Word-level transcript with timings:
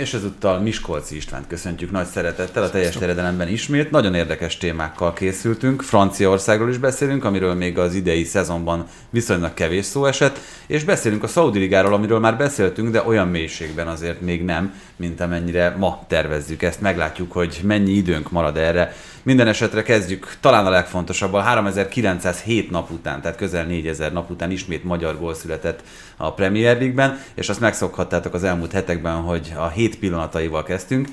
és 0.00 0.14
ezúttal 0.14 0.60
Miskolci 0.60 1.16
Istvánt 1.16 1.46
köszöntjük 1.46 1.90
nagy 1.90 2.06
szeretettel 2.06 2.62
a 2.62 2.70
teljes 2.70 2.96
terjedelemben 2.96 3.48
ismét. 3.48 3.90
Nagyon 3.90 4.14
érdekes 4.14 4.56
témákkal 4.56 5.12
készültünk. 5.12 5.82
Franciaországról 5.82 6.68
is 6.68 6.78
beszélünk, 6.78 7.24
amiről 7.24 7.54
még 7.54 7.78
az 7.78 7.94
idei 7.94 8.24
szezonban 8.24 8.86
viszonylag 9.10 9.54
kevés 9.54 9.84
szó 9.84 10.04
esett, 10.06 10.38
és 10.66 10.84
beszélünk 10.84 11.22
a 11.22 11.26
Saudi 11.26 11.58
Ligáról, 11.58 11.94
amiről 11.94 12.18
már 12.18 12.36
beszéltünk, 12.36 12.90
de 12.90 13.02
olyan 13.06 13.28
mélységben 13.28 13.88
azért 13.88 14.20
még 14.20 14.44
nem, 14.44 14.74
mint 14.96 15.20
amennyire 15.20 15.74
ma 15.78 16.04
tervezzük 16.08 16.62
ezt. 16.62 16.80
Meglátjuk, 16.80 17.32
hogy 17.32 17.60
mennyi 17.62 17.92
időnk 17.92 18.30
marad 18.30 18.56
erre. 18.56 18.94
Minden 19.22 19.46
esetre 19.46 19.82
kezdjük 19.82 20.36
talán 20.40 20.66
a 20.66 20.70
legfontosabbal. 20.70 21.40
3907 21.40 22.70
nap 22.70 22.90
után, 22.90 23.20
tehát 23.20 23.36
közel 23.36 23.64
4000 23.64 24.12
nap 24.12 24.30
után 24.30 24.50
ismét 24.50 24.84
magyar 24.84 25.18
gól 25.18 25.34
született 25.34 25.82
a 26.16 26.32
Premier 26.32 26.76
League-ben, 26.76 27.22
és 27.34 27.48
azt 27.48 27.60
megszokhattátok 27.60 28.34
az 28.34 28.44
elmúlt 28.44 28.72
hetekben, 28.72 29.14
hogy 29.14 29.52
a 29.56 29.68
hét 29.68 29.89
pillanataival 29.98 30.62
kezdtünk 30.62 31.08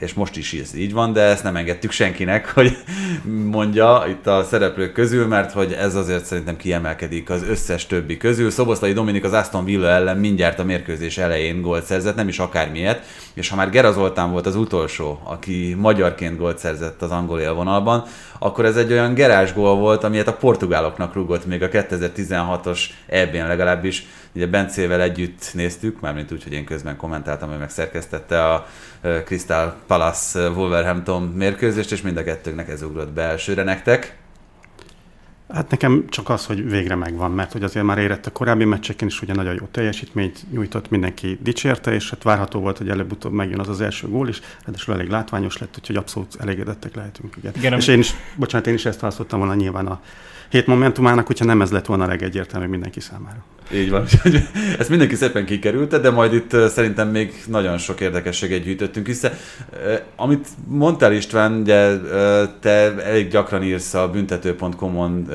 és 0.00 0.14
most 0.14 0.36
is 0.36 0.52
ez 0.52 0.74
így 0.74 0.92
van, 0.92 1.12
de 1.12 1.20
ezt 1.20 1.42
nem 1.42 1.56
engedtük 1.56 1.90
senkinek, 1.90 2.52
hogy 2.54 2.76
mondja 3.50 4.04
itt 4.08 4.26
a 4.26 4.44
szereplők 4.44 4.92
közül, 4.92 5.26
mert 5.26 5.52
hogy 5.52 5.72
ez 5.72 5.94
azért 5.94 6.24
szerintem 6.24 6.56
kiemelkedik 6.56 7.30
az 7.30 7.42
összes 7.42 7.86
többi 7.86 8.16
közül. 8.16 8.50
Szoboszlai 8.50 8.92
Dominik 8.92 9.24
az 9.24 9.32
Aston 9.32 9.64
Villa 9.64 9.88
ellen 9.88 10.16
mindjárt 10.16 10.58
a 10.58 10.64
mérkőzés 10.64 11.18
elején 11.18 11.60
gólt 11.60 11.84
szerzett, 11.84 12.16
nem 12.16 12.28
is 12.28 12.38
akármilyet, 12.38 13.04
és 13.34 13.48
ha 13.48 13.56
már 13.56 13.70
Gera 13.70 13.92
Zoltán 13.92 14.30
volt 14.30 14.46
az 14.46 14.56
utolsó, 14.56 15.20
aki 15.24 15.76
magyarként 15.78 16.38
gólt 16.38 16.58
szerzett 16.58 17.02
az 17.02 17.10
angol 17.10 17.40
élvonalban, 17.40 18.04
akkor 18.38 18.64
ez 18.64 18.76
egy 18.76 18.92
olyan 18.92 19.14
gerás 19.14 19.54
gól 19.54 19.76
volt, 19.76 20.04
amilyet 20.04 20.28
a 20.28 20.36
portugáloknak 20.36 21.14
rúgott 21.14 21.46
még 21.46 21.62
a 21.62 21.68
2016-os 21.68 22.80
EB-n 23.06 23.46
legalábbis. 23.46 24.06
Ugye 24.34 24.46
Bencével 24.46 25.00
együtt 25.00 25.50
néztük, 25.52 26.00
mármint 26.00 26.32
úgy, 26.32 26.42
hogy 26.42 26.52
én 26.52 26.64
közben 26.64 26.96
kommentáltam, 26.96 27.48
hogy 27.48 27.58
megszerkesztette 27.58 28.44
a 28.44 28.66
Crystal 29.24 29.76
Palace 29.86 30.50
Wolverhampton 30.50 31.22
mérkőzést, 31.22 31.92
és 31.92 32.02
mind 32.02 32.16
a 32.16 32.24
kettőnknek 32.24 32.68
ez 32.68 32.82
ugrott 32.82 33.12
be 33.12 33.22
elsőre 33.22 33.62
nektek. 33.62 34.20
Hát 35.52 35.70
nekem 35.70 36.04
csak 36.08 36.28
az, 36.28 36.46
hogy 36.46 36.70
végre 36.70 36.94
megvan, 36.94 37.30
mert 37.30 37.52
hogy 37.52 37.62
azért 37.62 37.84
már 37.84 37.98
érett 37.98 38.26
a 38.26 38.30
korábbi 38.30 38.64
meccseken 38.64 39.08
is 39.08 39.22
ugye 39.22 39.34
nagyon 39.34 39.54
jó 39.54 39.66
teljesítményt 39.70 40.50
nyújtott, 40.50 40.90
mindenki 40.90 41.38
dicsérte, 41.42 41.92
és 41.92 42.10
hát 42.10 42.22
várható 42.22 42.60
volt, 42.60 42.78
hogy 42.78 42.88
előbb-utóbb 42.88 43.32
megjön 43.32 43.60
az 43.60 43.68
az 43.68 43.80
első 43.80 44.08
gól 44.08 44.28
is, 44.28 44.40
ráadásul 44.64 44.94
elég 44.94 45.08
látványos 45.08 45.58
lett, 45.58 45.74
úgyhogy 45.78 45.96
abszolút 45.96 46.36
elégedettek 46.40 46.94
lehetünk. 46.94 47.36
Igen. 47.36 47.52
Igen, 47.56 47.72
és 47.72 47.86
én 47.86 47.98
is, 47.98 48.14
bocsánat, 48.36 48.66
én 48.66 48.74
is 48.74 48.84
ezt 48.84 49.00
választottam 49.00 49.38
volna 49.38 49.54
nyilván 49.54 49.86
a 49.86 50.00
hét 50.48 50.66
momentumának, 50.66 51.26
hogyha 51.26 51.44
nem 51.44 51.62
ez 51.62 51.70
lett 51.70 51.86
volna 51.86 52.04
a 52.04 52.06
legegyértelműbb 52.06 52.70
mindenki 52.70 53.00
számára. 53.00 53.44
Így 53.74 53.90
van. 53.90 54.04
Ezt 54.78 54.88
mindenki 54.88 55.14
szépen 55.14 55.44
kikerülte, 55.44 55.98
de 55.98 56.10
majd 56.10 56.32
itt 56.32 56.50
szerintem 56.68 57.08
még 57.08 57.32
nagyon 57.46 57.78
sok 57.78 58.00
érdekességet 58.00 58.62
gyűjtöttünk 58.62 59.06
vissza. 59.06 59.30
Amit 60.16 60.48
mondtál 60.66 61.12
István, 61.12 61.52
ugye 61.52 61.96
te 62.60 63.02
elég 63.02 63.28
gyakran 63.28 63.62
írsz 63.62 63.94
a 63.94 64.08
büntető.com-on 64.08 65.28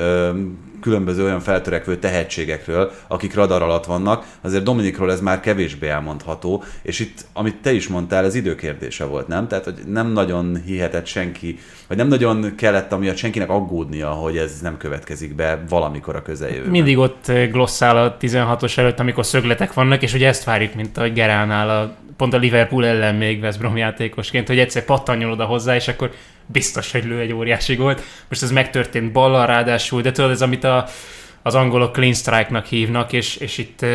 különböző 0.87 1.23
olyan 1.23 1.39
feltörekvő 1.39 1.97
tehetségekről, 1.97 2.91
akik 3.07 3.33
radar 3.33 3.61
alatt 3.61 3.85
vannak, 3.85 4.25
azért 4.41 4.63
Dominikról 4.63 5.11
ez 5.11 5.21
már 5.21 5.39
kevésbé 5.39 5.87
elmondható, 5.87 6.63
és 6.81 6.99
itt, 6.99 7.25
amit 7.33 7.55
te 7.55 7.71
is 7.71 7.87
mondtál, 7.87 8.25
ez 8.25 8.35
időkérdése 8.35 9.05
volt, 9.05 9.27
nem? 9.27 9.47
Tehát, 9.47 9.63
hogy 9.63 9.73
nem 9.85 10.11
nagyon 10.11 10.61
hihetett 10.65 11.05
senki, 11.05 11.59
vagy 11.87 11.97
nem 11.97 12.07
nagyon 12.07 12.55
kellett 12.55 12.91
amiatt 12.91 13.15
senkinek 13.15 13.49
aggódnia, 13.49 14.09
hogy 14.09 14.37
ez 14.37 14.59
nem 14.61 14.77
következik 14.77 15.35
be 15.35 15.63
valamikor 15.69 16.15
a 16.15 16.21
közeljövőben. 16.21 16.71
Mindig 16.71 16.97
ott 16.97 17.31
glosszál 17.51 17.97
a 17.97 18.17
16-os 18.21 18.77
előtt, 18.77 18.99
amikor 18.99 19.25
szögletek 19.25 19.73
vannak, 19.73 20.01
és 20.01 20.13
ugye 20.13 20.27
ezt 20.27 20.43
várjuk, 20.43 20.73
mint 20.73 20.97
ahogy 20.97 21.13
Geránál 21.13 21.69
a 21.69 21.95
pont 22.17 22.33
a 22.33 22.37
Liverpool 22.37 22.85
ellen 22.85 23.15
még 23.15 23.41
West 23.41 23.59
Brom 23.59 23.77
játékosként, 23.77 24.47
hogy 24.47 24.59
egyszer 24.59 24.85
pattanjon 24.85 25.31
oda 25.31 25.45
hozzá, 25.45 25.75
és 25.75 25.87
akkor 25.87 26.11
biztos, 26.47 26.91
hogy 26.91 27.05
lő 27.05 27.19
egy 27.19 27.33
óriási 27.33 27.75
gólt. 27.75 28.03
Most 28.29 28.43
ez 28.43 28.51
megtörtént 28.51 29.11
ballal 29.11 29.45
ráadásul, 29.45 30.01
de 30.01 30.11
tudod, 30.11 30.31
ez 30.31 30.41
amit 30.41 30.63
a, 30.63 30.87
az 31.41 31.55
angolok 31.55 31.93
clean 31.93 32.13
strike-nak 32.13 32.65
hívnak, 32.65 33.13
és, 33.13 33.35
és 33.35 33.57
itt 33.57 33.85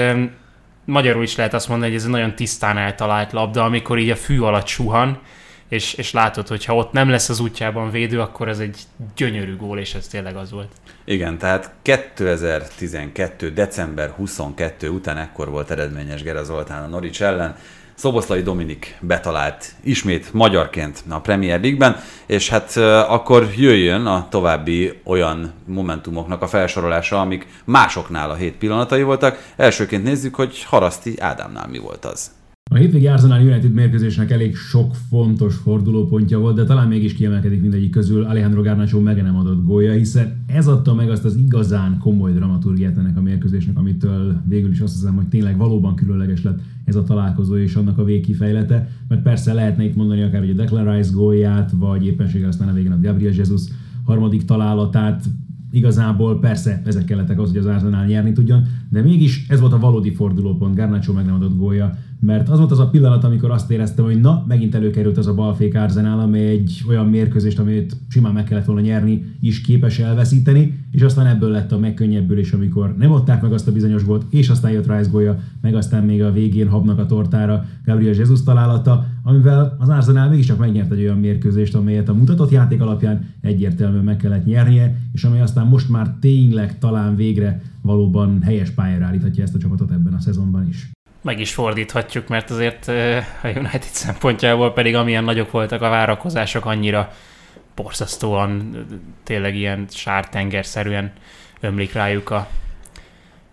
magyarul 0.84 1.22
is 1.22 1.36
lehet 1.36 1.54
azt 1.54 1.68
mondani, 1.68 1.90
hogy 1.90 2.00
ez 2.00 2.06
egy 2.06 2.12
nagyon 2.12 2.34
tisztán 2.34 2.78
eltalált 2.78 3.32
labda, 3.32 3.64
amikor 3.64 3.98
így 3.98 4.10
a 4.10 4.16
fű 4.16 4.40
alatt 4.40 4.66
suhan, 4.66 5.18
és, 5.68 5.94
és 5.94 6.12
látod, 6.12 6.48
hogy 6.48 6.64
ha 6.64 6.74
ott 6.74 6.92
nem 6.92 7.08
lesz 7.08 7.28
az 7.28 7.40
útjában 7.40 7.90
védő, 7.90 8.20
akkor 8.20 8.48
ez 8.48 8.58
egy 8.58 8.78
gyönyörű 9.16 9.56
gól, 9.56 9.78
és 9.78 9.94
ez 9.94 10.06
tényleg 10.06 10.36
az 10.36 10.50
volt. 10.50 10.72
Igen, 11.04 11.38
tehát 11.38 11.72
2012. 11.82 13.52
december 13.52 14.10
22 14.10 14.88
után 14.88 15.16
ekkor 15.16 15.50
volt 15.50 15.70
eredményes 15.70 16.22
Gera 16.22 16.44
Zoltán 16.44 16.82
a 16.82 16.86
Norics 16.86 17.22
ellen, 17.22 17.56
Szoboszlai 17.94 18.42
Dominik 18.42 18.98
betalált 19.00 19.74
ismét 19.82 20.32
magyarként 20.32 21.04
a 21.08 21.20
Premier 21.20 21.60
League-ben, 21.60 21.96
és 22.26 22.48
hát 22.48 22.76
akkor 23.08 23.48
jöjjön 23.56 24.06
a 24.06 24.26
további 24.30 25.00
olyan 25.04 25.52
momentumoknak 25.66 26.42
a 26.42 26.48
felsorolása, 26.48 27.20
amik 27.20 27.46
másoknál 27.64 28.30
a 28.30 28.34
hét 28.34 28.54
pillanatai 28.54 29.02
voltak. 29.02 29.52
Elsőként 29.56 30.04
nézzük, 30.04 30.34
hogy 30.34 30.64
Haraszti 30.64 31.20
Ádámnál 31.20 31.68
mi 31.68 31.78
volt 31.78 32.04
az. 32.04 32.30
A 32.72 32.76
hétvégi 32.76 33.06
Arsenal 33.06 33.40
United 33.40 33.72
mérkőzésnek 33.72 34.30
elég 34.30 34.56
sok 34.56 34.94
fontos 35.08 35.54
fordulópontja 35.54 36.38
volt, 36.38 36.56
de 36.56 36.64
talán 36.64 36.88
mégis 36.88 37.14
kiemelkedik 37.14 37.60
mindegyik 37.60 37.90
közül. 37.90 38.24
Alejandro 38.24 38.62
Garnacho 38.62 39.00
meg 39.00 39.22
nem 39.22 39.36
adott 39.36 39.64
gólja, 39.64 39.92
hiszen 39.92 40.44
ez 40.46 40.66
adta 40.66 40.94
meg 40.94 41.10
azt 41.10 41.24
az 41.24 41.36
igazán 41.36 41.98
komoly 41.98 42.32
dramaturgiát 42.32 42.98
ennek 42.98 43.16
a 43.16 43.20
mérkőzésnek, 43.20 43.78
amitől 43.78 44.40
végül 44.48 44.70
is 44.70 44.80
azt 44.80 44.94
hiszem, 44.94 45.14
hogy 45.14 45.28
tényleg 45.28 45.56
valóban 45.56 45.94
különleges 45.94 46.42
lett 46.42 46.60
ez 46.84 46.96
a 46.96 47.02
találkozó 47.02 47.56
és 47.56 47.74
annak 47.74 47.98
a 47.98 48.04
végkifejlete, 48.04 48.88
mert 49.08 49.22
persze 49.22 49.52
lehetne 49.52 49.84
itt 49.84 49.96
mondani 49.96 50.22
akár 50.22 50.42
a 50.42 50.52
Declan 50.52 50.94
Rice 50.94 51.12
gólját, 51.12 51.70
vagy 51.76 52.06
éppenséggel 52.06 52.48
aztán 52.48 52.68
a 52.68 52.72
végén 52.72 52.92
a 52.92 53.00
Gabriel 53.00 53.34
Jesus 53.34 53.62
harmadik 54.04 54.44
találatát, 54.44 55.24
igazából 55.70 56.38
persze 56.38 56.82
ezek 56.84 57.04
kellettek 57.04 57.40
az, 57.40 57.48
hogy 57.48 57.58
az 57.58 57.66
Arsenal 57.66 58.04
nyerni 58.04 58.32
tudjon, 58.32 58.62
de 58.88 59.02
mégis 59.02 59.46
ez 59.48 59.60
volt 59.60 59.72
a 59.72 59.78
valódi 59.78 60.10
fordulópont, 60.10 60.74
Garnacho 60.74 61.12
meg 61.12 61.24
nem 61.24 61.34
adott 61.34 61.56
gólja, 61.56 61.98
mert 62.24 62.48
az 62.48 62.58
volt 62.58 62.70
az 62.70 62.78
a 62.78 62.88
pillanat, 62.88 63.24
amikor 63.24 63.50
azt 63.50 63.70
éreztem, 63.70 64.04
hogy 64.04 64.20
na, 64.20 64.44
megint 64.48 64.74
előkerült 64.74 65.18
az 65.18 65.26
a 65.26 65.34
balfék 65.34 65.74
Arsenal, 65.74 66.20
amely 66.20 66.48
egy 66.48 66.82
olyan 66.88 67.06
mérkőzést, 67.08 67.58
amit 67.58 67.96
simán 68.08 68.32
meg 68.32 68.44
kellett 68.44 68.64
volna 68.64 68.80
nyerni, 68.80 69.24
is 69.40 69.60
képes 69.60 69.98
elveszíteni, 69.98 70.78
és 70.90 71.02
aztán 71.02 71.26
ebből 71.26 71.50
lett 71.50 71.72
a 71.72 71.78
megkönnyebbülés, 71.78 72.52
amikor 72.52 72.94
nem 72.98 73.12
adták 73.12 73.42
meg 73.42 73.52
azt 73.52 73.68
a 73.68 73.72
bizonyos 73.72 74.04
gólt, 74.04 74.24
és 74.30 74.48
aztán 74.48 74.70
jött 74.70 74.96
Rice 74.96 75.10
gólja, 75.10 75.38
meg 75.60 75.74
aztán 75.74 76.04
még 76.04 76.22
a 76.22 76.32
végén 76.32 76.68
habnak 76.68 76.98
a 76.98 77.06
tortára 77.06 77.64
Gabriel 77.84 78.14
Jesus 78.14 78.42
találata, 78.42 79.06
amivel 79.22 79.76
az 79.78 79.88
Arsenal 79.88 80.28
mégiscsak 80.28 80.58
megnyert 80.58 80.92
egy 80.92 81.02
olyan 81.02 81.18
mérkőzést, 81.18 81.74
amelyet 81.74 82.08
a 82.08 82.14
mutatott 82.14 82.50
játék 82.50 82.80
alapján 82.80 83.28
egyértelműen 83.40 84.04
meg 84.04 84.16
kellett 84.16 84.44
nyernie, 84.44 84.96
és 85.12 85.24
amely 85.24 85.40
aztán 85.40 85.66
most 85.66 85.88
már 85.88 86.14
tényleg 86.20 86.78
talán 86.78 87.16
végre 87.16 87.62
valóban 87.80 88.42
helyes 88.42 88.70
pályára 88.70 89.04
állíthatja 89.04 89.42
ezt 89.42 89.54
a 89.54 89.58
csapatot 89.58 89.90
ebben 89.90 90.14
a 90.14 90.20
szezonban 90.20 90.68
is 90.68 90.90
meg 91.22 91.40
is 91.40 91.54
fordíthatjuk, 91.54 92.28
mert 92.28 92.50
azért 92.50 92.88
a 93.42 93.48
United 93.48 93.82
szempontjából 93.82 94.72
pedig 94.72 94.94
amilyen 94.94 95.24
nagyok 95.24 95.50
voltak 95.50 95.82
a 95.82 95.88
várakozások, 95.88 96.64
annyira 96.64 97.12
borzasztóan 97.74 98.76
tényleg 99.24 99.54
ilyen 99.54 99.86
sártengerszerűen 99.90 101.12
ömlik 101.60 101.92
rájuk 101.92 102.30
a 102.30 102.48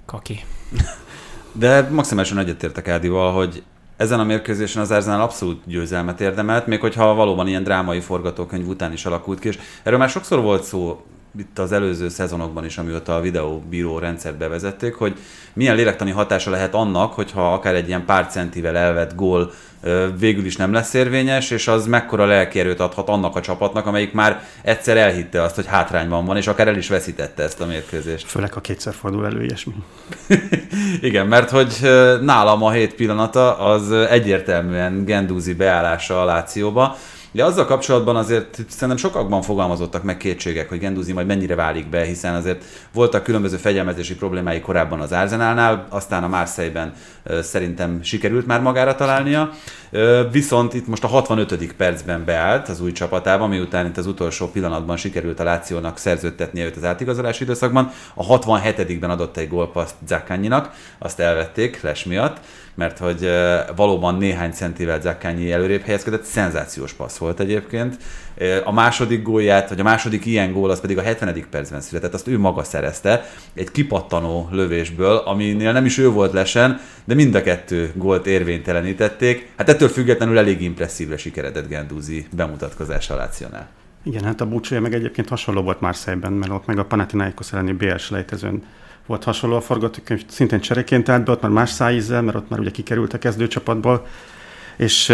kaki. 0.05 0.39
De 1.51 1.89
maximálisan 1.89 2.37
egyetértek 2.37 2.87
Ádival, 2.87 3.33
hogy 3.33 3.63
ezen 3.97 4.19
a 4.19 4.23
mérkőzésen 4.23 4.81
az 4.81 4.91
Arsenal 4.91 5.21
abszolút 5.21 5.61
győzelmet 5.65 6.21
érdemelt, 6.21 6.67
még 6.67 6.79
hogyha 6.79 7.13
valóban 7.13 7.47
ilyen 7.47 7.63
drámai 7.63 7.99
forgatókönyv 7.99 8.67
után 8.67 8.91
is 8.91 9.05
alakult 9.05 9.39
ki, 9.39 9.47
és 9.47 9.59
erről 9.83 9.99
már 9.99 10.09
sokszor 10.09 10.41
volt 10.41 10.63
szó 10.63 11.05
itt 11.37 11.59
az 11.59 11.71
előző 11.71 12.09
szezonokban 12.09 12.65
is, 12.65 12.77
amióta 12.77 13.15
a 13.15 13.21
videóbíró 13.21 13.99
rendszert 13.99 14.37
bevezették, 14.37 14.93
hogy 14.93 15.17
milyen 15.53 15.75
lélektani 15.75 16.11
hatása 16.11 16.49
lehet 16.49 16.73
annak, 16.73 17.13
hogyha 17.13 17.53
akár 17.53 17.75
egy 17.75 17.87
ilyen 17.87 18.05
pár 18.05 18.27
centivel 18.27 18.77
elvett 18.77 19.15
gól 19.15 19.51
végül 20.19 20.45
is 20.45 20.55
nem 20.55 20.73
lesz 20.73 20.93
érvényes, 20.93 21.51
és 21.51 21.67
az 21.67 21.85
mekkora 21.85 22.25
lelkierőt 22.25 22.79
adhat 22.79 23.09
annak 23.09 23.35
a 23.35 23.41
csapatnak, 23.41 23.85
amelyik 23.85 24.13
már 24.13 24.43
egyszer 24.61 24.97
elhitte 24.97 25.41
azt, 25.41 25.55
hogy 25.55 25.65
hátrányban 25.65 26.25
van, 26.25 26.37
és 26.37 26.47
akár 26.47 26.67
el 26.67 26.77
is 26.77 26.89
veszítette 26.89 27.43
ezt 27.43 27.61
a 27.61 27.65
mérkőzést. 27.65 28.27
Főleg, 28.27 28.51
a 28.55 28.61
kétszer 28.61 28.93
fordul 28.93 29.25
elő 29.25 29.43
ilyesmi. 29.43 29.73
Igen, 31.01 31.27
mert 31.27 31.49
hogy 31.49 31.77
nálam 32.21 32.63
a 32.63 32.71
hét 32.71 32.95
pillanata 32.95 33.57
az 33.57 33.91
egyértelműen 33.91 35.05
Gendúzi 35.05 35.53
beállása 35.53 36.21
a 36.21 36.25
Lációba, 36.25 36.97
De 37.31 37.43
azzal 37.43 37.65
kapcsolatban 37.65 38.15
azért 38.15 38.65
szerintem 38.67 38.97
sokakban 38.97 39.41
fogalmazottak 39.41 40.03
meg 40.03 40.17
kétségek, 40.17 40.69
hogy 40.69 40.79
Genduzi 40.79 41.13
majd 41.13 41.27
mennyire 41.27 41.55
válik 41.55 41.89
be, 41.89 42.03
hiszen 42.03 42.35
azért 42.35 42.63
voltak 42.93 43.23
különböző 43.23 43.57
fegyelmezési 43.57 44.15
problémái 44.15 44.59
korábban 44.59 44.99
az 44.99 45.11
Arsenalnál, 45.11 45.87
aztán 45.89 46.23
a 46.23 46.27
Marseille-ben 46.27 46.93
szerintem 47.41 48.03
sikerült 48.03 48.45
már 48.45 48.61
magára 48.61 48.95
találnia. 48.95 49.49
Viszont 50.31 50.73
itt 50.73 50.87
most 50.87 51.03
a 51.03 51.07
65. 51.07 51.73
percben 51.73 52.25
beállt 52.25 52.67
az 52.67 52.81
új 52.81 52.91
csapatában, 52.91 53.49
miután 53.49 53.85
itt 53.85 53.97
az 53.97 54.07
utolsó 54.07 54.47
pillanatban 54.47 54.97
sikerült 54.97 55.39
a 55.39 55.43
Lációnak 55.43 55.97
szerződtetnie 55.97 56.65
őt 56.65 56.75
az 56.75 56.83
átigazolási 56.83 57.43
időszakban. 57.43 57.91
A 58.13 58.39
67-ben 58.39 59.09
adott 59.09 59.37
egy 59.37 59.49
gólpaszt 59.49 59.95
Zakányinak, 60.07 60.71
azt 60.99 61.19
elvették 61.19 61.81
Les 61.81 62.03
miatt, 62.03 62.37
mert 62.75 62.97
hogy 62.97 63.29
valóban 63.75 64.15
néhány 64.15 64.51
centivel 64.51 65.01
Zakányi 65.01 65.51
előrébb 65.51 65.81
helyezkedett, 65.81 66.23
szenzációs 66.23 66.93
passz 66.93 67.17
volt 67.19 67.39
egyébként. 67.39 67.97
A 68.63 68.71
második 68.71 69.23
gólját, 69.23 69.69
vagy 69.69 69.79
a 69.79 69.83
második 69.83 70.25
ilyen 70.25 70.51
gól, 70.51 70.69
az 70.69 70.79
pedig 70.79 70.97
a 70.97 71.01
70. 71.01 71.45
percben 71.49 71.81
született, 71.81 72.13
azt 72.13 72.27
ő 72.27 72.39
maga 72.39 72.63
szerezte, 72.63 73.29
egy 73.53 73.71
kipattanó 73.71 74.47
lövésből, 74.51 75.15
aminél 75.15 75.71
nem 75.71 75.85
is 75.85 75.97
ő 75.97 76.09
volt 76.09 76.33
lesen, 76.33 76.79
de 77.05 77.13
mind 77.13 77.35
a 77.35 77.41
kettő 77.41 77.91
gólt 77.95 78.27
érvénytelenítették. 78.27 79.51
Hát 79.57 79.69
ettől 79.69 79.89
függetlenül 79.89 80.37
elég 80.37 80.61
impresszívre 80.61 81.17
sikeredett 81.17 81.67
Gendúzi 81.67 82.27
bemutatkozása 82.35 83.15
Lációnál. 83.15 83.69
Igen, 84.03 84.23
hát 84.23 84.41
a 84.41 84.45
búcsúja 84.45 84.81
meg 84.81 84.93
egyébként 84.93 85.29
hasonló 85.29 85.61
volt 85.61 85.81
már 85.81 85.95
szemben, 85.95 86.31
mert 86.31 86.51
ott 86.51 86.65
meg 86.65 86.79
a 86.79 86.85
Panathinaikos 86.85 87.53
elleni 87.53 87.71
BS 87.71 88.09
lejtezőn 88.09 88.63
volt 89.05 89.23
hasonló 89.23 89.55
a 89.55 89.61
forgatókönyv, 89.61 90.23
szintén 90.27 90.59
csereként 90.59 91.09
állt 91.09 91.23
be, 91.23 91.31
ott 91.31 91.41
már 91.41 91.51
más 91.51 91.69
szájízzel, 91.69 92.21
mert 92.21 92.37
ott 92.37 92.49
már 92.49 92.59
ugye 92.59 92.71
kikerült 92.71 93.13
a 93.13 93.17
kezdőcsapatból, 93.17 94.05
és 94.77 95.13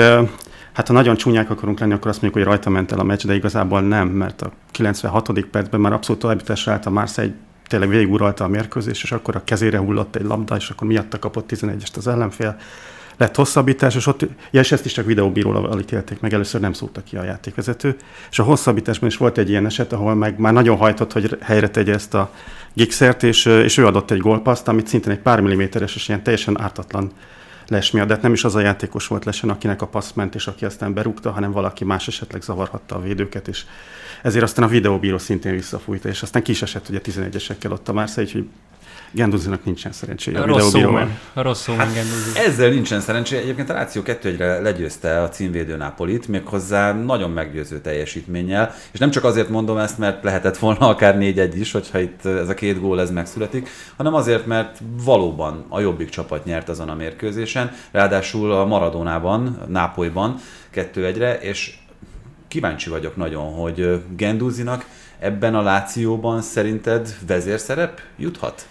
hát 0.76 0.88
ha 0.88 0.94
nagyon 0.94 1.16
csúnyák 1.16 1.50
akarunk 1.50 1.80
lenni, 1.80 1.94
akkor 1.94 2.08
azt 2.08 2.22
mondjuk, 2.22 2.44
hogy 2.44 2.54
rajta 2.54 2.70
ment 2.70 2.92
el 2.92 3.00
a 3.00 3.04
meccs, 3.04 3.26
de 3.26 3.36
igazából 3.36 3.82
nem, 3.82 4.08
mert 4.08 4.42
a 4.42 4.52
96. 4.72 5.40
percben 5.52 5.80
már 5.80 5.94
abszolút 5.94 6.22
továbbításra 6.22 6.72
állt 6.72 6.86
a 6.86 6.90
Marseille, 6.90 7.34
tényleg 7.68 7.90
végiguralta 7.90 8.44
a 8.44 8.48
mérkőzés, 8.48 9.04
és 9.04 9.12
akkor 9.12 9.36
a 9.36 9.44
kezére 9.44 9.78
hullott 9.78 10.16
egy 10.16 10.26
labda, 10.26 10.56
és 10.56 10.70
akkor 10.70 10.88
miatta 10.88 11.20
kapott 11.20 11.50
11-est 11.54 11.98
az 11.98 12.08
ellenfél 12.08 12.58
lett 13.18 13.36
hosszabbítás, 13.36 13.96
és 13.96 14.08
ott, 14.08 14.22
ja, 14.52 14.60
és 14.60 14.72
ezt 14.72 14.86
is 14.86 14.92
csak 14.92 15.06
videóbíróval 15.06 15.80
ítélték 15.80 16.20
meg, 16.20 16.34
először 16.34 16.62
nem 16.62 16.74
szólta 16.74 17.04
ki 17.04 17.18
a 17.18 17.24
játékvezető. 17.24 17.96
És 18.32 18.40
a 18.40 18.44
hosszabbításban 18.44 19.10
is 19.10 19.18
volt 19.18 19.38
egy 19.38 19.50
ilyen 19.50 19.66
eset, 19.66 19.94
ahol 19.94 20.16
meg 20.16 20.40
már 20.40 20.54
nagyon 20.54 20.78
hajtott, 20.78 21.12
hogy 21.12 21.38
helyre 21.42 21.70
tegye 21.70 21.94
ezt 21.94 22.14
a 22.14 22.32
gikszert, 22.74 23.24
és, 23.24 23.46
és 23.46 23.78
ő 23.78 23.86
adott 23.86 24.12
egy 24.12 24.20
gólpaszt, 24.20 24.68
amit 24.68 24.88
szintén 24.88 25.12
egy 25.12 25.20
pár 25.20 25.40
milliméteres, 25.40 25.96
és 25.96 26.08
ilyen 26.08 26.24
teljesen 26.24 26.62
ártatlan 26.62 27.12
les 27.68 27.92
miatt, 27.92 28.08
de 28.08 28.14
hát 28.14 28.24
nem 28.24 28.34
is 28.34 28.44
az 28.44 28.56
a 28.56 28.60
játékos 28.60 29.08
volt 29.08 29.26
lesen, 29.26 29.50
akinek 29.50 29.82
a 29.82 29.88
passz 29.88 30.12
ment, 30.12 30.36
és 30.36 30.48
aki 30.48 30.66
aztán 30.66 30.94
berúgta, 30.94 31.32
hanem 31.32 31.52
valaki 31.52 31.84
más 31.84 32.08
esetleg 32.08 32.42
zavarhatta 32.42 32.96
a 32.96 33.02
védőket, 33.02 33.48
és 33.48 33.66
ezért 34.22 34.44
aztán 34.44 34.66
a 34.66 34.68
videóbíró 34.68 35.18
szintén 35.18 35.54
visszafújta, 35.54 36.10
és 36.10 36.22
aztán 36.22 36.44
kis 36.44 36.62
esett 36.62 36.90
ugye 36.90 37.00
11-esekkel 37.04 37.72
ott 37.72 37.88
a 37.90 37.94
Marseille, 37.94 38.30
úgyhogy 38.30 38.50
Genduzinak 39.16 39.64
nincsen 39.66 39.92
szerencséje. 39.92 40.40
A, 40.40 40.46
rossz 40.46 40.70
szómen. 40.70 41.20
A 41.34 41.42
rossz 41.42 41.62
szómen 41.62 41.88
hát 41.88 41.96
Ezzel 42.48 42.70
nincsen 42.70 43.00
szerencséje. 43.00 43.42
Egyébként 43.42 43.70
a 43.70 43.74
Láció 43.74 44.02
2 44.02 44.36
re 44.36 44.60
legyőzte 44.60 45.22
a 45.22 45.30
címvédő 45.30 45.76
Napolit, 45.76 46.28
méghozzá 46.28 46.94
nagyon 46.94 47.32
meggyőző 47.32 47.80
teljesítménnyel. 47.80 48.74
És 48.92 49.00
nem 49.00 49.10
csak 49.10 49.24
azért 49.24 49.50
mondom 49.50 49.78
ezt, 49.78 49.98
mert 49.98 50.24
lehetett 50.24 50.58
volna 50.58 50.88
akár 50.88 51.18
4-1 51.20 51.52
is, 51.54 51.72
hogyha 51.72 52.00
itt 52.00 52.26
ez 52.26 52.50
a 52.50 52.54
két 52.54 52.80
gól 52.80 53.02
ez 53.02 53.12
megszületik, 53.12 53.70
hanem 53.98 54.14
azért, 54.14 54.46
mert 54.46 54.82
valóban 55.04 55.66
a 55.70 55.80
jobbik 55.80 56.10
csapat 56.10 56.46
nyert 56.46 56.70
azon 56.70 56.90
a 56.90 56.96
mérkőzésen, 56.96 57.72
ráadásul 57.92 58.52
a 58.52 58.66
Maradonában, 58.66 59.60
Nápolyban 59.68 60.40
2-1-re, 60.76 61.40
és 61.40 61.78
kíváncsi 62.48 62.90
vagyok 62.90 63.16
nagyon, 63.16 63.54
hogy 63.54 64.02
Genduzinak 64.16 64.86
ebben 65.20 65.56
a 65.56 65.62
Lációban 65.62 66.42
szerinted 66.42 67.16
vezérszerep 67.28 68.00
juthat? 68.18 68.68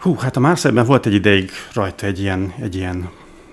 Hú, 0.00 0.16
hát 0.16 0.36
a 0.36 0.40
Marseille-ben 0.40 0.86
volt 0.86 1.06
egy 1.06 1.14
ideig 1.14 1.50
rajta 1.72 2.06
egy 2.06 2.20
ilyen, 2.20 2.52
egy 2.60 2.74
ilyen 2.74 3.10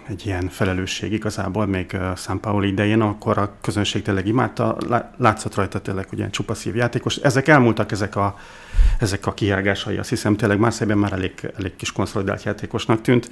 egy 0.08 0.26
ilyen 0.26 0.50
felelősség 0.50 1.12
igazából, 1.12 1.66
még 1.66 1.92
uh, 1.94 2.16
San 2.16 2.40
Paolo 2.40 2.66
idején, 2.66 3.02
akkor 3.02 3.38
a 3.38 3.56
közönség 3.62 4.02
tényleg 4.02 4.28
imádta, 4.28 4.78
látszott 5.18 5.56
rajta 5.56 5.82
tényleg 5.82 6.08
ugye 6.12 6.30
csupa 6.30 6.54
játékos. 6.74 7.16
Ezek 7.16 7.48
elmúltak, 7.48 7.92
ezek 7.92 8.16
a, 8.16 8.36
ezek 9.00 9.26
a 9.26 9.34
kiágásai, 9.34 9.98
azt 9.98 10.10
hiszem 10.10 10.36
tényleg 10.36 10.60
Marseille-ben 10.60 11.02
már 11.02 11.14
elég, 11.14 11.34
elég 11.58 11.76
kis 11.76 11.92
konszolidált 11.92 12.44
játékosnak 12.44 13.02
tűnt. 13.02 13.30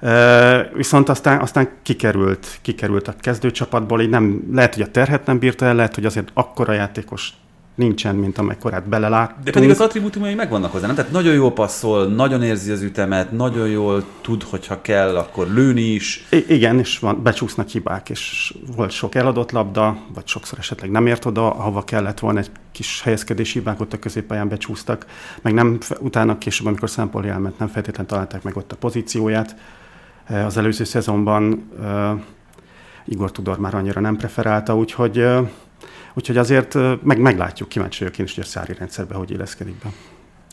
Uh, 0.00 0.74
viszont 0.74 1.08
aztán, 1.08 1.40
aztán 1.40 1.68
kikerült, 1.82 2.58
kikerült 2.62 3.08
a 3.08 3.14
kezdőcsapatból, 3.20 4.00
így 4.00 4.08
nem, 4.08 4.48
lehet, 4.52 4.74
hogy 4.74 4.82
a 4.82 4.90
terhet 4.90 5.26
nem 5.26 5.38
bírta 5.38 5.64
el, 5.64 5.74
lehet, 5.74 5.94
hogy 5.94 6.04
azért 6.04 6.30
akkora 6.34 6.72
játékos 6.72 7.32
nincsen, 7.74 8.14
mint 8.14 8.38
amekkorát 8.38 8.88
belelát. 8.88 9.34
De 9.44 9.50
pedig 9.50 9.70
az 9.70 9.80
attribútumai 9.80 10.34
megvannak 10.34 10.72
hozzá, 10.72 10.86
nem? 10.86 10.94
Tehát 10.94 11.10
nagyon 11.10 11.34
jól 11.34 11.52
passzol, 11.52 12.06
nagyon 12.06 12.42
érzi 12.42 12.70
az 12.70 12.82
ütemet, 12.82 13.32
nagyon 13.32 13.68
jól 13.68 14.04
tud, 14.20 14.42
hogyha 14.42 14.80
kell, 14.80 15.16
akkor 15.16 15.48
lőni 15.48 15.80
is. 15.80 16.26
I- 16.30 16.44
igen, 16.48 16.78
és 16.78 16.98
van, 16.98 17.22
becsúsznak 17.22 17.68
hibák, 17.68 18.10
és 18.10 18.54
volt 18.76 18.90
sok 18.90 19.14
eladott 19.14 19.50
labda, 19.50 19.96
vagy 20.14 20.26
sokszor 20.26 20.58
esetleg 20.58 20.90
nem 20.90 21.06
ért 21.06 21.24
oda, 21.24 21.50
ahova 21.50 21.84
kellett 21.84 22.18
volna 22.18 22.38
egy 22.38 22.50
kis 22.72 23.02
helyezkedési 23.02 23.58
hibák, 23.58 23.80
ott 23.80 23.92
a 23.92 23.98
középpályán 23.98 24.48
becsúsztak, 24.48 25.06
meg 25.42 25.54
nem 25.54 25.78
utána 26.00 26.38
később, 26.38 26.66
amikor 26.66 26.90
Szempoli 26.90 27.28
elment, 27.28 27.58
nem 27.58 27.68
feltétlenül 27.68 28.10
találták 28.10 28.42
meg 28.42 28.56
ott 28.56 28.72
a 28.72 28.76
pozícióját. 28.76 29.56
Az 30.28 30.56
előző 30.56 30.84
szezonban 30.84 31.70
uh, 31.78 32.20
Igor 33.04 33.32
Tudor 33.32 33.58
már 33.58 33.74
annyira 33.74 34.00
nem 34.00 34.16
preferálta, 34.16 34.76
úgyhogy 34.76 35.18
uh, 35.18 35.48
Úgyhogy 36.14 36.36
azért 36.36 36.74
meg, 37.02 37.18
meglátjuk, 37.18 37.68
kíváncsi 37.68 37.98
vagyok 37.98 38.18
én 38.18 38.24
is, 38.24 38.34
hogy 38.34 38.44
a 38.44 38.46
szári 38.46 38.74
rendszerbe 38.78 39.14
hogy 39.14 39.30
éleszkedik 39.30 39.74
be. 39.82 39.92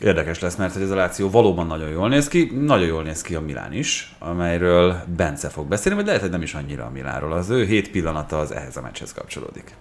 Érdekes 0.00 0.38
lesz, 0.38 0.56
mert 0.56 0.76
ez 0.76 0.90
a 0.90 0.94
Láció 0.94 1.30
valóban 1.30 1.66
nagyon 1.66 1.88
jól 1.88 2.08
néz 2.08 2.28
ki, 2.28 2.52
nagyon 2.60 2.86
jól 2.86 3.02
néz 3.02 3.22
ki 3.22 3.34
a 3.34 3.40
Milán 3.40 3.72
is, 3.72 4.16
amelyről 4.18 4.96
Bence 5.16 5.48
fog 5.48 5.68
beszélni, 5.68 5.98
vagy 5.98 6.06
lehet, 6.06 6.20
hogy 6.20 6.30
nem 6.30 6.42
is 6.42 6.54
annyira 6.54 6.84
a 6.84 6.90
Milánról. 6.90 7.32
Az 7.32 7.50
ő 7.50 7.64
hét 7.64 7.90
pillanata 7.90 8.38
az 8.38 8.52
ehhez 8.52 8.76
a 8.76 8.80
meccshez 8.80 9.12
kapcsolódik. 9.12 9.74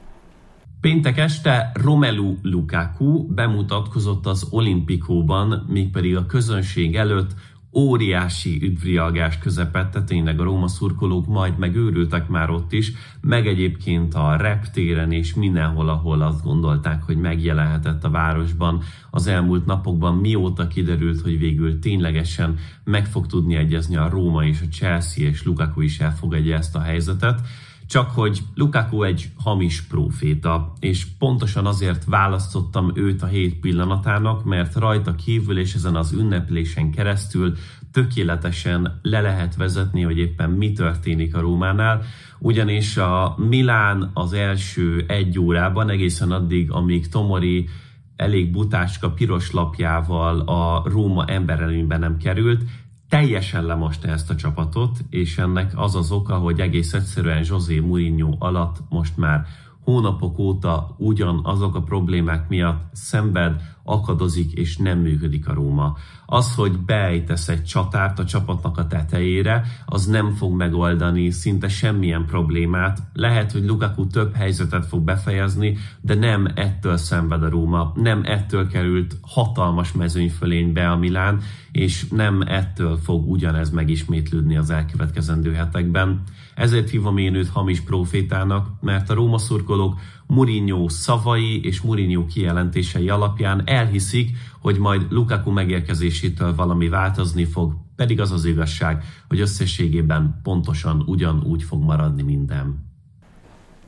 Péntek 0.81 1.17
este 1.17 1.71
Romelu 1.83 2.35
Lukaku 2.41 3.27
bemutatkozott 3.33 4.25
az 4.25 4.47
olimpikóban, 4.49 5.65
mégpedig 5.67 6.15
a 6.15 6.25
közönség 6.25 6.95
előtt 6.95 7.31
óriási 7.73 8.59
üdvrialgás 8.63 9.37
közepette, 9.37 10.03
tényleg 10.03 10.39
a 10.39 10.43
Róma 10.43 10.67
szurkolók 10.67 11.27
majd 11.27 11.57
megőrültek 11.57 12.27
már 12.27 12.49
ott 12.49 12.73
is, 12.73 12.91
meg 13.21 13.47
egyébként 13.47 14.13
a 14.13 14.35
reptéren 14.35 15.11
és 15.11 15.33
mindenhol, 15.33 15.89
ahol 15.89 16.21
azt 16.21 16.43
gondolták, 16.43 17.03
hogy 17.03 17.17
megjelenhetett 17.17 18.03
a 18.03 18.09
városban 18.09 18.81
az 19.11 19.27
elmúlt 19.27 19.65
napokban, 19.65 20.15
mióta 20.15 20.67
kiderült, 20.67 21.21
hogy 21.21 21.39
végül 21.39 21.79
ténylegesen 21.79 22.57
meg 22.83 23.05
fog 23.05 23.27
tudni 23.27 23.55
egyezni 23.55 23.95
a 23.95 24.09
Róma 24.09 24.45
és 24.45 24.61
a 24.61 24.67
Chelsea, 24.67 25.27
és 25.27 25.43
Lukaku 25.43 25.81
is 25.81 25.99
elfogadja 25.99 26.57
ezt 26.57 26.75
a 26.75 26.81
helyzetet. 26.81 27.41
Csak 27.89 28.09
hogy 28.09 28.39
Lukaku 28.55 29.03
egy 29.03 29.29
hamis 29.35 29.81
proféta, 29.81 30.73
és 30.79 31.05
pontosan 31.19 31.65
azért 31.65 32.05
választottam 32.05 32.91
őt 32.95 33.21
a 33.21 33.25
hét 33.25 33.59
pillanatának, 33.59 34.43
mert 34.43 34.75
rajta 34.75 35.15
kívül 35.15 35.59
és 35.59 35.73
ezen 35.73 35.95
az 35.95 36.11
ünneplésen 36.11 36.91
keresztül 36.91 37.55
tökéletesen 37.91 38.99
le 39.01 39.21
lehet 39.21 39.55
vezetni, 39.55 40.01
hogy 40.01 40.17
éppen 40.17 40.49
mi 40.49 40.71
történik 40.71 41.35
a 41.35 41.39
Rómánál, 41.39 42.01
ugyanis 42.39 42.97
a 42.97 43.35
Milán 43.37 44.11
az 44.13 44.33
első 44.33 45.05
egy 45.07 45.39
órában 45.39 45.89
egészen 45.89 46.31
addig, 46.31 46.71
amíg 46.71 47.07
Tomori 47.07 47.67
elég 48.15 48.51
butácska 48.51 49.11
piros 49.11 49.51
lapjával 49.51 50.39
a 50.39 50.83
Róma 50.89 51.25
emberelőnyben 51.25 51.99
nem 51.99 52.17
került, 52.17 52.63
teljesen 53.09 53.65
lemosta 53.65 54.07
ezt 54.07 54.29
a 54.29 54.35
csapatot, 54.35 54.99
és 55.09 55.37
ennek 55.37 55.71
az 55.75 55.95
az 55.95 56.11
oka, 56.11 56.35
hogy 56.35 56.59
egész 56.59 56.93
egyszerűen 56.93 57.45
José 57.45 57.79
Mourinho 57.79 58.35
alatt 58.39 58.77
most 58.89 59.17
már 59.17 59.45
hónapok 59.89 60.39
óta 60.39 60.95
ugyan 60.97 61.39
azok 61.43 61.75
a 61.75 61.81
problémák 61.81 62.49
miatt 62.49 62.89
szenved, 62.93 63.61
akadozik 63.83 64.51
és 64.51 64.77
nem 64.77 64.99
működik 64.99 65.47
a 65.47 65.53
Róma. 65.53 65.97
Az, 66.25 66.55
hogy 66.55 66.79
beejtesz 66.79 67.47
egy 67.47 67.63
csatárt 67.63 68.19
a 68.19 68.25
csapatnak 68.25 68.77
a 68.77 68.87
tetejére, 68.87 69.63
az 69.85 70.05
nem 70.05 70.31
fog 70.31 70.55
megoldani 70.55 71.29
szinte 71.29 71.67
semmilyen 71.67 72.25
problémát. 72.25 72.99
Lehet, 73.13 73.51
hogy 73.51 73.65
Lukaku 73.65 74.07
több 74.07 74.35
helyzetet 74.35 74.85
fog 74.85 75.03
befejezni, 75.03 75.77
de 76.01 76.15
nem 76.15 76.47
ettől 76.55 76.97
szenved 76.97 77.43
a 77.43 77.49
Róma, 77.49 77.91
nem 77.95 78.21
ettől 78.25 78.67
került 78.67 79.17
hatalmas 79.21 79.91
mezőnyfölénybe 79.91 80.89
a 80.89 80.97
Milán, 80.97 81.41
és 81.71 82.07
nem 82.07 82.41
ettől 82.41 82.97
fog 82.97 83.29
ugyanez 83.29 83.69
megismétlődni 83.69 84.57
az 84.57 84.69
elkövetkezendő 84.69 85.53
hetekben. 85.53 86.21
Ezért 86.59 86.89
hívom 86.89 87.17
én 87.17 87.35
őt 87.35 87.49
hamis 87.49 87.81
profétának, 87.81 88.67
mert 88.81 89.09
a 89.09 89.13
Róma 89.13 89.37
szurkolók 89.37 89.99
Mourinho 90.27 90.89
szavai 90.89 91.65
és 91.65 91.81
Mourinho 91.81 92.25
kijelentései 92.25 93.09
alapján 93.09 93.61
elhiszik, 93.65 94.29
hogy 94.61 94.77
majd 94.77 95.05
Lukaku 95.09 95.51
megérkezésétől 95.51 96.55
valami 96.55 96.89
változni 96.89 97.45
fog, 97.45 97.73
pedig 97.95 98.19
az 98.21 98.31
az 98.31 98.45
igazság, 98.45 99.03
hogy 99.27 99.39
összességében 99.39 100.39
pontosan 100.43 101.03
ugyanúgy 101.05 101.63
fog 101.63 101.83
maradni 101.83 102.21
minden. 102.21 102.87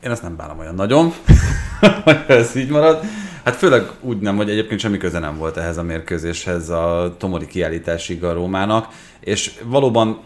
Én 0.03 0.11
ezt 0.11 0.21
nem 0.21 0.35
bánom 0.35 0.59
olyan 0.59 0.75
nagyon, 0.75 1.11
hogy 2.03 2.19
ez 2.27 2.55
így 2.55 2.69
marad. 2.69 2.99
Hát 3.43 3.55
főleg 3.55 3.91
úgy 4.01 4.17
nem, 4.19 4.35
hogy 4.35 4.49
egyébként 4.49 4.79
semmi 4.79 4.97
köze 4.97 5.19
nem 5.19 5.37
volt 5.37 5.57
ehhez 5.57 5.77
a 5.77 5.83
mérkőzéshez 5.83 6.69
a 6.69 7.15
Tomori 7.17 7.47
kiállításig 7.47 8.23
a 8.23 8.33
Rómának, 8.33 8.87
és 9.19 9.59
valóban 9.65 10.19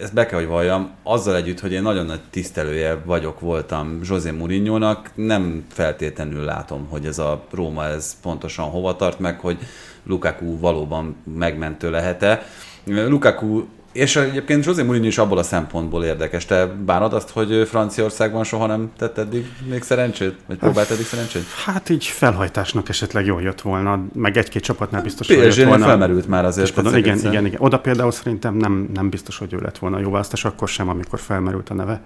ezt 0.00 0.14
be 0.14 0.26
kell, 0.26 0.38
hogy 0.38 0.48
valljam, 0.48 0.90
azzal 1.02 1.36
együtt, 1.36 1.60
hogy 1.60 1.72
én 1.72 1.82
nagyon 1.82 2.06
nagy 2.06 2.20
tisztelője 2.30 2.98
vagyok, 3.04 3.40
voltam 3.40 4.00
José 4.02 4.30
mourinho 4.30 4.94
nem 5.14 5.64
feltétlenül 5.68 6.44
látom, 6.44 6.86
hogy 6.88 7.06
ez 7.06 7.18
a 7.18 7.44
Róma 7.50 7.84
ez 7.84 8.20
pontosan 8.22 8.70
hova 8.70 8.96
tart, 8.96 9.18
meg 9.18 9.40
hogy 9.40 9.58
Lukaku 10.06 10.58
valóban 10.58 11.16
megmentő 11.24 11.90
lehet-e. 11.90 12.46
Lukaku 12.84 13.64
és 13.96 14.16
egyébként 14.16 14.64
José 14.64 14.82
Mourinho 14.82 15.06
is 15.06 15.18
abból 15.18 15.38
a 15.38 15.42
szempontból 15.42 16.04
érdekes. 16.04 16.44
Te 16.44 16.66
bánod 16.66 17.12
azt, 17.12 17.30
hogy 17.30 17.66
Franciaországban 17.68 18.44
soha 18.44 18.66
nem 18.66 18.92
tett 18.98 19.18
eddig 19.18 19.52
még 19.68 19.82
szerencsét? 19.82 20.34
Vagy 20.46 20.56
próbált 20.56 20.90
eddig 20.90 21.04
szerencsét? 21.04 21.42
Hát 21.64 21.88
így 21.88 22.04
felhajtásnak 22.04 22.88
esetleg 22.88 23.26
jól 23.26 23.42
jött 23.42 23.60
volna, 23.60 24.04
meg 24.14 24.36
egy-két 24.36 24.62
csapatnál 24.62 25.02
biztos, 25.02 25.26
hogy 25.26 25.56
jött 25.56 25.68
volna. 25.68 25.84
felmerült 25.84 26.28
már 26.28 26.44
azért. 26.44 26.74
Például, 26.74 26.96
igen, 26.96 27.18
igen, 27.18 27.46
igen. 27.46 27.60
Oda 27.60 27.78
például 27.78 28.10
szerintem 28.10 28.54
nem, 28.54 28.88
nem 28.94 29.08
biztos, 29.08 29.38
hogy 29.38 29.52
ő 29.52 29.58
lett 29.58 29.78
volna 29.78 29.98
jó 29.98 30.10
választás, 30.10 30.44
akkor 30.44 30.68
sem, 30.68 30.88
amikor 30.88 31.18
felmerült 31.18 31.70
a 31.70 31.74
neve. 31.74 32.00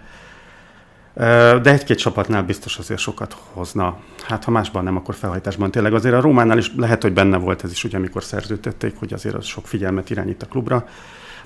De 1.62 1.70
egy-két 1.73 1.99
csapatnál 1.99 2.42
biztos 2.42 2.78
azért 2.78 3.00
sokat 3.00 3.37
hozna. 3.52 3.99
Hát 4.23 4.44
ha 4.44 4.50
másban 4.50 4.85
nem, 4.85 4.97
akkor 4.97 5.14
felhajtásban 5.14 5.70
tényleg. 5.70 5.94
Azért 5.94 6.14
a 6.14 6.20
Rómánál 6.20 6.59
is 6.59 6.73
lehet, 6.76 7.02
hogy 7.02 7.12
benne 7.12 7.37
volt 7.37 7.64
ez 7.64 7.70
is, 7.70 7.85
ugye, 7.85 7.97
amikor 7.97 8.25
szerződtették, 8.25 8.94
hogy 8.99 9.12
azért 9.12 9.35
az 9.35 9.44
sok 9.44 9.66
figyelmet 9.66 10.11
irányít 10.11 10.42
a 10.42 10.47
klubra 10.47 10.87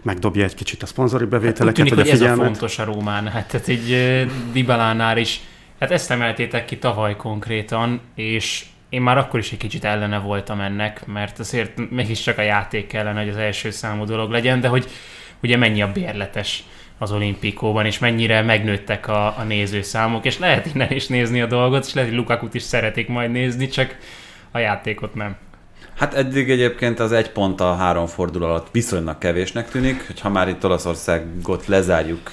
megdobja 0.02 0.44
egy 0.44 0.54
kicsit 0.54 0.82
a 0.82 0.86
szponzori 0.86 1.24
bevételeket, 1.24 1.66
hát, 1.66 1.74
tűnik, 1.74 1.94
hogy 1.94 2.08
a 2.08 2.12
ez 2.12 2.20
a 2.20 2.34
fontos 2.34 2.78
a 2.78 2.84
Rómán. 2.84 3.28
Hát 3.28 3.48
tehát 3.48 3.68
egy 3.68 4.26
Dibalánál 4.52 5.18
is, 5.18 5.40
hát 5.80 5.90
ezt 5.90 6.10
emeltétek 6.10 6.64
ki 6.64 6.78
tavaly 6.78 7.16
konkrétan, 7.16 8.00
és 8.14 8.64
én 8.88 9.02
már 9.02 9.18
akkor 9.18 9.40
is 9.40 9.52
egy 9.52 9.58
kicsit 9.58 9.84
ellene 9.84 10.18
voltam 10.18 10.60
ennek, 10.60 11.06
mert 11.06 11.38
azért 11.38 11.90
mégiscsak 11.90 12.38
a 12.38 12.42
játék 12.42 12.86
kellene, 12.86 13.20
hogy 13.20 13.28
az 13.28 13.36
első 13.36 13.70
számú 13.70 14.04
dolog 14.04 14.30
legyen, 14.30 14.60
de 14.60 14.68
hogy 14.68 14.86
ugye 15.42 15.56
mennyi 15.56 15.82
a 15.82 15.92
bérletes 15.92 16.64
az 16.98 17.12
olimpikóban, 17.12 17.86
és 17.86 17.98
mennyire 17.98 18.42
megnőttek 18.42 19.08
a, 19.08 19.38
a 19.38 19.42
nézőszámok, 19.42 20.24
és 20.24 20.38
lehet 20.38 20.66
innen 20.74 20.92
is 20.92 21.06
nézni 21.06 21.40
a 21.40 21.46
dolgot, 21.46 21.84
és 21.86 21.94
lehet, 21.94 22.10
hogy 22.10 22.18
Lukakut 22.18 22.54
is 22.54 22.62
szeretik 22.62 23.08
majd 23.08 23.30
nézni, 23.30 23.68
csak 23.68 23.96
a 24.50 24.58
játékot 24.58 25.14
nem. 25.14 25.36
Hát 25.96 26.14
eddig 26.14 26.50
egyébként 26.50 27.00
az 27.00 27.12
egy 27.12 27.30
pont 27.30 27.60
a 27.60 27.74
három 27.74 28.06
forduló 28.06 28.44
alatt 28.46 28.68
viszonylag 28.72 29.18
kevésnek 29.18 29.70
tűnik, 29.70 30.06
hogyha 30.06 30.28
már 30.28 30.48
itt 30.48 30.64
Olaszországot 30.64 31.66
lezárjuk 31.66 32.30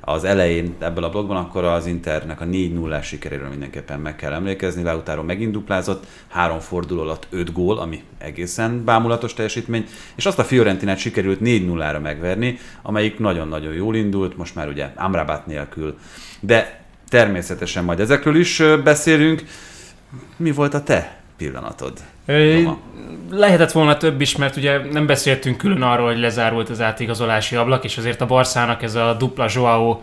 az 0.00 0.24
elején 0.24 0.74
ebből 0.78 1.04
a 1.04 1.10
blogban, 1.10 1.36
akkor 1.36 1.64
az 1.64 1.86
Internek 1.86 2.40
a 2.40 2.44
4 2.44 2.72
0 2.72 3.02
sikeréről 3.02 3.48
mindenképpen 3.48 4.00
meg 4.00 4.16
kell 4.16 4.32
emlékezni. 4.32 4.82
Lautaro 4.82 5.22
megint 5.22 5.52
duplázott, 5.52 6.06
három 6.28 6.58
forduló 6.58 7.00
alatt 7.00 7.26
5 7.30 7.52
gól, 7.52 7.78
ami 7.78 8.02
egészen 8.18 8.84
bámulatos 8.84 9.34
teljesítmény, 9.34 9.86
és 10.14 10.26
azt 10.26 10.38
a 10.38 10.44
Fiorentinát 10.44 10.98
sikerült 10.98 11.40
4 11.40 11.66
0 11.66 11.90
ra 11.90 12.00
megverni, 12.00 12.58
amelyik 12.82 13.18
nagyon-nagyon 13.18 13.72
jól 13.72 13.96
indult, 13.96 14.36
most 14.36 14.54
már 14.54 14.68
ugye 14.68 14.88
Amrabat 14.96 15.46
nélkül. 15.46 15.98
De 16.40 16.84
természetesen 17.08 17.84
majd 17.84 18.00
ezekről 18.00 18.36
is 18.36 18.62
beszélünk. 18.84 19.42
Mi 20.36 20.50
volt 20.50 20.74
a 20.74 20.82
te 20.82 21.20
pillanatod? 21.36 21.92
Lehetett 23.30 23.72
volna 23.72 23.96
több 23.96 24.20
is, 24.20 24.36
mert 24.36 24.56
ugye 24.56 24.78
nem 24.92 25.06
beszéltünk 25.06 25.56
külön 25.56 25.82
arról, 25.82 26.06
hogy 26.06 26.18
lezárult 26.18 26.68
az 26.68 26.80
átigazolási 26.80 27.56
ablak, 27.56 27.84
és 27.84 27.96
azért 27.96 28.20
a 28.20 28.26
Barszának 28.26 28.82
ez 28.82 28.94
a 28.94 29.16
dupla 29.18 29.46
Joao 29.54 30.00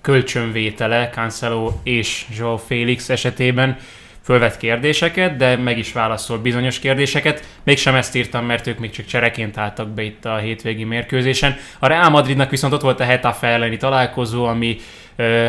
kölcsönvétele, 0.00 1.08
Cancelo 1.08 1.72
és 1.82 2.26
Joao 2.38 2.56
Félix 2.56 3.08
esetében 3.08 3.76
fölvet 4.24 4.56
kérdéseket, 4.56 5.36
de 5.36 5.56
meg 5.56 5.78
is 5.78 5.92
válaszol 5.92 6.38
bizonyos 6.38 6.78
kérdéseket. 6.78 7.44
Mégsem 7.62 7.94
ezt 7.94 8.16
írtam, 8.16 8.44
mert 8.44 8.66
ők 8.66 8.78
még 8.78 8.90
csak 8.90 9.06
csereként 9.06 9.58
álltak 9.58 9.88
be 9.88 10.02
itt 10.02 10.24
a 10.24 10.36
hétvégi 10.36 10.84
mérkőzésen. 10.84 11.56
A 11.78 11.86
Real 11.86 12.10
Madridnak 12.10 12.50
viszont 12.50 12.72
ott 12.72 12.80
volt 12.80 13.00
a 13.00 13.04
Hetafe 13.04 13.46
elleni 13.46 13.76
találkozó, 13.76 14.44
ami 14.44 14.76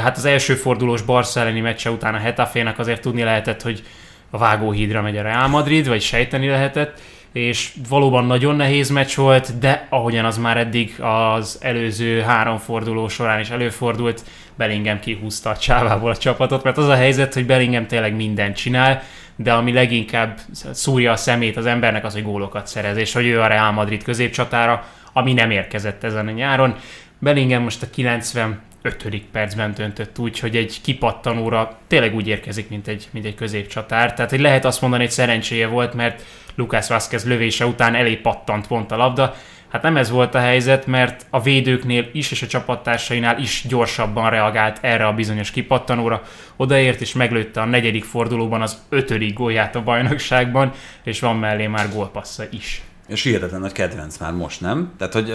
hát 0.01 0.17
az 0.17 0.25
első 0.25 0.53
fordulós 0.53 1.01
Barca 1.01 1.39
elleni 1.39 1.59
meccse 1.59 1.91
után 1.91 2.13
a 2.13 2.17
Hetafének 2.17 2.79
azért 2.79 3.01
tudni 3.01 3.23
lehetett, 3.23 3.61
hogy 3.61 3.83
a 4.31 4.37
vágóhídra 4.37 5.01
megy 5.01 5.17
a 5.17 5.21
Real 5.21 5.47
Madrid, 5.47 5.87
vagy 5.87 6.01
sejteni 6.01 6.47
lehetett, 6.47 7.01
és 7.33 7.73
valóban 7.89 8.25
nagyon 8.25 8.55
nehéz 8.55 8.89
meccs 8.89 9.15
volt, 9.15 9.59
de 9.59 9.87
ahogyan 9.89 10.25
az 10.25 10.37
már 10.37 10.57
eddig 10.57 10.95
az 11.01 11.57
előző 11.61 12.21
három 12.21 12.57
forduló 12.57 13.07
során 13.07 13.39
is 13.39 13.49
előfordult, 13.49 14.23
Bellingham 14.55 14.99
kihúzta 14.99 15.49
a 15.49 15.57
csávából 15.57 16.09
a 16.09 16.17
csapatot, 16.17 16.63
mert 16.63 16.77
az 16.77 16.87
a 16.87 16.95
helyzet, 16.95 17.33
hogy 17.33 17.45
Bellingham 17.45 17.87
tényleg 17.87 18.15
mindent 18.15 18.55
csinál, 18.55 19.01
de 19.35 19.53
ami 19.53 19.73
leginkább 19.73 20.39
szúrja 20.71 21.11
a 21.11 21.15
szemét 21.15 21.57
az 21.57 21.65
embernek 21.65 22.05
az, 22.05 22.13
hogy 22.13 22.23
gólokat 22.23 22.67
szerez, 22.67 22.97
és 22.97 23.13
hogy 23.13 23.25
ő 23.25 23.41
a 23.41 23.47
Real 23.47 23.71
Madrid 23.71 24.03
középcsatára, 24.03 24.85
ami 25.13 25.33
nem 25.33 25.51
érkezett 25.51 26.03
ezen 26.03 26.27
a 26.27 26.31
nyáron. 26.31 26.75
Bellingham 27.19 27.63
most 27.63 27.83
a 27.83 27.89
90 27.89 28.59
ötödik 28.81 29.25
percben 29.31 29.73
döntött 29.73 30.19
úgy, 30.19 30.39
hogy 30.39 30.55
egy 30.55 30.81
kipattanóra 30.81 31.77
tényleg 31.87 32.15
úgy 32.15 32.27
érkezik, 32.27 32.69
mint 32.69 32.87
egy, 32.87 33.07
mint 33.11 33.25
egy 33.25 33.35
középcsatár. 33.35 34.13
Tehát, 34.13 34.31
hogy 34.31 34.39
lehet 34.39 34.65
azt 34.65 34.81
mondani, 34.81 35.03
hogy 35.03 35.11
szerencséje 35.11 35.67
volt, 35.67 35.93
mert 35.93 36.23
Lucas 36.55 36.87
Vázquez 36.87 37.25
lövése 37.25 37.65
után 37.65 37.95
elé 37.95 38.15
pattant 38.15 38.67
pont 38.67 38.91
a 38.91 38.97
labda. 38.97 39.35
Hát 39.71 39.81
nem 39.81 39.97
ez 39.97 40.09
volt 40.09 40.35
a 40.35 40.39
helyzet, 40.39 40.87
mert 40.87 41.25
a 41.29 41.41
védőknél 41.41 42.09
is 42.13 42.31
és 42.31 42.41
a 42.41 42.47
csapattársainál 42.47 43.39
is 43.39 43.65
gyorsabban 43.67 44.29
reagált 44.29 44.77
erre 44.81 45.07
a 45.07 45.13
bizonyos 45.13 45.51
kipattanóra. 45.51 46.21
Odaért 46.55 47.01
és 47.01 47.13
meglőtte 47.13 47.61
a 47.61 47.65
negyedik 47.65 48.03
fordulóban 48.03 48.61
az 48.61 48.77
ötödik 48.89 49.33
gólját 49.33 49.75
a 49.75 49.83
bajnokságban, 49.83 50.71
és 51.03 51.19
van 51.19 51.35
mellé 51.35 51.67
már 51.67 51.89
gólpassza 51.93 52.43
is. 52.49 52.81
És 53.07 53.23
hihetetlen 53.23 53.59
nagy 53.59 53.71
kedvenc 53.71 54.17
már 54.17 54.31
most, 54.31 54.61
nem? 54.61 54.93
Tehát, 54.97 55.13
hogy 55.13 55.29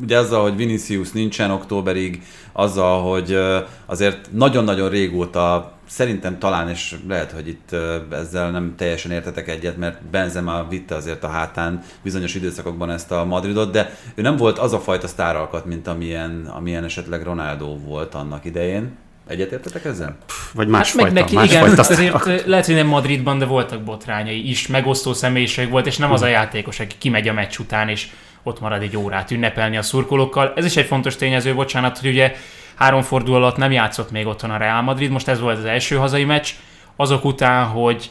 ugye 0.00 0.18
azzal, 0.18 0.42
hogy 0.42 0.56
Vinicius 0.56 1.12
nincsen 1.12 1.50
októberig, 1.50 2.22
azzal, 2.52 3.02
hogy 3.10 3.38
azért 3.86 4.32
nagyon-nagyon 4.32 4.88
régóta 4.88 5.72
szerintem 5.88 6.38
talán, 6.38 6.68
és 6.68 6.96
lehet, 7.08 7.32
hogy 7.32 7.48
itt 7.48 7.76
ezzel 8.10 8.50
nem 8.50 8.74
teljesen 8.76 9.10
értetek 9.10 9.48
egyet, 9.48 9.76
mert 9.76 10.02
Benzema 10.02 10.66
vitte 10.68 10.94
azért 10.94 11.24
a 11.24 11.28
hátán 11.28 11.82
bizonyos 12.02 12.34
időszakokban 12.34 12.90
ezt 12.90 13.12
a 13.12 13.24
Madridot, 13.24 13.72
de 13.72 13.96
ő 14.14 14.22
nem 14.22 14.36
volt 14.36 14.58
az 14.58 14.72
a 14.72 14.80
fajta 14.80 15.06
sztáralkat, 15.06 15.64
mint 15.64 15.86
amilyen, 15.86 16.50
amilyen 16.56 16.84
esetleg 16.84 17.22
Ronaldo 17.22 17.78
volt 17.78 18.14
annak 18.14 18.44
idején. 18.44 18.96
Egyetértetek 19.26 19.84
ezzel? 19.84 20.16
Vagy 20.54 20.68
más 20.68 20.92
hát 20.92 21.02
meg 21.02 21.12
neki, 21.12 21.34
más 21.34 21.48
igen, 21.48 21.66
fajta 21.66 21.80
azért 21.80 22.46
lehet, 22.46 22.66
hogy 22.66 22.74
nem 22.74 22.86
Madridban, 22.86 23.38
de 23.38 23.44
voltak 23.44 23.82
botrányai 23.82 24.48
is, 24.48 24.66
megosztó 24.66 25.12
személyiség 25.12 25.70
volt, 25.70 25.86
és 25.86 25.96
nem 25.96 26.12
az 26.12 26.22
a 26.22 26.26
játékos, 26.26 26.80
aki 26.80 26.94
kimegy 26.98 27.28
a 27.28 27.32
meccs 27.32 27.58
után, 27.58 27.88
és 27.88 28.08
ott 28.42 28.60
marad 28.60 28.82
egy 28.82 28.96
órát 28.96 29.30
ünnepelni 29.30 29.76
a 29.76 29.82
szurkolókkal. 29.82 30.52
Ez 30.56 30.64
is 30.64 30.76
egy 30.76 30.86
fontos 30.86 31.16
tényező, 31.16 31.54
bocsánat, 31.54 31.98
hogy 31.98 32.10
ugye 32.10 32.34
három 32.74 33.02
forduló 33.02 33.36
alatt 33.36 33.56
nem 33.56 33.72
játszott 33.72 34.10
még 34.10 34.26
otthon 34.26 34.50
a 34.50 34.56
Real 34.56 34.82
Madrid, 34.82 35.10
most 35.10 35.28
ez 35.28 35.40
volt 35.40 35.58
az 35.58 35.64
első 35.64 35.96
hazai 35.96 36.24
meccs, 36.24 36.50
azok 36.96 37.24
után, 37.24 37.66
hogy 37.66 38.10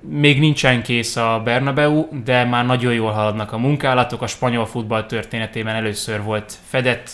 még 0.00 0.40
nincsen 0.40 0.82
kész 0.82 1.16
a 1.16 1.40
Bernabeu, 1.44 2.08
de 2.24 2.44
már 2.44 2.66
nagyon 2.66 2.92
jól 2.92 3.10
haladnak 3.10 3.52
a 3.52 3.58
munkálatok. 3.58 4.22
A 4.22 4.26
spanyol 4.26 4.66
futball 4.66 5.06
történetében 5.06 5.74
először 5.74 6.22
volt 6.22 6.54
fedett 6.68 7.10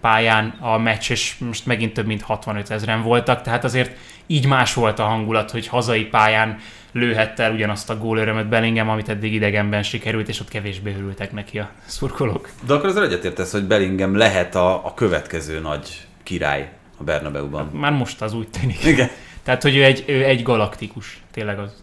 pályán 0.00 0.54
a 0.60 0.78
meccs, 0.78 1.10
és 1.10 1.34
most 1.38 1.66
megint 1.66 1.92
több 1.92 2.06
mint 2.06 2.22
65 2.22 2.70
ezeren 2.70 3.02
voltak, 3.02 3.42
tehát 3.42 3.64
azért 3.64 3.96
így 4.26 4.46
más 4.46 4.74
volt 4.74 4.98
a 4.98 5.04
hangulat, 5.04 5.50
hogy 5.50 5.66
hazai 5.66 6.04
pályán 6.04 6.58
lőhette 6.92 7.42
el 7.42 7.52
ugyanazt 7.52 7.90
a 7.90 7.98
gólörömöt 7.98 8.48
Bellingham, 8.48 8.88
amit 8.88 9.08
eddig 9.08 9.32
idegenben 9.34 9.82
sikerült, 9.82 10.28
és 10.28 10.40
ott 10.40 10.48
kevésbé 10.48 10.94
örültek 10.98 11.32
neki 11.32 11.58
a 11.58 11.70
szurkolók. 11.84 12.50
De 12.66 12.74
akkor 12.74 12.88
azért 12.88 13.04
egyetértesz, 13.04 13.52
hogy 13.52 13.64
Bellingham 13.64 14.16
lehet 14.16 14.54
a, 14.54 14.86
a 14.86 14.94
következő 14.94 15.60
nagy 15.60 16.06
király 16.22 16.72
a 16.98 17.04
Bernabeu-ban. 17.04 17.64
Hát 17.64 17.72
már 17.72 17.92
most 17.92 18.22
az 18.22 18.34
úgy 18.34 18.48
tűnik. 18.48 18.84
Igen. 18.84 19.08
Tehát, 19.42 19.62
hogy 19.62 19.76
ő 19.76 19.84
egy, 19.84 20.04
ő 20.06 20.24
egy 20.24 20.42
galaktikus, 20.42 21.22
tényleg 21.30 21.58
az. 21.58 21.82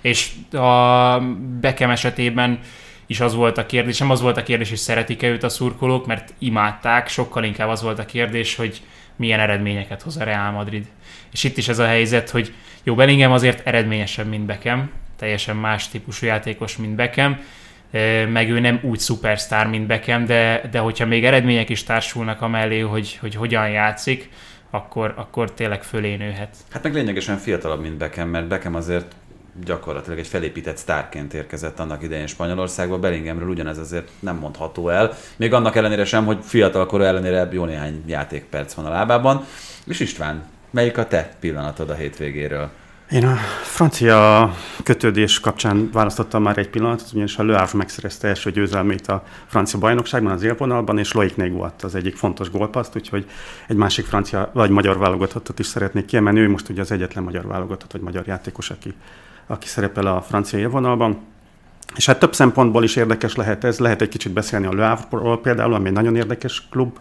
És 0.00 0.30
a 0.52 1.18
Bekem 1.60 1.90
esetében 1.90 2.58
is 3.06 3.20
az 3.20 3.34
volt 3.34 3.58
a 3.58 3.66
kérdés, 3.66 3.98
nem 3.98 4.10
az 4.10 4.20
volt 4.20 4.36
a 4.36 4.42
kérdés, 4.42 4.68
hogy 4.68 4.78
szeretik-e 4.78 5.28
őt 5.28 5.42
a 5.42 5.48
szurkolók, 5.48 6.06
mert 6.06 6.34
imádták, 6.38 7.08
sokkal 7.08 7.44
inkább 7.44 7.68
az 7.68 7.82
volt 7.82 7.98
a 7.98 8.04
kérdés, 8.04 8.56
hogy 8.56 8.82
milyen 9.16 9.40
eredményeket 9.40 10.02
hoz 10.02 10.16
a 10.16 10.24
Real 10.24 10.50
Madrid. 10.50 10.86
És 11.32 11.44
itt 11.44 11.56
is 11.56 11.68
ez 11.68 11.78
a 11.78 11.86
helyzet, 11.86 12.30
hogy 12.30 12.52
jó, 12.84 12.94
Bellingham 12.94 13.32
azért 13.32 13.66
eredményesebb, 13.66 14.28
mint 14.28 14.46
Beckham, 14.46 14.90
teljesen 15.16 15.56
más 15.56 15.88
típusú 15.88 16.26
játékos, 16.26 16.76
mint 16.76 16.94
Beckham, 16.94 17.38
meg 18.32 18.50
ő 18.50 18.60
nem 18.60 18.80
úgy 18.82 18.98
szupersztár, 18.98 19.66
mint 19.66 19.86
Beckham, 19.86 20.24
de, 20.24 20.68
de 20.70 20.78
hogyha 20.78 21.06
még 21.06 21.24
eredmények 21.24 21.68
is 21.68 21.82
társulnak 21.82 22.42
amellé, 22.42 22.80
hogy, 22.80 23.16
hogy 23.20 23.34
hogyan 23.34 23.68
játszik, 23.68 24.30
akkor, 24.70 25.14
akkor 25.16 25.52
tényleg 25.52 25.82
fölé 25.82 26.16
nőhet. 26.16 26.56
Hát 26.70 26.82
meg 26.82 26.94
lényegesen 26.94 27.36
fiatalabb, 27.36 27.80
mint 27.80 27.96
Beckham, 27.96 28.28
mert 28.28 28.46
Beckham 28.46 28.74
azért 28.74 29.14
gyakorlatilag 29.64 30.18
egy 30.18 30.26
felépített 30.26 30.76
sztárként 30.76 31.34
érkezett 31.34 31.78
annak 31.80 32.02
idején 32.02 32.26
Spanyolországba. 32.26 32.98
Bellinghamről 32.98 33.48
ugyanez 33.48 33.78
azért 33.78 34.08
nem 34.18 34.36
mondható 34.36 34.88
el. 34.88 35.12
Még 35.36 35.52
annak 35.52 35.76
ellenére 35.76 36.04
sem, 36.04 36.24
hogy 36.24 36.38
fiatalkor 36.42 37.02
ellenére 37.02 37.48
jó 37.52 37.64
néhány 37.64 38.02
játékperc 38.06 38.74
van 38.74 38.86
a 38.86 38.90
lábában. 38.90 39.44
És 39.86 40.00
István, 40.00 40.44
Melyik 40.74 40.98
a 40.98 41.06
te 41.06 41.34
pillanatod 41.40 41.90
a 41.90 41.94
hétvégéről? 41.94 42.70
Én 43.10 43.26
a 43.26 43.34
francia 43.62 44.54
kötődés 44.82 45.40
kapcsán 45.40 45.90
választottam 45.92 46.42
már 46.42 46.58
egy 46.58 46.68
pillanatot, 46.68 47.08
ugyanis 47.12 47.36
a 47.36 47.44
Le 47.44 47.58
Havre 47.58 47.78
megszerezte 47.78 48.28
első 48.28 48.50
győzelmét 48.50 49.06
a 49.06 49.24
francia 49.46 49.78
bajnokságban, 49.78 50.32
az 50.32 50.42
élvonalban, 50.42 50.98
és 50.98 51.12
Loic 51.12 51.34
Nég 51.34 51.52
volt 51.52 51.82
az 51.82 51.94
egyik 51.94 52.16
fontos 52.16 52.50
gólpaszt, 52.50 52.96
úgyhogy 52.96 53.26
egy 53.68 53.76
másik 53.76 54.06
francia 54.06 54.50
vagy 54.52 54.70
magyar 54.70 54.98
válogatottat 54.98 55.58
is 55.58 55.66
szeretnék 55.66 56.04
kiemelni. 56.04 56.40
Ő 56.40 56.50
most 56.50 56.68
ugye 56.68 56.80
az 56.80 56.92
egyetlen 56.92 57.24
magyar 57.24 57.46
válogatott 57.46 57.92
vagy 57.92 58.00
magyar 58.00 58.26
játékos, 58.26 58.70
aki, 58.70 58.94
aki 59.46 59.66
szerepel 59.66 60.06
a 60.06 60.22
francia 60.22 60.58
élvonalban. 60.58 61.18
És 61.96 62.06
hát 62.06 62.18
több 62.18 62.34
szempontból 62.34 62.84
is 62.84 62.96
érdekes 62.96 63.34
lehet 63.34 63.64
ez, 63.64 63.78
lehet 63.78 64.02
egy 64.02 64.08
kicsit 64.08 64.32
beszélni 64.32 64.66
a 64.66 64.74
Le 64.74 64.86
Havre-ról 64.86 65.40
például, 65.40 65.74
ami 65.74 65.86
egy 65.86 65.92
nagyon 65.94 66.16
érdekes 66.16 66.68
klub, 66.70 66.98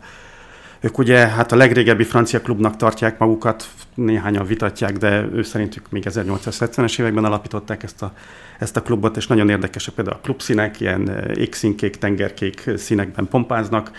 ők 0.83 0.97
ugye 0.97 1.27
hát 1.27 1.51
a 1.51 1.55
legrégebbi 1.55 2.03
francia 2.03 2.41
klubnak 2.41 2.75
tartják 2.75 3.17
magukat, 3.17 3.67
néhányan 3.95 4.45
vitatják, 4.45 4.97
de 4.97 5.25
ő 5.33 5.43
szerintük 5.43 5.89
még 5.89 6.03
1870-es 6.09 6.99
években 6.99 7.25
alapították 7.25 7.83
ezt 7.83 8.01
a, 8.01 8.13
ezt 8.59 8.77
a 8.77 8.81
klubot, 8.81 9.17
és 9.17 9.27
nagyon 9.27 9.49
érdekesek 9.49 9.93
például 9.93 10.17
a 10.17 10.19
klubszínek, 10.23 10.79
ilyen 10.79 11.31
égszínkék, 11.35 11.95
tengerkék 11.95 12.69
színekben 12.75 13.27
pompáznak, 13.27 13.91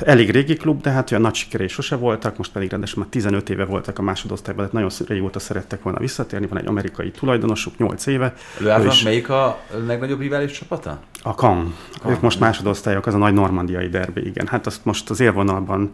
Elég 0.00 0.30
régi 0.30 0.56
klub, 0.56 0.80
de 0.80 0.90
hát 0.90 1.10
olyan 1.10 1.22
nagy 1.22 1.34
sikerei 1.34 1.68
sose 1.68 1.96
voltak, 1.96 2.36
most 2.36 2.52
pedig 2.52 2.70
rendesen 2.70 2.98
már 2.98 3.08
15 3.08 3.50
éve 3.50 3.64
voltak 3.64 3.98
a 3.98 4.02
másodosztályban, 4.02 4.68
tehát 4.70 4.84
nagyon 4.84 5.06
régóta 5.08 5.38
szerettek 5.38 5.82
volna 5.82 5.98
visszatérni, 5.98 6.46
van 6.46 6.58
egy 6.58 6.66
amerikai 6.66 7.10
tulajdonosuk, 7.10 7.78
8 7.78 8.06
éve. 8.06 8.34
Előállva, 8.60 8.86
is... 8.86 9.02
melyik 9.02 9.28
a 9.28 9.58
legnagyobb 9.86 10.20
rivális 10.20 10.52
csapata? 10.52 11.00
A 11.22 11.30
Caen. 11.30 11.74
Ők 12.08 12.20
most 12.20 12.40
másodosztályok, 12.40 13.06
az 13.06 13.14
a 13.14 13.18
nagy 13.18 13.34
normandiai 13.34 13.88
derbi, 13.88 14.26
igen. 14.26 14.46
Hát 14.46 14.66
azt 14.66 14.84
most 14.84 15.10
az 15.10 15.20
élvonalban 15.20 15.90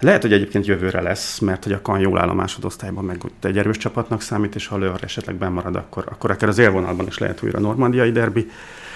lehet, 0.00 0.22
hogy 0.22 0.32
egyébként 0.32 0.66
jövőre 0.66 1.00
lesz, 1.00 1.38
mert 1.38 1.64
hogy 1.64 1.72
a 1.72 1.82
Kan 1.82 1.98
jól 1.98 2.20
áll 2.20 2.28
a 2.28 2.34
másodosztályban, 2.34 3.04
meg 3.04 3.20
egy 3.42 3.58
erős 3.58 3.76
csapatnak 3.76 4.20
számít, 4.20 4.54
és 4.54 4.66
ha 4.66 4.76
Lőr 4.76 5.00
esetleg 5.00 5.34
bemarad, 5.34 5.76
akkor, 5.76 6.04
akkor 6.10 6.30
akár 6.30 6.48
az 6.48 6.58
élvonalban 6.58 7.06
is 7.06 7.18
lehet 7.18 7.42
újra 7.42 7.60
normandiai 7.60 8.12
derbi. 8.12 8.50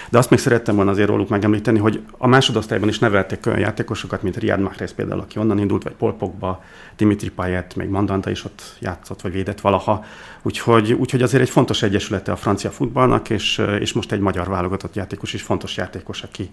De 0.09 0.17
azt 0.17 0.29
még 0.29 0.39
szerettem 0.39 0.75
volna 0.75 0.91
azért 0.91 1.07
róluk 1.07 1.29
megemlíteni, 1.29 1.79
hogy 1.79 2.03
a 2.17 2.27
másodosztályban 2.27 2.89
is 2.89 2.99
neveltek 2.99 3.45
olyan 3.45 3.59
játékosokat, 3.59 4.21
mint 4.21 4.37
Riyad 4.37 4.59
Mahrez 4.59 4.93
például, 4.93 5.19
aki 5.19 5.39
onnan 5.39 5.59
indult, 5.59 5.83
vagy 5.83 5.93
Paul 5.93 6.59
Dimitri 6.97 7.29
Payet, 7.29 7.75
még 7.75 7.87
Mandanda 7.87 8.29
is 8.29 8.45
ott 8.45 8.61
játszott, 8.79 9.21
vagy 9.21 9.31
védett 9.31 9.61
valaha. 9.61 10.05
Úgyhogy, 10.41 10.93
úgyhogy 10.93 11.21
azért 11.21 11.43
egy 11.43 11.49
fontos 11.49 11.81
egyesülete 11.81 12.31
a 12.31 12.35
francia 12.35 12.71
futballnak, 12.71 13.29
és, 13.29 13.61
és 13.79 13.93
most 13.93 14.11
egy 14.11 14.19
magyar 14.19 14.47
válogatott 14.47 14.95
játékos 14.95 15.33
is 15.33 15.41
fontos 15.41 15.77
játékos, 15.77 16.23
aki, 16.23 16.51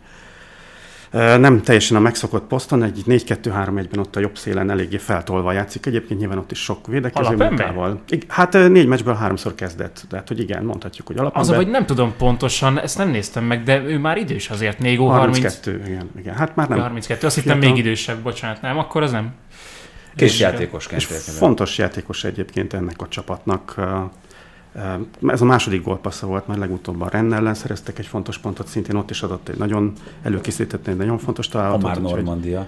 nem 1.13 1.63
teljesen 1.63 1.97
a 1.97 2.01
megszokott 2.01 2.47
poszton, 2.47 2.83
egy 2.83 3.03
4-2-3-1-ben 3.07 3.99
ott 3.99 4.17
a 4.17 4.21
jobb 4.21 4.37
szélen 4.37 4.71
eléggé 4.71 4.97
feltolva 4.97 5.53
játszik. 5.53 5.87
Egyébként 5.87 6.21
nyilván 6.21 6.39
ott 6.39 6.51
is 6.51 6.59
sok 6.59 6.87
védekező 6.87 7.37
munkával. 7.37 8.03
Hát 8.29 8.53
négy 8.53 8.87
meccsből 8.87 9.15
háromszor 9.15 9.55
kezdett, 9.55 10.05
tehát 10.09 10.29
hogy 10.29 10.41
igen, 10.41 10.65
mondhatjuk, 10.65 11.07
hogy 11.07 11.17
alapvetően. 11.17 11.55
Az, 11.55 11.65
hogy 11.65 11.73
nem 11.73 11.87
tudom 11.87 12.15
pontosan, 12.19 12.81
ezt 12.81 12.99
nem 12.99 13.09
néztem 13.09 13.45
meg, 13.45 13.63
de 13.63 13.83
ő 13.83 13.99
már 13.99 14.17
idős 14.17 14.51
azért, 14.51 14.79
Négó 14.79 15.09
32, 15.09 15.71
30... 15.71 15.89
igen, 15.89 16.11
igen. 16.19 16.35
Hát 16.35 16.57
már 16.57 16.69
nem. 16.69 16.79
32, 16.79 17.27
azt 17.27 17.35
hittem 17.35 17.59
még 17.59 17.77
idősebb, 17.77 18.19
bocsánat, 18.19 18.63
nem, 18.63 18.79
akkor 18.79 19.03
az 19.03 19.11
nem. 19.11 19.33
Kis 20.17 20.41
játékosként. 20.41 21.01
És 21.01 21.07
fontos 21.39 21.79
játékos 21.79 22.25
egyébként 22.25 22.73
ennek 22.73 23.03
a 23.03 23.09
csapatnak. 23.09 23.75
Ez 25.27 25.41
a 25.41 25.45
második 25.45 25.83
gólpassza 25.83 26.27
volt, 26.27 26.47
majd 26.47 26.59
legutóbb 26.59 27.01
a 27.01 27.09
Renn 27.09 27.33
ellen 27.33 27.55
szereztek 27.55 27.99
egy 27.99 28.07
fontos 28.07 28.39
pontot, 28.39 28.67
szintén 28.67 28.97
ott 28.97 29.11
is 29.11 29.23
adott 29.23 29.49
egy 29.49 29.59
nagyon, 29.59 29.93
előkészített 30.23 30.87
egy 30.87 30.97
nagyon 30.97 31.19
fontos 31.19 31.49
találatot. 31.49 31.85
A 31.85 31.87
már 31.87 32.01
Normandia. 32.01 32.67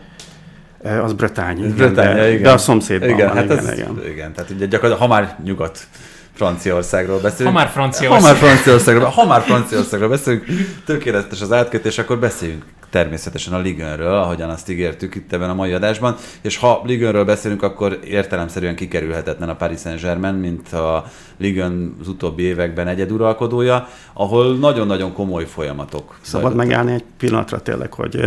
Az 1.03 1.13
Bretány, 1.13 1.59
igen, 1.59 1.75
Bretány, 1.77 2.15
de, 2.15 2.31
igen. 2.31 2.43
de 2.43 2.53
a 2.53 2.59
szomszédban 2.59 3.09
igen, 3.09 3.27
van, 3.27 3.37
hát 3.37 3.45
igen, 3.45 3.59
ez, 3.59 3.73
igen. 3.73 4.01
igen. 4.07 4.33
Tehát 4.33 4.51
ugye 4.51 4.67
gyakorlatilag, 4.67 5.11
ha 5.11 5.15
már 5.15 5.39
nyugat 5.45 5.87
Franciaországról 6.33 7.21
beszélünk. 7.21 7.57
Ha 7.57 7.63
már 7.63 7.73
Franciaország. 7.73 8.23
Ha 8.23 8.27
már 8.27 8.37
Franciaországról, 8.37 9.09
ha 9.09 9.27
már 9.27 9.41
Franciaországról 9.41 10.09
beszélünk, 10.09 10.45
tökéletes 10.85 11.41
az 11.41 11.53
átkötés, 11.53 11.99
akkor 11.99 12.19
beszéljünk 12.19 12.65
természetesen 12.95 13.53
a 13.53 13.59
Ligönről, 13.59 14.15
ahogyan 14.15 14.51
azt 14.51 14.71
ígértük 14.71 15.15
itt 15.15 15.33
ebben 15.33 15.51
a 15.51 15.55
mai 15.55 15.73
adásban, 15.73 16.17
és 16.41 16.57
ha 16.57 16.83
Ligönről 16.85 17.25
beszélünk, 17.25 17.63
akkor 17.63 17.99
értelemszerűen 18.05 18.75
kikerülhetetlen 18.75 19.49
a 19.49 19.55
Paris 19.55 19.81
Saint-Germain, 19.81 20.35
mint 20.35 20.73
a 20.73 21.05
Ligön 21.37 21.97
az 22.01 22.09
utóbbi 22.09 22.43
években 22.43 22.89
egyeduralkodója, 22.89 23.89
ahol 24.13 24.57
nagyon-nagyon 24.57 25.13
komoly 25.13 25.45
folyamatok. 25.45 26.19
Szabad 26.21 26.55
megállni 26.55 26.93
egy 26.93 27.05
pillanatra 27.19 27.61
tényleg, 27.61 27.93
hogy 27.93 28.21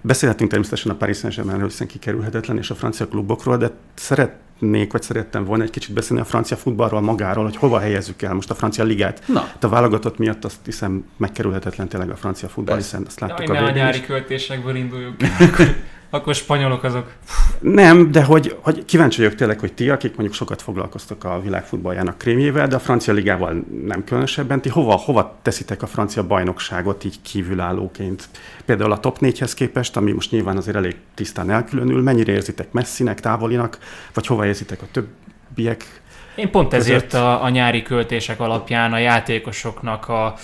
beszélhetünk 0.00 0.50
természetesen 0.50 0.90
a 0.92 0.94
Paris 0.94 1.16
Saint-Germainről, 1.16 1.68
hiszen 1.68 1.86
kikerülhetetlen, 1.86 2.56
és 2.56 2.70
a 2.70 2.74
francia 2.74 3.08
klubokról, 3.08 3.56
de 3.56 3.70
szeret 3.94 4.32
szeretnék, 4.58 4.92
vagy 4.92 5.02
szerettem 5.02 5.44
volna 5.44 5.62
egy 5.62 5.70
kicsit 5.70 5.94
beszélni 5.94 6.22
a 6.22 6.24
francia 6.24 6.56
futballról 6.56 7.00
magáról, 7.00 7.44
hogy 7.44 7.56
hova 7.56 7.78
helyezzük 7.78 8.22
el 8.22 8.34
most 8.34 8.50
a 8.50 8.54
francia 8.54 8.84
ligát. 8.84 9.22
Na. 9.26 9.40
Hát 9.40 9.64
a 9.64 9.68
válogatott 9.68 10.18
miatt 10.18 10.44
azt 10.44 10.58
hiszem 10.64 11.04
megkerülhetetlen 11.16 11.88
tényleg 11.88 12.10
a 12.10 12.16
francia 12.16 12.48
futball, 12.48 12.76
hiszen 12.76 13.02
azt 13.06 13.20
láttuk 13.20 13.48
Jaj, 13.48 13.58
a, 13.58 13.64
a 13.64 13.70
nyári 13.70 14.00
költésekből 14.00 14.76
induljunk. 14.76 15.16
Akkor 16.10 16.34
spanyolok 16.34 16.84
azok. 16.84 17.12
Nem, 17.60 18.12
de 18.12 18.24
hogy, 18.24 18.56
hogy 18.60 18.84
kíváncsi 18.84 19.22
vagyok 19.22 19.34
tényleg, 19.34 19.60
hogy 19.60 19.72
ti, 19.72 19.90
akik 19.90 20.10
mondjuk 20.10 20.34
sokat 20.34 20.62
foglalkoztok 20.62 21.24
a 21.24 21.40
világ 21.40 21.64
futballjának 21.64 22.18
krémjével, 22.18 22.68
de 22.68 22.76
a 22.76 22.78
francia 22.78 23.12
ligával 23.12 23.64
nem 23.84 24.04
különösebben, 24.04 24.60
ti 24.60 24.68
hova, 24.68 24.94
hova 24.94 25.38
teszitek 25.42 25.82
a 25.82 25.86
francia 25.86 26.26
bajnokságot 26.26 27.04
így 27.04 27.22
kívülállóként? 27.22 28.28
Például 28.64 28.92
a 28.92 29.00
top 29.00 29.18
4-hez 29.20 29.52
képest, 29.54 29.96
ami 29.96 30.12
most 30.12 30.30
nyilván 30.30 30.56
azért 30.56 30.76
elég 30.76 30.96
tisztán 31.14 31.50
elkülönül, 31.50 32.02
mennyire 32.02 32.32
érzitek 32.32 32.72
messzinek, 32.72 33.20
távolinak, 33.20 33.78
vagy 34.14 34.26
hova 34.26 34.46
érzitek 34.46 34.82
a 34.82 34.86
többiek? 34.92 36.00
Én 36.34 36.50
pont 36.50 36.72
ezért 36.72 37.14
a, 37.14 37.42
a 37.42 37.48
nyári 37.48 37.82
költések 37.82 38.40
alapján 38.40 38.92
a 38.92 38.98
játékosoknak 38.98 40.08
a 40.08 40.34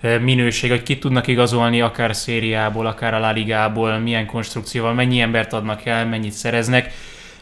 minőség, 0.00 0.70
hogy 0.70 0.82
ki 0.82 0.98
tudnak 0.98 1.26
igazolni 1.26 1.80
akár 1.80 2.16
szériából, 2.16 2.86
akár 2.86 3.14
a 3.14 3.18
La 3.18 3.30
Ligából, 3.30 3.98
milyen 3.98 4.26
konstrukcióval, 4.26 4.94
mennyi 4.94 5.20
embert 5.20 5.52
adnak 5.52 5.84
el, 5.84 6.06
mennyit 6.06 6.32
szereznek. 6.32 6.92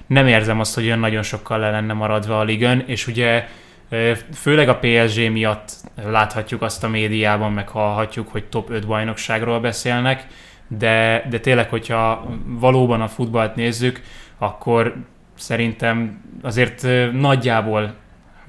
Nem 0.06 0.26
érzem 0.26 0.60
azt, 0.60 0.74
hogy 0.74 0.84
olyan 0.84 0.98
nagyon 0.98 1.22
sokkal 1.22 1.58
le 1.58 1.70
lenne 1.70 1.92
maradva 1.92 2.38
a 2.38 2.44
ligön, 2.44 2.84
és 2.86 3.06
ugye 3.06 3.48
főleg 4.34 4.68
a 4.68 4.78
PSG 4.78 5.30
miatt 5.30 5.70
láthatjuk 6.04 6.62
azt 6.62 6.84
a 6.84 6.88
médiában, 6.88 7.52
meg 7.52 7.68
hallhatjuk, 7.68 8.28
hogy 8.28 8.44
top 8.44 8.70
5 8.70 8.86
bajnokságról 8.86 9.60
beszélnek, 9.60 10.26
de, 10.68 11.26
de 11.30 11.38
tényleg, 11.38 11.68
hogyha 11.68 12.26
valóban 12.46 13.00
a 13.00 13.08
futballt 13.08 13.54
nézzük, 13.54 14.02
akkor 14.38 14.96
szerintem 15.34 16.20
azért 16.42 16.86
nagyjából 17.12 17.94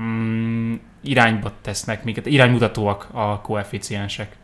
mm, 0.02 0.74
irányba 1.02 1.52
tesznek 1.62 2.04
minket, 2.04 2.26
iránymutatóak 2.26 3.08
a 3.12 3.42
koeficiensek, 3.42 4.36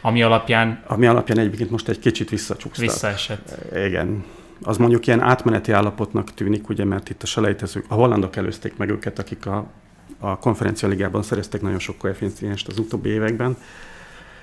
ami 0.00 0.22
alapján... 0.22 0.82
Ami 0.86 1.06
alapján 1.06 1.38
egyébként 1.38 1.70
most 1.70 1.88
egy 1.88 1.98
kicsit 1.98 2.30
visszacsúsztak. 2.30 2.84
Visszaesett. 2.84 3.54
Igen. 3.86 4.24
Az 4.62 4.76
mondjuk 4.76 5.06
ilyen 5.06 5.20
átmeneti 5.20 5.72
állapotnak 5.72 6.34
tűnik, 6.34 6.68
ugye, 6.68 6.84
mert 6.84 7.10
itt 7.10 7.22
a 7.22 7.26
selejtezők, 7.26 7.84
a 7.88 7.94
hollandok 7.94 8.36
előzték 8.36 8.76
meg 8.76 8.88
őket, 8.90 9.18
akik 9.18 9.46
a, 9.46 9.66
a 10.18 10.38
konferencialigában 10.38 11.22
szereztek 11.22 11.60
nagyon 11.60 11.78
sok 11.78 11.98
koeficienst 11.98 12.68
az 12.68 12.78
utóbbi 12.78 13.08
években, 13.08 13.56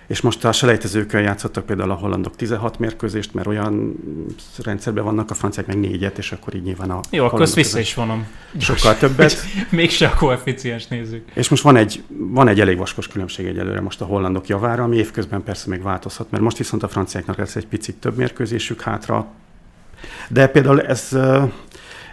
és 0.07 0.21
most 0.21 0.45
a 0.45 0.51
selejtezőkön 0.51 1.21
játszottak 1.21 1.65
például 1.65 1.91
a 1.91 1.93
hollandok 1.93 2.35
16 2.35 2.79
mérkőzést, 2.79 3.33
mert 3.33 3.47
olyan 3.47 3.95
rendszerben 4.63 5.03
vannak, 5.03 5.29
a 5.29 5.33
franciák 5.33 5.67
meg 5.67 5.79
négyet, 5.79 6.17
és 6.17 6.31
akkor 6.31 6.55
így 6.55 6.63
nyilván 6.63 6.89
a 6.89 6.99
Jó, 7.09 7.25
akkor 7.25 7.41
ezt 7.41 7.55
vissza 7.55 7.79
is 7.79 7.93
vonom. 7.93 8.27
Sokkal 8.57 8.97
többet. 8.97 9.37
Mégse 9.69 10.07
a 10.07 10.13
koeficiens 10.13 10.87
nézzük. 10.87 11.27
És 11.33 11.49
most 11.49 11.63
van 11.63 11.75
egy, 11.75 12.03
van 12.07 12.47
egy 12.47 12.59
elég 12.59 12.77
vaskos 12.77 13.07
különbség 13.07 13.45
egyelőre 13.45 13.81
most 13.81 14.01
a 14.01 14.05
hollandok 14.05 14.47
javára, 14.47 14.83
ami 14.83 14.97
évközben 14.97 15.43
persze 15.43 15.69
még 15.69 15.81
változhat, 15.81 16.31
mert 16.31 16.43
most 16.43 16.57
viszont 16.57 16.83
a 16.83 16.87
franciáknak 16.87 17.37
lesz 17.37 17.55
egy 17.55 17.67
picit 17.67 17.95
több 17.95 18.17
mérkőzésük 18.17 18.81
hátra. 18.81 19.27
De 20.29 20.47
például 20.47 20.81
ez 20.81 21.17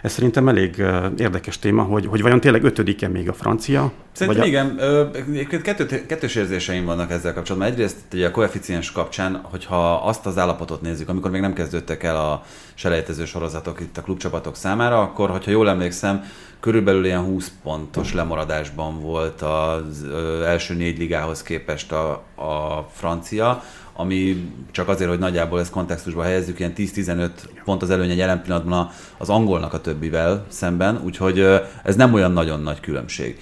ez 0.03 0.11
szerintem 0.11 0.47
elég 0.47 0.83
érdekes 1.17 1.59
téma, 1.59 1.83
hogy, 1.83 2.05
hogy 2.05 2.21
vajon 2.21 2.39
tényleg 2.39 2.63
ötödike 2.63 3.07
még 3.07 3.29
a 3.29 3.33
francia? 3.33 3.91
Szerintem 4.11 4.41
vagy 4.41 4.55
a... 4.55 5.25
igen, 5.25 5.61
kettő, 5.61 6.05
kettős 6.05 6.35
érzéseim 6.35 6.85
vannak 6.85 7.11
ezzel 7.11 7.33
kapcsolatban. 7.33 7.71
Egyrészt 7.71 7.95
ugye 8.13 8.27
a 8.27 8.31
koeficiens 8.31 8.91
kapcsán, 8.91 9.39
hogyha 9.43 9.93
azt 9.93 10.25
az 10.25 10.37
állapotot 10.37 10.81
nézzük, 10.81 11.09
amikor 11.09 11.31
még 11.31 11.41
nem 11.41 11.53
kezdődtek 11.53 12.03
el 12.03 12.15
a 12.15 12.43
selejtező 12.73 13.25
sorozatok 13.25 13.79
itt 13.79 13.97
a 13.97 14.01
klubcsapatok 14.01 14.55
számára, 14.55 15.01
akkor, 15.01 15.29
hogyha 15.29 15.51
jól 15.51 15.69
emlékszem, 15.69 16.23
körülbelül 16.59 17.05
ilyen 17.05 17.23
20 17.23 17.51
pontos 17.63 18.13
lemaradásban 18.13 18.99
volt 18.99 19.41
az 19.41 20.05
első 20.45 20.73
négy 20.73 20.97
ligához 20.97 21.43
képest 21.43 21.91
a, 21.91 22.11
a 22.35 22.87
francia, 22.91 23.63
ami 23.93 24.51
csak 24.71 24.87
azért, 24.87 25.09
hogy 25.09 25.19
nagyjából 25.19 25.59
ezt 25.59 25.71
kontextusba 25.71 26.23
helyezzük, 26.23 26.59
ilyen 26.59 26.73
10-15 26.77 27.29
pont 27.63 27.81
az 27.81 27.89
előnye 27.89 28.13
jelen 28.15 28.41
pillanatban 28.41 28.89
az 29.17 29.29
angolnak 29.29 29.73
a 29.73 29.81
többivel 29.81 30.45
szemben, 30.47 31.01
úgyhogy 31.03 31.45
ez 31.83 31.95
nem 31.95 32.13
olyan 32.13 32.31
nagyon 32.31 32.61
nagy 32.61 32.79
különbség. 32.79 33.39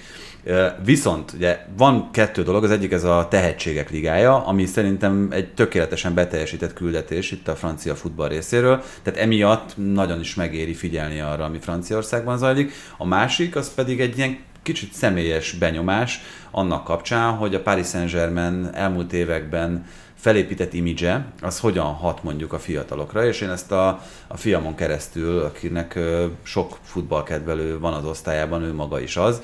Viszont 0.84 1.32
ugye 1.32 1.58
van 1.76 2.10
kettő 2.10 2.42
dolog, 2.42 2.64
az 2.64 2.70
egyik 2.70 2.92
ez 2.92 3.04
a 3.04 3.26
tehetségek 3.30 3.90
ligája, 3.90 4.46
ami 4.46 4.66
szerintem 4.66 5.28
egy 5.30 5.54
tökéletesen 5.54 6.14
beteljesített 6.14 6.72
küldetés 6.72 7.30
itt 7.30 7.48
a 7.48 7.54
francia 7.54 7.94
futball 7.94 8.28
részéről, 8.28 8.82
tehát 9.02 9.20
emiatt 9.20 9.72
nagyon 9.76 10.20
is 10.20 10.34
megéri 10.34 10.74
figyelni 10.74 11.20
arra, 11.20 11.44
ami 11.44 11.58
Franciaországban 11.58 12.38
zajlik. 12.38 12.72
A 12.96 13.06
másik, 13.06 13.56
az 13.56 13.74
pedig 13.74 14.00
egy 14.00 14.18
ilyen 14.18 14.38
kicsit 14.62 14.92
személyes 14.92 15.52
benyomás 15.52 16.20
annak 16.50 16.84
kapcsán, 16.84 17.32
hogy 17.32 17.54
a 17.54 17.62
Paris 17.62 17.86
Saint-Germain 17.86 18.70
elmúlt 18.72 19.12
években 19.12 19.84
felépített 20.22 20.72
imidzse, 20.72 21.26
az 21.40 21.58
hogyan 21.60 21.84
hat 21.84 22.22
mondjuk 22.22 22.52
a 22.52 22.58
fiatalokra, 22.58 23.26
és 23.26 23.40
én 23.40 23.50
ezt 23.50 23.72
a, 23.72 24.00
a 24.26 24.36
fiamon 24.36 24.74
keresztül, 24.74 25.38
akinek 25.38 25.98
sok 26.42 26.78
futballkedvelő 26.82 27.78
van 27.78 27.92
az 27.92 28.04
osztályában, 28.04 28.62
ő 28.62 28.74
maga 28.74 29.00
is 29.00 29.16
az, 29.16 29.42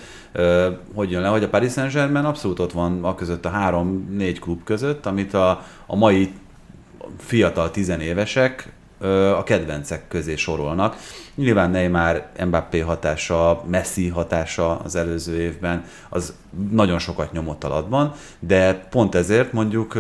hogy 0.94 1.10
jön 1.10 1.22
le, 1.22 1.28
hogy 1.28 1.42
a 1.42 1.48
Paris 1.48 1.72
Saint-Germain 1.72 2.24
abszolút 2.24 2.58
ott 2.58 2.72
van 2.72 3.04
a 3.04 3.14
között 3.14 3.44
a 3.44 3.48
három-négy 3.48 4.38
klub 4.38 4.64
között, 4.64 5.06
amit 5.06 5.34
a, 5.34 5.64
a 5.86 5.96
mai 5.96 6.32
fiatal 7.18 7.70
tizenévesek 7.70 8.72
a 9.36 9.42
kedvencek 9.42 10.08
közé 10.08 10.36
sorolnak. 10.36 10.96
Nyilván 11.34 11.70
Neymar, 11.70 12.26
Mbappé 12.46 12.78
hatása, 12.78 13.62
Messi 13.66 14.08
hatása 14.08 14.78
az 14.78 14.96
előző 14.96 15.40
évben, 15.40 15.84
az 16.08 16.34
nagyon 16.70 16.98
sokat 16.98 17.32
nyomott 17.32 17.64
alatban, 17.64 18.12
de 18.38 18.74
pont 18.74 19.14
ezért 19.14 19.52
mondjuk 19.52 19.94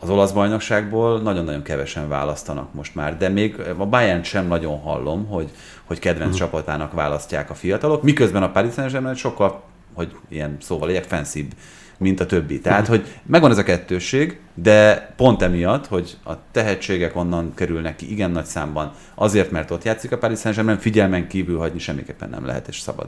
az 0.00 0.10
olasz 0.10 0.30
bajnokságból 0.30 1.20
nagyon-nagyon 1.20 1.62
kevesen 1.62 2.08
választanak 2.08 2.74
most 2.74 2.94
már, 2.94 3.16
de 3.16 3.28
még 3.28 3.56
a 3.78 3.86
Bayern 3.86 4.22
sem 4.22 4.46
nagyon 4.46 4.78
hallom, 4.78 5.26
hogy, 5.26 5.50
hogy 5.84 5.98
kedvenc 5.98 6.32
uh-huh. 6.32 6.48
csapatának 6.48 6.92
választják 6.92 7.50
a 7.50 7.54
fiatalok, 7.54 8.02
miközben 8.02 8.42
a 8.42 8.50
Paris 8.50 8.72
Saint-Germain 8.72 9.14
sokkal, 9.14 9.62
hogy 9.94 10.16
ilyen 10.28 10.56
szóval 10.60 10.86
legyek, 10.86 11.04
fenszibb, 11.04 11.52
mint 11.98 12.20
a 12.20 12.26
többi. 12.26 12.60
Tehát, 12.60 12.80
uh-huh. 12.80 12.96
hogy 12.96 13.06
megvan 13.26 13.50
ez 13.50 13.58
a 13.58 13.62
kettősség, 13.62 14.40
de 14.54 15.12
pont 15.16 15.42
emiatt, 15.42 15.86
hogy 15.86 16.16
a 16.24 16.32
tehetségek 16.52 17.16
onnan 17.16 17.54
kerülnek 17.54 17.96
ki 17.96 18.10
igen 18.10 18.30
nagy 18.30 18.44
számban, 18.44 18.92
azért, 19.14 19.50
mert 19.50 19.70
ott 19.70 19.84
játszik 19.84 20.12
a 20.12 20.18
Paris 20.18 20.38
Saint-Germain, 20.38 20.78
figyelmen 20.78 21.28
kívül 21.28 21.58
hagyni 21.58 21.78
semmiképpen 21.78 22.28
nem 22.28 22.46
lehet 22.46 22.68
és 22.68 22.80
szabad. 22.80 23.06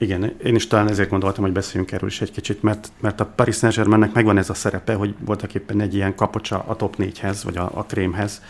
Igen, 0.00 0.32
én 0.44 0.54
is 0.54 0.66
talán 0.66 0.88
ezért 0.88 1.10
gondoltam, 1.10 1.44
hogy 1.44 1.52
beszéljünk 1.52 1.92
erről 1.92 2.08
is 2.08 2.20
egy 2.20 2.30
kicsit, 2.30 2.62
mert, 2.62 2.92
mert 3.00 3.20
a 3.20 3.26
Paris 3.26 3.56
Saint-Germainnek 3.56 4.12
megvan 4.12 4.38
ez 4.38 4.50
a 4.50 4.54
szerepe, 4.54 4.94
hogy 4.94 5.14
voltak 5.18 5.54
éppen 5.54 5.80
egy 5.80 5.94
ilyen 5.94 6.14
kapocsa 6.14 6.64
a 6.66 6.76
top 6.76 6.96
4-hez, 6.98 7.40
vagy 7.44 7.56
a, 7.56 7.70
a 7.74 7.84
krémhez, 7.84 8.42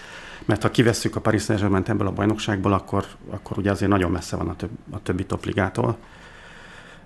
mert 0.44 0.62
ha 0.62 0.70
kivesszük 0.70 1.16
a 1.16 1.20
Paris 1.20 1.42
Saint-Germain 1.42 1.82
ebből 1.86 2.06
a 2.06 2.12
bajnokságból, 2.12 2.72
akkor, 2.72 3.04
akkor 3.30 3.58
ugye 3.58 3.70
azért 3.70 3.90
nagyon 3.90 4.10
messze 4.10 4.36
van 4.36 4.48
a, 4.48 4.56
több, 4.56 4.70
a 4.90 5.02
többi 5.02 5.24
topligától. 5.24 5.96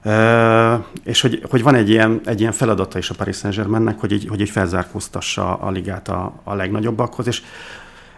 E, 0.03 0.85
és 1.05 1.21
hogy, 1.21 1.43
hogy 1.51 1.63
van 1.63 1.75
egy 1.75 1.91
ilyen, 1.91 2.21
egy 2.25 2.41
ilyen 2.41 2.53
feladata 2.53 2.99
is 2.99 3.11
a 3.11 3.15
Paris 3.15 3.37
Saint-Germainnek, 3.37 4.01
hogy 4.01 4.13
így, 4.13 4.27
hogy 4.29 4.41
így 4.41 4.51
felzárkóztassa 4.51 5.55
a 5.55 5.71
ligát 5.71 6.09
a, 6.09 6.41
a 6.45 6.55
legnagyobbakhoz, 6.55 7.27
és 7.27 7.43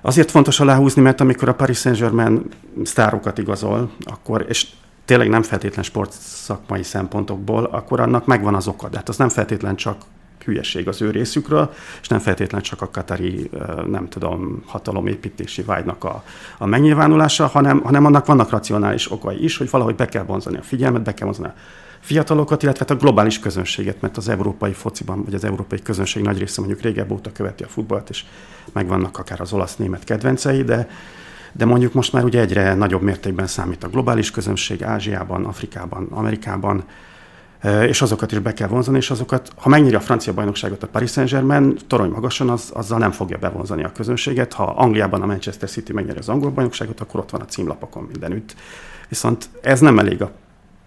Azért 0.01 0.31
fontos 0.31 0.61
aláhúzni, 0.61 1.03
mert 1.03 1.21
amikor 1.21 1.49
a 1.49 1.55
Paris 1.55 1.79
Saint-Germain 1.79 2.43
sztárokat 2.85 3.39
igazol, 3.39 3.91
akkor, 4.05 4.45
és 4.49 4.67
tényleg 5.07 5.29
nem 5.29 5.43
feltétlen 5.43 5.85
sport 5.85 6.13
szakmai 6.21 6.83
szempontokból, 6.83 7.65
akkor 7.65 8.01
annak 8.01 8.27
megvan 8.27 8.55
az 8.55 8.69
oka. 8.69 8.89
De 8.89 8.97
hát 8.97 9.09
az 9.09 9.17
nem 9.17 9.29
feltétlen 9.29 9.77
csak 9.77 9.97
hülyeség 10.45 10.89
az 10.89 11.03
ő 11.03 11.11
részükről, 11.11 11.73
és 12.01 12.09
nem 12.09 12.19
feltétlen 12.19 12.61
csak 12.61 12.83
a 12.83 12.91
katari, 12.91 13.51
nem 13.87 14.09
tudom, 14.09 14.63
hatalomépítési 14.67 15.63
vágynak 15.63 16.05
a, 16.05 16.25
a 16.59 16.67
megnyilvánulása, 16.67 17.47
hanem, 17.47 17.81
hanem 17.81 18.05
annak 18.05 18.27
vannak 18.27 18.51
racionális 18.51 19.13
okai 19.13 19.45
is, 19.45 19.57
hogy 19.57 19.71
valahogy 19.71 19.95
be 19.95 20.07
kell 20.07 20.25
vonzani 20.25 20.57
a 20.57 20.63
figyelmet, 20.63 21.03
be 21.03 21.15
kell 21.15 21.27
vonzani 21.27 21.49
a 21.49 21.55
fiatalokat, 22.01 22.63
illetve 22.63 22.85
hát 22.89 22.97
a 22.97 23.01
globális 23.01 23.39
közönséget, 23.39 24.01
mert 24.01 24.17
az 24.17 24.29
európai 24.29 24.73
fociban, 24.73 25.25
vagy 25.25 25.35
az 25.35 25.45
európai 25.45 25.83
közönség 25.83 26.23
nagy 26.23 26.39
része 26.39 26.61
mondjuk 26.61 26.83
régebb 26.83 27.11
óta 27.11 27.33
követi 27.33 27.63
a 27.63 27.69
futballt, 27.69 28.09
és 28.09 28.25
megvannak 28.73 29.19
akár 29.19 29.41
az 29.41 29.53
olasz-német 29.53 30.05
kedvencei, 30.05 30.63
de, 30.63 30.89
de 31.57 31.65
mondjuk 31.65 31.93
most 31.93 32.13
már 32.13 32.25
ugye 32.25 32.41
egyre 32.41 32.75
nagyobb 32.75 33.03
mértékben 33.03 33.47
számít 33.47 33.85
a 33.85 33.89
globális 33.89 34.31
közönség 34.31 34.83
Ázsiában, 34.83 35.45
Afrikában, 35.45 36.07
Amerikában, 36.11 36.85
és 37.87 38.03
azokat 38.03 38.33
is 38.33 38.39
be 38.39 38.53
kell 38.53 38.69
vonzani, 38.69 38.97
és 38.97 39.11
azokat, 39.11 39.51
ha 39.57 39.69
megnyírja 39.69 39.99
a 39.99 40.01
francia 40.01 40.33
bajnokságot 40.33 40.83
a 40.83 40.87
Paris 40.87 41.11
Saint-Germain, 41.11 41.77
torony 41.87 42.11
magasan, 42.11 42.51
az, 42.51 42.71
azzal 42.75 42.99
nem 42.99 43.11
fogja 43.11 43.39
bevonzani 43.39 43.85
a 43.85 43.93
közönséget. 43.93 44.53
Ha 44.53 44.65
Angliában 44.65 45.23
a 45.23 45.27
Manchester 45.27 45.69
City 45.69 45.93
megnyeri 45.93 46.19
az 46.19 46.29
angol 46.29 46.51
bajnokságot, 46.51 47.01
akkor 47.01 47.21
ott 47.21 47.31
van 47.31 47.41
a 47.41 47.45
címlapokon 47.45 48.09
mindenütt. 48.13 48.55
Viszont 49.09 49.49
ez 49.63 49.81
nem 49.81 49.99
elég 49.99 50.23
a 50.23 50.31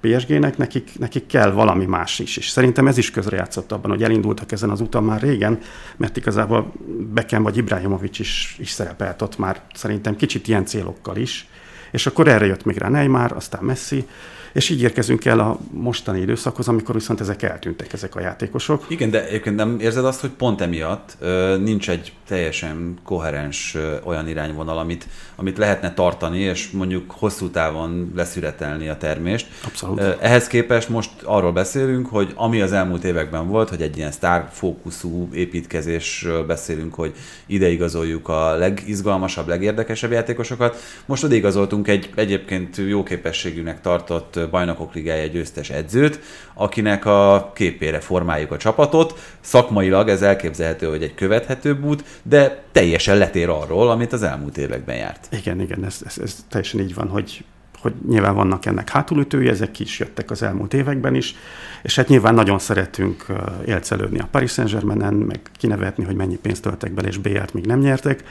PSG-nek, 0.01 0.57
nekik, 0.57 0.99
nekik 0.99 1.27
kell 1.27 1.51
valami 1.51 1.85
más 1.85 2.19
is. 2.19 2.37
És 2.37 2.49
szerintem 2.49 2.87
ez 2.87 2.97
is 2.97 3.11
közrejátszott 3.11 3.71
abban, 3.71 3.91
hogy 3.91 4.03
elindultak 4.03 4.51
ezen 4.51 4.69
az 4.69 4.81
úton 4.81 5.03
már 5.03 5.21
régen, 5.21 5.59
mert 5.97 6.17
igazából 6.17 6.71
Beckham 7.13 7.43
vagy 7.43 7.57
Ibrahimovic 7.57 8.19
is, 8.19 8.55
is 8.59 8.69
szerepelt 8.69 9.21
ott 9.21 9.37
már 9.37 9.61
szerintem 9.73 10.15
kicsit 10.15 10.47
ilyen 10.47 10.65
célokkal 10.65 11.17
is. 11.17 11.47
És 11.91 12.05
akkor 12.07 12.27
erre 12.27 12.45
jött 12.45 12.65
még 12.65 12.77
rá 12.77 12.89
Neymar, 12.89 13.31
aztán 13.31 13.63
Messi, 13.63 14.05
és 14.53 14.69
így 14.69 14.81
érkezünk 14.81 15.25
el 15.25 15.39
a 15.39 15.59
mostani 15.71 16.19
időszakhoz, 16.19 16.67
amikor 16.67 16.95
viszont 16.95 17.19
ezek 17.19 17.41
eltűntek, 17.41 17.93
ezek 17.93 18.15
a 18.15 18.21
játékosok. 18.21 18.85
Igen, 18.87 19.09
de 19.09 19.27
egyébként 19.27 19.55
nem 19.55 19.79
érzed 19.79 20.05
azt, 20.05 20.21
hogy 20.21 20.29
pont 20.29 20.61
emiatt 20.61 21.17
ö, 21.19 21.57
nincs 21.57 21.89
egy 21.89 22.13
teljesen 22.29 22.97
koherens 23.03 23.77
olyan 24.03 24.27
irányvonal, 24.27 24.77
amit, 24.77 25.07
amit 25.35 25.57
lehetne 25.57 25.93
tartani, 25.93 26.39
és 26.39 26.69
mondjuk 26.71 27.11
hosszú 27.11 27.49
távon 27.49 28.11
leszüretelni 28.15 28.87
a 28.89 28.97
termést. 28.97 29.47
Abszolút. 29.65 30.01
Ehhez 30.19 30.47
képest 30.47 30.89
most 30.89 31.09
arról 31.23 31.51
beszélünk, 31.51 32.07
hogy 32.07 32.31
ami 32.35 32.61
az 32.61 32.71
elmúlt 32.73 33.03
években 33.03 33.47
volt, 33.47 33.69
hogy 33.69 33.81
egy 33.81 33.97
ilyen 33.97 34.11
sztár 34.11 34.49
fókuszú 34.51 35.29
építkezésről 35.33 36.45
beszélünk, 36.45 36.93
hogy 36.93 37.13
ideigazoljuk 37.45 38.27
a 38.27 38.55
legizgalmasabb, 38.55 39.47
legérdekesebb 39.47 40.11
játékosokat. 40.11 40.77
Most 41.05 41.23
odaigazoltunk 41.23 41.87
egy 41.87 42.09
egyébként 42.15 42.77
jó 42.77 43.03
képességűnek 43.03 43.81
tartott 43.81 44.39
bajnokok 44.51 44.93
ligája 44.93 45.27
győztes 45.27 45.69
edzőt, 45.69 46.19
akinek 46.53 47.05
a 47.05 47.51
képére 47.55 47.99
formáljuk 47.99 48.51
a 48.51 48.57
csapatot. 48.57 49.19
Szakmailag 49.39 50.09
ez 50.09 50.21
elképzelhető, 50.21 50.87
hogy 50.87 51.03
egy 51.03 51.15
követhetőbb 51.15 51.83
út, 51.83 52.03
de 52.23 52.63
teljesen 52.71 53.17
letér 53.17 53.49
arról, 53.49 53.89
amit 53.89 54.13
az 54.13 54.23
elmúlt 54.23 54.57
években 54.57 54.95
járt. 54.95 55.27
Igen, 55.31 55.61
igen, 55.61 55.85
ez, 55.85 56.01
ez, 56.05 56.17
ez 56.17 56.45
teljesen 56.49 56.79
így 56.79 56.93
van, 56.93 57.07
hogy 57.07 57.43
hogy 57.81 57.93
nyilván 58.07 58.35
vannak 58.35 58.65
ennek 58.65 58.89
hátulütői, 58.89 59.47
ezek 59.47 59.71
ki 59.71 59.83
is 59.83 59.99
jöttek 59.99 60.31
az 60.31 60.43
elmúlt 60.43 60.73
években 60.73 61.15
is, 61.15 61.35
és 61.83 61.95
hát 61.95 62.07
nyilván 62.07 62.33
nagyon 62.33 62.59
szeretünk 62.59 63.25
élcelődni 63.65 64.19
a 64.19 64.27
Paris 64.31 64.51
Saint-Germainen, 64.51 65.13
meg 65.13 65.39
kinevetni, 65.57 66.03
hogy 66.03 66.15
mennyi 66.15 66.37
pénzt 66.37 66.61
töltek 66.61 66.91
bele, 66.91 67.07
és 67.07 67.17
BL-t 67.17 67.53
még 67.53 67.65
nem 67.65 67.79
nyertek. 67.79 68.23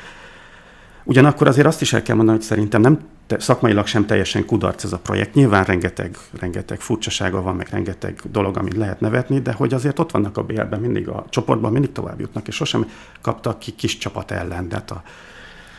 Ugyanakkor 1.09 1.47
azért 1.47 1.67
azt 1.67 1.81
is 1.81 1.93
el 1.93 2.03
kell 2.03 2.17
mondani, 2.17 2.39
hogy 2.39 2.47
szerintem 2.47 2.81
nem 2.81 2.99
te, 3.27 3.39
szakmailag 3.39 3.87
sem 3.87 4.07
teljesen 4.07 4.47
kudarc 4.47 4.85
ez 4.85 4.93
a 4.93 4.99
projekt. 4.99 5.35
Nyilván 5.35 5.65
rengeteg, 5.65 6.17
rengeteg 6.41 6.81
furcsasága 6.81 7.43
van, 7.43 7.57
meg 7.57 7.69
rengeteg 7.71 8.21
dolog, 8.31 8.57
amit 8.57 8.77
lehet 8.77 9.01
nevetni, 9.01 9.41
de 9.41 9.53
hogy 9.53 9.75
azért 9.75 9.99
ott 9.99 10.11
vannak 10.11 10.37
a 10.37 10.43
BL-ben 10.43 10.81
mindig 10.81 11.09
a 11.09 11.25
csoportban, 11.29 11.73
mindig 11.73 11.93
tovább 11.93 12.21
jutnak, 12.21 12.49
és 12.49 12.55
sosem 12.55 12.91
kaptak 13.21 13.59
ki 13.59 13.71
kis 13.71 13.99
csapat 13.99 14.31
ellen. 14.31 14.69
De 14.69 14.75
hát 14.75 14.91
a 14.91 15.03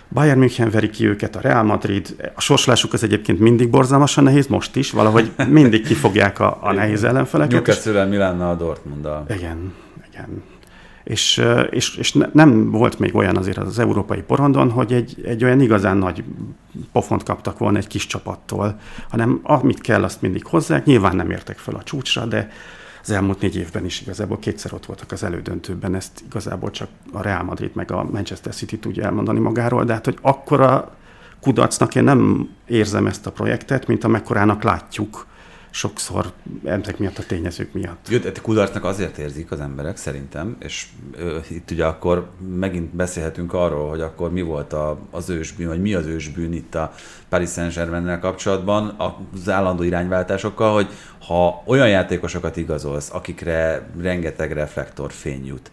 Bayern 0.08 0.40
München 0.40 0.70
veri 0.70 0.90
ki 0.90 1.06
őket, 1.06 1.36
a 1.36 1.40
Real 1.42 1.64
Madrid, 1.64 2.32
a 2.36 2.42
sorslásuk 2.42 2.94
az 2.94 3.04
egyébként 3.04 3.40
mindig 3.40 3.70
borzalmasan 3.70 4.24
nehéz, 4.24 4.48
most 4.48 4.76
is, 4.76 4.92
valahogy 4.92 5.32
mindig 5.50 5.86
kifogják 5.86 6.40
a, 6.40 6.58
a 6.62 6.72
nehéz 6.72 7.04
ellenfeleket. 7.04 7.52
Newcastle-vel, 7.52 8.08
Milánnal, 8.08 8.56
Dortmunddal. 8.56 9.26
Igen, 9.30 9.74
igen 10.12 10.44
és, 11.10 11.44
és, 11.70 11.96
és 11.96 12.18
nem 12.34 12.72
volt 12.72 13.00
még 13.00 13.16
olyan 13.16 13.38
azért 13.38 13.58
az 13.58 13.80
európai 13.80 14.22
porondon, 14.22 14.72
hogy 14.72 14.94
egy, 14.94 15.22
egy 15.24 15.44
olyan 15.44 15.62
igazán 15.62 15.98
nagy 15.98 16.24
pofont 16.92 17.24
kaptak 17.24 17.58
volna 17.58 17.78
egy 17.78 17.88
kis 17.88 18.08
csapattól, 18.08 18.80
hanem 19.10 19.40
amit 19.44 19.82
kell, 19.82 20.04
azt 20.04 20.22
mindig 20.22 20.46
hozzák. 20.46 20.86
Nyilván 20.86 21.16
nem 21.16 21.30
értek 21.30 21.58
fel 21.58 21.76
a 21.76 21.84
csúcsra, 21.84 22.26
de 22.26 22.52
az 23.02 23.12
elmúlt 23.12 23.42
négy 23.42 23.56
évben 23.56 23.86
is 23.86 24.02
igazából 24.02 24.40
kétszer 24.40 24.74
ott 24.74 24.86
voltak 24.86 25.12
az 25.12 25.24
elődöntőben, 25.24 25.96
ezt 25.96 26.24
igazából 26.26 26.72
csak 26.72 26.90
a 27.12 27.22
Real 27.22 27.44
Madrid 27.44 27.72
meg 27.74 27.92
a 27.92 28.04
Manchester 28.12 28.54
City 28.54 28.80
tudja 28.80 29.04
elmondani 29.04 29.40
magáról, 29.40 29.84
de 29.84 29.94
hát, 29.94 30.06
hogy 30.06 30.18
akkora 30.22 30.96
kudarcnak 31.42 31.96
én 31.96 32.04
nem 32.04 32.50
érzem 32.68 33.08
ezt 33.08 33.26
a 33.26 33.32
projektet, 33.32 33.88
mint 33.88 34.04
amekkorának 34.04 34.64
látjuk 34.64 35.28
sokszor 35.70 36.32
ezek 36.64 36.98
miatt 36.98 37.18
a 37.18 37.24
tényezők 37.24 37.74
miatt. 37.74 38.08
Jó, 38.10 38.18
de 38.18 38.32
kudarcnak 38.42 38.84
azért 38.84 39.18
érzik 39.18 39.52
az 39.52 39.60
emberek 39.60 39.98
szerintem, 39.98 40.56
és 40.60 40.88
ö, 41.18 41.38
itt 41.50 41.72
ugye 41.72 41.86
akkor 41.86 42.30
megint 42.56 42.96
beszélhetünk 42.96 43.54
arról, 43.54 43.90
hogy 43.90 44.02
akkor 44.02 44.32
mi 44.32 44.42
volt 44.42 44.74
a, 44.74 45.00
az 45.12 45.30
ősbűn, 45.30 45.68
vagy 45.68 45.82
mi 45.82 45.94
az 45.94 46.06
ősbűn 46.06 46.54
itt 46.54 46.76
a 46.76 46.94
Paris 47.30 47.50
saint 47.50 48.20
kapcsolatban 48.20 48.96
az 49.34 49.50
állandó 49.50 49.84
irányváltásokkal, 49.84 50.74
hogy 50.74 50.88
ha 51.28 51.64
olyan 51.66 51.90
játékosokat 51.90 52.58
igazolsz, 52.58 53.10
akikre 53.14 53.90
rengeteg 54.02 54.52
reflektorfény 54.52 55.46
jut, 55.46 55.72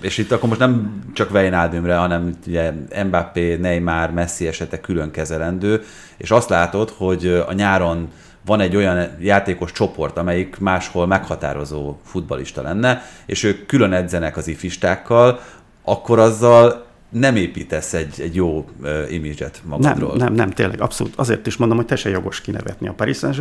és 0.00 0.18
itt 0.18 0.32
akkor 0.32 0.48
most 0.48 0.60
nem 0.60 1.02
csak 1.12 1.30
Wijnaldumre, 1.34 1.96
hanem 1.96 2.38
ugye 2.46 2.72
Mbappé, 3.04 3.56
Neymar, 3.56 4.10
Messi 4.10 4.46
esete 4.46 4.80
külön 4.80 5.10
kezelendő, 5.10 5.82
és 6.16 6.30
azt 6.30 6.48
látod, 6.48 6.90
hogy 6.90 7.26
a 7.26 7.52
nyáron 7.52 8.08
van 8.46 8.60
egy 8.60 8.76
olyan 8.76 9.16
játékos 9.20 9.72
csoport, 9.72 10.18
amelyik 10.18 10.58
máshol 10.58 11.06
meghatározó 11.06 11.96
futbalista 12.04 12.62
lenne, 12.62 13.02
és 13.26 13.42
ők 13.42 13.66
külön 13.66 13.92
edzenek 13.92 14.36
az 14.36 14.48
ifistákkal, 14.48 15.40
akkor 15.84 16.18
azzal 16.18 16.84
nem 17.14 17.36
építesz 17.36 17.92
egy, 17.92 18.20
egy 18.20 18.34
jó 18.34 18.64
uh, 18.82 19.12
imidzset 19.12 19.60
magadról. 19.64 20.16
Nem, 20.16 20.18
nem, 20.18 20.34
nem, 20.34 20.50
tényleg, 20.50 20.80
abszolút. 20.80 21.12
Azért 21.16 21.46
is 21.46 21.56
mondom, 21.56 21.76
hogy 21.76 21.86
te 21.86 21.96
se 21.96 22.08
jogos 22.08 22.40
kinevetni 22.40 22.88
a 22.88 22.92
Paris 22.92 23.16
saint 23.16 23.36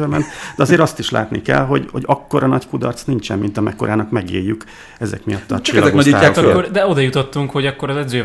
de 0.56 0.64
azért 0.64 0.80
azt 0.80 1.00
is 1.00 1.10
látni 1.10 1.42
kell, 1.42 1.66
hogy, 1.66 1.88
hogy 1.92 2.04
akkora 2.06 2.48
nagy 2.48 2.68
kudarc 2.68 3.04
nincsen, 3.04 3.40
mint 3.40 3.58
amekkorának 3.58 4.12
megéljük 4.12 4.64
ezek 5.00 5.26
miatt 5.26 5.52
a 5.52 5.62
Csak 5.62 5.76
ezek 5.76 5.94
nagyítják 5.94 6.38
akkor, 6.38 6.72
De 6.72 6.88
oda 6.88 7.00
jutottunk, 7.00 7.52
hogy 7.52 7.66
akkor 7.66 7.90
az 7.90 7.98
edző 7.98 8.24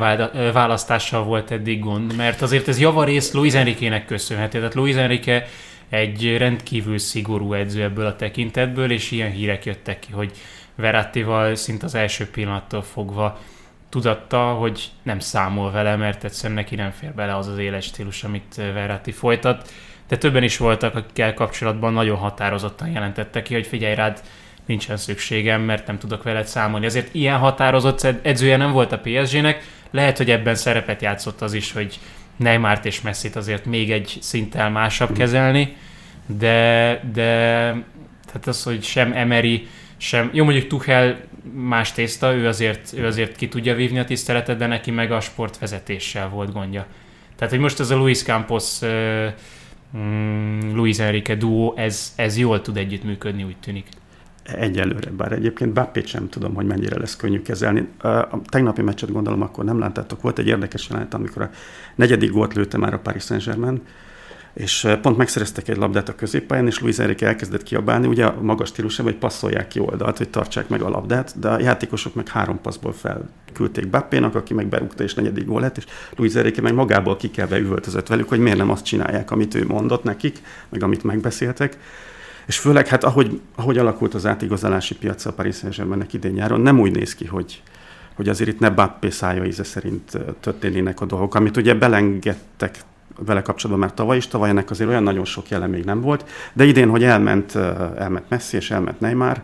választással 0.53 1.25
volt 1.25 1.51
eddig 1.51 1.81
gond, 1.81 2.17
mert 2.17 2.43
azért 2.43 2.69
ez 2.69 2.79
javarész 2.79 3.33
Luis 3.33 3.55
Enrique-nek 3.55 4.07
köszönhető. 4.07 4.59
Tehát 4.59 4.75
Luis 4.75 4.95
Enrique 4.95 5.47
egy 5.89 6.37
rendkívül 6.37 6.99
szigorú 6.99 7.53
edző 7.53 7.83
ebből 7.83 8.07
a 8.07 8.17
tekintetből, 8.17 8.91
és 8.91 9.11
ilyen 9.11 9.31
hírek 9.31 9.65
jöttek 9.65 9.99
ki, 9.99 10.13
hogy 10.13 10.33
Verattival 10.75 11.55
szint 11.55 11.83
az 11.83 11.95
első 11.95 12.31
pillanattól 12.31 12.83
fogva 12.83 13.39
tudatta, 13.89 14.53
hogy 14.53 14.91
nem 15.03 15.19
számol 15.19 15.71
vele, 15.71 15.97
mert 15.97 16.25
egyszerűen 16.25 16.59
neki 16.59 16.75
nem 16.75 16.91
fér 16.91 17.13
bele 17.13 17.37
az 17.37 17.47
az 17.47 17.59
éles 17.59 17.85
stílus, 17.85 18.25
amit 18.25 18.55
Verratti 18.55 19.13
folytat. 19.13 19.73
De 20.09 20.17
többen 20.17 20.43
is 20.43 20.57
voltak, 20.57 20.95
akikkel 20.95 21.35
kapcsolatban 21.35 21.93
nagyon 21.93 22.17
határozottan 22.17 22.89
jelentettek 22.89 23.43
ki, 23.43 23.55
hogy 23.55 23.67
figyelj 23.67 23.95
rád, 23.95 24.23
nincsen 24.67 24.97
szükségem, 24.97 25.61
mert 25.61 25.87
nem 25.87 25.99
tudok 25.99 26.23
veled 26.23 26.47
számolni. 26.47 26.87
Azért 26.87 27.15
ilyen 27.15 27.39
határozott 27.39 28.07
edzője 28.23 28.57
nem 28.57 28.73
volt 28.73 28.93
a 28.93 29.01
PSG-nek, 29.01 29.63
lehet, 29.91 30.17
hogy 30.17 30.31
ebben 30.31 30.55
szerepet 30.55 31.03
játszott 31.03 31.41
az 31.41 31.53
is, 31.53 31.73
hogy 31.73 31.99
Neymart 32.39 32.85
és 32.85 33.01
Messit 33.01 33.37
azért 33.37 33.65
még 33.65 33.91
egy 33.91 34.19
szinttel 34.21 34.71
másabb 34.71 35.13
kezelni, 35.17 35.77
de, 36.27 37.01
de 37.13 37.31
tehát 38.27 38.47
az, 38.47 38.63
hogy 38.63 38.83
sem 38.83 39.13
Emery, 39.13 39.67
sem, 39.97 40.31
jó 40.33 40.45
mondjuk 40.45 40.67
Tuchel 40.67 41.21
más 41.53 41.93
tészta, 41.93 42.35
ő 42.35 42.47
azért, 42.47 42.93
ő 42.97 43.07
azért 43.07 43.37
ki 43.37 43.49
tudja 43.49 43.75
vívni 43.75 43.99
a 43.99 44.05
tiszteletet, 44.05 44.57
de 44.57 44.67
neki 44.67 44.91
meg 44.91 45.13
a 45.13 45.21
sportvezetéssel 45.21 46.29
volt 46.29 46.53
gondja. 46.53 46.87
Tehát, 47.37 47.53
hogy 47.53 47.63
most 47.63 47.81
ez 47.81 47.91
a 47.91 47.97
Luis 47.97 48.23
Campos, 48.23 48.81
uh, 48.81 49.27
Luis 50.75 50.99
Enrique 50.99 51.35
duó, 51.35 51.75
ez, 51.77 52.13
ez 52.17 52.39
jól 52.39 52.61
tud 52.61 52.77
együttműködni, 52.77 53.43
úgy 53.43 53.57
tűnik. 53.57 53.87
Egyelőre, 54.57 55.11
bár 55.11 55.33
egyébként 55.33 55.73
Bappét 55.73 56.07
sem 56.07 56.29
tudom, 56.29 56.55
hogy 56.55 56.67
mennyire 56.67 56.99
lesz 56.99 57.17
könnyű 57.17 57.43
kezelni. 57.43 57.89
A 58.03 58.41
tegnapi 58.49 58.83
meccset 58.83 59.13
gondolom 59.13 59.43
akkor 59.43 59.65
nem 59.65 59.79
láttátok. 59.79 60.23
Volt 60.23 60.39
egy 60.39 60.47
érdekes 60.47 60.89
jelenet, 60.89 61.15
amikor 61.15 61.43
a 61.43 61.51
negyedik 61.95 62.31
gólt 62.31 62.55
lőtte 62.55 62.79
már 62.79 62.95
a 62.95 62.99
Paris 62.99 63.23
Saint-Germain, 63.23 63.81
és 64.55 64.89
pont 65.03 65.17
megszereztek 65.17 65.69
egy 65.69 65.77
labdát 65.77 66.09
a 66.09 66.15
középpályán, 66.15 66.67
és 66.67 66.81
Luis 66.81 66.99
Enrique 66.99 67.29
elkezdett 67.29 67.63
kiabálni, 67.63 68.07
ugye 68.07 68.25
a 68.25 68.41
magas 68.41 68.69
stílusában, 68.69 69.13
hogy 69.13 69.21
passzolják 69.21 69.69
ki 69.69 69.79
oldalt, 69.79 70.17
hogy 70.17 70.29
tartsák 70.29 70.69
meg 70.69 70.83
a 70.83 70.89
labdát, 70.89 71.39
de 71.39 71.49
a 71.49 71.61
játékosok 71.61 72.15
meg 72.15 72.29
három 72.29 72.61
passzból 72.61 72.93
felküldték 72.93 73.91
Bappénak, 73.91 74.35
aki 74.35 74.55
meg 74.55 74.67
berúgta 74.67 75.03
és 75.03 75.15
negyedik 75.15 75.47
gól 75.47 75.61
lett, 75.61 75.77
és 75.77 75.85
Luis 76.17 76.35
Enrique 76.35 76.63
meg 76.63 76.75
magából 76.75 77.17
kikelve 77.17 77.59
üvöltözött 77.59 78.07
velük, 78.07 78.29
hogy 78.29 78.39
miért 78.39 78.59
nem 78.59 78.71
azt 78.71 78.85
csinálják, 78.85 79.31
amit 79.31 79.55
ő 79.55 79.67
mondott 79.67 80.03
nekik, 80.03 80.41
meg 80.69 80.83
amit 80.83 81.03
megbeszéltek. 81.03 81.79
És 82.49 82.59
főleg, 82.59 82.87
hát 82.87 83.05
ahogy, 83.05 83.41
ahogy 83.57 83.79
alakult 83.79 84.15
az 84.15 84.27
átigazolási 84.27 84.95
piac 84.95 85.25
a 85.25 85.33
Paris 85.33 85.57
Saint-Germainnek 85.57 86.13
idén 86.13 86.33
nyáron, 86.33 86.61
nem 86.61 86.81
úgy 86.81 86.93
néz 86.93 87.15
ki, 87.15 87.27
hogy, 87.27 87.63
hogy 88.15 88.29
azért 88.29 88.51
itt 88.51 88.59
ne 88.59 88.71
Bappé 88.71 89.11
szája 89.11 89.45
íze 89.45 89.65
szerint 89.65 90.19
történnének 90.41 91.01
a 91.01 91.07
dolgok, 91.07 91.35
amit 91.35 91.57
ugye 91.57 91.75
belengedtek 91.75 92.79
vele 93.19 93.43
kapcsolatban 93.43 93.87
már 93.87 93.95
tavaly 93.95 94.17
is, 94.17 94.27
tavaly 94.27 94.49
ennek 94.49 94.71
azért 94.71 94.91
olyan 94.91 95.03
nagyon 95.03 95.25
sok 95.25 95.49
jelen 95.49 95.71
még 95.71 95.85
nem 95.85 96.01
volt, 96.01 96.25
de 96.53 96.65
idén, 96.65 96.89
hogy 96.89 97.05
elment, 97.05 97.55
elment 97.99 98.29
Messi 98.29 98.57
és 98.57 98.71
elment 98.71 99.01
Neymar, 99.01 99.43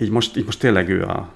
így 0.00 0.10
most, 0.10 0.36
így 0.36 0.44
most 0.44 0.58
tényleg 0.58 0.88
ő 0.88 1.02
a, 1.02 1.28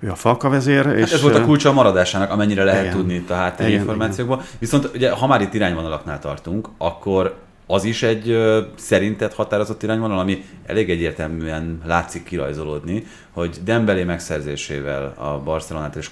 ő 0.00 0.10
a 0.10 0.14
falka 0.14 0.48
vezér. 0.48 0.84
Hát 0.84 0.96
és 0.96 1.12
ez 1.12 1.22
volt 1.22 1.34
a 1.34 1.44
kulcsa 1.44 1.68
a 1.68 1.72
maradásának, 1.72 2.30
amennyire 2.30 2.64
lehet 2.64 2.82
igen, 2.82 2.96
tudni 2.96 3.14
itt 3.14 3.30
a 3.30 3.34
háttérinformációkból. 3.34 4.42
Viszont 4.58 4.90
ugye, 4.94 5.10
ha 5.10 5.26
már 5.26 5.40
itt 5.40 5.54
irányvonalaknál 5.54 6.18
tartunk, 6.18 6.68
akkor 6.78 7.48
az 7.70 7.84
is 7.84 8.02
egy 8.02 8.28
ö, 8.28 8.60
szerinted 8.76 9.32
határozott 9.32 9.82
irányvonal, 9.82 10.18
ami 10.18 10.44
elég 10.66 10.90
egyértelműen 10.90 11.80
látszik 11.84 12.24
kirajzolódni, 12.24 13.06
hogy 13.30 13.58
Dembélé 13.64 14.04
megszerzésével 14.04 15.14
a 15.16 15.38
Barcelonát 15.38 15.96
és 15.96 16.10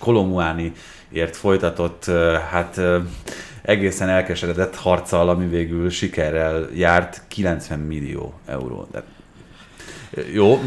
ért 1.13 1.37
folytatott, 1.37 2.05
hát 2.51 2.81
egészen 3.63 4.09
elkeseredett 4.09 4.75
harccal, 4.75 5.29
ami 5.29 5.47
végül 5.47 5.91
sikerrel 5.91 6.69
járt 6.75 7.23
90 7.29 7.79
millió 7.79 8.41
euró. 8.47 8.89
De 10.11 10.23
jó, 10.33 10.61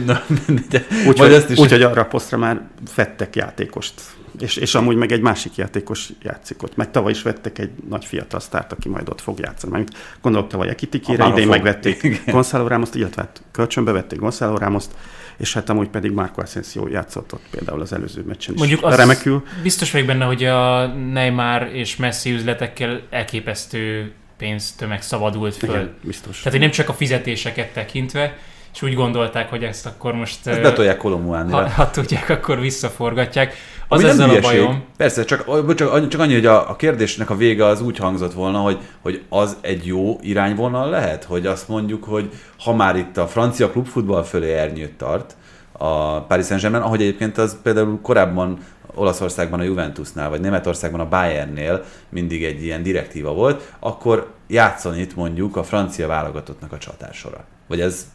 úgyhogy 1.07 1.45
is... 1.49 1.57
úgy, 1.57 1.71
hogy 1.71 1.81
arra 1.81 2.01
a 2.01 2.05
posztra 2.05 2.37
már 2.37 2.61
vettek 2.95 3.35
játékost. 3.35 3.93
És, 4.39 4.55
és 4.55 4.75
amúgy 4.75 4.95
meg 4.95 5.11
egy 5.11 5.21
másik 5.21 5.55
játékos 5.55 6.09
játszik 6.21 6.63
ott. 6.63 6.75
Meg 6.75 6.91
tavaly 6.91 7.11
is 7.11 7.21
vettek 7.21 7.59
egy 7.59 7.69
nagy 7.89 8.05
fiatal 8.05 8.39
sztárt, 8.39 8.71
aki 8.71 8.89
majd 8.89 9.09
ott 9.09 9.21
fog 9.21 9.39
játszani. 9.39 9.71
Mert 9.71 9.87
gondolok 10.21 10.49
tavaly 10.49 10.69
Ekitikére, 10.69 11.27
idén 11.27 11.47
megvették 11.47 12.23
Gonzalo 12.25 12.67
Ramos-t, 12.67 12.95
illetve 12.95 13.21
hát 13.21 13.41
kölcsönbe 13.51 13.91
vették 13.91 14.19
Gonzalo 14.19 14.57
Ramos-t, 14.57 14.91
és 15.37 15.53
hát 15.53 15.69
amúgy 15.69 15.87
pedig 15.87 16.11
Marco 16.11 16.41
Asensio 16.41 16.87
játszott 16.87 17.33
ott 17.33 17.45
például 17.51 17.81
az 17.81 17.93
előző 17.93 18.23
meccsen 18.27 18.53
is. 18.53 18.59
Mondjuk 18.59 18.83
az 18.83 18.95
remekül. 18.95 19.43
biztos 19.63 19.91
vagyok 19.91 20.07
benne, 20.07 20.25
hogy 20.25 20.43
a 20.43 20.87
Neymar 20.87 21.69
és 21.73 21.95
Messi 21.95 22.31
üzletekkel 22.31 23.01
elképesztő 23.09 24.11
pénztömeg 24.37 25.01
szabadult 25.01 25.55
föl. 25.55 25.69
Igen, 25.69 25.93
biztos. 26.01 26.37
Tehát, 26.37 26.51
hogy 26.51 26.59
nem 26.59 26.71
csak 26.71 26.89
a 26.89 26.93
fizetéseket 26.93 27.73
tekintve, 27.73 28.37
és 28.73 28.81
úgy 28.81 28.93
gondolták, 28.93 29.49
hogy 29.49 29.63
ezt 29.63 29.85
akkor 29.85 30.13
most... 30.13 30.47
Ezt 30.47 30.61
betolják 30.61 30.97
Kolombuánra. 30.97 31.55
Ha, 31.55 31.69
ha 31.69 31.89
tudják, 31.89 32.29
akkor 32.29 32.59
visszaforgatják. 32.59 33.53
Az 33.87 33.99
Ami 33.99 34.09
ezzel 34.09 34.29
a 34.29 34.39
bajom. 34.39 34.83
Persze, 34.97 35.25
csak, 35.25 35.73
csak, 35.75 36.07
csak 36.07 36.21
annyi, 36.21 36.33
hogy 36.33 36.45
a, 36.45 36.69
a 36.69 36.75
kérdésnek 36.75 37.29
a 37.29 37.35
vége 37.35 37.65
az 37.65 37.81
úgy 37.81 37.97
hangzott 37.97 38.33
volna, 38.33 38.59
hogy, 38.59 38.77
hogy 39.01 39.23
az 39.29 39.57
egy 39.61 39.85
jó 39.85 40.19
irányvonal 40.21 40.89
lehet, 40.89 41.23
hogy 41.23 41.45
azt 41.45 41.67
mondjuk, 41.67 42.03
hogy 42.03 42.29
ha 42.59 42.73
már 42.73 42.95
itt 42.95 43.17
a 43.17 43.27
francia 43.27 43.69
klubfutball 43.69 44.23
fölé 44.23 44.53
ernyőt 44.53 44.93
tart, 44.93 45.35
a 45.71 46.21
Paris 46.21 46.45
Saint-Germain, 46.45 46.83
ahogy 46.83 47.01
egyébként 47.01 47.37
az 47.37 47.57
például 47.63 47.99
korábban 48.01 48.57
Olaszországban 48.95 49.59
a 49.59 49.63
Juventusnál, 49.63 50.29
vagy 50.29 50.41
Németországban 50.41 50.99
a 50.99 51.07
Bayernnél 51.07 51.83
mindig 52.09 52.43
egy 52.43 52.63
ilyen 52.63 52.83
direktíva 52.83 53.33
volt, 53.33 53.73
akkor 53.79 54.31
játszani 54.47 54.99
itt 54.99 55.15
mondjuk 55.15 55.55
a 55.55 55.63
francia 55.63 56.07
válogatottnak 56.07 56.71
a 56.71 56.77
csatársora. 56.77 57.43
Vagy 57.67 57.81
ez 57.81 58.05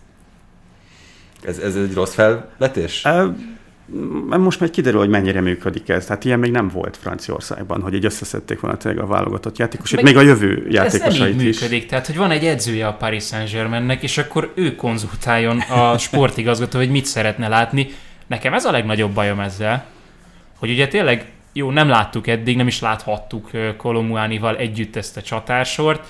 ez, 1.43 1.59
ez 1.59 1.77
egy 1.77 1.95
rossz 1.95 2.15
felvetés? 2.15 3.07
most 4.29 4.61
már 4.61 4.71
kiderül, 4.71 5.01
hogy 5.01 5.09
mennyire 5.09 5.41
működik 5.41 5.89
ez. 5.89 6.07
Tehát 6.07 6.25
ilyen 6.25 6.39
még 6.39 6.51
nem 6.51 6.69
volt 6.69 6.97
Franciaországban, 6.97 7.83
hogy 7.83 7.95
egy 7.95 8.05
összeszedték 8.05 8.61
volna 8.61 8.77
tényleg 8.77 9.05
a 9.05 9.07
válogatott 9.07 9.59
játékosait, 9.59 10.05
még 10.05 10.17
a 10.17 10.21
jövő 10.21 10.67
játékosait 10.69 11.13
ez 11.13 11.19
nem 11.19 11.47
is. 11.47 11.61
működik, 11.61 11.87
tehát 11.87 12.07
hogy 12.07 12.17
van 12.17 12.31
egy 12.31 12.45
edzője 12.45 12.87
a 12.87 12.93
Paris 12.93 13.25
Saint-Germainnek, 13.25 14.03
és 14.03 14.19
akkor 14.19 14.53
ő 14.55 14.75
konzultáljon 14.75 15.59
a 15.59 15.99
sportigazgató, 16.07 16.79
hogy 16.79 16.91
mit 16.91 17.05
szeretne 17.05 17.49
látni. 17.49 17.89
Nekem 18.27 18.55
ez 18.55 18.65
a 18.65 18.71
legnagyobb 18.71 19.13
bajom 19.13 19.41
ezzel, 19.41 19.87
hogy 20.59 20.71
ugye 20.71 20.89
tényleg 20.89 21.31
jó, 21.53 21.71
nem 21.71 21.89
láttuk 21.89 22.27
eddig, 22.27 22.57
nem 22.57 22.67
is 22.67 22.81
láthattuk 22.81 23.51
Kolomuánival 23.77 24.57
együtt 24.57 24.97
ezt 24.97 25.17
a 25.17 25.23
csatársort, 25.23 26.07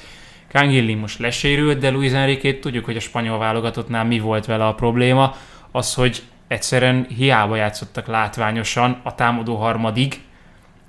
Kangilli 0.53 0.95
most 0.95 1.19
lesérült, 1.19 1.79
de 1.79 1.91
Luis 1.91 2.13
Enrique 2.13 2.59
tudjuk, 2.59 2.85
hogy 2.85 2.97
a 2.97 3.01
spanyol 3.01 3.39
válogatottnál 3.39 4.05
mi 4.05 4.19
volt 4.19 4.47
vele 4.47 4.67
a 4.67 4.75
probléma, 4.75 5.37
az, 5.71 5.95
hogy 5.95 6.23
egyszerűen 6.49 7.07
hiába 7.17 7.57
játszottak 7.57 8.07
látványosan 8.07 9.01
a 9.03 9.15
támadó 9.15 9.55
harmadig, 9.55 10.21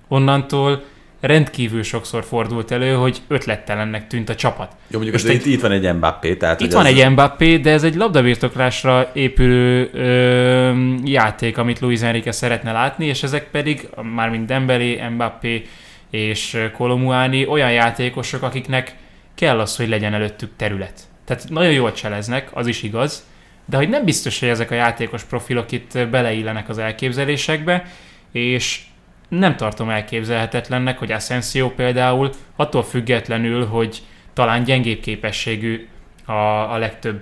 onnantól 0.08 0.84
rendkívül 1.20 1.84
sokszor 1.84 2.24
fordult 2.24 2.72
elő, 2.72 2.94
hogy 2.94 3.22
ötlettelennek 3.28 4.08
tűnt 4.08 4.30
a 4.30 4.36
csapat. 4.36 4.72
Jó, 4.88 5.00
mondjuk 5.00 5.24
egy, 5.24 5.36
itt, 5.36 5.46
itt 5.46 5.62
van 5.62 5.72
egy 5.72 5.94
Mbappé. 5.94 6.36
Tehát 6.36 6.62
itt 6.62 6.72
van 6.72 6.86
az... 6.86 6.92
egy 6.92 7.10
Mbappé, 7.10 7.58
de 7.58 7.72
ez 7.72 7.84
egy 7.84 7.96
labdabirtoklásra 7.96 9.10
épülő 9.14 9.90
ö, 9.94 10.94
játék, 11.04 11.58
amit 11.58 11.80
Luis 11.80 12.02
Enrique 12.02 12.32
szeretne 12.32 12.72
látni, 12.72 13.06
és 13.06 13.24
ezek 13.24 13.50
pedig, 13.52 13.90
mármint 14.14 14.46
Dembélé, 14.46 15.08
Mbappé 15.08 15.66
és 16.10 16.58
Kolomuani 16.74 17.46
olyan 17.46 17.72
játékosok, 17.72 18.44
akiknek 18.44 18.96
kell 19.38 19.60
az, 19.60 19.76
hogy 19.76 19.88
legyen 19.88 20.14
előttük 20.14 20.52
terület. 20.56 21.02
Tehát 21.26 21.50
nagyon 21.50 21.72
jól 21.72 21.92
cseleznek, 21.92 22.50
az 22.54 22.68
is 22.68 22.84
igaz, 22.84 23.26
de 23.66 23.78
hogy 23.78 23.90
nem 23.90 24.06
biztos, 24.06 24.40
hogy 24.40 24.50
ezek 24.50 24.72
a 24.72 24.76
játékos 24.76 25.24
profilok 25.24 25.72
itt 25.72 26.08
beleillenek 26.10 26.70
az 26.70 26.78
elképzelésekbe, 26.78 27.86
és 28.32 28.82
nem 29.30 29.56
tartom 29.56 29.90
elképzelhetetlennek, 29.90 30.98
hogy 30.98 31.12
Asensio 31.12 31.70
például 31.70 32.30
attól 32.56 32.84
függetlenül, 32.84 33.66
hogy 33.66 34.02
talán 34.34 34.64
gyengébb 34.64 35.00
képességű 35.00 35.88
a, 36.26 36.32
a 36.74 36.78
legtöbb 36.78 37.22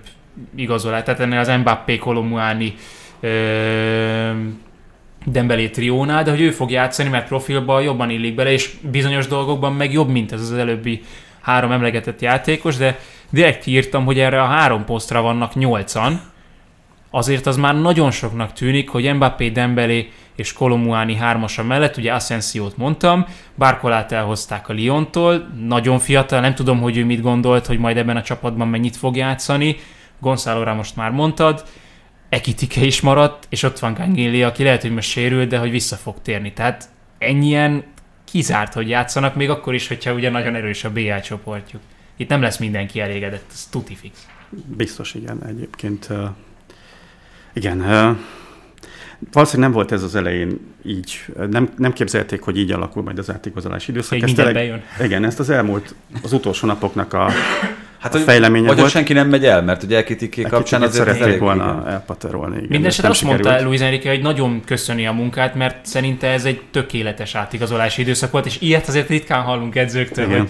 igazolás, 0.55 1.03
tehát 1.03 1.19
ennél 1.19 1.39
az 1.39 1.47
Mbappé, 1.47 1.97
Kolomuáni, 1.97 2.73
Dembélé 5.25 5.69
triónál, 5.69 6.23
de 6.23 6.29
hogy 6.29 6.41
ő 6.41 6.51
fog 6.51 6.71
játszani, 6.71 7.09
mert 7.09 7.27
profilban 7.27 7.81
jobban 7.81 8.09
illik 8.09 8.35
bele, 8.35 8.51
és 8.51 8.73
bizonyos 8.81 9.27
dolgokban 9.27 9.73
meg 9.73 9.93
jobb, 9.93 10.09
mint 10.09 10.31
ez 10.31 10.41
az 10.41 10.53
előbbi 10.53 11.01
három 11.45 11.71
emlegetett 11.71 12.21
játékos, 12.21 12.77
de 12.77 12.99
direkt 13.29 13.65
írtam, 13.65 14.05
hogy 14.05 14.19
erre 14.19 14.41
a 14.41 14.45
három 14.45 14.85
posztra 14.85 15.21
vannak 15.21 15.55
nyolcan, 15.55 16.21
azért 17.09 17.45
az 17.45 17.57
már 17.57 17.81
nagyon 17.81 18.11
soknak 18.11 18.53
tűnik, 18.53 18.89
hogy 18.89 19.13
Mbappé, 19.13 19.49
Dembélé 19.49 20.11
és 20.35 20.53
Kolomuáni 20.53 21.15
hármasa 21.15 21.63
mellett, 21.63 21.97
ugye 21.97 22.13
Asensiót 22.13 22.77
mondtam, 22.77 23.25
Barkolát 23.57 24.11
elhozták 24.11 24.69
a 24.69 24.73
Lyontól, 24.73 25.47
nagyon 25.67 25.99
fiatal, 25.99 26.39
nem 26.39 26.55
tudom, 26.55 26.81
hogy 26.81 26.97
ő 26.97 27.05
mit 27.05 27.21
gondolt, 27.21 27.65
hogy 27.65 27.79
majd 27.79 27.97
ebben 27.97 28.17
a 28.17 28.21
csapatban 28.21 28.67
mennyit 28.67 28.95
fog 28.95 29.15
játszani, 29.15 29.75
Gonzalo 30.19 30.73
most 30.73 30.95
már 30.95 31.11
mondtad, 31.11 31.63
Ekitike 32.29 32.81
is 32.81 33.01
maradt, 33.01 33.45
és 33.49 33.63
ott 33.63 33.79
van 33.79 33.93
Gangili, 33.93 34.43
aki 34.43 34.63
lehet, 34.63 34.81
hogy 34.81 34.93
most 34.93 35.09
sérül, 35.09 35.45
de 35.45 35.57
hogy 35.57 35.71
vissza 35.71 35.95
fog 35.95 36.15
térni. 36.21 36.53
Tehát 36.53 36.89
ennyien 37.17 37.83
kizárt, 38.35 38.73
hogy 38.73 38.89
játszanak, 38.89 39.35
még 39.35 39.49
akkor 39.49 39.73
is, 39.73 39.87
hogyha 39.87 40.13
ugye 40.13 40.29
nagyon 40.29 40.55
erős 40.55 40.83
a 40.83 40.91
BL 40.91 41.19
csoportjuk. 41.23 41.81
Itt 42.17 42.29
nem 42.29 42.41
lesz 42.41 42.57
mindenki 42.57 42.99
elégedett, 42.99 43.45
ez 43.51 43.67
tuti 43.71 43.95
fix. 43.95 44.25
Biztos, 44.77 45.13
igen, 45.13 45.45
egyébként. 45.45 46.07
Uh, 46.09 46.25
igen, 47.53 47.79
uh, 47.79 48.17
valószínűleg 49.31 49.69
nem 49.69 49.71
volt 49.71 49.91
ez 49.91 50.03
az 50.03 50.15
elején 50.15 50.59
így, 50.85 51.25
nem, 51.49 51.73
nem 51.77 51.93
képzelték, 51.93 52.41
hogy 52.41 52.57
így 52.57 52.71
alakul 52.71 53.03
majd 53.03 53.17
az 53.17 53.31
átigazolási 53.31 53.91
időszak. 53.91 54.11
Még 54.11 54.23
ezt 54.23 54.53
bejön. 54.53 54.83
Igen, 55.03 55.23
ezt 55.23 55.39
az 55.39 55.49
elmúlt, 55.49 55.95
az 56.23 56.33
utolsó 56.33 56.67
napoknak 56.67 57.13
a, 57.13 57.31
hát, 58.11 58.21
a 58.21 58.25
fejleménye 58.25 58.67
vagy 58.67 58.77
volt. 58.77 58.89
senki 58.89 59.13
nem 59.13 59.27
megy 59.29 59.45
el, 59.45 59.61
mert 59.61 59.83
ugye 59.83 59.97
Ekitiké 59.97 60.41
kapcsán 60.41 60.81
azért 60.81 61.07
szerették 61.07 61.39
volna 61.39 61.77
igen. 61.81 61.93
elpaterolni. 61.93 62.55
Igen, 62.55 62.67
Mindenesetre 62.69 63.09
azt 63.09 63.19
sikerült. 63.19 63.43
mondta 63.43 63.63
Luis 63.65 63.79
Enrique, 63.79 64.11
hogy 64.11 64.21
nagyon 64.21 64.61
köszöni 64.65 65.07
a 65.07 65.11
munkát, 65.11 65.55
mert 65.55 65.85
szerinte 65.85 66.27
ez 66.27 66.45
egy 66.45 66.61
tökéletes 66.71 67.35
átigazolási 67.35 68.01
időszak 68.01 68.31
volt, 68.31 68.45
és 68.45 68.61
ilyet 68.61 68.87
azért 68.87 69.09
ritkán 69.09 69.41
hallunk 69.41 69.75
edzőktől, 69.75 70.25
igen. 70.25 70.39
hogy 70.39 70.49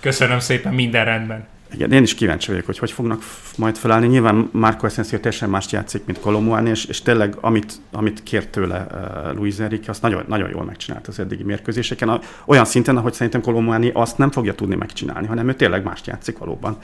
köszönöm 0.00 0.38
szépen, 0.38 0.74
minden 0.74 1.04
rendben. 1.04 1.46
Igen, 1.72 1.92
én 1.92 2.02
is 2.02 2.14
kíváncsi 2.14 2.50
vagyok, 2.50 2.66
hogy 2.66 2.78
hogy 2.78 2.90
fognak 2.90 3.22
majd 3.56 3.76
felállni. 3.76 4.06
Nyilván 4.06 4.48
Marco 4.52 4.86
Asensio 4.86 5.18
teljesen 5.18 5.50
mást 5.50 5.70
játszik, 5.70 6.04
mint 6.04 6.20
Kolomuani, 6.20 6.70
és, 6.70 6.84
és 6.84 7.02
tényleg 7.02 7.36
amit, 7.40 7.72
amit 7.92 8.22
kért 8.22 8.48
tőle 8.48 8.86
uh, 8.90 9.36
Luis 9.36 9.58
Enrique, 9.58 9.90
azt 9.90 10.02
nagyon, 10.02 10.24
nagyon 10.28 10.50
jól 10.50 10.64
megcsinált 10.64 11.06
az 11.06 11.18
eddigi 11.18 11.42
mérkőzéseken. 11.42 12.08
A, 12.08 12.20
olyan 12.44 12.64
szinten, 12.64 12.96
ahogy 12.96 13.12
szerintem 13.12 13.40
Kolomuani 13.40 13.90
azt 13.94 14.18
nem 14.18 14.30
fogja 14.30 14.54
tudni 14.54 14.74
megcsinálni, 14.74 15.26
hanem 15.26 15.48
ő 15.48 15.54
tényleg 15.54 15.84
mást 15.84 16.06
játszik 16.06 16.38
valóban. 16.38 16.76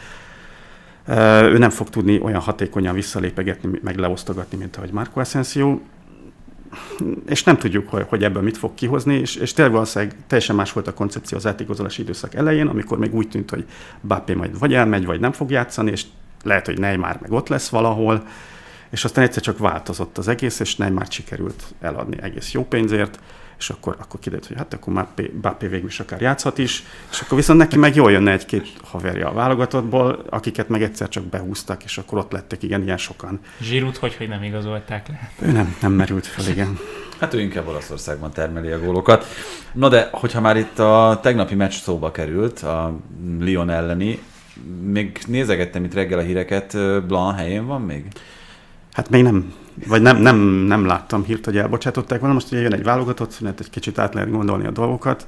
Uh, 1.09 1.43
ő 1.43 1.59
nem 1.59 1.71
fog 1.71 1.91
tudni 1.91 2.21
olyan 2.21 2.41
hatékonyan 2.41 2.95
visszalépegetni, 2.95 3.79
meg 3.83 3.99
leosztogatni, 3.99 4.59
mint 4.59 4.77
ahogy 4.77 4.91
Marco 4.91 5.21
Asensio 5.21 5.79
és 7.27 7.45
nem 7.45 7.57
tudjuk, 7.57 7.89
hogy, 7.89 8.05
hogy 8.09 8.25
ebből 8.25 8.43
mit 8.43 8.57
fog 8.57 8.75
kihozni, 8.75 9.15
és, 9.15 9.37
és 9.37 9.53
tényleg 9.53 9.75
valószínűleg 9.75 10.17
teljesen 10.27 10.57
más 10.57 10.73
volt 10.73 10.87
a 10.87 10.95
koncepció 10.95 11.37
az 11.37 11.47
átigazolási 11.47 12.03
időszak 12.03 12.35
elején, 12.35 12.67
amikor 12.67 12.99
még 12.99 13.15
úgy 13.15 13.29
tűnt, 13.29 13.51
hogy 13.51 13.65
Bappé 14.07 14.35
majd 14.35 14.59
vagy 14.59 14.75
elmegy, 14.75 15.07
vagy 15.07 15.21
nem 15.21 15.33
fog 15.33 15.51
játszani, 15.51 15.91
és 15.91 16.05
lehet, 16.43 16.67
hogy 16.67 16.79
Neymar 16.79 17.19
meg 17.21 17.33
ott 17.33 17.49
lesz 17.49 17.69
valahol, 17.69 18.27
és 18.91 19.05
aztán 19.05 19.25
egyszer 19.25 19.43
csak 19.43 19.59
változott 19.59 20.19
az 20.19 20.29
egész, 20.29 20.61
és 20.61 20.77
Neymar 20.77 21.07
sikerült 21.09 21.63
eladni 21.81 22.17
egész 22.21 22.53
jó 22.53 22.65
pénzért, 22.65 23.19
és 23.59 23.71
akkor, 23.71 23.97
akkor 24.01 24.21
kiderült, 24.21 24.47
hogy 24.49 24.57
hát 24.57 24.75
akkor 24.75 24.93
már 24.93 25.07
Bappé 25.41 25.67
végül 25.67 25.89
is 25.89 26.01
akár 26.01 26.21
játszhat 26.21 26.59
is, 26.59 26.83
és 27.11 27.21
akkor 27.21 27.37
viszont 27.37 27.59
neki 27.59 27.77
meg 27.77 27.95
jól 27.95 28.11
jönne 28.11 28.33
egy-két 28.33 28.73
haverja 28.85 29.29
a 29.29 29.33
válogatottból, 29.33 30.25
akiket 30.31 30.69
meg 30.69 30.83
egyszer 30.83 31.09
csak 31.09 31.25
behúztak, 31.25 31.85
és 31.85 31.99
akkor 31.99 32.19
ott 32.19 32.33
lettek 32.33 32.63
igen 32.63 32.83
ilyen 32.83 32.97
sokan. 32.97 33.41
Zsirút 33.61 33.97
hogy, 33.97 34.17
hogy 34.17 34.29
nem 34.29 34.43
igazolták 34.43 35.09
le? 35.09 35.31
Ő 35.49 35.53
nem, 35.53 35.77
nem 35.81 35.93
merült 35.93 36.27
fel, 36.27 36.49
igen. 36.49 36.79
Hát 37.21 37.35
ő 37.35 37.41
inkább 37.41 37.67
Olaszországban 37.67 38.33
termeli 38.33 38.71
a 38.71 38.81
gólokat. 38.81 39.27
Na 39.73 39.89
de, 39.89 40.09
hogyha 40.13 40.41
már 40.41 40.57
itt 40.57 40.79
a 40.79 41.19
tegnapi 41.23 41.55
meccs 41.55 41.73
szóba 41.73 42.11
került, 42.11 42.61
a 42.61 42.97
Lyon 43.41 43.71
elleni, 43.71 44.19
még 44.83 45.19
nézegettem 45.27 45.85
itt 45.85 45.95
reggel 45.95 46.19
a 46.19 46.23
híreket, 46.23 46.77
Blanc 47.07 47.37
helyén 47.37 47.67
van 47.67 47.81
még? 47.83 48.05
Hát 48.93 49.11
még 49.11 49.23
nem, 49.23 49.53
vagy 49.87 50.03
nem, 50.03 50.17
nem, 50.17 50.37
nem 50.47 50.87
láttam 50.87 51.25
hírt, 51.25 51.45
hogy 51.45 51.57
elbocsátották 51.57 52.19
volna. 52.21 52.35
Most 52.35 52.53
ugye 52.53 52.61
jön 52.61 52.73
egy 52.73 52.83
válogatott 52.83 53.31
szünet, 53.31 53.61
egy 53.61 53.71
kicsit 53.71 53.99
át 53.99 54.15
lehet 54.15 54.31
gondolni 54.31 54.67
a 54.67 54.71
dolgokat. 54.71 55.27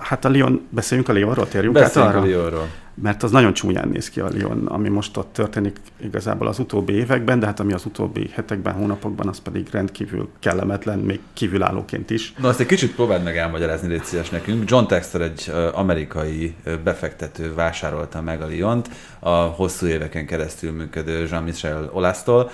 Hát 0.00 0.24
a 0.24 0.28
Lyon, 0.28 0.66
beszéljünk 0.68 1.08
a 1.08 1.12
Lyonról, 1.12 1.48
térjünk 1.48 1.74
beszéljünk 1.74 2.14
át 2.14 2.20
arra? 2.20 2.28
a 2.28 2.30
Lyonról. 2.30 2.68
Mert 3.02 3.22
az 3.22 3.30
nagyon 3.30 3.52
csúnyán 3.52 3.88
néz 3.88 4.10
ki 4.10 4.20
a 4.20 4.28
Lyon, 4.32 4.66
ami 4.66 4.88
most 4.88 5.16
ott 5.16 5.32
történik 5.32 5.76
igazából 6.00 6.46
az 6.46 6.58
utóbbi 6.58 6.92
években, 6.92 7.40
de 7.40 7.46
hát 7.46 7.60
ami 7.60 7.72
az 7.72 7.84
utóbbi 7.84 8.30
hetekben, 8.32 8.74
hónapokban, 8.74 9.28
az 9.28 9.38
pedig 9.38 9.68
rendkívül 9.70 10.28
kellemetlen, 10.38 10.98
még 10.98 11.20
kívülállóként 11.32 12.10
is. 12.10 12.32
Na 12.32 12.48
azt 12.48 12.60
egy 12.60 12.66
kicsit 12.66 12.94
próbáld 12.94 13.22
meg 13.22 13.36
elmagyarázni, 13.36 13.88
légy 13.88 14.04
szíves 14.04 14.30
nekünk. 14.30 14.70
John 14.70 14.86
Texter 14.86 15.20
egy 15.20 15.52
amerikai 15.72 16.54
befektető 16.84 17.54
vásárolta 17.54 18.22
meg 18.22 18.42
a 18.42 18.48
Lyont 18.48 18.88
a 19.18 19.30
hosszú 19.30 19.86
éveken 19.86 20.26
keresztül 20.26 20.72
működő 20.72 21.26
Jean-Michel 21.30 21.90
Olasztól, 21.92 22.50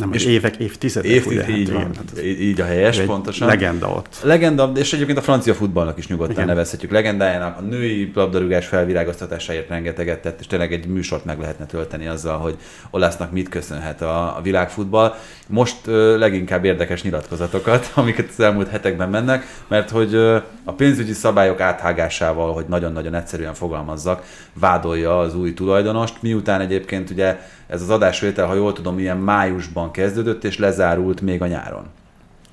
nem, 0.00 0.12
és 0.12 0.24
évek, 0.24 0.56
évtizedek. 0.56 1.10
Évtizedek, 1.10 1.56
így, 1.56 1.68
ugye, 1.68 1.72
van, 1.72 1.90
hát 1.96 2.22
így 2.26 2.60
a 2.60 2.64
helyes, 2.64 3.00
pontosan. 3.00 3.48
Legenda 3.48 3.88
ott. 3.88 4.16
Legenda, 4.22 4.72
és 4.74 4.92
egyébként 4.92 5.18
a 5.18 5.22
francia 5.22 5.54
futballnak 5.54 5.98
is 5.98 6.06
nyugodtan 6.08 6.34
Igen. 6.34 6.46
nevezhetjük 6.46 6.90
legendájának. 6.90 7.58
A 7.58 7.60
női 7.60 8.10
labdarúgás 8.14 8.66
felvirágoztatásáért 8.66 9.68
rengeteget 9.68 10.22
tett, 10.22 10.40
és 10.40 10.46
tényleg 10.46 10.72
egy 10.72 10.86
műsort 10.86 11.24
meg 11.24 11.38
lehetne 11.38 11.66
tölteni 11.66 12.06
azzal, 12.06 12.38
hogy 12.38 12.56
Olásznak 12.90 13.32
mit 13.32 13.48
köszönhet 13.48 14.02
a, 14.02 14.36
a 14.36 14.40
világfutball. 14.42 15.14
Most 15.46 15.76
ö, 15.86 16.18
leginkább 16.18 16.64
érdekes 16.64 17.02
nyilatkozatokat, 17.02 17.90
amiket 17.94 18.28
az 18.28 18.40
elmúlt 18.40 18.68
hetekben 18.68 19.08
mennek, 19.08 19.46
mert 19.68 19.90
hogy 19.90 20.14
ö, 20.14 20.36
a 20.64 20.72
pénzügyi 20.72 21.12
szabályok 21.12 21.60
áthágásával, 21.60 22.52
hogy 22.52 22.64
nagyon-nagyon 22.68 23.14
egyszerűen 23.14 23.54
fogalmazzak, 23.54 24.22
vádolja 24.52 25.18
az 25.18 25.34
új 25.34 25.54
tulajdonost, 25.54 26.14
miután 26.20 26.60
egyébként 26.60 27.10
ugye 27.10 27.38
ez 27.70 27.82
az 27.82 27.90
adásvétel, 27.90 28.46
ha 28.46 28.54
jól 28.54 28.72
tudom, 28.72 28.98
ilyen 28.98 29.16
májusban 29.16 29.90
kezdődött, 29.90 30.44
és 30.44 30.58
lezárult 30.58 31.20
még 31.20 31.42
a 31.42 31.46
nyáron. 31.46 31.84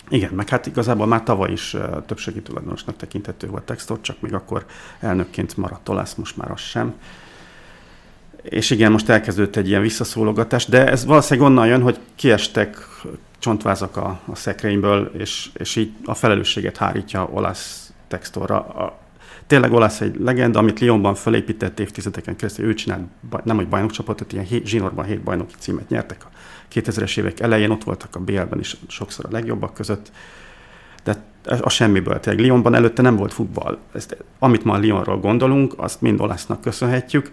Igen, 0.09 0.33
meg 0.33 0.49
hát 0.49 0.65
igazából 0.65 1.07
már 1.07 1.23
tavaly 1.23 1.51
is 1.51 1.73
uh, 1.73 2.05
többségi 2.05 2.41
tulajdonosnak 2.41 2.95
tekinthető 2.95 3.47
volt 3.47 3.63
Textor, 3.63 4.01
csak 4.01 4.21
még 4.21 4.33
akkor 4.33 4.65
elnökként 4.99 5.57
maradt 5.57 5.89
Olász, 5.89 6.13
most 6.13 6.37
már 6.37 6.51
az 6.51 6.59
sem. 6.59 6.93
És 8.41 8.69
igen, 8.69 8.91
most 8.91 9.09
elkezdődött 9.09 9.55
egy 9.55 9.67
ilyen 9.67 9.81
visszaszólogatás, 9.81 10.65
de 10.65 10.87
ez 10.87 11.05
valószínűleg 11.05 11.49
onnan 11.49 11.67
jön, 11.67 11.81
hogy 11.81 11.99
kiestek 12.15 12.87
csontvázak 13.39 13.97
a, 13.97 14.19
a 14.25 14.35
szekrényből, 14.35 15.11
és, 15.17 15.49
és 15.53 15.75
így 15.75 15.91
a 16.05 16.13
felelősséget 16.13 16.77
hárítja 16.77 17.29
Olász 17.31 17.91
Textorra. 18.07 18.57
Tényleg 19.47 19.73
Olasz 19.73 20.01
egy 20.01 20.19
legenda, 20.19 20.59
amit 20.59 20.79
Lyonban 20.79 21.15
fölépített 21.15 21.79
évtizedeken 21.79 22.35
keresztül, 22.35 22.65
ő 22.65 22.73
csinált 22.73 23.01
nem 23.43 23.55
hogy 23.55 23.67
bajnokcsapatot, 23.67 24.33
ilyen 24.33 24.45
hét, 24.45 24.65
zsinórban 24.65 25.05
hét 25.05 25.21
bajnoki 25.21 25.53
címet 25.59 25.89
nyertek 25.89 26.25
a 26.25 26.29
2000-es 26.73 27.17
évek 27.17 27.39
elején, 27.39 27.69
ott 27.69 27.83
voltak 27.83 28.15
a 28.15 28.19
BL-ben 28.19 28.59
is 28.59 28.77
sokszor 28.87 29.25
a 29.25 29.31
legjobbak 29.31 29.73
között, 29.73 30.11
de 31.03 31.15
a 31.61 31.69
semmiből. 31.69 32.19
Tényleg 32.19 32.45
Lyonban 32.45 32.75
előtte 32.75 33.01
nem 33.01 33.15
volt 33.15 33.33
futball. 33.33 33.77
Ezt, 33.93 34.17
amit 34.39 34.63
ma 34.63 34.73
a 34.73 34.79
Lyonról 34.81 35.19
gondolunk, 35.19 35.73
azt 35.77 36.01
mind 36.01 36.21
Olasznak 36.21 36.61
köszönhetjük. 36.61 37.31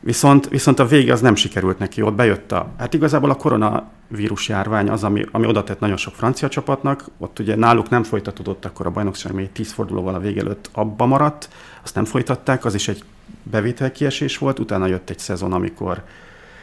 Viszont, 0.00 0.48
viszont 0.48 0.78
a 0.78 0.86
vége 0.86 1.12
az 1.12 1.20
nem 1.20 1.34
sikerült 1.34 1.78
neki, 1.78 2.02
ott 2.02 2.14
bejött 2.14 2.52
a, 2.52 2.68
hát 2.78 2.94
igazából 2.94 3.30
a 3.30 3.34
koronavírus 3.34 4.48
járvány 4.48 4.88
az, 4.88 5.04
ami, 5.04 5.24
ami 5.30 5.46
oda 5.46 5.64
tett 5.64 5.80
nagyon 5.80 5.96
sok 5.96 6.14
francia 6.14 6.48
csapatnak, 6.48 7.04
ott 7.18 7.38
ugye 7.38 7.56
náluk 7.56 7.88
nem 7.88 8.02
folytatódott 8.02 8.64
akkor 8.64 8.86
a 8.86 8.90
bajnokság, 8.90 9.32
még 9.32 9.52
tíz 9.52 9.72
fordulóval 9.72 10.14
a 10.14 10.18
vége 10.18 10.40
előtt 10.40 10.70
abba 10.72 11.06
maradt, 11.06 11.48
azt 11.82 11.94
nem 11.94 12.04
folytatták, 12.04 12.64
az 12.64 12.74
is 12.74 12.88
egy 12.88 13.04
bevételkiesés 13.42 14.38
volt, 14.38 14.58
utána 14.58 14.86
jött 14.86 15.10
egy 15.10 15.18
szezon, 15.18 15.52
amikor 15.52 16.02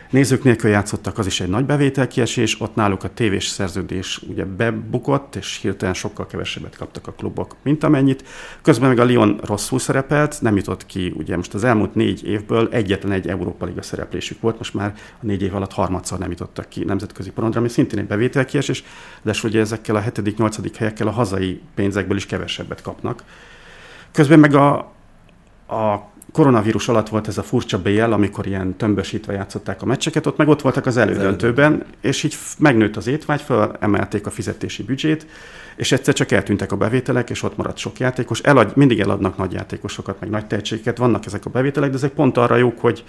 Nézők 0.10 0.44
nélkül 0.44 0.70
játszottak, 0.70 1.18
az 1.18 1.26
is 1.26 1.42
egy 1.42 1.50
nagy 1.50 1.66
bevételkiesés, 1.66 2.62
ott 2.62 2.76
náluk 2.76 3.04
a 3.04 3.14
tévés 3.14 3.48
szerződés 3.48 4.22
ugye 4.30 4.46
bebukott, 4.46 5.36
és 5.36 5.60
hirtelen 5.62 5.94
sokkal 5.94 6.26
kevesebbet 6.26 6.78
kaptak 6.78 7.08
a 7.08 7.12
klubok, 7.12 7.56
mint 7.64 7.84
amennyit. 7.84 8.24
Közben 8.62 8.90
meg 8.90 9.00
a 9.00 9.04
Lyon 9.04 9.40
rosszul 9.44 9.80
szerepelt, 9.80 10.42
nem 10.42 10.56
jutott 10.56 10.86
ki, 10.86 11.14
ugye 11.18 11.36
most 11.36 11.54
az 11.54 11.64
elmúlt 11.64 11.96
négy 11.96 12.28
évből 12.28 12.68
egyetlen 12.72 13.12
egy 13.12 13.28
Európa 13.28 13.66
Liga 13.66 13.82
szereplésük 13.82 14.42
volt, 14.42 14.58
most 14.58 14.74
már 14.74 14.94
a 15.22 15.26
négy 15.26 15.42
év 15.42 15.56
alatt 15.56 15.74
harmadszor 15.74 16.20
nem 16.20 16.30
jutottak 16.30 16.70
ki 16.70 16.84
nemzetközi 16.84 17.32
porondra, 17.32 17.60
ami 17.60 17.70
szintén 17.70 18.00
egy 18.00 18.08
bevételkiesés, 18.08 18.84
de 19.22 19.34
ugye 19.44 19.60
ezekkel 19.60 19.96
a 19.96 20.00
hetedik, 20.00 20.38
nyolcadik 20.38 20.76
helyekkel 20.76 21.08
a 21.08 21.12
hazai 21.12 21.62
pénzekből 21.76 22.18
is 22.18 22.26
kevesebbet 22.26 22.82
kapnak. 22.82 23.24
Közben 24.12 24.40
meg 24.40 24.54
a, 24.54 24.78
a 25.68 26.14
koronavírus 26.36 26.88
alatt 26.88 27.10
volt 27.10 27.28
ez 27.28 27.38
a 27.38 27.44
furcsa 27.44 27.82
BL, 27.82 28.02
amikor 28.02 28.48
ilyen 28.48 28.78
tömbösítve 28.78 29.34
játszották 29.34 29.82
a 29.82 29.86
meccseket, 29.86 30.26
ott 30.26 30.38
meg 30.38 30.48
ott 30.48 30.62
voltak 30.62 30.86
az 30.86 30.98
elődöntőben, 30.98 31.84
és 32.02 32.24
így 32.24 32.36
megnőtt 32.58 32.96
az 32.96 33.08
étvágy, 33.08 33.42
felemelték 33.42 34.26
a 34.26 34.30
fizetési 34.30 34.84
büdzsét, 34.84 35.26
és 35.76 35.92
egyszer 35.92 36.14
csak 36.14 36.32
eltűntek 36.32 36.72
a 36.72 36.76
bevételek, 36.76 37.30
és 37.30 37.44
ott 37.44 37.58
maradt 37.58 37.78
sok 37.78 38.00
játékos. 38.00 38.40
Elad, 38.40 38.72
mindig 38.76 39.00
eladnak 39.00 39.38
nagy 39.38 39.54
játékosokat, 39.54 40.20
meg 40.20 40.30
nagy 40.30 40.46
tehetségeket, 40.46 40.98
vannak 40.98 41.26
ezek 41.26 41.46
a 41.46 41.50
bevételek, 41.50 41.90
de 41.90 41.96
ezek 41.96 42.12
pont 42.12 42.38
arra 42.38 42.56
jók, 42.56 42.80
hogy 42.80 43.04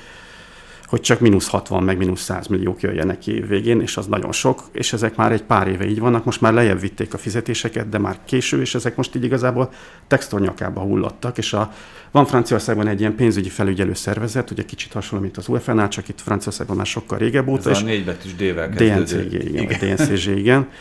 hogy 0.87 1.01
csak 1.01 1.21
mínusz 1.21 1.49
60, 1.49 1.83
meg 1.83 1.97
mínusz 1.97 2.23
100 2.23 2.47
milliók 2.47 2.81
jöjjenek 2.81 3.19
ki 3.19 3.45
végén, 3.49 3.81
és 3.81 3.97
az 3.97 4.07
nagyon 4.07 4.33
sok, 4.33 4.63
és 4.73 4.93
ezek 4.93 5.17
már 5.17 5.33
egy 5.33 5.43
pár 5.43 5.69
éve 5.69 5.87
így 5.89 5.99
vannak, 5.99 6.25
most 6.25 6.41
már 6.41 6.53
lejjebb 6.53 6.81
vitték 6.81 7.15
a 7.15 7.19
fizetéseket, 7.19 7.89
de 7.89 7.99
már 7.99 8.19
késő, 8.25 8.61
és 8.61 8.75
ezek 8.75 8.97
most 8.97 9.15
így 9.15 9.25
igazából 9.25 9.73
textor 10.07 10.41
nyakába 10.41 10.81
hullottak, 10.81 11.39
és 11.39 11.53
a, 11.53 11.73
van 12.11 12.27
Franciaországban 12.27 12.87
egy 12.87 13.01
ilyen 13.01 13.15
pénzügyi 13.15 13.49
felügyelő 13.49 13.95
szervezet, 13.95 14.51
ugye 14.51 14.65
kicsit 14.65 14.93
hasonló, 14.93 15.25
mint 15.25 15.37
az 15.37 15.49
UEFA-nál, 15.49 15.89
csak 15.89 16.09
itt 16.09 16.21
Franciaországban 16.21 16.77
már 16.77 16.87
sokkal 16.87 17.19
régebb 17.19 17.49
óta. 17.49 17.71
Ez 17.71 17.81
a 17.81 17.85
négybetűs 17.85 18.35
D-vel 18.35 18.69
DNCG, 18.69 19.33
igen, 19.33 19.63
igen. 19.63 19.97
DNCG, 19.97 20.37
igen 20.37 20.69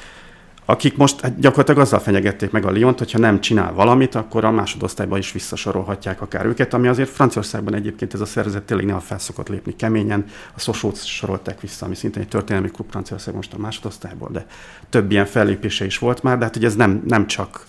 akik 0.66 0.98
most 0.98 1.22
hát 1.22 1.40
gyakorlatilag 1.40 1.80
azzal 1.80 2.00
fenyegették 2.00 2.52
meg 2.52 2.66
a 2.66 2.72
Lyont, 2.72 2.98
hogyha 2.98 3.20
nem 3.20 3.42
csinál 3.42 3.74
valamit, 3.74 4.16
akkor 4.16 4.46
a 4.46 4.52
másodosztályba 4.52 5.18
is 5.18 5.32
visszasorolhatják 5.32 6.22
akár 6.22 6.46
őket, 6.46 6.74
ami 6.74 6.88
azért 6.88 7.10
Franciaországban 7.10 7.76
egyébként 7.76 8.14
ez 8.14 8.22
a 8.22 8.26
szervezet 8.26 8.64
tényleg 8.64 8.86
nem 8.86 9.00
felszokott 9.00 9.50
lépni 9.50 9.76
keményen. 9.76 10.26
A 10.56 10.60
Szosót 10.60 11.06
sorolták 11.06 11.62
vissza, 11.62 11.86
ami 11.86 11.96
szintén 11.96 12.22
egy 12.22 12.28
történelmi 12.28 12.70
klub 12.72 12.90
Franciaország 12.90 13.36
most 13.36 13.54
a 13.54 13.58
másodosztályból, 13.58 14.30
de 14.32 14.46
több 14.90 15.12
ilyen 15.12 15.26
fellépése 15.26 15.86
is 15.86 15.98
volt 15.98 16.24
már, 16.24 16.38
de 16.38 16.44
hát 16.44 16.54
hogy 16.54 16.66
ez 16.66 16.76
nem, 16.76 17.04
nem 17.08 17.28
csak 17.28 17.66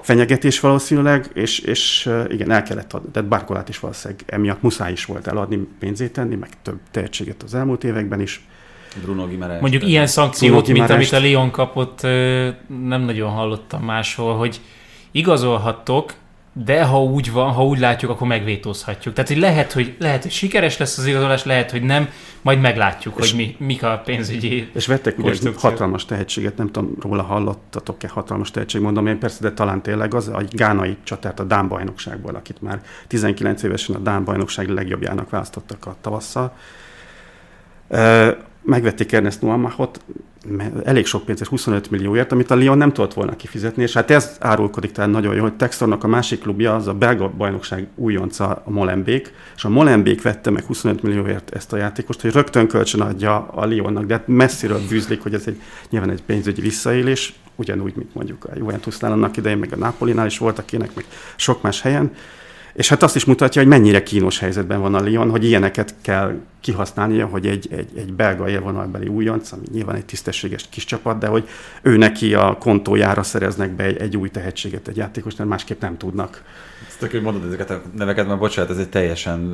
fenyegetés 0.00 0.60
valószínűleg, 0.60 1.30
és, 1.34 1.58
és 1.58 2.10
igen, 2.28 2.50
el 2.50 2.62
kellett 2.62 2.92
adni. 2.92 3.10
Tehát 3.10 3.28
Barkolát 3.28 3.68
is 3.68 3.78
valószínűleg 3.78 4.22
emiatt 4.26 4.62
muszáj 4.62 4.92
is 4.92 5.04
volt 5.04 5.26
eladni, 5.26 5.68
pénzét 5.78 6.12
tenni, 6.12 6.34
meg 6.34 6.50
több 6.62 6.78
tehetséget 6.90 7.42
az 7.42 7.54
elmúlt 7.54 7.84
években 7.84 8.20
is. 8.20 8.48
Bruno 9.02 9.26
Gimares. 9.26 9.60
Mondjuk 9.60 9.86
ilyen 9.86 10.06
szankciót, 10.06 10.68
mint 10.68 10.90
amit 10.90 11.12
a 11.12 11.18
Lyon 11.18 11.50
kapott, 11.50 12.02
nem 12.66 13.02
nagyon 13.04 13.30
hallottam 13.30 13.82
máshol, 13.82 14.36
hogy 14.36 14.60
igazolhattok, 15.10 16.14
de 16.52 16.84
ha 16.84 17.02
úgy 17.02 17.32
van, 17.32 17.52
ha 17.52 17.64
úgy 17.64 17.78
látjuk, 17.78 18.10
akkor 18.10 18.26
megvétózhatjuk. 18.26 19.14
Tehát, 19.14 19.30
hogy 19.30 19.38
lehet, 19.38 19.72
hogy, 19.72 19.96
lehet, 19.98 20.22
hogy 20.22 20.30
sikeres 20.30 20.78
lesz 20.78 20.98
az 20.98 21.06
igazolás, 21.06 21.44
lehet, 21.44 21.70
hogy 21.70 21.82
nem, 21.82 22.08
majd 22.42 22.60
meglátjuk, 22.60 23.14
és, 23.18 23.30
hogy 23.30 23.38
mi, 23.38 23.66
mik 23.66 23.82
a 23.82 24.02
pénzügyi 24.04 24.68
És 24.74 24.86
vettek 24.86 25.18
ugye 25.18 25.30
egy 25.30 25.54
hatalmas 25.56 26.04
tehetséget, 26.04 26.56
nem 26.56 26.66
tudom, 26.70 26.94
róla 27.00 27.22
hallottatok-e 27.22 28.08
hatalmas 28.08 28.50
tehetség, 28.50 28.80
mondom 28.80 29.06
én 29.06 29.18
persze, 29.18 29.38
de 29.40 29.52
talán 29.52 29.82
tényleg 29.82 30.14
az, 30.14 30.28
a 30.28 30.42
gánai 30.50 30.96
csatát 31.02 31.40
a 31.40 31.44
Dán 31.44 31.68
bajnokságból, 31.68 32.34
akit 32.34 32.62
már 32.62 32.82
19 33.06 33.62
évesen 33.62 33.94
a 33.94 33.98
Dán 33.98 34.24
bajnokság 34.24 34.68
legjobbjának 34.68 35.30
választottak 35.30 35.86
a 35.86 35.96
tavasszal 36.00 36.52
megvették 38.62 39.12
Ernest 39.12 39.40
Nuamachot 39.40 40.00
elég 40.84 41.06
sok 41.06 41.24
pénzért, 41.24 41.48
25 41.50 41.90
millióért, 41.90 42.32
amit 42.32 42.50
a 42.50 42.54
Lyon 42.54 42.78
nem 42.78 42.92
tudott 42.92 43.14
volna 43.14 43.36
kifizetni, 43.36 43.82
és 43.82 43.92
hát 43.92 44.10
ez 44.10 44.36
árulkodik 44.40 44.92
tehát 44.92 45.10
nagyon 45.10 45.34
jó, 45.34 45.42
hogy 45.42 45.56
Textornak 45.56 46.04
a 46.04 46.06
másik 46.06 46.40
klubja, 46.40 46.74
az 46.74 46.86
a 46.86 46.94
belga 46.94 47.28
bajnokság 47.28 47.86
újonca, 47.94 48.62
a 48.64 48.70
Molenbeek, 48.70 49.32
és 49.56 49.64
a 49.64 49.68
Molenbeek 49.68 50.22
vette 50.22 50.50
meg 50.50 50.64
25 50.64 51.02
millióért 51.02 51.50
ezt 51.50 51.72
a 51.72 51.76
játékost, 51.76 52.20
hogy 52.20 52.32
rögtön 52.32 52.68
kölcsön 52.68 53.00
adja 53.00 53.48
a 53.48 53.66
Lyonnak, 53.66 54.04
de 54.04 54.14
hát 54.14 54.28
messziről 54.28 54.80
bűzlik, 54.88 55.22
hogy 55.22 55.34
ez 55.34 55.46
egy, 55.46 55.60
nyilván 55.90 56.10
egy 56.10 56.22
pénzügyi 56.22 56.60
visszaélés, 56.60 57.34
ugyanúgy, 57.56 57.92
mint 57.96 58.14
mondjuk 58.14 58.44
a 58.44 58.50
Juventusnál 58.56 59.12
annak 59.12 59.36
idején, 59.36 59.58
meg 59.58 59.72
a 59.72 59.76
Napolinál 59.76 60.26
is 60.26 60.38
voltak 60.38 60.72
ilyenek, 60.72 60.94
meg 60.94 61.04
sok 61.36 61.62
más 61.62 61.80
helyen, 61.80 62.12
és 62.72 62.88
hát 62.88 63.02
azt 63.02 63.16
is 63.16 63.24
mutatja, 63.24 63.60
hogy 63.60 63.70
mennyire 63.70 64.02
kínos 64.02 64.38
helyzetben 64.38 64.80
van 64.80 64.94
a 64.94 65.00
Lyon, 65.00 65.30
hogy 65.30 65.44
ilyeneket 65.44 65.94
kell 66.00 66.34
kihasználnia, 66.60 67.26
hogy 67.26 67.46
egy, 67.46 67.68
egy, 67.70 67.88
egy 67.96 68.12
belga 68.12 68.48
élvonalbeli 68.48 69.06
újonc, 69.06 69.52
ami 69.52 69.62
nyilván 69.72 69.96
egy 69.96 70.04
tisztességes 70.04 70.64
kis 70.70 70.84
csapat, 70.84 71.18
de 71.18 71.26
hogy 71.26 71.48
ő 71.82 71.96
neki 71.96 72.34
a 72.34 72.56
kontójára 72.60 73.22
szereznek 73.22 73.70
be 73.70 73.84
egy, 73.84 73.96
egy 73.96 74.16
új 74.16 74.28
tehetséget, 74.28 74.88
egy 74.88 74.96
játékos, 74.96 75.36
mert 75.36 75.50
másképp 75.50 75.80
nem 75.80 75.96
tudnak 75.96 76.42
Tök, 77.00 77.10
hogy 77.10 77.22
mondod 77.22 77.44
ezeket 77.46 77.70
a 77.70 77.80
neveket, 77.96 78.26
mert 78.26 78.38
bocsánat, 78.38 78.70
ez 78.70 78.78
egy 78.78 78.88
teljesen 78.88 79.52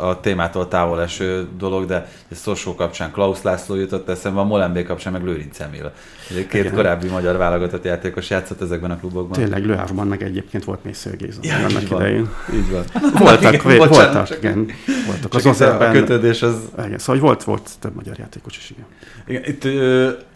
a 0.00 0.20
témától 0.20 0.68
távol 0.68 1.02
eső 1.02 1.48
dolog, 1.58 1.86
de 1.86 2.08
ez 2.28 2.38
Szorsó 2.38 2.74
kapcsán 2.74 3.10
Klaus 3.10 3.42
László 3.42 3.74
jutott 3.74 4.08
eszembe, 4.08 4.40
a 4.40 4.44
Molenbeek 4.44 4.86
kapcsán 4.86 5.12
meg 5.12 5.24
Lőrinc 5.24 5.60
Emil. 5.60 5.92
Két 6.28 6.54
Igen. 6.54 6.74
korábbi 6.74 7.08
magyar 7.08 7.36
válogatott 7.36 7.84
játékos 7.84 8.30
játszott 8.30 8.60
ezekben 8.60 8.90
a 8.90 8.96
klubokban. 8.96 9.38
Tényleg 9.38 9.64
Lőhávban 9.64 10.06
meg 10.06 10.22
egyébként 10.22 10.64
volt 10.64 10.84
Mésző 10.84 11.10
Géza. 11.16 11.40
Ja, 11.42 11.56
annak 11.56 11.82
így 11.82 11.90
idején. 11.90 12.30
Van. 12.46 12.56
Így 12.58 12.70
van. 12.70 12.84
Voltak, 13.24 13.54
igen, 13.54 13.78
bocsánat, 13.78 14.12
voltak, 14.12 14.36
igen. 14.38 14.70
Voltak 15.06 15.34
az 15.34 15.46
az 15.46 15.60
a 15.60 15.90
kötődés 15.92 16.42
az... 16.42 16.56
Igen, 16.84 16.98
szóval 16.98 17.20
volt, 17.20 17.44
volt 17.44 17.70
több 17.80 17.94
magyar 17.94 18.18
játékos 18.18 18.56
is, 18.56 18.70
igen. 18.70 18.86
igen 19.26 19.42
itt 19.44 19.64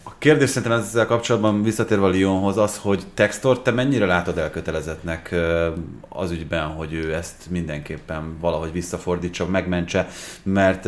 kérdés 0.21 0.49
szerintem 0.49 0.79
ezzel 0.79 1.05
kapcsolatban 1.05 1.63
visszatérve 1.63 2.05
a 2.05 2.13
Lyonhoz 2.13 2.57
az, 2.57 2.77
hogy 2.77 3.03
Textor, 3.13 3.61
te 3.61 3.71
mennyire 3.71 4.05
látod 4.05 4.37
elkötelezettnek 4.37 5.35
az 6.09 6.31
ügyben, 6.31 6.67
hogy 6.67 6.93
ő 6.93 7.13
ezt 7.13 7.49
mindenképpen 7.49 8.37
valahogy 8.39 8.71
visszafordítsa, 8.71 9.45
megmentse, 9.45 10.07
mert 10.43 10.85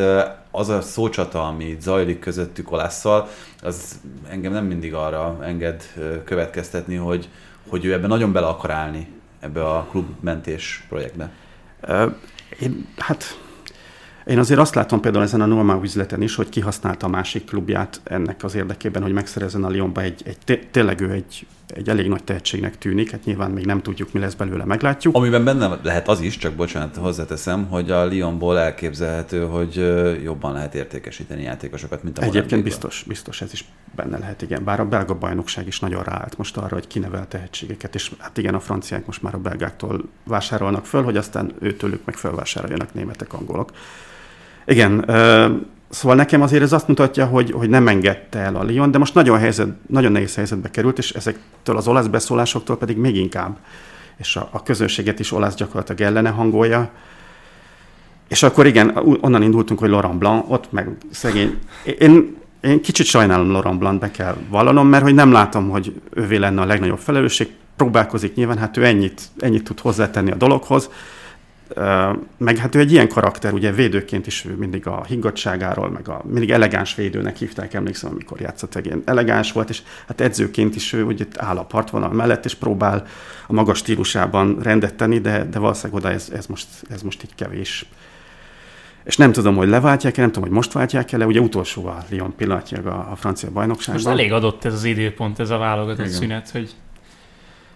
az 0.51 0.69
a 0.69 0.81
szócsata, 0.81 1.47
ami 1.47 1.77
zajlik 1.79 2.19
közöttük 2.19 2.71
Olásszal, 2.71 3.29
az 3.61 3.99
engem 4.29 4.51
nem 4.51 4.65
mindig 4.65 4.93
arra 4.93 5.37
enged 5.43 5.83
következtetni, 6.25 6.95
hogy, 6.95 7.29
hogy 7.69 7.85
ő 7.85 7.93
ebben 7.93 8.09
nagyon 8.09 8.31
bele 8.31 8.47
akar 8.47 8.71
állni 8.71 9.07
ebbe 9.39 9.65
a 9.65 9.87
klubmentés 9.89 10.85
projektbe. 10.89 11.31
Én, 12.59 12.87
hát 12.97 13.39
én 14.25 14.39
azért 14.39 14.59
azt 14.59 14.75
látom 14.75 14.99
például 14.99 15.23
ezen 15.23 15.41
a 15.41 15.45
normál 15.45 15.79
üzleten 15.83 16.21
is, 16.21 16.35
hogy 16.35 16.49
kihasználta 16.49 17.05
a 17.05 17.09
másik 17.09 17.45
klubját 17.45 18.01
ennek 18.03 18.43
az 18.43 18.55
érdekében, 18.55 19.01
hogy 19.01 19.13
megszerezzen 19.13 19.63
a 19.63 19.71
Lyonba 19.71 20.01
egy, 20.01 20.21
egy 20.25 20.67
tényleg 20.71 21.01
ő 21.01 21.11
egy, 21.11 21.45
egy 21.67 21.89
elég 21.89 22.07
nagy 22.07 22.23
tehetségnek 22.23 22.77
tűnik, 22.77 23.11
hát 23.11 23.25
nyilván 23.25 23.51
még 23.51 23.65
nem 23.65 23.81
tudjuk, 23.81 24.13
mi 24.13 24.19
lesz 24.19 24.33
belőle, 24.33 24.65
meglátjuk. 24.65 25.15
Amiben 25.15 25.43
benne 25.43 25.79
lehet 25.83 26.07
az 26.07 26.21
is, 26.21 26.37
csak 26.37 26.53
bocsánat, 26.53 26.95
hozzáteszem, 26.95 27.67
hogy 27.67 27.91
a 27.91 28.03
Lyonból 28.03 28.59
elképzelhető, 28.59 29.45
hogy 29.45 29.75
jobban 30.23 30.53
lehet 30.53 30.75
értékesíteni 30.75 31.43
játékosokat, 31.43 32.03
mint 32.03 32.17
a 32.17 32.21
Egyébként 32.21 32.63
biztos, 32.63 33.03
biztos 33.07 33.41
ez 33.41 33.53
is 33.53 33.65
benne 33.95 34.17
lehet, 34.17 34.41
igen. 34.41 34.63
Bár 34.63 34.79
a 34.79 34.85
belga 34.85 35.13
bajnokság 35.13 35.67
is 35.67 35.79
nagyon 35.79 36.03
ráállt 36.03 36.37
most 36.37 36.57
arra, 36.57 36.73
hogy 36.73 36.87
kinevel 36.87 37.27
tehetségeket, 37.27 37.95
és 37.95 38.11
hát 38.17 38.37
igen, 38.37 38.55
a 38.55 38.59
franciák 38.59 39.05
most 39.05 39.21
már 39.21 39.33
a 39.33 39.37
belgáktól 39.37 40.03
vásárolnak 40.23 40.85
föl, 40.85 41.03
hogy 41.03 41.17
aztán 41.17 41.53
őtőlük 41.59 42.05
meg 42.05 42.15
felvásároljanak 42.15 42.93
németek, 42.93 43.33
angolok. 43.33 43.71
Igen, 44.65 45.05
Szóval 45.93 46.15
nekem 46.15 46.41
azért 46.41 46.63
ez 46.63 46.73
azt 46.73 46.87
mutatja, 46.87 47.25
hogy, 47.25 47.51
hogy 47.51 47.69
nem 47.69 47.87
engedte 47.87 48.39
el 48.39 48.55
a 48.55 48.63
Lyon, 48.63 48.91
de 48.91 48.97
most 48.97 49.13
nagyon, 49.13 49.39
helyzet, 49.39 49.67
nagyon 49.87 50.11
nehéz 50.11 50.35
helyzetbe 50.35 50.69
került, 50.69 50.97
és 50.97 51.11
ezektől 51.11 51.77
az 51.77 51.87
olasz 51.87 52.07
beszólásoktól 52.07 52.77
pedig 52.77 52.97
még 52.97 53.15
inkább. 53.15 53.57
És 54.17 54.35
a, 54.35 54.49
a 54.51 54.63
közönséget 54.63 55.19
is 55.19 55.31
olasz 55.31 55.55
gyakorlatilag 55.55 56.01
ellene 56.01 56.29
hangolja. 56.29 56.89
És 58.27 58.43
akkor 58.43 58.65
igen, 58.65 58.97
onnan 59.21 59.41
indultunk, 59.41 59.79
hogy 59.79 59.89
Laurent 59.89 60.17
Blanc, 60.17 60.45
ott 60.47 60.71
meg 60.71 60.89
szegény. 61.11 61.57
Én, 61.99 62.35
én 62.61 62.81
kicsit 62.81 63.05
sajnálom 63.05 63.51
Laurent 63.51 63.79
Blanc, 63.79 63.99
be 63.99 64.11
kell 64.11 64.35
vallanom, 64.49 64.87
mert 64.87 65.03
hogy 65.03 65.13
nem 65.13 65.31
látom, 65.31 65.69
hogy 65.69 66.01
ővé 66.13 66.37
lenne 66.37 66.61
a 66.61 66.65
legnagyobb 66.65 66.99
felelősség. 66.99 67.47
Próbálkozik 67.75 68.35
nyilván, 68.35 68.57
hát 68.57 68.77
ő 68.77 68.85
ennyit, 68.85 69.21
ennyit 69.39 69.63
tud 69.63 69.79
hozzátenni 69.79 70.31
a 70.31 70.35
dologhoz 70.35 70.89
meg 72.37 72.57
hát 72.57 72.75
ő 72.75 72.79
egy 72.79 72.91
ilyen 72.91 73.07
karakter, 73.07 73.53
ugye 73.53 73.71
védőként 73.71 74.27
is 74.27 74.45
ő 74.45 74.55
mindig 74.55 74.87
a 74.87 75.03
higgadságáról, 75.03 75.89
meg 75.89 76.09
a 76.09 76.21
mindig 76.25 76.51
elegáns 76.51 76.95
védőnek 76.95 77.37
hívták, 77.37 77.73
emlékszem, 77.73 78.11
amikor 78.11 78.41
játszott 78.41 78.75
egy 78.75 78.85
ilyen 78.85 79.01
elegáns 79.05 79.51
volt, 79.51 79.69
és 79.69 79.81
hát 80.07 80.21
edzőként 80.21 80.75
is 80.75 80.93
ő 80.93 81.03
ugye 81.03 81.25
áll 81.37 81.57
a 81.57 81.63
partvonal 81.63 82.13
mellett, 82.13 82.45
és 82.45 82.55
próbál 82.55 83.05
a 83.47 83.53
magas 83.53 83.77
stílusában 83.77 84.59
rendet 84.61 84.95
tenni, 84.95 85.19
de, 85.19 85.43
de 85.43 85.59
valószínűleg 85.59 86.03
oda 86.03 86.13
ez, 86.13 86.29
ez, 86.33 86.45
most, 86.45 86.67
ez 86.89 87.01
most 87.01 87.23
így 87.23 87.35
kevés. 87.35 87.85
És 89.03 89.17
nem 89.17 89.31
tudom, 89.31 89.55
hogy 89.55 89.67
leváltják-e, 89.67 90.21
nem 90.21 90.31
tudom, 90.31 90.43
hogy 90.43 90.57
most 90.57 90.71
váltják 90.71 91.11
el, 91.11 91.21
ugye 91.21 91.39
utolsó 91.39 91.85
a 91.85 92.03
Lyon 92.09 92.35
pillanatnyilag 92.35 92.85
a, 92.85 93.07
a 93.11 93.15
francia 93.15 93.51
bajnokságban. 93.51 94.03
Most 94.03 94.19
elég 94.19 94.31
adott 94.31 94.65
ez 94.65 94.73
az 94.73 94.83
időpont, 94.83 95.39
ez 95.39 95.49
a 95.49 95.57
válogatott 95.57 96.05
Igen. 96.05 96.17
szünet, 96.17 96.49
hogy 96.49 96.75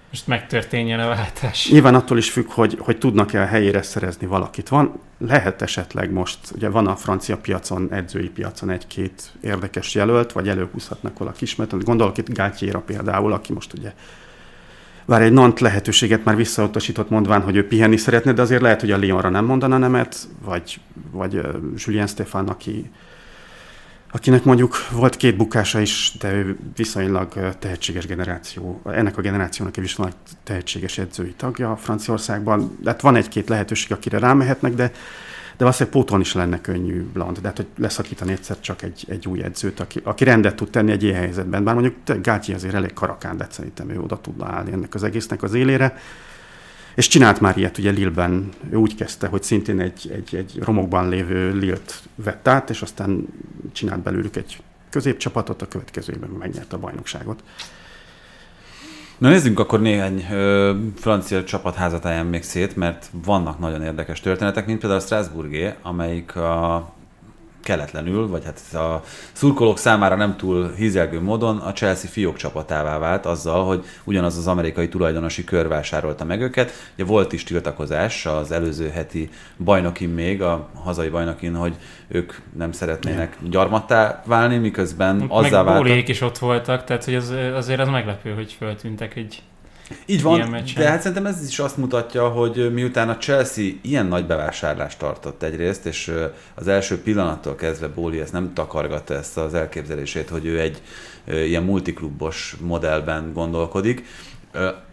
most 0.10 0.28
megtörténjen 0.28 0.99
a 0.99 1.08
váltás. 1.08 1.70
Nyilván 1.72 1.95
attól 1.95 2.18
is 2.18 2.30
függ, 2.30 2.51
hogy, 2.51 2.78
hogy 2.80 2.97
tudnak-e 2.97 3.41
a 3.41 3.45
helyére 3.45 3.82
szerezni 3.82 4.28
valakit. 4.28 4.70
Van, 4.70 4.99
lehet 5.18 5.62
esetleg 5.62 6.12
most, 6.12 6.39
ugye 6.55 6.70
van 6.70 6.88
a 6.88 6.95
francia 6.95 7.38
piacon, 7.38 7.88
edzői 7.91 8.30
piacon 8.30 8.70
egy-két 8.70 9.32
érdekes 9.41 9.95
jelölt, 9.95 10.32
vagy 10.32 10.49
előhúzhatnak 10.49 11.18
valaki 11.18 11.43
ismert. 11.43 11.84
Gondolok 11.84 12.18
itt 12.18 12.30
Gátyéra 12.30 12.80
például, 12.80 13.34
aki 13.34 13.53
most 13.53 13.74
ugye 13.74 13.93
bár 15.05 15.22
egy 15.22 15.32
Nant 15.32 15.60
lehetőséget 15.60 16.24
már 16.24 16.36
visszautasított 16.36 17.10
mondván, 17.10 17.41
hogy 17.41 17.55
ő 17.55 17.68
pihenni 17.68 17.97
szeretne, 17.97 18.34
de 18.34 18.41
azért 18.41 18.62
lehet, 18.62 18.80
hogy 18.80 18.91
a 18.91 18.97
Lyonra 18.97 19.30
nem 19.30 19.45
mondana 19.45 19.78
nemet, 19.78 20.28
vagy, 20.43 20.80
vagy 21.12 21.41
Julien 21.76 22.08
Stefan, 22.08 22.47
aki 22.47 22.91
akinek 24.12 24.43
mondjuk 24.43 24.89
volt 24.91 25.16
két 25.16 25.38
bukása 25.38 25.80
is, 25.80 26.14
de 26.20 26.34
ő 26.34 26.58
viszonylag 26.76 27.55
tehetséges 27.60 28.05
generáció, 28.05 28.82
ennek 28.86 29.18
a 29.18 29.22
generációnak 29.22 29.78
egy 29.78 29.84
viszonylag 29.84 30.16
tehetséges 30.43 30.97
edzői 30.97 31.34
tagja 31.38 31.76
Franciaországban. 31.76 32.78
De 32.82 32.89
hát 32.89 33.01
van 33.01 33.16
egy-két 33.16 33.49
lehetőség, 33.49 33.91
akire 33.91 34.20
rámehetnek, 34.20 34.74
de, 34.74 34.88
de 35.58 35.64
valószínűleg 35.64 35.93
póton 35.93 36.20
is 36.20 36.34
lenne 36.34 36.62
könnyű 36.62 37.03
Bland, 37.14 37.39
de 37.39 37.47
hát, 37.47 37.58
hogy 37.58 37.68
leszakítani 37.78 38.32
egyszer 38.32 38.60
csak 38.60 38.82
egy, 38.82 39.05
egy 39.08 39.28
új 39.28 39.43
edzőt, 39.43 39.80
aki, 39.80 39.99
aki 40.03 40.24
rendet 40.24 40.55
tud 40.55 40.70
tenni 40.70 40.91
egy 40.91 41.03
ilyen 41.03 41.20
helyzetben. 41.20 41.64
Bár 41.64 41.74
mondjuk 41.74 42.22
Gáti 42.22 42.53
azért 42.53 42.74
elég 42.74 42.93
karakán, 42.93 43.38
de 43.38 43.47
szerintem 43.49 43.89
ő 43.89 43.99
oda 43.99 44.22
tudna 44.22 44.45
állni 44.45 44.72
ennek 44.72 44.93
az 44.93 45.03
egésznek 45.03 45.43
az 45.43 45.53
élére. 45.53 45.97
És 46.97 47.07
csinált 47.07 47.41
már 47.41 47.57
ilyet, 47.57 47.77
ugye 47.77 47.91
Lille-ben 47.91 48.49
ő 48.69 48.75
úgy 48.75 48.95
kezdte, 48.95 49.27
hogy 49.27 49.43
szintén 49.43 49.79
egy, 49.79 50.11
egy, 50.13 50.35
egy 50.35 50.59
romokban 50.63 51.09
lévő 51.09 51.53
Lilt 51.53 52.01
vett 52.15 52.47
át, 52.47 52.69
és 52.69 52.81
aztán 52.81 53.27
csinált 53.71 54.01
belőlük 54.01 54.35
egy 54.35 54.57
középcsapatot, 54.89 55.61
a 55.61 55.67
következőben 55.67 56.29
megnyerte 56.29 56.75
a 56.75 56.79
bajnokságot. 56.79 57.43
Na 59.17 59.29
nézzünk 59.29 59.59
akkor 59.59 59.81
néhány 59.81 60.25
ö, 60.31 60.75
francia 60.95 61.43
csapat 61.43 61.75
házatáján 61.75 62.25
még 62.25 62.43
szét, 62.43 62.75
mert 62.75 63.09
vannak 63.25 63.59
nagyon 63.59 63.83
érdekes 63.83 64.19
történetek, 64.19 64.65
mint 64.65 64.79
például 64.79 65.01
a 65.01 65.05
Strasbourgé, 65.05 65.73
amelyik 65.81 66.35
a 66.35 66.93
keletlenül, 67.68 68.28
vagy 68.28 68.43
hát 68.45 68.82
a 68.82 69.03
szurkolók 69.32 69.78
számára 69.78 70.15
nem 70.15 70.38
túl 70.38 70.74
hízelgő 70.76 71.22
módon 71.22 71.57
a 71.57 71.74
Chelsea 71.74 72.09
fiók 72.09 72.36
csapatává 72.36 72.97
vált 72.97 73.26
azzal, 73.26 73.65
hogy 73.65 73.86
ugyanaz 74.03 74.38
az 74.38 74.47
amerikai 74.47 74.88
tulajdonosi 74.88 75.43
kör 75.43 75.68
vásárolta 75.68 76.24
meg 76.26 76.41
őket. 76.41 76.72
Ugye 76.93 77.05
volt 77.05 77.34
is 77.34 77.43
tiltakozás 77.43 78.26
az 78.26 78.51
előző 78.51 78.89
heti 78.89 79.30
bajnokin 79.57 80.09
még, 80.09 80.41
a 80.41 80.70
hazai 80.74 81.09
bajnokin, 81.09 81.55
hogy 81.55 81.76
ők 82.07 82.34
nem 82.57 82.72
szeretnének 82.72 83.38
gyarmattá 83.49 84.22
válni, 84.26 84.57
miközben 84.57 85.26
azzá 85.28 85.63
váltak. 85.63 86.07
is 86.07 86.22
ott 86.22 86.38
voltak, 86.38 86.84
tehát 86.84 87.05
hogy 87.05 87.15
az, 87.15 87.34
azért 87.53 87.80
az 87.80 87.88
meglepő, 87.88 88.34
hogy 88.34 88.55
föltűntek 88.59 89.15
egy 89.15 89.43
így 90.05 90.21
van, 90.21 90.63
de 90.75 90.89
hát 90.89 91.01
szerintem 91.01 91.25
ez 91.25 91.47
is 91.47 91.59
azt 91.59 91.77
mutatja, 91.77 92.27
hogy 92.27 92.73
miután 92.73 93.09
a 93.09 93.17
Chelsea 93.17 93.65
ilyen 93.81 94.05
nagy 94.05 94.25
bevásárlást 94.25 94.99
tartott 94.99 95.43
egyrészt, 95.43 95.85
és 95.85 96.13
az 96.55 96.67
első 96.67 97.01
pillanattól 97.01 97.55
kezdve 97.55 97.88
Bóli 97.88 98.19
ezt 98.19 98.33
nem 98.33 98.53
takargatta 98.53 99.13
ezt 99.13 99.38
az 99.38 99.53
elképzelését, 99.53 100.29
hogy 100.29 100.45
ő 100.45 100.59
egy 100.59 100.81
ilyen 101.25 101.63
multiklubos 101.63 102.55
modellben 102.61 103.33
gondolkodik, 103.33 104.05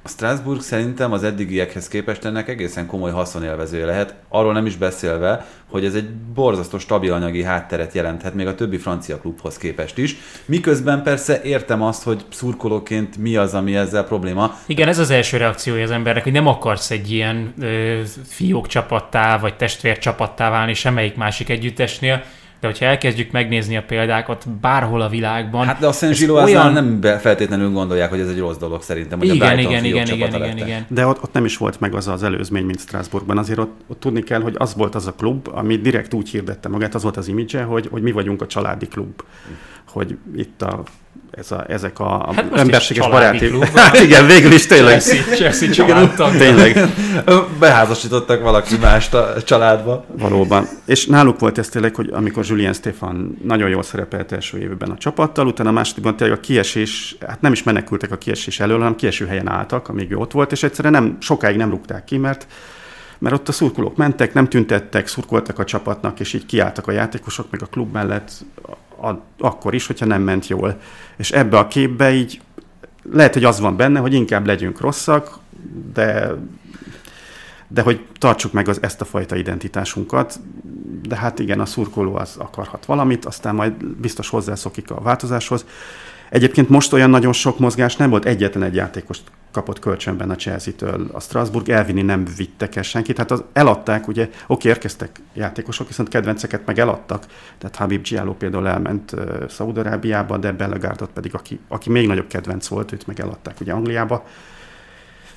a 0.04 0.08
Strasbourg 0.08 0.60
szerintem 0.60 1.12
az 1.12 1.24
eddigiekhez 1.24 1.88
képest 1.88 2.24
ennek 2.24 2.48
egészen 2.48 2.86
komoly 2.86 3.10
haszonélvezője 3.10 3.84
lehet, 3.86 4.14
arról 4.28 4.52
nem 4.52 4.66
is 4.66 4.76
beszélve, 4.76 5.46
hogy 5.70 5.84
ez 5.84 5.94
egy 5.94 6.10
borzasztó 6.14 6.78
stabil 6.78 7.12
anyagi 7.12 7.42
hátteret 7.42 7.92
jelenthet 7.92 8.34
még 8.34 8.46
a 8.46 8.54
többi 8.54 8.76
francia 8.76 9.18
klubhoz 9.18 9.56
képest 9.56 9.98
is. 9.98 10.16
Miközben 10.44 11.02
persze 11.02 11.42
értem 11.42 11.82
azt, 11.82 12.02
hogy 12.02 12.24
szurkolóként 12.30 13.16
mi 13.16 13.36
az, 13.36 13.54
ami 13.54 13.76
ezzel 13.76 14.04
probléma. 14.04 14.58
Igen, 14.66 14.88
ez 14.88 14.98
az 14.98 15.10
első 15.10 15.36
reakciója 15.36 15.82
az 15.82 15.90
embernek, 15.90 16.22
hogy 16.22 16.32
nem 16.32 16.46
akarsz 16.46 16.90
egy 16.90 17.10
ilyen 17.10 17.54
ö, 17.60 18.00
fiók 18.26 18.66
csapattá, 18.66 19.38
vagy 19.38 19.56
testvér 19.56 19.98
csapattá 19.98 20.50
válni 20.50 20.74
semmelyik 20.74 21.16
másik 21.16 21.48
együttesnél, 21.48 22.24
de 22.64 22.70
hogyha 22.70 22.84
elkezdjük 22.86 23.30
megnézni 23.30 23.76
a 23.76 23.82
példákat 23.82 24.48
bárhol 24.60 25.00
a 25.00 25.08
világban... 25.08 25.66
Hát 25.66 25.78
de 25.78 25.86
a 25.86 25.92
Szent 25.92 26.14
Zsiló 26.14 26.34
olyan... 26.34 26.72
nem 26.72 27.00
feltétlenül 27.20 27.70
gondolják, 27.70 28.10
hogy 28.10 28.20
ez 28.20 28.28
egy 28.28 28.38
rossz 28.38 28.56
dolog 28.56 28.82
szerintem, 28.82 29.18
hogy 29.18 29.34
igen, 29.34 29.56
a 29.56 29.60
igen, 29.60 29.84
igen, 29.84 30.06
igen, 30.06 30.34
igen, 30.34 30.56
igen. 30.56 30.86
De 30.88 31.06
ott, 31.06 31.22
ott, 31.22 31.32
nem 31.32 31.44
is 31.44 31.56
volt 31.56 31.80
meg 31.80 31.94
az 31.94 32.08
az 32.08 32.22
előzmény, 32.22 32.64
mint 32.64 32.80
Strasbourgban. 32.80 33.38
Azért 33.38 33.58
ott, 33.58 33.80
ott, 33.86 34.00
tudni 34.00 34.22
kell, 34.22 34.40
hogy 34.40 34.54
az 34.58 34.74
volt 34.74 34.94
az 34.94 35.06
a 35.06 35.12
klub, 35.12 35.48
ami 35.52 35.76
direkt 35.76 36.14
úgy 36.14 36.28
hirdette 36.28 36.68
magát, 36.68 36.94
az 36.94 37.02
volt 37.02 37.16
az 37.16 37.28
imidzse, 37.28 37.62
hogy, 37.62 37.88
hogy 37.90 38.02
mi 38.02 38.12
vagyunk 38.12 38.42
a 38.42 38.46
családi 38.46 38.86
klub. 38.86 39.22
Hogy 39.88 40.16
itt 40.36 40.62
a 40.62 40.82
ez 41.36 41.50
a, 41.52 41.64
ezek 41.68 41.98
a 41.98 42.32
hát 42.34 42.58
emberséges 42.58 43.08
baráti... 43.08 43.50
hát 43.74 44.00
igen, 44.00 44.26
végül 44.26 44.52
is 44.52 44.66
tényleg. 44.66 45.00
Chelsea, 45.00 45.34
Chelsea 45.34 46.30
Tényleg. 46.30 46.78
Beházasítottak 47.58 48.42
valaki 48.42 48.76
mást 48.76 49.14
a 49.14 49.42
családba. 49.42 50.04
Valóban. 50.18 50.68
És 50.84 51.06
náluk 51.06 51.40
volt 51.40 51.58
ez 51.58 51.68
tényleg, 51.68 51.94
hogy 51.94 52.10
amikor 52.12 52.44
Julien 52.44 52.72
Stefan 52.72 53.38
nagyon 53.42 53.68
jól 53.68 53.82
szerepelt 53.82 54.32
első 54.32 54.58
évben 54.58 54.90
a 54.90 54.96
csapattal, 54.96 55.46
utána 55.46 55.68
a 55.68 55.72
másodikban 55.72 56.16
tényleg 56.16 56.38
a 56.38 56.40
kiesés, 56.40 57.16
hát 57.26 57.40
nem 57.40 57.52
is 57.52 57.62
menekültek 57.62 58.12
a 58.12 58.16
kiesés 58.16 58.60
elől, 58.60 58.78
hanem 58.78 58.96
kieső 58.96 59.26
helyen 59.26 59.48
álltak, 59.48 59.88
amíg 59.88 60.10
ő 60.10 60.16
ott 60.16 60.32
volt, 60.32 60.52
és 60.52 60.62
egyszerűen 60.62 60.92
nem, 60.94 61.16
sokáig 61.20 61.56
nem 61.56 61.70
rúgták 61.70 62.04
ki, 62.04 62.16
mert 62.16 62.46
mert 63.18 63.36
ott 63.36 63.48
a 63.48 63.52
szurkolók 63.52 63.96
mentek, 63.96 64.34
nem 64.34 64.48
tüntettek, 64.48 65.06
szurkoltak 65.06 65.58
a 65.58 65.64
csapatnak, 65.64 66.20
és 66.20 66.32
így 66.32 66.46
kiálltak 66.46 66.86
a 66.86 66.92
játékosok, 66.92 67.50
meg 67.50 67.62
a 67.62 67.66
klub 67.66 67.92
mellett 67.92 68.30
akkor 69.38 69.74
is, 69.74 69.86
hogyha 69.86 70.06
nem 70.06 70.22
ment 70.22 70.46
jól. 70.46 70.80
És 71.16 71.30
ebbe 71.30 71.58
a 71.58 71.66
képbe 71.66 72.12
így 72.12 72.40
lehet, 73.12 73.34
hogy 73.34 73.44
az 73.44 73.60
van 73.60 73.76
benne, 73.76 73.98
hogy 73.98 74.12
inkább 74.14 74.46
legyünk 74.46 74.80
rosszak, 74.80 75.38
de, 75.92 76.34
de 77.74 77.82
hogy 77.82 78.06
tartsuk 78.18 78.52
meg 78.52 78.68
az, 78.68 78.82
ezt 78.82 79.00
a 79.00 79.04
fajta 79.04 79.36
identitásunkat. 79.36 80.40
De 81.02 81.16
hát 81.16 81.38
igen, 81.38 81.60
a 81.60 81.66
szurkoló 81.66 82.14
az 82.14 82.36
akarhat 82.38 82.84
valamit, 82.84 83.24
aztán 83.24 83.54
majd 83.54 83.84
biztos 83.84 84.28
hozzászokik 84.28 84.90
a 84.90 85.00
változáshoz. 85.00 85.64
Egyébként 86.30 86.68
most 86.68 86.92
olyan 86.92 87.10
nagyon 87.10 87.32
sok 87.32 87.58
mozgás 87.58 87.96
nem 87.96 88.10
volt, 88.10 88.24
egyetlen 88.24 88.62
egy 88.62 88.74
játékost 88.74 89.22
kapott 89.52 89.78
kölcsönben 89.78 90.30
a 90.30 90.36
Chelsea-től. 90.36 91.08
A 91.12 91.20
Strasbourg 91.20 91.68
elvinni 91.68 92.02
nem 92.02 92.24
vittek 92.36 92.76
el 92.76 92.82
senkit, 92.82 93.18
hát 93.18 93.30
az 93.30 93.44
eladták, 93.52 94.08
ugye, 94.08 94.30
oké, 94.46 94.68
érkeztek 94.68 95.20
játékosok, 95.32 95.86
viszont 95.86 96.08
kedvenceket 96.08 96.66
meg 96.66 96.78
eladtak, 96.78 97.24
tehát 97.58 97.76
Habib 97.76 98.02
Giallo 98.02 98.32
például 98.34 98.68
elment 98.68 99.12
uh, 99.12 99.48
Szaudarábiába, 99.48 100.36
de 100.36 100.52
Bellegárdot 100.52 101.10
pedig, 101.10 101.34
aki, 101.34 101.60
aki 101.68 101.90
még 101.90 102.06
nagyobb 102.06 102.26
kedvenc 102.26 102.66
volt, 102.66 102.92
őt 102.92 103.06
meg 103.06 103.20
eladták 103.20 103.60
ugye 103.60 103.72
Angliába. 103.72 104.24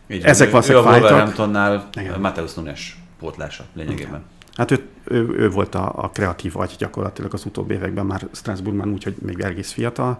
Így, 0.08 0.24
Ezek 0.24 0.52
van, 0.52 0.64
ő 0.70 0.78
a 0.78 0.82
Wolverhamptonnál 0.82 1.90
Mateusz 2.20 2.54
Nunes 2.54 2.98
pótlása 3.20 3.64
lényegében. 3.74 4.24
Hát 4.56 4.72
ő, 4.72 4.86
ő, 5.04 5.36
ő 5.38 5.50
volt 5.50 5.76
a, 5.76 5.92
a 5.96 6.10
kreatív 6.10 6.58
agy 6.58 6.76
gyakorlatilag 6.78 7.34
az 7.34 7.46
utóbbi 7.46 7.74
években 7.74 8.06
már 8.06 8.28
Strasbourgban, 8.32 8.92
úgyhogy 8.94 9.16
még 9.22 9.40
egész 9.40 9.72
fiatal. 9.72 10.20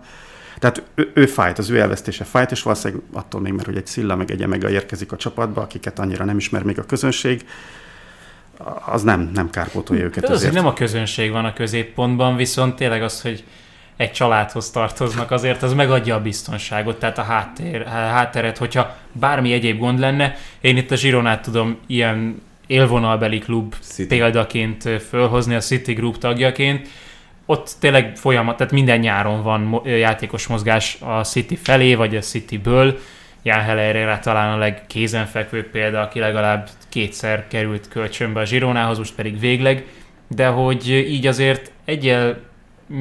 Tehát 0.60 0.84
ő, 0.96 1.12
ő 1.14 1.26
fájt, 1.26 1.58
az 1.58 1.70
ő 1.70 1.80
elvesztése 1.80 2.24
fájt, 2.24 2.52
és 2.52 2.64
valószínűleg 2.64 3.04
attól 3.14 3.42
még, 3.42 3.54
mert 3.54 3.66
hogy 3.66 3.78
egy 3.78 3.88
Szilla 3.88 4.16
meg 4.16 4.32
egy 4.32 4.42
Emega 4.42 4.70
érkezik 4.70 5.12
a 5.12 5.16
csapatba, 5.16 5.62
akiket 5.62 6.00
annyira 6.00 6.26
nem 6.26 6.38
ismer 6.38 6.64
még 6.64 6.80
a 6.80 6.84
közönség, 6.84 7.46
az 8.86 9.04
nem, 9.04 9.30
nem 9.34 9.50
kárpótolja 9.50 10.04
őket. 10.04 10.24
De 10.24 10.34
azért 10.34 10.54
nem 10.54 10.66
a 10.66 10.74
közönség 10.74 11.32
van 11.32 11.46
a 11.46 11.54
középpontban, 11.54 12.36
viszont 12.36 12.76
tényleg 12.76 13.04
az, 13.04 13.22
hogy 13.22 13.44
egy 13.98 14.12
családhoz 14.12 14.72
tartoznak, 14.72 15.32
azért 15.32 15.64
az 15.64 15.74
megadja 15.74 16.16
a 16.16 16.22
biztonságot, 16.22 17.00
tehát 17.00 17.18
a 17.18 17.24
háttér, 17.24 17.86
hátteret, 17.86 18.58
hogyha 18.58 18.96
bármi 19.12 19.54
egyéb 19.54 19.80
gond 19.80 20.00
lenne. 20.00 20.36
Én 20.62 20.78
itt 20.78 20.92
a 20.92 20.96
Zsironát 20.96 21.42
tudom 21.42 21.78
ilyen 21.88 22.42
élvonalbeli 22.68 23.40
klub 23.40 23.76
City. 23.82 24.18
példaként 24.18 24.90
fölhozni 25.10 25.56
a 25.56 25.60
City 25.60 25.94
Group 25.94 26.18
tagjaként, 26.18 26.88
ott 27.46 27.76
tényleg 27.80 28.16
folyamat, 28.16 28.58
tehát 28.58 28.74
minden 28.74 29.00
nyáron 29.00 29.44
van 29.44 29.82
játékos 29.86 30.48
mozgás 30.48 30.98
a 31.02 31.24
City 31.24 31.56
felé, 31.56 31.96
vagy 31.96 32.16
a 32.16 32.20
Cityből. 32.20 33.00
Jan 33.44 33.62
Hellerre 33.62 34.20
talán 34.20 34.54
a 34.54 34.58
legkézenfekvőbb 34.58 35.66
példa, 35.66 36.02
aki 36.02 36.20
legalább 36.20 36.70
kétszer 36.90 37.48
került 37.48 37.88
kölcsönbe 37.88 38.40
a 38.40 38.46
Zsironához, 38.46 38.98
most 38.98 39.16
pedig 39.16 39.40
végleg, 39.40 39.86
de 40.28 40.48
hogy 40.48 40.90
így 40.90 41.28
azért 41.28 41.72
egyel 41.86 42.40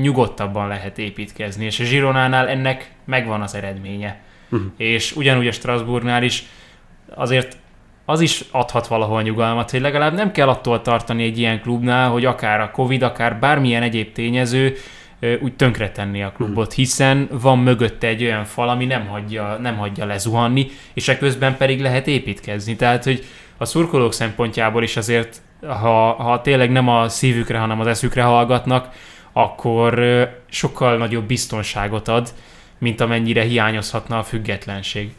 nyugodtabban 0.00 0.68
lehet 0.68 0.98
építkezni, 0.98 1.64
és 1.64 1.80
a 1.80 1.84
Zsironánál 1.84 2.48
ennek 2.48 2.90
megvan 3.04 3.40
az 3.40 3.54
eredménye. 3.54 4.20
Uh-huh. 4.50 4.70
És 4.76 5.16
ugyanúgy 5.16 5.46
a 5.46 5.52
Strasbourgnál 5.52 6.22
is 6.22 6.44
azért 7.14 7.56
az 8.04 8.20
is 8.20 8.44
adhat 8.50 8.86
valahol 8.86 9.22
nyugalmat, 9.22 9.70
hogy 9.70 9.80
legalább 9.80 10.14
nem 10.14 10.32
kell 10.32 10.48
attól 10.48 10.82
tartani 10.82 11.24
egy 11.24 11.38
ilyen 11.38 11.60
klubnál, 11.60 12.10
hogy 12.10 12.24
akár 12.24 12.60
a 12.60 12.70
Covid, 12.70 13.02
akár 13.02 13.38
bármilyen 13.38 13.82
egyéb 13.82 14.12
tényező 14.12 14.76
úgy 15.40 15.56
tönkretenni 15.56 16.22
a 16.22 16.32
klubot, 16.32 16.74
hmm. 16.74 16.84
hiszen 16.84 17.28
van 17.30 17.58
mögötte 17.58 18.06
egy 18.06 18.22
olyan 18.22 18.44
fal, 18.44 18.68
ami 18.68 18.84
nem 18.84 19.06
hagyja, 19.06 19.58
nem 19.60 19.76
hagyja 19.76 20.04
lezuhanni, 20.04 20.66
és 20.94 21.08
ekközben 21.08 21.56
pedig 21.56 21.80
lehet 21.80 22.06
építkezni. 22.06 22.76
Tehát, 22.76 23.04
hogy 23.04 23.24
a 23.56 23.64
szurkolók 23.64 24.12
szempontjából 24.12 24.82
is 24.82 24.96
azért, 24.96 25.40
ha, 25.66 26.12
ha 26.12 26.40
tényleg 26.40 26.70
nem 26.70 26.88
a 26.88 27.08
szívükre, 27.08 27.58
hanem 27.58 27.80
az 27.80 27.86
eszükre 27.86 28.22
hallgatnak, 28.22 28.88
akkor 29.38 30.00
sokkal 30.46 30.96
nagyobb 30.96 31.24
biztonságot 31.24 32.08
ad, 32.08 32.32
mint 32.78 33.00
amennyire 33.00 33.42
hiányozhatna 33.42 34.18
a 34.18 34.22
függetlenség. 34.22 35.14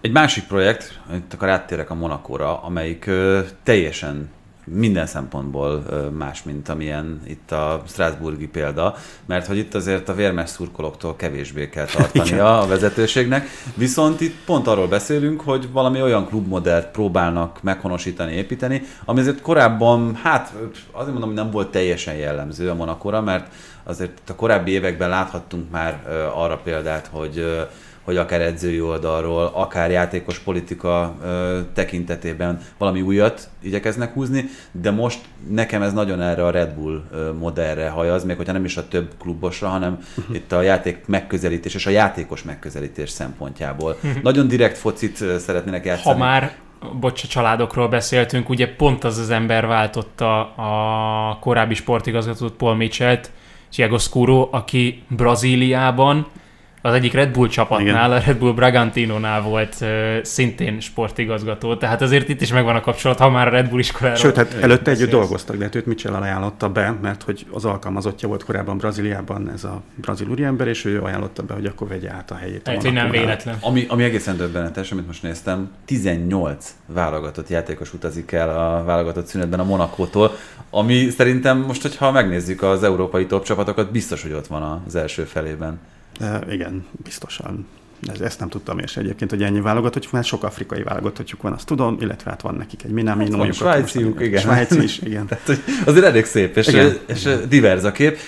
Egy 0.00 0.12
másik 0.12 0.44
projekt, 0.44 1.00
itt 1.14 1.32
akkor 1.32 1.48
áttérek 1.48 1.90
a 1.90 1.94
Monakóra, 1.94 2.62
amelyik 2.62 3.10
teljesen 3.62 4.30
minden 4.70 5.06
szempontból 5.06 5.82
más, 6.18 6.42
mint 6.42 6.68
amilyen 6.68 7.20
itt 7.26 7.52
a 7.52 7.82
Strasburgi 7.86 8.46
példa, 8.46 8.94
mert 9.26 9.46
hogy 9.46 9.56
itt 9.56 9.74
azért 9.74 10.08
a 10.08 10.14
vérmes 10.14 10.50
szurkolóktól 10.50 11.16
kevésbé 11.16 11.68
kell 11.68 11.86
tartania 11.86 12.60
a 12.60 12.66
vezetőségnek, 12.66 13.48
viszont 13.74 14.20
itt 14.20 14.44
pont 14.44 14.66
arról 14.66 14.88
beszélünk, 14.88 15.40
hogy 15.40 15.72
valami 15.72 16.02
olyan 16.02 16.26
klubmodellt 16.26 16.86
próbálnak 16.86 17.62
meghonosítani, 17.62 18.32
építeni, 18.32 18.82
ami 19.04 19.20
azért 19.20 19.40
korábban, 19.40 20.14
hát 20.14 20.52
azért 20.92 21.10
mondom, 21.10 21.28
hogy 21.28 21.38
nem 21.38 21.50
volt 21.50 21.70
teljesen 21.70 22.14
jellemző 22.14 22.70
a 22.70 22.74
Monakóra, 22.74 23.20
mert 23.20 23.52
azért 23.84 24.30
a 24.30 24.34
korábbi 24.34 24.70
években 24.70 25.08
láthattunk 25.08 25.70
már 25.70 26.02
arra 26.34 26.56
példát, 26.56 27.08
hogy 27.12 27.66
hogy 28.06 28.16
akár 28.16 28.40
edzői 28.40 28.80
oldalról, 28.80 29.50
akár 29.54 29.90
játékos 29.90 30.38
politika 30.38 31.14
ö, 31.22 31.60
tekintetében 31.74 32.60
valami 32.78 33.00
újat 33.00 33.48
igyekeznek 33.62 34.12
húzni, 34.12 34.44
de 34.72 34.90
most 34.90 35.20
nekem 35.48 35.82
ez 35.82 35.92
nagyon 35.92 36.20
erre 36.20 36.44
a 36.44 36.50
Red 36.50 36.70
Bull 36.70 37.02
modellre 37.38 37.88
hajaz, 37.88 38.24
még 38.24 38.36
hogyha 38.36 38.52
nem 38.52 38.64
is 38.64 38.76
a 38.76 38.88
több 38.88 39.12
klubosra, 39.18 39.68
hanem 39.68 39.98
uh-huh. 40.16 40.36
itt 40.36 40.52
a 40.52 40.62
játék 40.62 41.06
megközelítés 41.06 41.74
és 41.74 41.86
a 41.86 41.90
játékos 41.90 42.42
megközelítés 42.42 43.10
szempontjából. 43.10 43.96
Uh-huh. 44.02 44.22
Nagyon 44.22 44.48
direkt 44.48 44.78
focit 44.78 45.16
szeretnének 45.38 45.84
játszani. 45.84 46.18
Ha 46.18 46.24
már 46.24 46.52
bocs, 47.00 47.24
a 47.24 47.26
családokról 47.26 47.88
beszéltünk, 47.88 48.48
ugye 48.48 48.74
pont 48.74 49.04
az 49.04 49.18
az 49.18 49.30
ember 49.30 49.66
váltotta 49.66 50.54
a 50.54 51.38
korábbi 51.40 51.74
sportigazgatót 51.74 52.52
Paul 52.52 52.74
Mitchell-t, 52.74 53.30
Thiago 53.70 53.98
Scuro, 53.98 54.48
aki 54.50 55.02
Brazíliában 55.08 56.26
az 56.86 56.94
egyik 56.94 57.12
Red 57.12 57.30
Bull 57.30 57.48
csapatnál, 57.48 57.86
Igen. 57.86 58.10
a 58.10 58.18
Red 58.26 58.36
Bull 58.36 58.52
Bragantino-nál 58.52 59.42
volt 59.42 59.76
uh, 59.80 59.88
szintén 60.22 60.80
sportigazgató, 60.80 61.76
tehát 61.76 62.02
azért 62.02 62.28
itt 62.28 62.40
is 62.40 62.52
megvan 62.52 62.76
a 62.76 62.80
kapcsolat, 62.80 63.18
ha 63.18 63.30
már 63.30 63.46
a 63.46 63.50
Red 63.50 63.68
Bull 63.68 63.78
iskoláról 63.78 64.18
Sőt, 64.18 64.36
hát 64.36 64.54
előtte 64.60 64.90
együtt 64.90 65.10
dolgoztak, 65.10 65.56
de 65.56 65.64
hát 65.64 65.74
őt 65.74 65.86
Mitchell 65.86 66.14
ajánlotta 66.14 66.68
be, 66.68 66.96
mert 67.02 67.22
hogy 67.22 67.46
az 67.50 67.64
alkalmazottja 67.64 68.28
volt 68.28 68.44
korábban 68.44 68.78
Brazíliában 68.78 69.50
ez 69.50 69.64
a 69.64 69.82
brazil 69.94 70.28
úriember, 70.28 70.68
és 70.68 70.84
ő 70.84 71.00
ajánlotta 71.00 71.42
be, 71.42 71.54
hogy 71.54 71.66
akkor 71.66 71.88
vegye 71.88 72.10
át 72.10 72.30
a 72.30 72.34
helyét. 72.34 72.66
Hát, 72.66 72.82
hogy 72.82 72.92
nem 72.92 73.10
véletlen. 73.10 73.56
Ami, 73.60 73.84
ami 73.88 74.02
egészen 74.02 74.36
döbbenetes, 74.36 74.92
amit 74.92 75.06
most 75.06 75.22
néztem, 75.22 75.70
18 75.84 76.74
válogatott 76.86 77.48
játékos 77.48 77.94
utazik 77.94 78.32
el 78.32 78.48
a 78.48 78.84
válogatott 78.84 79.26
szünetben 79.26 79.60
a 79.60 79.64
Monakótól, 79.64 80.36
ami 80.70 81.08
szerintem 81.10 81.58
most, 81.58 81.82
hogyha 81.82 82.12
megnézzük 82.12 82.62
az 82.62 82.82
európai 82.82 83.26
top 83.26 83.44
csapatokat, 83.44 83.90
biztos, 83.90 84.22
hogy 84.22 84.32
ott 84.32 84.46
van 84.46 84.82
az 84.86 84.94
első 84.94 85.24
felében. 85.24 85.78
De 86.18 86.40
igen, 86.50 86.86
biztosan. 87.02 87.66
Ez, 88.12 88.20
ezt 88.20 88.38
nem 88.38 88.48
tudtam 88.48 88.78
és 88.78 88.96
egyébként, 88.96 89.30
hogy 89.30 89.42
ennyi 89.42 89.60
válogatottjuk 89.60 90.12
van, 90.12 90.22
sok 90.22 90.44
afrikai 90.44 90.82
válogatottjuk 90.82 91.42
van, 91.42 91.52
azt 91.52 91.66
tudom, 91.66 91.96
illetve 92.00 92.30
hát 92.30 92.42
van 92.42 92.54
nekik 92.54 92.84
egy 92.84 92.90
minami 92.90 93.30
hát 93.32 93.54
Svájciuk, 93.54 94.20
igen. 94.20 94.40
Svájci 94.40 94.82
is, 94.82 94.98
igen. 94.98 95.26
Tehát, 95.28 95.46
hogy 95.46 95.58
azért 95.84 96.04
elég 96.04 96.24
szép, 96.24 96.56
és, 96.56 96.66
igen. 96.66 96.96
és 97.06 97.24
igen. 97.24 97.48
divers 97.48 97.82
a 97.82 97.92
kép. 97.92 98.18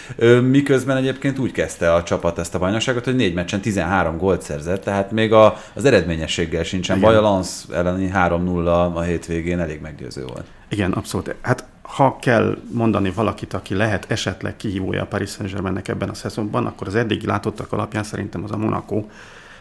Miközben 0.43 0.97
egyébként 0.97 1.39
úgy 1.39 1.53
kezdte 1.53 1.95
a 1.95 2.03
csapat 2.03 2.39
ezt 2.39 2.55
a 2.55 2.59
bajnokságot, 2.59 3.05
hogy 3.05 3.17
négy 3.17 3.35
meccsen 3.35 3.61
13 3.61 4.17
gólt 4.17 4.43
szerzett, 4.43 4.85
tehát 4.85 5.11
még 5.11 5.33
a, 5.33 5.57
az 5.75 5.85
eredményességgel 5.85 6.63
sincsen 6.63 6.97
igen. 6.97 7.09
baj. 7.09 7.19
A 7.19 7.21
Lance 7.21 7.75
elleni 7.75 8.11
3-0 8.15 8.95
a 8.95 9.01
hétvégén 9.01 9.59
elég 9.59 9.81
meggyőző 9.81 10.25
volt. 10.25 10.45
Igen, 10.69 10.93
abszolút. 10.93 11.35
Hát 11.41 11.65
ha 11.89 12.17
kell 12.21 12.59
mondani 12.73 13.11
valakit, 13.11 13.55
aki 13.55 13.75
lehet 13.75 14.11
esetleg 14.11 14.57
kihívója 14.57 15.03
a 15.03 15.07
Paris 15.07 15.31
Saint-Germainnek 15.31 15.89
ebben 15.89 16.09
a 16.09 16.15
szezonban, 16.15 16.67
akkor 16.67 16.87
az 16.87 16.95
eddigi 16.95 17.27
látottak 17.27 17.73
alapján 17.73 18.03
szerintem 18.03 18.45
az 18.45 18.53
a 18.53 18.57
Monaco, 18.57 19.05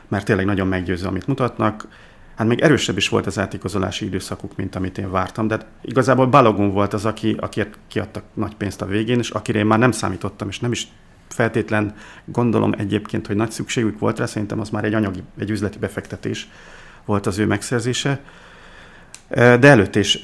mert 0.08 0.26
tényleg 0.26 0.46
nagyon 0.46 0.68
meggyőző, 0.68 1.08
amit 1.08 1.28
mutatnak. 1.28 1.88
Hát 2.36 2.48
még 2.48 2.60
erősebb 2.60 2.98
is 2.98 3.10
volt 3.10 3.26
az 3.26 3.40
átigazolási 3.40 4.06
időszakuk, 4.06 4.56
mint 4.56 4.76
amit 4.76 4.98
én 4.98 5.12
vártam, 5.12 5.48
de 5.48 5.60
igazából 5.82 6.28
Balogun 6.28 6.72
volt 6.72 6.94
az, 6.94 7.06
aki, 7.06 7.36
akiért 7.40 7.78
kiadtak 7.88 8.24
nagy 8.34 8.56
pénzt 8.56 8.82
a 8.82 8.86
végén, 8.86 9.20
és 9.20 9.30
akire 9.30 9.60
én 9.60 9.66
már 9.66 9.80
nem 9.80 9.92
számítottam, 9.92 10.48
és 10.48 10.60
nem 10.60 10.72
is 10.72 10.88
feltétlen 11.28 11.96
gondolom 12.26 12.74
egyébként, 12.78 13.28
hogy 13.28 13.36
nagy 13.36 13.52
szükségük 13.52 14.00
volt 14.00 14.20
rá, 14.20 14.26
szerintem 14.26 14.60
az 14.60 14.70
már 14.70 14.84
egy 14.84 14.94
anyagi, 14.94 15.24
egy 15.40 15.50
üzleti 15.50 15.78
befektetés 15.78 16.50
volt 17.06 17.26
az 17.26 17.38
ő 17.38 17.46
megszerzése. 17.46 18.20
De 19.30 19.68
előtt 19.68 19.96
is 19.96 20.20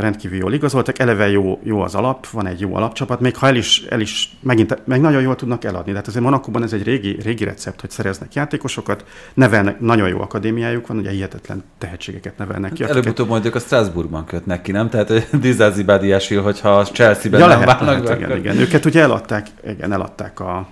rendkívül 0.00 0.38
jól 0.38 0.52
igazoltak, 0.52 0.98
eleve 0.98 1.28
jó, 1.28 1.60
jó 1.62 1.80
az 1.80 1.94
alap, 1.94 2.26
van 2.26 2.46
egy 2.46 2.60
jó 2.60 2.74
alapcsapat, 2.74 3.20
még 3.20 3.36
ha 3.36 3.46
el 3.46 3.56
is, 3.56 3.82
el 3.88 4.00
is 4.00 4.30
megint, 4.40 4.78
meg 4.84 5.00
nagyon 5.00 5.22
jól 5.22 5.36
tudnak 5.36 5.64
eladni. 5.64 5.90
Tehát 5.90 6.06
azért 6.06 6.24
Monakóban 6.24 6.62
ez 6.62 6.72
egy 6.72 6.82
régi, 6.82 7.16
régi 7.22 7.44
recept, 7.44 7.80
hogy 7.80 7.90
szereznek 7.90 8.34
játékosokat, 8.34 9.04
nevelnek, 9.34 9.80
nagyon 9.80 10.08
jó 10.08 10.20
akadémiájuk 10.20 10.86
van, 10.86 10.96
ugye 10.96 11.10
hihetetlen 11.10 11.64
tehetségeket 11.78 12.38
nevelnek 12.38 12.72
ki. 12.72 12.82
Hát 12.82 12.90
előbb-utóbb 12.90 13.28
mondjuk 13.28 13.54
a 13.54 13.58
Strasbourgban 13.58 14.24
kötnek 14.24 14.62
ki, 14.62 14.72
nem? 14.72 14.88
Tehát 14.88 15.36
Dizázi 15.40 15.82
Badiási, 15.82 16.34
hogyha 16.34 16.76
a 16.76 16.84
Chelsea-ben 16.84 17.40
ja, 17.40 17.46
nem 17.46 17.60
lehet, 17.60 17.80
válnak 17.80 18.04
lehet, 18.04 18.20
igen, 18.20 18.36
igen. 18.36 18.58
Őket 18.58 18.84
ugye 18.84 19.00
eladták, 19.00 19.46
igen, 19.68 19.92
eladták 19.92 20.40
a, 20.40 20.68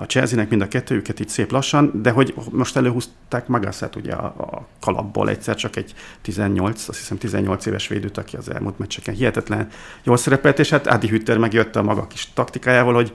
a 0.00 0.04
Chelsea-nek 0.04 0.48
mind 0.48 0.62
a 0.62 0.68
kettőjüket 0.68 1.20
itt 1.20 1.28
szép 1.28 1.50
lassan, 1.50 1.90
de 2.02 2.10
hogy 2.10 2.34
most 2.50 2.76
előhúzták 2.76 3.46
Magasszát 3.46 3.96
ugye 3.96 4.12
a, 4.12 4.24
a 4.26 4.66
kalapból 4.80 5.28
egyszer 5.28 5.54
csak 5.54 5.76
egy 5.76 5.94
18, 6.22 6.88
azt 6.88 6.98
hiszem 6.98 7.18
18 7.18 7.66
éves 7.66 7.88
védőt, 7.88 8.18
aki 8.18 8.36
az 8.36 8.50
elmúlt 8.50 8.78
meccseken 8.78 9.14
hihetetlen 9.14 9.68
jól 10.02 10.16
szerepelt, 10.16 10.58
és 10.58 10.70
hát 10.70 10.86
Adi 10.86 11.08
Hütter 11.08 11.38
megjött 11.38 11.76
a 11.76 11.82
maga 11.82 12.06
kis 12.06 12.32
taktikájával, 12.34 12.94
hogy 12.94 13.12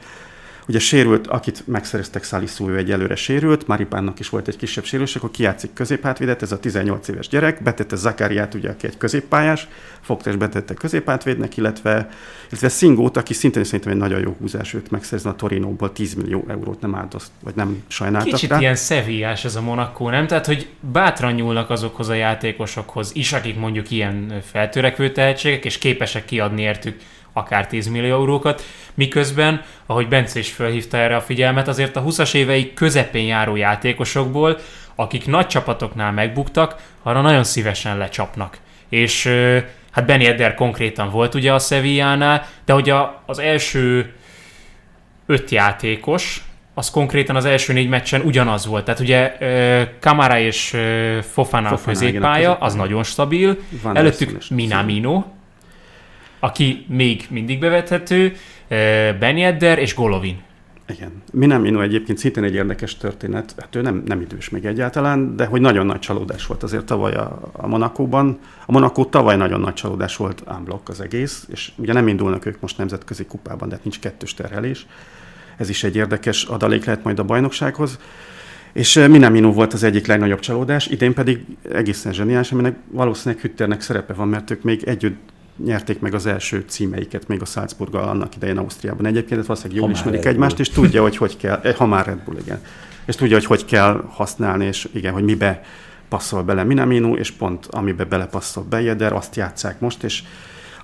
Ugye 0.68 0.80
sérült, 0.80 1.28
akit 1.28 1.68
megszereztek 1.68 2.24
Szaliszú, 2.24 2.70
ő 2.70 2.78
egyelőre 2.78 3.16
sérült, 3.16 3.68
Maripánnak 3.68 4.20
is 4.20 4.30
volt 4.30 4.48
egy 4.48 4.56
kisebb 4.56 4.84
sérülés, 4.84 5.16
akkor 5.16 5.32
kiátszik 5.32 5.74
középhátvédet, 5.74 6.42
ez 6.42 6.52
a 6.52 6.60
18 6.60 7.08
éves 7.08 7.28
gyerek, 7.28 7.64
betette 7.64 7.96
Zakáriát, 7.96 8.54
ugye, 8.54 8.70
aki 8.70 8.88
egy 8.88 8.98
középpályás, 8.98 9.68
fogta 10.02 10.30
és 10.30 10.36
betette 10.36 10.74
középhátvédnek, 10.74 11.58
illetve, 11.58 12.10
illetve 12.50 12.70
Szingót, 12.70 13.18
aki 13.18 13.34
szintén 13.34 13.64
szerintem 13.64 13.92
egy 13.92 13.98
nagyon 13.98 14.20
jó 14.20 14.36
húzás, 14.40 14.74
őt 14.74 14.92
megszerzni 14.92 15.30
a 15.30 15.34
Torinóból 15.34 15.92
10 15.92 16.14
millió 16.14 16.46
eurót 16.48 16.82
nem 16.82 16.96
áldozt, 16.96 17.32
vagy 17.44 17.56
nem 17.56 17.84
sajnáltak 17.88 18.34
Kicsit 18.34 18.50
rá. 18.50 18.60
ilyen 18.60 18.76
szeviás 18.76 19.46
ez 19.46 19.56
a 19.56 19.62
Monaco, 19.62 20.10
nem? 20.10 20.28
Tehát, 20.28 20.46
hogy 20.46 20.68
bátran 20.80 21.34
nyúlnak 21.34 21.70
azokhoz 21.70 22.10
a 22.10 22.14
játékosokhoz 22.14 23.12
is, 23.14 23.34
akik 23.34 23.60
mondjuk 23.60 23.92
ilyen 23.92 24.42
feltörekvő 24.52 25.12
tehetségek, 25.12 25.66
és 25.66 25.78
képesek 25.78 26.26
kiadni 26.26 26.62
értük 26.62 26.96
akár 27.34 27.68
10 27.68 27.88
millió 27.88 28.14
eurókat, 28.14 28.64
miközben, 28.94 29.62
ahogy 29.86 30.08
Bence 30.08 30.40
is 30.40 30.52
felhívta 30.52 30.98
erre 30.98 31.16
a 31.16 31.22
figyelmet, 31.22 31.68
azért 31.68 31.96
a 31.96 32.04
20-as 32.04 32.34
éveik 32.34 32.74
közepén 32.74 33.26
járó 33.26 33.56
játékosokból, 33.56 34.58
akik 34.96 35.26
nagy 35.26 35.48
csapatoknál 35.48 36.12
megbuktak, 36.12 36.76
arra 37.04 37.22
nagyon 37.22 37.44
szívesen 37.44 37.98
lecsapnak. 37.98 38.58
És 38.90 39.26
hát 39.92 40.06
Benny 40.06 40.26
Edder 40.26 40.56
konkrétan 40.56 41.10
volt 41.10 41.36
ugye 41.36 41.54
a 41.54 41.60
Sevillánál, 41.60 42.46
de 42.66 42.74
hogy 42.74 42.90
a, 42.90 43.24
az 43.26 43.40
első 43.40 44.14
öt 45.26 45.50
játékos, 45.52 46.44
az 46.74 46.90
konkrétan 46.90 47.36
az 47.36 47.46
első 47.46 47.74
négy 47.74 47.90
meccsen 47.90 48.22
ugyanaz 48.22 48.66
volt. 48.66 48.86
Tehát 48.86 49.00
ugye 49.00 49.38
Kamara 50.00 50.40
és 50.40 50.70
Fofana, 51.22 51.70
Fofana 51.70 51.78
középpálya, 51.86 52.54
az 52.54 52.74
nagyon 52.74 53.04
stabil. 53.04 53.58
Van 53.84 53.98
Előttük 53.98 54.50
Minamino, 54.50 55.24
aki 56.44 56.86
még 56.88 57.26
mindig 57.30 57.60
bevethető, 57.60 58.34
Benny 59.20 59.42
Edder 59.42 59.80
és 59.80 59.96
Golovin. 59.96 60.42
Igen. 60.88 61.12
Minamino 61.32 61.82
egyébként 61.82 62.18
szintén 62.18 62.44
egy 62.44 62.54
érdekes 62.54 62.98
történet, 62.98 63.56
hát 63.58 63.76
ő 63.76 63.82
nem, 63.82 64.04
nem 64.06 64.22
idős 64.22 64.50
még 64.50 64.66
egyáltalán, 64.66 65.36
de 65.36 65.46
hogy 65.46 65.62
nagyon 65.62 65.86
nagy 65.86 66.00
csalódás 66.00 66.46
volt 66.46 66.64
azért 66.64 66.86
tavaly 66.86 67.14
a, 67.14 67.52
a 67.52 67.68
Monakóban. 67.68 68.40
A 68.66 68.72
Monakó 68.72 69.06
tavaly 69.06 69.36
nagyon 69.36 69.60
nagy 69.60 69.74
csalódás 69.74 70.16
volt 70.16 70.44
unblock 70.58 70.90
az 70.90 71.02
egész, 71.02 71.48
és 71.52 71.72
ugye 71.76 71.94
nem 71.94 72.08
indulnak 72.08 72.46
ők 72.46 72.60
most 72.60 72.78
nemzetközi 72.78 73.26
kupában, 73.26 73.70
de 73.70 73.76
hát 73.76 73.84
nincs 73.84 74.00
kettős 74.00 74.34
terhelés. 74.34 74.86
Ez 75.58 75.70
is 75.70 75.84
egy 75.84 75.96
érdekes 75.96 76.44
adalék 76.44 76.86
lehet 76.86 77.04
majd 77.04 77.20
a 77.20 77.24
bajnoksághoz. 77.24 78.00
És 78.74 78.94
Minamino 79.10 79.52
volt 79.52 79.74
az 79.74 79.84
egyik 79.84 80.08
legnagyobb 80.08 80.40
csalódás, 80.40 80.88
idén 80.88 81.14
pedig 81.14 81.46
egészen 81.72 82.14
zseniális, 82.14 82.52
aminek 82.52 82.76
valószínűleg 82.90 83.44
Hütternek 83.44 83.82
szerepe 83.82 84.14
van, 84.14 84.28
mert 84.28 84.52
ők 84.52 84.64
még 84.64 84.84
együtt 84.84 85.32
nyerték 85.58 86.00
meg 86.00 86.14
az 86.14 86.26
első 86.26 86.64
címeiket 86.68 87.28
még 87.28 87.42
a 87.42 87.46
Salzburggal 87.46 88.08
annak 88.08 88.36
idején 88.36 88.58
Ausztriában. 88.58 89.06
Egyébként 89.06 89.46
valószínűleg 89.46 89.82
jól 89.82 89.92
ismerik 89.92 90.26
egymást, 90.26 90.60
és 90.60 90.70
tudja, 90.70 91.02
hogy 91.02 91.18
hogy 91.18 91.38
kell, 91.38 91.60
eh, 91.64 91.76
ha 91.76 91.86
már 91.86 92.06
Red 92.06 92.24
Bull, 92.26 92.38
igen. 92.38 92.62
És 93.06 93.16
tudja, 93.16 93.36
hogy 93.36 93.46
hogy 93.46 93.66
kell 93.66 94.04
használni, 94.10 94.66
és 94.66 94.90
igen, 94.94 95.14
hogy 95.14 95.24
mibe 95.24 95.62
passzol 96.10 96.44
bele 96.44 96.64
Minamino, 96.64 97.16
és 97.16 97.32
pont 97.32 97.66
amibe 97.66 98.04
belepasszol 98.04 98.64
Bejeder, 98.64 99.14
azt 99.14 99.36
játszák 99.36 99.80
most, 99.80 100.04
és 100.04 100.24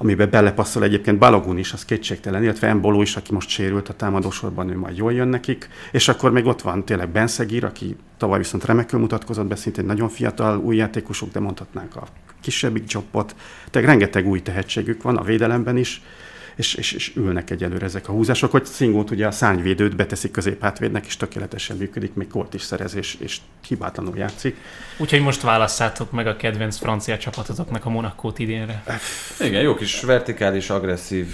amibe 0.02 0.26
belepasszol 0.26 0.84
egyébként 0.84 1.18
Balogun 1.18 1.58
is, 1.58 1.74
az 1.74 1.86
kétségtelen, 1.86 2.44
illetve 2.44 2.68
Emboló 2.68 3.02
is, 3.02 3.16
aki 3.16 3.34
most 3.34 3.50
sérült 3.50 3.90
a 3.90 3.94
támadósorban, 3.94 4.70
ő 4.70 4.78
majd 4.78 4.98
jól 4.98 5.14
jön 5.14 5.28
nekik, 5.28 5.70
és 5.92 6.08
akkor 6.08 6.32
még 6.32 6.46
ott 6.46 6.62
van 6.62 6.86
tényleg 6.86 7.10
Benszegír, 7.10 7.66
aki 7.66 7.96
tavaly 8.18 8.38
viszont 8.38 8.66
remekül 8.66 9.00
mutatkozott 9.00 9.48
be, 9.48 9.56
szintén 9.56 9.86
nagyon 9.86 10.10
fiatal 10.10 10.58
új 10.58 10.76
játékosok, 10.76 11.32
de 11.32 11.40
mondhatnánk 11.40 11.96
a 11.96 12.08
kisebbik 12.42 12.86
csopot, 12.86 13.36
tehát 13.70 13.88
rengeteg 13.88 14.28
új 14.28 14.42
tehetségük 14.42 15.02
van 15.02 15.18
a 15.18 15.24
védelemben 15.24 15.78
is, 15.78 16.02
és, 16.60 16.74
és, 16.74 16.92
és 16.92 17.12
ülnek 17.16 17.50
egyelőre 17.50 17.86
ezek 17.86 18.10
a 18.10 18.12
húzások, 18.12 18.52
hogy 18.52 18.66
Szingót 18.66 19.12
ugye 19.12 19.28
a 19.28 19.32
szányvédőt 19.32 19.96
beteszik 19.96 20.32
középhátvédnek, 20.32 21.06
és 21.06 21.18
tökéletesen 21.18 21.78
működik, 21.78 22.14
még 22.14 22.28
kolt 22.28 22.54
is 22.54 22.62
szerez, 22.62 22.96
és, 22.96 23.18
és 23.20 23.38
hibátlanul 23.68 24.18
játszik. 24.18 24.56
Úgyhogy 24.98 25.22
most 25.22 25.42
válasszátok 25.42 26.12
meg 26.12 26.28
a 26.28 26.36
kedvenc 26.36 26.78
francia 26.78 27.18
csapatotoknak 27.18 27.86
a 27.86 27.90
Monakót 27.90 28.40
idénre. 28.40 28.84
Igen, 29.40 29.62
jó 29.62 29.76
kis 29.76 30.02
vertikális, 30.02 30.70
agresszív 30.70 31.28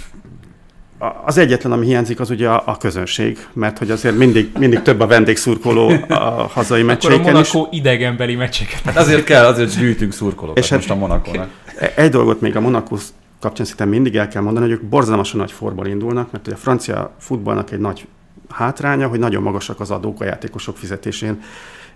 az 1.24 1.38
egyetlen, 1.38 1.72
ami 1.72 1.86
hiányzik, 1.86 2.20
az 2.20 2.30
ugye 2.30 2.48
a, 2.48 2.62
a 2.66 2.76
közönség, 2.76 3.46
mert 3.52 3.78
hogy 3.78 3.90
azért 3.90 4.16
mindig, 4.16 4.50
mindig 4.58 4.82
több 4.82 5.00
a 5.00 5.06
vendégszurkoló 5.06 5.92
a 6.08 6.46
hazai 6.52 6.82
meccseiken 6.82 7.18
Akkor 7.20 7.30
a 7.30 7.32
Monaco 7.32 7.68
is. 7.70 7.78
idegenbeli 7.78 8.34
meccseket. 8.34 8.80
Hát 8.84 8.96
azért 8.96 9.24
kell, 9.24 9.44
azért 9.44 9.78
gyűjtünk 9.78 10.12
szurkolókat 10.12 10.62
és 10.64 10.68
hát 10.68 10.78
most 10.78 10.90
a 10.90 10.94
Monakónak. 10.94 11.50
Egy 11.94 12.10
dolgot 12.10 12.40
még 12.40 12.56
a 12.56 12.60
Monaco 12.60 12.96
kapcsán 13.40 13.64
szerintem 13.66 13.88
mindig 13.88 14.16
el 14.16 14.28
kell 14.28 14.42
mondani, 14.42 14.66
hogy 14.66 14.74
ők 14.74 14.88
borzalmasan 14.88 15.40
nagy 15.40 15.52
forból 15.52 15.86
indulnak, 15.86 16.32
mert 16.32 16.46
ugye 16.46 16.56
a 16.56 16.58
francia 16.58 17.14
futballnak 17.18 17.70
egy 17.70 17.78
nagy 17.78 18.06
hátránya, 18.48 19.08
hogy 19.08 19.18
nagyon 19.18 19.42
magasak 19.42 19.80
az 19.80 19.90
adók 19.90 20.20
a 20.20 20.24
játékosok 20.24 20.76
fizetésén, 20.76 21.42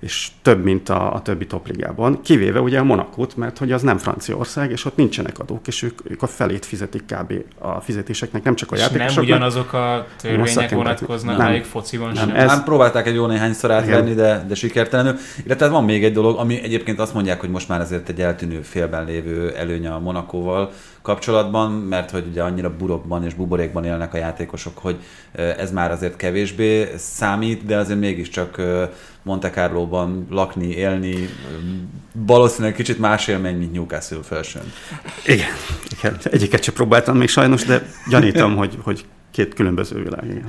és 0.01 0.29
több, 0.43 0.65
mint 0.65 0.89
a, 0.89 1.15
a 1.15 1.23
többi 1.23 1.47
topligában, 1.47 2.21
kivéve 2.23 2.61
ugye 2.61 2.79
a 2.79 2.85
Monakot, 2.85 3.37
mert 3.37 3.59
hogy 3.59 3.73
az 3.73 3.83
nem 3.83 3.99
Franciaország, 3.99 4.71
és 4.71 4.85
ott 4.85 4.97
nincsenek 4.97 5.39
adók, 5.39 5.67
és 5.67 5.83
ők, 5.83 6.11
ők 6.11 6.23
a 6.23 6.27
felét 6.27 6.67
fizetik 6.67 7.05
kb. 7.05 7.33
a 7.59 7.81
fizetéseknek, 7.81 8.43
nem 8.43 8.55
csak 8.55 8.73
a 8.73 8.77
játékosoknak. 8.77 9.15
nem 9.15 9.25
ugyanazok 9.25 9.73
a 9.73 10.07
törvények 10.23 10.71
vonatkoznak 10.71 11.37
nem. 11.37 11.47
rájuk 11.47 11.65
fociban 11.65 12.13
Nem. 12.13 12.29
sem. 12.29 12.37
Ez- 12.37 12.51
Ez... 12.51 12.65
próbálták 12.65 13.07
egy 13.07 13.15
jó 13.15 13.27
néhányszor 13.27 13.71
átvenni, 13.71 14.15
de, 14.15 14.45
de 14.49 14.55
sikertelenül. 14.55 15.17
Illetve 15.45 15.69
van 15.69 15.85
még 15.85 16.05
egy 16.05 16.13
dolog, 16.13 16.39
ami 16.39 16.63
egyébként 16.63 16.99
azt 16.99 17.15
mondják, 17.15 17.41
hogy 17.41 17.51
most 17.51 17.69
már 17.69 17.81
azért 17.81 18.09
egy 18.09 18.21
eltűnő 18.21 18.61
félben 18.63 19.05
lévő 19.05 19.55
előny 19.57 19.87
a 19.87 19.99
Monakóval 19.99 20.71
kapcsolatban, 21.03 21.73
mert 21.73 22.11
hogy 22.11 22.27
ugye 22.31 22.43
annyira 22.43 22.77
burokban 22.77 23.25
és 23.25 23.35
buborékban 23.35 23.85
élnek 23.85 24.15
a 24.15 24.17
játékosok, 24.17 24.79
hogy 24.79 24.97
ez 25.33 25.73
már 25.73 25.91
azért 25.91 26.17
kevésbé 26.17 26.89
számít, 26.97 27.65
de 27.65 27.77
azért 27.77 27.99
mégiscsak 27.99 28.63
Monte 29.23 29.51
Carlo-ban 29.51 30.27
lakni, 30.31 30.69
élni, 30.69 31.29
valószínűleg 32.13 32.75
kicsit 32.75 32.99
más 32.99 33.29
élmény, 33.29 33.57
mint 33.57 33.73
Newcastle 33.73 34.23
felsőn. 34.23 34.73
Igen, 35.27 35.49
igen. 35.99 36.17
Egyiket 36.23 36.63
sem 36.63 36.75
próbáltam 36.75 37.17
még 37.17 37.29
sajnos, 37.29 37.65
de 37.65 37.83
gyanítom, 38.09 38.57
hogy, 38.57 38.79
hogy 38.83 39.05
két 39.31 39.55
különböző 39.55 40.03
világ. 40.03 40.25
Igen. 40.25 40.45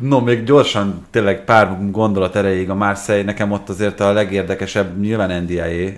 No, 0.00 0.20
még 0.20 0.44
gyorsan, 0.44 1.06
tényleg 1.10 1.44
pár 1.44 1.90
gondolat 1.90 2.36
erejéig 2.36 2.70
a 2.70 2.74
Marseille, 2.74 3.24
nekem 3.24 3.50
ott 3.50 3.68
azért 3.68 4.00
a 4.00 4.12
legérdekesebb 4.12 5.00
nyilván 5.00 5.42
NDIA 5.42 5.90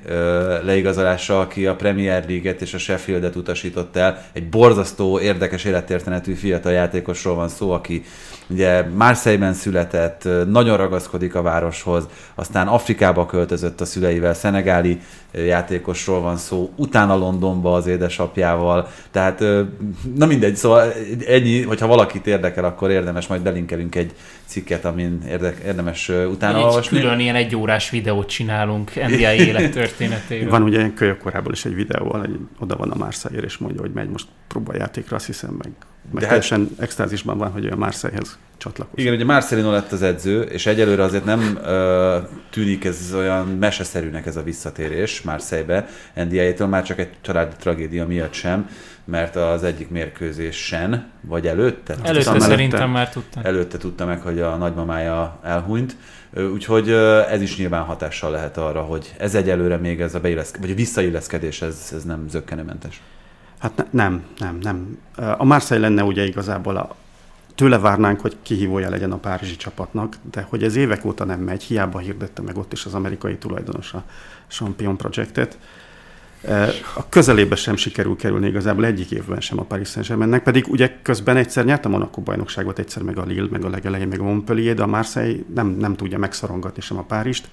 leigazolása, 0.64 1.40
aki 1.40 1.66
a 1.66 1.76
Premier 1.76 2.24
League-et 2.28 2.60
és 2.60 2.74
a 2.74 2.78
Sheffieldet 2.78 3.36
utasított 3.36 3.96
el. 3.96 4.24
Egy 4.32 4.48
borzasztó, 4.48 5.20
érdekes 5.20 5.64
élettörténetű 5.64 6.32
fiatal 6.32 6.72
játékosról 6.72 7.34
van 7.34 7.48
szó, 7.48 7.70
aki 7.70 8.04
ugye 8.46 8.82
Marseille-ben 8.88 9.52
született, 9.52 10.28
nagyon 10.48 10.76
ragaszkodik 10.76 11.34
a 11.34 11.42
városhoz, 11.42 12.08
aztán 12.34 12.68
Afrikába 12.68 13.26
költözött 13.26 13.80
a 13.80 13.84
szüleivel, 13.84 14.34
szenegáli 14.34 15.00
játékosról 15.32 16.20
van 16.20 16.36
szó, 16.36 16.70
utána 16.76 17.16
Londonba 17.16 17.74
az 17.74 17.86
édesapjával, 17.86 18.88
tehát 19.10 19.44
na 20.14 20.26
mindegy, 20.26 20.56
szóval 20.56 20.92
ennyi, 21.26 21.62
hogyha 21.62 21.86
valakit 21.86 22.26
érdekel, 22.26 22.64
akkor 22.64 22.90
érdemes 22.90 23.26
majd 23.26 23.42
belinkelünk 23.42 23.94
egy 23.94 24.12
cikket, 24.44 24.84
amin 24.84 25.22
érdek, 25.28 25.62
érdemes 25.64 26.08
utána 26.08 26.58
Egy 26.58 26.64
olvasni. 26.64 26.98
külön 26.98 27.20
ilyen 27.20 27.34
egyórás 27.34 27.90
videót 27.90 28.28
csinálunk 28.28 28.94
NDI 28.94 29.22
élettörténetéről. 29.48 30.50
Van 30.50 30.62
ugye 30.62 30.78
ilyen 30.78 30.94
kölyökkorából 30.94 31.52
is 31.52 31.64
egy 31.64 31.74
videó, 31.74 32.20
egy, 32.24 32.38
oda 32.58 32.76
van 32.76 32.90
a 32.90 32.96
Marseille 32.96 33.42
és 33.42 33.58
mondja, 33.58 33.80
hogy 33.80 33.92
megy 33.92 34.08
most 34.08 34.26
próbajátékra, 34.48 35.16
azt 35.16 35.26
hiszem, 35.26 35.50
meg, 35.50 35.72
meg 36.10 36.22
hát- 36.22 36.28
teljesen 36.28 36.68
extázisban 36.78 37.38
van, 37.38 37.50
hogy 37.50 37.64
ő 37.64 37.70
a 37.70 37.76
Marseillehez 37.76 38.38
csatlakozik. 38.62 39.00
Igen, 39.00 39.14
ugye 39.14 39.24
Marcelino 39.24 39.70
lett 39.72 39.92
az 39.92 40.02
edző, 40.02 40.40
és 40.42 40.66
egyelőre 40.66 41.02
azért 41.02 41.24
nem 41.24 41.58
ö, 41.64 42.18
tűnik 42.50 42.84
ez 42.84 43.14
olyan 43.14 43.46
meseszerűnek 43.46 44.26
ez 44.26 44.36
a 44.36 44.42
visszatérés 44.42 45.22
Marseille-be, 45.22 45.88
NDI-től 46.14 46.66
már 46.66 46.82
csak 46.82 46.98
egy 46.98 47.10
családi 47.20 47.54
tragédia 47.58 48.06
miatt 48.06 48.32
sem, 48.32 48.68
mert 49.04 49.36
az 49.36 49.62
egyik 49.64 49.90
mérkőzésen, 49.90 51.10
vagy 51.20 51.46
előtte? 51.46 51.92
Előtte 52.02 52.12
Hiszem, 52.12 52.38
szerintem 52.38 52.80
előtte. 52.80 52.96
már 52.98 53.08
tudtam. 53.08 53.42
előtte 53.44 53.78
tudta 53.78 54.06
meg, 54.06 54.20
hogy 54.20 54.40
a 54.40 54.56
nagymamája 54.56 55.38
elhunyt, 55.42 55.96
úgyhogy 56.52 56.90
ez 57.30 57.40
is 57.40 57.56
nyilván 57.56 57.82
hatással 57.82 58.30
lehet 58.30 58.56
arra, 58.56 58.80
hogy 58.80 59.14
ez 59.18 59.34
egyelőre 59.34 59.76
még 59.76 60.00
ez 60.00 60.14
a 60.14 60.20
beilleszk- 60.20 60.58
vagy 60.60 60.70
a 60.70 60.74
visszailleszkedés, 60.74 61.62
ez, 61.62 61.90
ez 61.94 62.04
nem 62.04 62.24
zöggenőmentes. 62.28 63.02
Hát 63.58 63.76
ne, 63.76 63.84
nem, 63.90 64.24
nem, 64.38 64.58
nem. 64.62 64.98
A 65.38 65.44
Marseille 65.44 65.88
lenne 65.88 66.02
ugye 66.02 66.24
igazából 66.24 66.76
a, 66.76 66.96
tőle 67.54 67.78
várnánk, 67.78 68.20
hogy 68.20 68.36
kihívója 68.42 68.90
legyen 68.90 69.12
a 69.12 69.16
párizsi 69.16 69.56
csapatnak, 69.56 70.16
de 70.30 70.46
hogy 70.48 70.62
ez 70.62 70.76
évek 70.76 71.04
óta 71.04 71.24
nem 71.24 71.40
megy, 71.40 71.62
hiába 71.62 71.98
hirdette 71.98 72.42
meg 72.42 72.56
ott 72.56 72.72
is 72.72 72.84
az 72.84 72.94
amerikai 72.94 73.36
tulajdonos 73.36 73.92
a 73.92 74.04
Champion 74.48 74.96
Projectet. 74.96 75.58
E, 76.42 76.68
A 76.94 77.08
közelébe 77.08 77.54
sem 77.54 77.76
sikerül 77.76 78.16
kerülni 78.16 78.46
igazából 78.46 78.84
egyik 78.84 79.10
évben 79.10 79.40
sem 79.40 79.58
a 79.58 79.62
Paris 79.62 79.88
Saint-Germainnek, 79.88 80.42
pedig 80.42 80.66
ugye 80.68 80.98
közben 81.02 81.36
egyszer 81.36 81.64
nyert 81.64 81.84
a 81.84 81.88
Monaco 81.88 82.20
bajnokságot, 82.20 82.78
egyszer 82.78 83.02
meg 83.02 83.18
a 83.18 83.24
Lille, 83.24 83.48
meg 83.50 83.64
a 83.64 83.68
legelején, 83.68 84.08
meg 84.08 84.20
a 84.20 84.24
Montpellier, 84.24 84.74
de 84.74 84.82
a 84.82 84.86
Marseille 84.86 85.38
nem, 85.54 85.66
nem 85.66 85.96
tudja 85.96 86.18
megszorongatni 86.18 86.82
sem 86.82 86.98
a 86.98 87.02
Párist. 87.02 87.48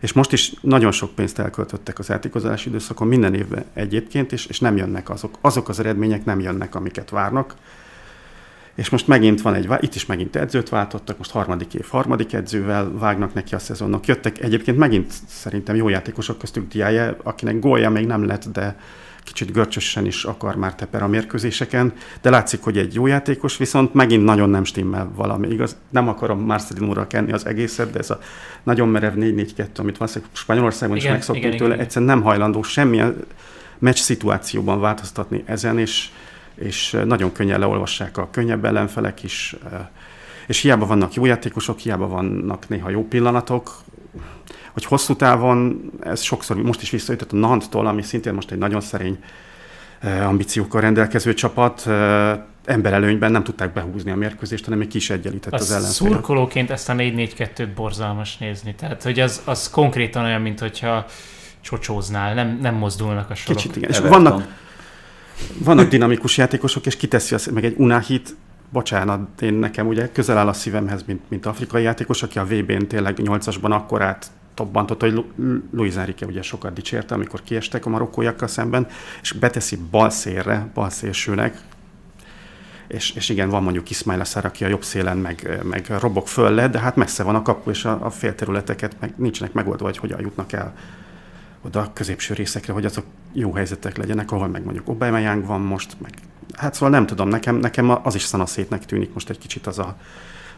És 0.00 0.12
most 0.12 0.32
is 0.32 0.54
nagyon 0.60 0.92
sok 0.92 1.14
pénzt 1.14 1.38
elköltöttek 1.38 1.98
az 1.98 2.10
átikozási 2.10 2.68
időszakon, 2.68 3.08
minden 3.08 3.34
évben 3.34 3.64
egyébként, 3.74 4.32
és, 4.32 4.46
és 4.46 4.60
nem 4.60 4.76
jönnek 4.76 5.10
azok. 5.10 5.38
Azok 5.40 5.68
az 5.68 5.78
eredmények 5.78 6.24
nem 6.24 6.40
jönnek, 6.40 6.74
amiket 6.74 7.10
várnak. 7.10 7.54
És 8.78 8.88
most 8.88 9.06
megint 9.06 9.42
van 9.42 9.54
egy, 9.54 9.68
itt 9.80 9.94
is 9.94 10.06
megint 10.06 10.36
edzőt 10.36 10.68
váltottak, 10.68 11.18
most 11.18 11.30
harmadik 11.30 11.74
év, 11.74 11.86
harmadik 11.88 12.32
edzővel 12.32 12.92
vágnak 12.98 13.34
neki 13.34 13.54
a 13.54 13.58
szezonnak. 13.58 14.06
Jöttek 14.06 14.42
egyébként 14.42 14.78
megint 14.78 15.12
szerintem 15.26 15.76
jó 15.76 15.88
játékosok 15.88 16.38
köztük 16.38 16.68
Diáje, 16.68 17.16
akinek 17.22 17.58
gólja 17.58 17.90
még 17.90 18.06
nem 18.06 18.26
lett, 18.26 18.44
de 18.52 18.76
kicsit 19.22 19.52
görcsösen 19.52 20.06
is 20.06 20.24
akar 20.24 20.56
már 20.56 20.74
teper 20.74 21.02
a 21.02 21.08
mérkőzéseken, 21.08 21.92
de 22.22 22.30
látszik, 22.30 22.62
hogy 22.62 22.78
egy 22.78 22.94
jó 22.94 23.06
játékos, 23.06 23.56
viszont 23.56 23.94
megint 23.94 24.24
nagyon 24.24 24.50
nem 24.50 24.64
stimmel 24.64 25.10
valami. 25.14 25.48
Igaz, 25.48 25.76
nem 25.90 26.08
akarom 26.08 26.40
Marcelinóra 26.40 27.06
kenni 27.06 27.32
az 27.32 27.46
egészet, 27.46 27.90
de 27.90 27.98
ez 27.98 28.10
a 28.10 28.18
nagyon 28.62 28.88
merev 28.88 29.14
4-4-2, 29.16 29.66
amit 29.76 29.96
valószínűleg 29.96 30.34
Spanyolországban 30.34 30.96
is 30.96 31.02
Igen, 31.02 31.14
megszoktunk 31.14 31.46
igen, 31.46 31.58
tőle, 31.58 31.74
igen. 31.74 31.84
egyszerűen 31.84 32.10
nem 32.10 32.22
hajlandó 32.22 32.62
semmilyen 32.62 33.16
meccs 33.78 33.98
szituációban 33.98 34.80
változtatni 34.80 35.42
ezen, 35.46 35.78
és, 35.78 36.10
és 36.58 36.96
nagyon 37.04 37.32
könnyen 37.32 37.58
leolvassák 37.58 38.16
a 38.16 38.28
könnyebb 38.30 38.64
ellenfelek 38.64 39.22
is, 39.22 39.56
eh, 39.72 39.78
és 40.46 40.60
hiába 40.60 40.86
vannak 40.86 41.14
jó 41.14 41.24
játékosok, 41.24 41.78
hiába 41.78 42.08
vannak 42.08 42.68
néha 42.68 42.90
jó 42.90 43.04
pillanatok, 43.04 43.74
hogy 44.72 44.84
hosszú 44.84 45.16
távon, 45.16 45.90
ez 46.00 46.20
sokszor 46.20 46.56
most 46.56 46.82
is 46.82 46.90
visszajutott 46.90 47.32
a 47.32 47.36
Nanttól, 47.36 47.86
ami 47.86 48.02
szintén 48.02 48.34
most 48.34 48.50
egy 48.50 48.58
nagyon 48.58 48.80
szerény 48.80 49.18
eh, 50.00 50.28
ambíciókkal 50.28 50.80
rendelkező 50.80 51.34
csapat, 51.34 51.86
eh, 51.86 52.38
emberelőnyben 52.64 53.32
nem 53.32 53.42
tudták 53.44 53.72
behúzni 53.72 54.10
a 54.10 54.16
mérkőzést, 54.16 54.64
hanem 54.64 54.78
még 54.78 54.88
ki 54.88 54.96
is 54.96 55.10
egyenlített 55.10 55.52
az, 55.52 55.60
Az 55.60 55.70
ellenfél. 55.70 55.92
szurkolóként 55.92 56.70
ezt 56.70 56.88
a 56.88 56.92
4-4-2-t 56.92 57.68
borzalmas 57.74 58.36
nézni. 58.36 58.74
Tehát, 58.74 59.02
hogy 59.02 59.20
az, 59.20 59.42
az 59.44 59.70
konkrétan 59.70 60.24
olyan, 60.24 60.40
mint 60.40 60.60
hogyha 60.60 61.06
csocsóznál, 61.60 62.34
nem, 62.34 62.58
nem 62.62 62.74
mozdulnak 62.74 63.30
a 63.30 63.34
sorok. 63.34 63.56
Kicsit 63.62 63.76
igen. 63.76 63.90
És 63.90 63.96
Everton. 63.96 64.22
vannak, 64.22 64.48
vannak 65.58 65.88
dinamikus 65.88 66.36
játékosok, 66.36 66.86
és 66.86 66.96
kiteszi 66.96 67.34
azt, 67.34 67.50
meg 67.50 67.64
egy 67.64 67.74
Unahit, 67.76 68.36
bocsánat, 68.70 69.42
én 69.42 69.54
nekem 69.54 69.86
ugye 69.86 70.12
közel 70.12 70.38
áll 70.38 70.48
a 70.48 70.52
szívemhez, 70.52 71.02
mint, 71.06 71.20
mint 71.28 71.46
afrikai 71.46 71.82
játékos, 71.82 72.22
aki 72.22 72.38
a 72.38 72.44
VB-n 72.44 72.86
tényleg 72.86 73.18
8-asban 73.22 73.70
akkorát 73.70 74.26
tobbantott, 74.54 75.00
hogy 75.00 75.12
Lu- 75.12 75.32
Luis 75.72 75.94
Enrique 75.94 76.28
ugye 76.28 76.42
sokat 76.42 76.72
dicsérte, 76.72 77.14
amikor 77.14 77.42
kiestek 77.42 77.86
a 77.86 77.88
marokkóiakkal 77.88 78.48
szemben, 78.48 78.86
és 79.22 79.32
beteszi 79.32 79.78
bal 79.90 80.10
szélre, 80.10 80.70
bal 80.74 80.90
szélsőnek, 80.90 81.60
és, 82.88 83.10
és 83.10 83.28
igen, 83.28 83.48
van 83.48 83.62
mondjuk 83.62 83.90
Ismail 83.90 84.20
Assar, 84.20 84.44
aki 84.44 84.64
a 84.64 84.68
jobb 84.68 84.82
szélen 84.82 85.16
meg, 85.16 85.60
meg 85.62 85.86
robog 86.00 86.26
föl 86.26 86.50
le, 86.50 86.68
de 86.68 86.78
hát 86.78 86.96
messze 86.96 87.22
van 87.22 87.34
a 87.34 87.42
kapu, 87.42 87.70
és 87.70 87.84
a, 87.84 88.04
a 88.04 88.10
félterületeket 88.10 88.96
meg 89.00 89.12
nincsenek 89.16 89.52
megoldva, 89.52 89.84
hogy 89.84 89.98
hogyan 89.98 90.20
jutnak 90.20 90.52
el 90.52 90.74
oda 91.62 91.80
a 91.80 91.90
középső 91.92 92.34
részekre, 92.34 92.72
hogy 92.72 92.84
azok 92.84 93.04
jó 93.32 93.52
helyzetek 93.52 93.96
legyenek, 93.96 94.32
ahol 94.32 94.48
meg 94.48 94.64
mondjuk 94.64 94.88
Aubameyang 94.88 95.46
van 95.46 95.60
most, 95.60 95.96
meg 96.00 96.12
hát 96.52 96.74
szóval 96.74 96.90
nem 96.90 97.06
tudom, 97.06 97.28
nekem, 97.28 97.56
nekem 97.56 97.98
az 98.02 98.14
is 98.14 98.22
szanaszétnek 98.22 98.86
tűnik 98.86 99.12
most 99.14 99.30
egy 99.30 99.38
kicsit 99.38 99.66
az 99.66 99.78
a, 99.78 99.96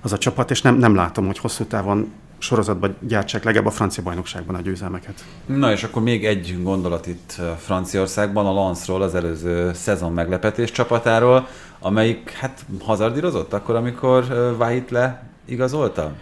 az 0.00 0.12
a 0.12 0.18
csapat, 0.18 0.50
és 0.50 0.62
nem, 0.62 0.76
nem 0.76 0.94
látom, 0.94 1.26
hogy 1.26 1.38
hosszú 1.38 1.64
távon 1.64 2.12
sorozatban 2.38 2.96
gyártsák 3.00 3.44
legalább 3.44 3.66
a 3.66 3.70
francia 3.70 4.02
bajnokságban 4.02 4.54
a 4.54 4.60
győzelmeket. 4.60 5.24
Na 5.46 5.72
és 5.72 5.82
akkor 5.82 6.02
még 6.02 6.26
egy 6.26 6.62
gondolat 6.62 7.06
itt 7.06 7.34
uh, 7.38 7.46
Franciaországban, 7.46 8.46
a 8.46 8.52
Lansról, 8.52 9.02
az 9.02 9.14
előző 9.14 9.72
szezon 9.72 10.12
meglepetés 10.12 10.70
csapatáról, 10.70 11.48
amelyik 11.78 12.30
hát 12.30 12.64
hazardírozott 12.84 13.52
akkor, 13.52 13.74
amikor 13.74 14.26
uh, 14.30 14.56
Vahit 14.56 14.90
le 14.90 15.22
igazolta? 15.44 16.12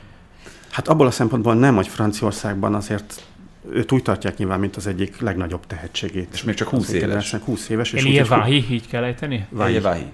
Hát 0.71 0.89
abból 0.89 1.07
a 1.07 1.11
szempontból 1.11 1.55
nem, 1.55 1.75
hogy 1.75 1.89
Franciaországban 1.89 2.75
azért 2.75 3.23
őt 3.73 3.93
úgy 3.93 4.03
tartják 4.03 4.37
nyilván, 4.37 4.61
mint 4.61 4.77
az 4.77 4.87
egyik 4.87 5.21
legnagyobb 5.21 5.67
tehetségét. 5.67 6.29
És 6.33 6.43
még 6.43 6.55
csak 6.55 6.69
20 6.69 6.83
Az 6.83 6.89
éves. 6.93 7.01
generációnak 7.03 7.47
20 7.49 7.69
éves. 7.69 7.93
És 7.93 8.03
Elie 8.03 8.25
Vahi, 8.25 8.65
így 8.71 8.87
kell 8.89 9.05
ejteni? 9.05 9.47
Vahi. 9.51 9.79
Vahi. 9.81 10.05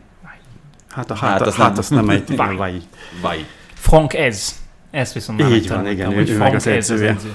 Hát 0.89 1.11
a 1.11 1.15
Hát 1.15 1.31
hát, 1.31 1.41
azt 1.41 1.57
hát, 1.57 1.79
azt 1.79 1.91
nem 1.91 2.09
egy 2.09 2.37
Vahi. 2.37 2.57
Vahi. 2.57 2.81
Vahi. 3.23 3.45
Frank 3.75 4.15
ez. 4.15 4.63
Ezt 4.91 5.13
viszont 5.13 5.39
már 5.41 5.51
Így 5.53 5.69
van, 5.69 5.87
igen, 5.87 6.15
hogy 6.15 6.29
ő- 6.29 6.35
ő 6.35 6.39
meg 6.39 6.49
Frank 6.49 6.55
az 6.55 6.67
ez 6.67 6.91
az 6.91 6.91
edzője. 6.91 7.11
edző. 7.11 7.33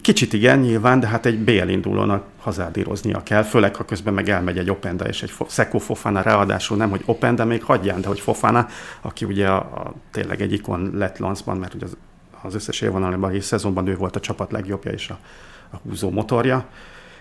Kicsit 0.00 0.32
igen, 0.32 0.58
nyilván, 0.58 1.00
de 1.00 1.06
hát 1.06 1.26
egy 1.26 1.38
BL 1.38 1.68
indulónak 1.68 2.24
hazádíroznia 2.38 3.22
kell, 3.22 3.42
főleg 3.42 3.74
ha 3.76 3.84
közben 3.84 4.14
meg 4.14 4.28
elmegy 4.28 4.58
egy 4.58 4.70
Openda 4.70 5.04
és 5.04 5.22
egy 5.22 5.32
Szeko 5.46 5.78
Fofana, 5.78 6.22
ráadásul 6.22 6.76
nem, 6.76 6.90
hogy 6.90 7.02
Openda 7.04 7.44
még 7.44 7.62
hagyján, 7.62 8.00
de 8.00 8.08
hogy 8.08 8.20
Fofana, 8.20 8.66
aki 9.00 9.24
ugye 9.24 9.48
a, 9.48 9.56
a, 9.56 9.94
tényleg 10.12 10.40
egy 10.40 10.52
ikon 10.52 10.90
lett 10.94 11.18
Lancban, 11.18 11.56
mert 11.56 11.74
ugye 11.74 11.84
az, 11.84 11.96
az 12.46 12.54
összes 12.54 12.80
élvonalban 12.80 13.34
és 13.34 13.44
szezonban 13.44 13.86
ő 13.86 13.96
volt 13.96 14.16
a 14.16 14.20
csapat 14.20 14.52
legjobbja 14.52 14.90
és 14.90 15.08
a, 15.08 15.18
a 15.70 15.76
húzó 15.76 16.10
motorja. 16.10 16.66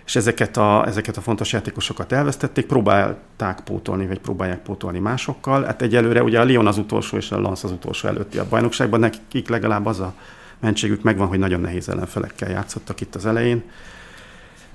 És 0.06 0.16
ezeket 0.16 0.58
a, 0.58 0.88
ezeket 0.88 1.18
a 1.18 1.22
fontos 1.22 1.54
játékosokat 1.54 2.12
elvesztették, 2.12 2.66
próbálták 2.66 3.60
pótolni, 3.60 4.08
vagy 4.08 4.20
próbálják 4.20 4.60
pótolni 4.60 5.00
másokkal. 5.00 5.64
Hát 5.64 5.82
egyelőre 5.82 6.24
ugye 6.24 6.40
a 6.40 6.44
Lyon 6.44 6.68
az 6.68 6.78
utolsó, 6.78 7.18
és 7.18 7.32
a 7.32 7.42
Lens 7.42 7.64
az 7.64 7.72
utolsó 7.72 8.08
előtti 8.08 8.38
a 8.38 8.48
bajnokságban, 8.50 9.00
nekik 9.00 9.50
legalább 9.50 9.86
az 9.86 10.00
a, 10.00 10.14
mentségük 10.60 11.02
megvan, 11.02 11.28
hogy 11.28 11.40
nagyon 11.40 11.60
nehéz 11.60 11.90
ellenfelekkel 11.90 12.50
játszottak 12.50 13.02
itt 13.02 13.16
az 13.16 13.26
elején. 13.26 13.64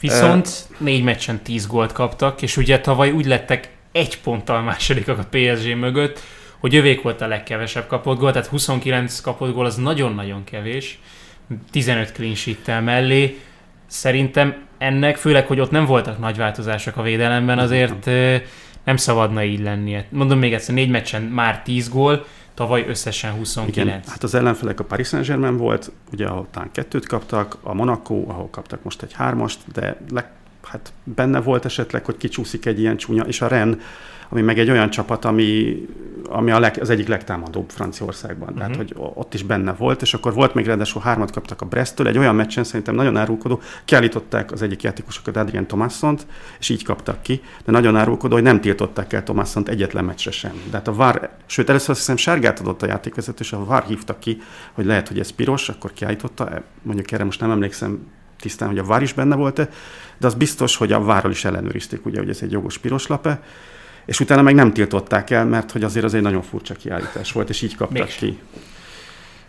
Viszont 0.00 0.68
négy 0.78 1.02
meccsen 1.02 1.42
10 1.42 1.66
gólt 1.66 1.92
kaptak, 1.92 2.42
és 2.42 2.56
ugye 2.56 2.80
tavaly 2.80 3.10
úgy 3.10 3.26
lettek 3.26 3.76
egy 3.92 4.20
ponttal 4.20 4.62
másodikak 4.62 5.18
a 5.18 5.26
PSG 5.30 5.76
mögött, 5.76 6.20
hogy 6.60 6.74
övék 6.74 7.02
volt 7.02 7.20
a 7.20 7.26
legkevesebb 7.26 7.86
kapott 7.86 8.18
gól, 8.18 8.32
tehát 8.32 8.48
29 8.48 9.20
kapott 9.20 9.54
gól 9.54 9.64
az 9.64 9.76
nagyon-nagyon 9.76 10.44
kevés, 10.44 10.98
15 11.70 12.12
clean 12.12 12.34
sheet 12.34 12.84
mellé. 12.84 13.38
Szerintem 13.86 14.54
ennek, 14.78 15.16
főleg, 15.16 15.46
hogy 15.46 15.60
ott 15.60 15.70
nem 15.70 15.84
voltak 15.84 16.18
nagy 16.18 16.36
változások 16.36 16.96
a 16.96 17.02
védelemben, 17.02 17.58
azért 17.58 18.10
nem 18.84 18.96
szabadna 18.96 19.44
így 19.44 19.60
lennie. 19.60 20.04
Mondom 20.08 20.38
még 20.38 20.52
egyszer, 20.52 20.74
négy 20.74 20.90
meccsen 20.90 21.22
már 21.22 21.62
10 21.62 21.88
gól, 21.88 22.26
tavaly 22.54 22.84
összesen 22.88 23.32
29. 23.32 23.86
Igen, 23.86 24.02
hát 24.06 24.22
az 24.22 24.34
ellenfelek 24.34 24.80
a 24.80 24.84
Paris 24.84 25.08
Saint-Germain 25.08 25.56
volt, 25.56 25.92
ugye 26.12 26.26
ahol 26.26 26.46
talán 26.50 26.70
kettőt 26.72 27.06
kaptak, 27.06 27.56
a 27.62 27.74
Monaco, 27.74 28.24
ahol 28.28 28.48
kaptak 28.50 28.82
most 28.82 29.02
egy 29.02 29.12
hármast, 29.12 29.60
de 29.72 29.96
le, 30.10 30.30
hát 30.62 30.92
benne 31.04 31.40
volt 31.40 31.64
esetleg, 31.64 32.04
hogy 32.04 32.16
kicsúszik 32.16 32.66
egy 32.66 32.80
ilyen 32.80 32.96
csúnya, 32.96 33.22
és 33.22 33.40
a 33.40 33.46
Ren, 33.46 33.80
ami 34.30 34.40
meg 34.40 34.58
egy 34.58 34.70
olyan 34.70 34.90
csapat, 34.90 35.24
ami, 35.24 35.76
ami 36.28 36.50
a 36.50 36.58
leg, 36.58 36.78
az 36.80 36.90
egyik 36.90 37.08
legtámadóbb 37.08 37.70
Franciaországban. 37.70 38.48
Uh-huh. 38.48 38.58
Tehát, 38.58 38.76
hogy 38.76 38.94
ott 38.96 39.34
is 39.34 39.42
benne 39.42 39.72
volt, 39.72 40.02
és 40.02 40.14
akkor 40.14 40.34
volt 40.34 40.54
még 40.54 40.66
ráadásul 40.66 41.02
hármat 41.02 41.30
kaptak 41.30 41.60
a 41.60 41.66
Bresttől, 41.66 42.08
egy 42.08 42.18
olyan 42.18 42.34
meccsen 42.34 42.64
szerintem 42.64 42.94
nagyon 42.94 43.16
árulkodó, 43.16 43.60
kiállították 43.84 44.52
az 44.52 44.62
egyik 44.62 44.82
játékosokat, 44.82 45.36
Adrien 45.36 45.66
Tomassont, 45.66 46.26
és 46.58 46.68
így 46.68 46.84
kaptak 46.84 47.22
ki, 47.22 47.40
de 47.64 47.72
nagyon 47.72 47.96
árulkodó, 47.96 48.34
hogy 48.34 48.42
nem 48.42 48.60
tiltották 48.60 49.12
el 49.12 49.22
Tomassont 49.22 49.68
egyetlen 49.68 50.04
meccsre 50.04 50.30
sem. 50.30 50.52
De 50.70 50.76
hát 50.76 50.88
a 50.88 50.94
VAR, 50.94 51.30
sőt, 51.46 51.68
először 51.68 51.90
azt 51.90 51.98
hiszem 51.98 52.16
sárgát 52.16 52.60
adott 52.60 52.82
a 52.82 52.86
játékvezető, 52.86 53.44
és 53.44 53.52
a 53.52 53.64
VAR 53.64 53.84
hívta 53.84 54.18
ki, 54.18 54.38
hogy 54.72 54.84
lehet, 54.84 55.08
hogy 55.08 55.18
ez 55.18 55.30
piros, 55.30 55.68
akkor 55.68 55.92
kiállította, 55.92 56.62
mondjuk 56.82 57.12
erre 57.12 57.24
most 57.24 57.40
nem 57.40 57.50
emlékszem 57.50 58.06
tisztán, 58.40 58.68
hogy 58.68 58.78
a 58.78 58.84
VAR 58.84 59.02
is 59.02 59.12
benne 59.12 59.36
volt-e, 59.36 59.68
de 60.18 60.26
az 60.26 60.34
biztos, 60.34 60.76
hogy 60.76 60.92
a 60.92 61.00
várral 61.00 61.30
is 61.30 61.44
ellenőrizték, 61.44 62.06
ugye, 62.06 62.18
hogy 62.18 62.28
ez 62.28 62.38
egy 62.42 62.52
jogos 62.52 62.78
piros 62.78 63.06
lape, 63.06 63.42
és 64.04 64.20
utána 64.20 64.42
meg 64.42 64.54
nem 64.54 64.72
tiltották 64.72 65.30
el, 65.30 65.44
mert 65.44 65.70
hogy 65.70 65.82
azért 65.84 66.04
az 66.04 66.14
egy 66.14 66.22
nagyon 66.22 66.42
furcsa 66.42 66.74
kiállítás 66.74 67.32
volt, 67.32 67.48
és 67.48 67.62
így 67.62 67.76
kaptak 67.76 67.98
Mégsem. 67.98 68.28
ki. 68.28 68.38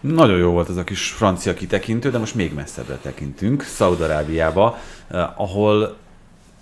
Nagyon 0.01 0.37
jó 0.37 0.51
volt 0.51 0.69
ez 0.69 0.77
a 0.77 0.83
kis 0.83 1.09
francia 1.09 1.53
kitekintő, 1.53 2.09
de 2.09 2.17
most 2.17 2.35
még 2.35 2.53
messzebbre 2.53 2.95
tekintünk, 2.95 3.63
Szaudarábiába, 3.63 4.77
eh, 5.07 5.41
ahol 5.41 5.97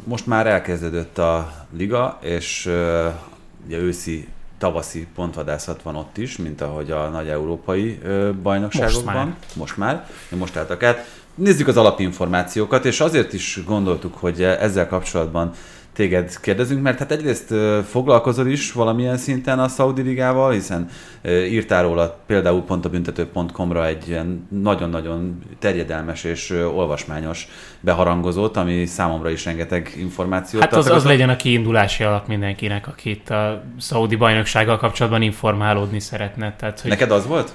most 0.04 0.28
már 0.28 0.48
elkezdődött 0.48 1.18
a 1.18 1.54
liga, 1.78 2.20
és 2.22 2.66
eh, 2.66 3.14
ugye 3.66 3.78
őszi 3.78 4.28
tavaszi 4.58 5.08
pontvadászat 5.16 5.82
van 5.82 5.96
ott 5.96 6.18
is, 6.18 6.38
mint 6.38 6.62
ahogy 6.62 6.92
a 6.92 7.08
nagy 7.08 7.28
európai 7.28 8.00
eh, 8.04 8.32
bajnokságokban. 8.32 9.16
Most 9.16 9.16
már. 9.16 9.36
Most 9.56 9.78
már, 9.78 10.08
most 10.30 10.56
álltak 10.56 10.84
át. 10.84 11.18
Nézzük 11.36 11.68
az 11.68 11.78
alapinformációkat, 11.78 12.86
és 12.86 13.00
azért 13.00 13.34
is 13.34 13.60
gondoltuk, 13.66 14.16
hogy 14.18 14.44
ezzel 14.44 14.88
kapcsolatban 14.88 15.52
téged 16.00 16.40
kérdezünk, 16.40 16.82
mert 16.82 17.00
hát 17.00 17.12
egyrészt 17.12 17.54
foglalkozol 17.90 18.48
is 18.48 18.72
valamilyen 18.72 19.18
szinten 19.18 19.60
a 19.60 19.68
Saudi 19.68 20.02
Ligával, 20.02 20.52
hiszen 20.52 20.90
írtál 21.28 21.84
róla 21.84 22.20
például 22.26 22.62
pont 22.62 22.86
a 22.86 22.90
büntető.com-ra 22.90 23.86
egy 23.86 24.08
ilyen 24.08 24.48
nagyon-nagyon 24.50 25.40
terjedelmes 25.60 26.24
és 26.24 26.50
olvasmányos 26.50 27.48
beharangozót, 27.80 28.58
ami 28.58 28.86
számomra 28.86 29.30
is 29.30 29.46
rengeteg 29.46 29.94
információt 29.98 30.62
Hát 30.62 30.74
az, 30.74 30.90
az 30.90 31.06
legyen 31.06 31.30
a 31.30 31.36
kiindulási 31.36 32.04
alap 32.04 32.28
mindenkinek, 32.28 32.88
aki 32.88 33.10
itt 33.10 33.30
a 33.30 33.64
Saudi 33.80 34.16
bajnoksággal 34.16 34.78
kapcsolatban 34.78 35.22
informálódni 35.22 36.00
szeretne. 36.00 36.56
Tehát, 36.56 36.80
hogy... 36.80 36.90
Neked 36.90 37.12
az 37.12 37.28
volt? 37.28 37.52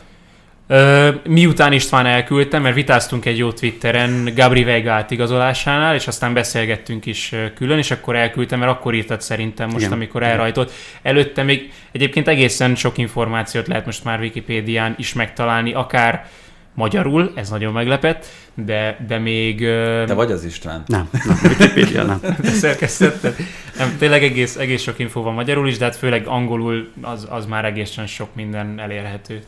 Miután 1.27 1.73
István 1.73 2.07
elküldtem, 2.07 2.63
mert 2.63 2.75
vitáztunk 2.75 3.25
egy 3.25 3.39
jó 3.39 3.53
Twitteren 3.53 4.33
Gabri 4.35 4.65
Vega 4.65 4.93
átigazolásánál, 4.93 5.95
és 5.95 6.07
aztán 6.07 6.35
beszélgettünk 6.35 7.07
is 7.07 7.35
külön, 7.55 7.79
és 7.79 7.91
akkor 7.91 8.17
elküldtem, 8.17 8.59
mert 8.59 8.71
akkor 8.71 8.95
írtad 8.95 9.21
szerintem 9.21 9.67
most, 9.69 9.79
Igen. 9.79 9.93
amikor 9.93 10.23
elrajtott. 10.23 10.73
Előtte 11.03 11.43
még 11.43 11.73
egyébként 11.93 12.29
egészen 12.29 12.75
sok 12.75 12.99
információt 12.99 13.67
lehet 13.67 13.87
most 13.87 14.05
már 14.05 14.21
Wikipédián 14.21 14.95
is 14.99 15.13
megtalálni, 15.13 15.73
akár 15.73 16.27
magyarul, 16.75 17.33
ez 17.35 17.51
nagyon 17.51 17.73
meglepett, 17.73 18.27
de, 18.55 18.99
de 19.07 19.19
még... 19.19 19.59
Te 20.07 20.15
vagy 20.15 20.33
az 20.33 20.45
István? 20.45 20.83
Nem, 20.87 21.09
nem 21.13 21.39
Wikipédia 21.43 22.03
nem. 22.03 22.21
Szerkesztetted. 22.63 23.37
Nem, 23.79 23.97
tényleg 23.99 24.23
egész, 24.23 24.57
egész 24.57 24.83
sok 24.83 24.99
infó 24.99 25.23
van 25.23 25.35
magyarul 25.35 25.69
is, 25.69 25.79
de 25.79 25.85
hát 25.85 25.97
főleg 25.97 26.27
angolul 26.27 26.93
az, 27.03 27.27
az 27.31 27.47
már 27.47 27.65
egészen 27.65 28.07
sok 28.07 28.35
minden 28.35 28.81
elérhető. 28.81 29.43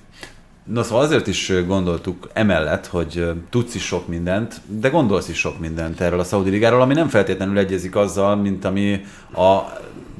Na 0.67 0.83
szóval 0.83 1.05
azért 1.05 1.27
is 1.27 1.53
gondoltuk 1.67 2.29
emellett, 2.33 2.87
hogy 2.87 3.33
tudsz 3.51 3.75
is 3.75 3.85
sok 3.85 4.09
mindent, 4.09 4.61
de 4.67 4.89
gondolsz 4.89 5.29
is 5.29 5.39
sok 5.39 5.59
mindent 5.59 6.01
erről 6.01 6.21
a 6.21 6.25
Saudi 6.25 6.51
Ligáról, 6.51 6.81
ami 6.81 6.95
nem 6.95 7.09
feltétlenül 7.09 7.59
egyezik 7.59 7.97
azzal, 7.97 8.37
mint 8.37 8.65
ami 8.65 9.05
a 9.35 9.61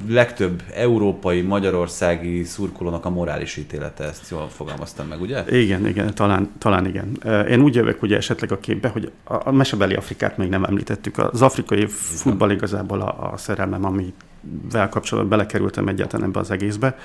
legtöbb 0.07 0.63
európai, 0.73 1.41
magyarországi 1.41 2.43
szurkolónak 2.43 3.05
a 3.05 3.09
morális 3.09 3.57
ítélete, 3.57 4.03
ezt 4.03 4.29
jól 4.29 4.47
fogalmaztam 4.49 5.07
meg, 5.07 5.21
ugye? 5.21 5.43
Igen, 5.49 5.87
igen, 5.87 6.13
talán, 6.13 6.51
talán 6.57 6.85
igen. 6.85 7.17
Én 7.49 7.61
úgy 7.61 7.75
jövök 7.75 8.01
ugye 8.01 8.17
esetleg 8.17 8.51
a 8.51 8.59
képbe, 8.59 8.87
hogy 8.87 9.11
a 9.23 9.51
mesebeli 9.51 9.93
Afrikát 9.93 10.37
még 10.37 10.49
nem 10.49 10.63
említettük. 10.63 11.17
Az 11.17 11.41
afrikai 11.41 11.85
futball 11.87 12.51
igazából 12.51 13.01
a, 13.01 13.31
a 13.33 13.37
szerelmem, 13.37 13.85
amivel 13.85 14.89
kapcsolatban 14.89 15.37
belekerültem 15.37 15.87
egyáltalán 15.87 16.27
ebbe 16.27 16.39
az 16.39 16.51
egészbe 16.51 16.97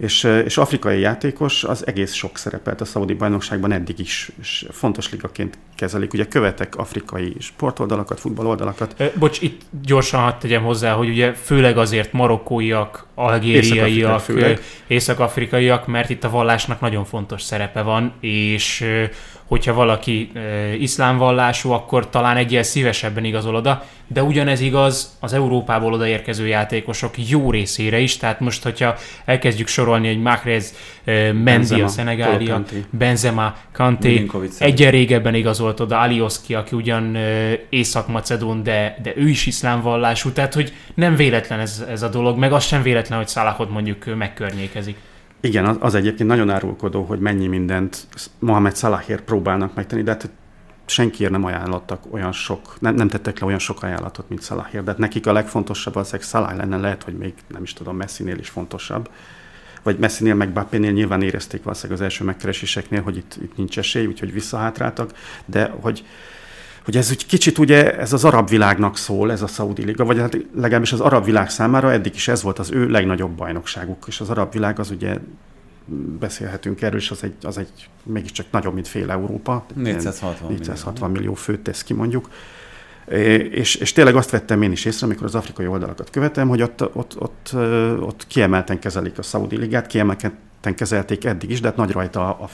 és, 0.00 0.24
és 0.24 0.58
afrikai 0.58 1.00
játékos 1.00 1.64
az 1.64 1.86
egész 1.86 2.12
sok 2.12 2.38
szerepelt 2.38 2.80
a 2.80 2.84
szaudi 2.84 3.14
bajnokságban 3.14 3.72
eddig 3.72 3.98
is, 3.98 4.30
és 4.40 4.66
fontos 4.70 5.10
ligaként 5.10 5.58
kezelik. 5.80 6.12
Ugye 6.12 6.26
követek 6.26 6.76
afrikai 6.76 7.34
sportoldalakat, 7.38 8.20
futballoldalakat. 8.20 9.12
Bocs, 9.18 9.40
itt 9.40 9.60
gyorsan 9.82 10.20
hadd 10.20 10.38
tegyem 10.40 10.62
hozzá, 10.62 10.92
hogy 10.92 11.08
ugye 11.08 11.32
főleg 11.32 11.78
azért 11.78 12.12
marokkóiak, 12.12 13.06
algériaiak, 13.14 14.22
észak-afrikaiak, 14.86 15.86
mert 15.86 16.10
itt 16.10 16.24
a 16.24 16.30
vallásnak 16.30 16.80
nagyon 16.80 17.04
fontos 17.04 17.42
szerepe 17.42 17.82
van, 17.82 18.12
és 18.20 18.84
hogyha 19.50 19.74
valaki 19.74 20.30
e, 20.34 20.74
iszlámvallású, 20.74 21.70
akkor 21.70 22.10
talán 22.10 22.36
egyel 22.36 22.62
szívesebben 22.62 23.24
igazol 23.24 23.54
oda, 23.54 23.84
de 24.06 24.22
ugyanez 24.22 24.60
igaz 24.60 25.16
az 25.20 25.32
Európából 25.32 25.92
odaérkező 25.92 26.46
játékosok 26.46 27.28
jó 27.28 27.50
részére 27.50 27.98
is, 27.98 28.16
tehát 28.16 28.40
most, 28.40 28.62
hogyha 28.62 28.94
elkezdjük 29.24 29.68
sorolni, 29.68 30.06
hogy 30.06 30.22
Mahrez, 30.22 30.74
e, 30.99 30.99
Mendy, 31.44 31.80
a 31.80 31.88
Szenegália, 31.88 32.62
Benzema, 32.90 33.54
Kanté, 33.72 34.30
egyen 34.58 34.90
régebben 34.90 35.34
igazolt 35.34 35.80
oda 35.80 36.00
Alioski, 36.00 36.54
aki 36.54 36.76
ugyan 36.76 37.16
Észak-Macedón, 37.68 38.62
de, 38.62 38.98
de 39.02 39.12
ő 39.16 39.28
is 39.28 39.46
iszlámvallású, 39.46 40.30
tehát 40.30 40.54
hogy 40.54 40.72
nem 40.94 41.16
véletlen 41.16 41.60
ez, 41.60 41.84
ez 41.88 42.02
a 42.02 42.08
dolog, 42.08 42.38
meg 42.38 42.52
az 42.52 42.64
sem 42.64 42.82
véletlen, 42.82 43.18
hogy 43.18 43.28
Szalahot 43.28 43.70
mondjuk 43.70 44.16
megkörnyékezik. 44.16 44.96
Igen, 45.40 45.66
az, 45.66 45.76
az 45.80 45.94
egyébként 45.94 46.28
nagyon 46.28 46.50
árulkodó, 46.50 47.02
hogy 47.02 47.18
mennyi 47.18 47.46
mindent 47.46 48.06
Mohamed 48.38 48.76
Salahért 48.76 49.22
próbálnak 49.22 49.74
megtenni, 49.74 50.02
de 50.02 50.10
hát 50.10 50.30
senkiért 50.86 51.32
nem 51.32 51.44
ajánlottak 51.44 52.02
olyan 52.10 52.32
sok, 52.32 52.76
nem, 52.80 52.94
nem 52.94 53.08
tettek 53.08 53.38
le 53.38 53.46
olyan 53.46 53.58
sok 53.58 53.82
ajánlatot, 53.82 54.28
mint 54.28 54.42
Salahért, 54.42 54.84
de 54.84 54.90
hát 54.90 54.98
nekik 54.98 55.26
a 55.26 55.32
legfontosabb 55.32 55.96
az, 55.96 56.10
hogy 56.10 56.22
Salah 56.22 56.56
lenne, 56.56 56.76
lehet, 56.76 57.02
hogy 57.02 57.14
még 57.14 57.34
nem 57.46 57.62
is 57.62 57.72
tudom, 57.72 57.96
Messinél 57.96 58.38
is 58.38 58.48
fontosabb, 58.48 59.10
vagy 59.82 59.98
Messinél 59.98 60.34
meg 60.34 60.52
Bappénél 60.52 60.90
nyilván 60.90 61.22
érezték 61.22 61.62
valószínűleg 61.62 61.98
az 61.98 62.04
első 62.04 62.24
megkereséseknél, 62.24 63.02
hogy 63.02 63.16
itt, 63.16 63.38
itt 63.42 63.56
nincs 63.56 63.78
esély, 63.78 64.06
úgyhogy 64.06 64.32
visszahátráltak, 64.32 65.12
de 65.44 65.72
hogy 65.80 66.04
hogy 66.84 66.96
ez 66.96 67.10
úgy 67.10 67.26
kicsit 67.26 67.58
ugye 67.58 67.98
ez 67.98 68.12
az 68.12 68.24
arab 68.24 68.48
világnak 68.48 68.96
szól, 68.96 69.32
ez 69.32 69.42
a 69.42 69.46
Saudi 69.46 69.84
Liga, 69.84 70.04
vagy 70.04 70.18
hát 70.18 70.36
legalábbis 70.54 70.92
az 70.92 71.00
arab 71.00 71.24
világ 71.24 71.50
számára 71.50 71.92
eddig 71.92 72.14
is 72.14 72.28
ez 72.28 72.42
volt 72.42 72.58
az 72.58 72.70
ő 72.70 72.88
legnagyobb 72.88 73.30
bajnokságuk, 73.30 74.04
és 74.06 74.20
az 74.20 74.30
arab 74.30 74.52
világ 74.52 74.78
az 74.78 74.90
ugye 74.90 75.18
beszélhetünk 76.18 76.82
erről, 76.82 76.98
és 76.98 77.10
az 77.10 77.22
egy, 77.24 77.34
az 77.42 77.58
egy 77.58 77.88
mégiscsak 78.02 78.46
nagyobb, 78.50 78.74
mint 78.74 78.88
fél 78.88 79.10
Európa. 79.10 79.66
460, 79.74 80.48
460 80.52 81.10
millió. 81.10 81.20
millió 81.20 81.34
főt 81.34 81.60
tesz 81.60 81.82
ki 81.82 81.94
mondjuk. 81.94 82.28
És, 83.50 83.74
és 83.74 83.92
tényleg 83.92 84.16
azt 84.16 84.30
vettem 84.30 84.62
én 84.62 84.72
is 84.72 84.84
észre, 84.84 85.06
amikor 85.06 85.24
az 85.24 85.34
afrikai 85.34 85.66
oldalakat 85.66 86.10
követem, 86.10 86.48
hogy 86.48 86.62
ott, 86.62 86.96
ott, 86.96 87.20
ott, 87.20 87.50
ott 88.00 88.26
kiemelten 88.26 88.78
kezelik 88.78 89.18
a 89.18 89.22
Saudi 89.22 89.56
Ligát, 89.56 89.86
kiemelten 89.86 90.74
kezelték 90.76 91.24
eddig 91.24 91.50
is, 91.50 91.60
de 91.60 91.68
hát 91.68 91.76
nagy 91.76 91.90
rajta 91.90 92.36
a, 92.36 92.42
a 92.42 92.46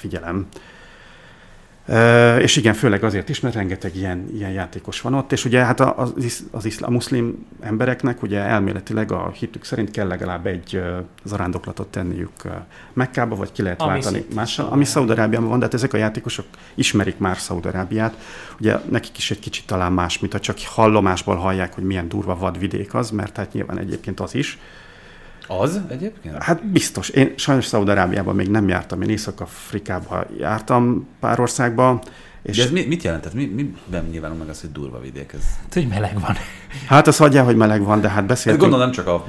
és 2.41 2.57
igen, 2.57 2.75
főleg 2.75 3.05
azért 3.05 3.29
is, 3.29 3.41
mert 3.41 3.55
rengeteg 3.55 3.97
ilyen, 3.97 4.29
ilyen 4.35 4.51
játékos 4.51 5.01
van 5.01 5.15
ott, 5.15 5.33
és 5.33 5.45
ugye 5.45 5.65
hát 5.65 5.81
az, 5.81 6.13
az 6.51 6.65
iszlám, 6.65 6.93
muszlim 6.93 7.47
embereknek 7.61 8.23
ugye 8.23 8.41
elméletileg 8.41 9.13
a 9.13 9.31
hitük 9.31 9.65
szerint 9.65 9.91
kell 9.91 10.07
legalább 10.07 10.47
egy 10.47 10.83
zarándoklatot 11.25 11.87
tenniük 11.87 12.31
Mekkába, 12.93 13.37
vagy 13.37 13.53
ki 13.53 13.63
lehet 13.63 13.81
váltani 13.81 14.25
mással, 14.35 14.67
ami 14.71 14.85
Szaudarábiában 14.85 15.49
van, 15.49 15.59
de 15.59 15.65
hát 15.65 15.75
ezek 15.75 15.93
a 15.93 15.97
játékosok 15.97 16.47
ismerik 16.75 17.19
már 17.19 17.37
Szaudarábiát. 17.37 18.17
Ugye 18.61 18.77
nekik 18.91 19.19
is 19.19 19.31
egy 19.31 19.41
kicsit 19.41 19.67
talán 19.67 19.93
más, 19.93 20.19
mint 20.19 20.33
ha 20.33 20.41
csak 20.41 20.57
hallomásból 20.65 21.37
hallják, 21.37 21.75
hogy 21.75 21.85
milyen 21.85 22.09
durva 22.09 22.37
vadvidék 22.37 22.95
az, 22.95 23.11
mert 23.11 23.37
hát 23.37 23.53
nyilván 23.53 23.79
egyébként 23.79 24.21
az 24.21 24.35
is. 24.35 24.59
Az 25.47 25.81
egyébként? 25.89 26.43
Hát 26.43 26.67
biztos. 26.67 27.09
Én 27.09 27.33
sajnos 27.37 27.65
Szaudarábiában 27.67 28.35
még 28.35 28.49
nem 28.49 28.69
jártam, 28.69 29.03
én 29.03 29.09
Észak-Afrikában 29.09 30.27
jártam 30.39 31.09
pár 31.21 31.41
országba, 31.41 32.03
és 32.47 32.57
De 32.57 32.63
ez 32.63 32.71
mi, 32.71 32.85
mit 32.85 33.03
jelent? 33.03 33.23
Tehát 33.23 33.39
mi, 33.39 33.45
mi 33.45 33.75
nem 33.91 34.07
nyilvánul 34.11 34.37
meg 34.37 34.49
az, 34.49 34.61
hogy 34.61 34.73
durva 34.73 35.01
vidék? 35.01 35.33
Ez... 35.33 35.45
Hát, 35.63 35.75
hogy 35.75 35.87
meleg 35.89 36.21
van. 36.21 36.37
Hát 36.87 37.07
az 37.07 37.17
hagyja, 37.17 37.45
hogy 37.45 37.57
meleg 37.57 37.85
van, 37.85 38.01
de 38.01 38.09
hát 38.09 38.27
beszéltünk. 38.27 38.63
Hát 38.63 38.71
gondolom 38.71 38.85
nem 38.85 38.95
csak 38.95 39.07
a 39.07 39.27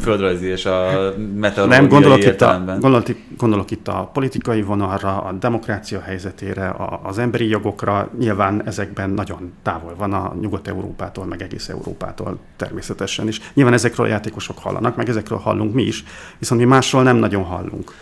földrajzi 0.00 0.46
és 0.46 0.64
a 0.64 0.90
meteorológiai 1.34 1.80
Nem, 1.80 1.88
gondolok 1.88 2.24
itt, 2.24 2.40
a, 2.40 2.62
gondolok, 2.78 3.06
gondolok 3.36 3.70
itt 3.70 3.88
a 3.88 4.10
politikai 4.12 4.62
vonalra, 4.62 5.22
a 5.22 5.32
demokrácia 5.32 6.00
helyzetére, 6.00 6.68
a, 6.68 7.00
az 7.02 7.18
emberi 7.18 7.48
jogokra. 7.48 8.10
Nyilván 8.18 8.66
ezekben 8.66 9.10
nagyon 9.10 9.52
távol 9.62 9.94
van 9.96 10.12
a 10.12 10.34
Nyugat-Európától, 10.40 11.24
meg 11.24 11.42
egész 11.42 11.68
Európától 11.68 12.38
természetesen 12.56 13.28
is. 13.28 13.40
Nyilván 13.54 13.74
ezekről 13.74 14.06
a 14.06 14.08
játékosok 14.08 14.58
hallanak, 14.58 14.96
meg 14.96 15.08
ezekről 15.08 15.38
hallunk 15.38 15.74
mi 15.74 15.82
is, 15.82 16.04
viszont 16.38 16.60
mi 16.60 16.66
másról 16.66 17.02
nem 17.02 17.16
nagyon 17.16 17.42
hallunk. 17.42 17.92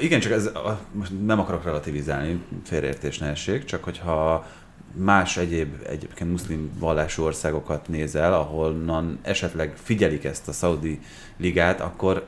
Igen, 0.00 0.20
csak 0.20 0.32
ez, 0.32 0.50
most 0.92 1.12
nem 1.24 1.40
akarok 1.40 1.64
relativizálni, 1.64 2.42
félreértés 2.64 3.18
ne 3.18 3.26
essék, 3.26 3.64
csak 3.64 3.84
hogyha 3.84 4.46
más 4.96 5.36
egyéb 5.36 5.74
egyébként 5.88 6.30
muszlim 6.30 6.70
vallású 6.78 7.22
országokat 7.22 7.88
nézel, 7.88 8.34
ahonnan 8.34 9.18
esetleg 9.22 9.74
figyelik 9.82 10.24
ezt 10.24 10.48
a 10.48 10.52
szaudi 10.52 11.00
ligát, 11.36 11.80
akkor 11.80 12.26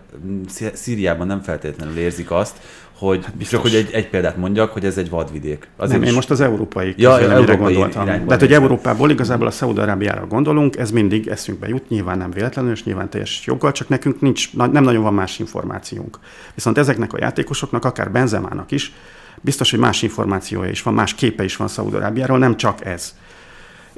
Szíriában 0.73 1.27
nem 1.27 1.41
feltétlenül 1.41 1.99
érzik 1.99 2.31
azt, 2.31 2.61
hogy 2.99 3.24
hát 3.24 3.49
csak 3.49 3.62
hogy 3.62 3.74
egy, 3.74 3.90
egy 3.92 4.09
példát 4.09 4.36
mondjak, 4.36 4.72
hogy 4.72 4.84
ez 4.84 4.99
egy 4.99 5.11
vadvidék. 5.11 5.68
Azért 5.76 5.92
nem, 5.92 6.03
is... 6.03 6.09
én 6.09 6.14
most 6.14 6.30
az 6.30 6.40
európai 6.40 6.94
ja, 6.97 7.20
európai 7.20 7.57
gondoltam. 7.57 8.05
Tehát, 8.05 8.40
hogy 8.40 8.53
Európából 8.53 9.11
igazából 9.11 9.47
a 9.47 9.51
Szaúd-Arábiára 9.51 10.26
gondolunk, 10.26 10.76
ez 10.76 10.90
mindig 10.90 11.26
eszünkbe 11.26 11.68
jut, 11.68 11.88
nyilván 11.88 12.18
nem 12.18 12.30
véletlenül, 12.30 12.70
és 12.70 12.84
nyilván 12.84 13.11
teljes 13.11 13.42
joggal, 13.47 13.72
csak 13.72 13.88
nekünk 13.88 14.20
nincs, 14.20 14.57
nem 14.57 14.84
nagyon 14.84 15.03
van 15.03 15.14
más 15.14 15.38
információnk. 15.38 16.18
Viszont 16.55 16.78
ezeknek 16.78 17.12
a 17.12 17.18
játékosoknak, 17.20 17.84
akár 17.84 18.11
Benzemának 18.11 18.70
is, 18.70 18.92
biztos, 19.40 19.70
hogy 19.70 19.78
más 19.78 20.03
információja 20.03 20.70
is 20.70 20.82
van, 20.82 20.94
más 20.94 21.14
képe 21.14 21.44
is 21.44 21.57
van 21.57 21.68
Szaúd-Arábiáról, 21.68 22.38
nem 22.38 22.57
csak 22.57 22.84
ez. 22.84 23.14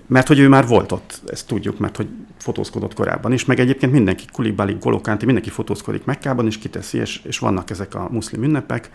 Mert 0.09 0.27
hogy 0.27 0.39
ő 0.39 0.49
már 0.49 0.67
volt 0.67 0.93
ott, 0.93 1.23
ezt 1.27 1.47
tudjuk, 1.47 1.79
mert 1.79 1.97
hogy 1.97 2.09
fotózkodott 2.39 2.95
korábban 2.95 3.33
is, 3.33 3.45
meg 3.45 3.61
egyébként 3.61 3.93
mindenki, 3.93 4.25
Kulibali, 4.33 4.77
Golokánti, 4.81 5.25
mindenki 5.25 5.51
fotózkodik 5.51 6.05
Mekkában, 6.05 6.47
és 6.47 6.59
kiteszi, 6.59 6.99
és, 6.99 7.21
és 7.25 7.39
vannak 7.39 7.71
ezek 7.71 7.95
a 7.95 8.09
muszlim 8.11 8.43
ünnepek, 8.43 8.91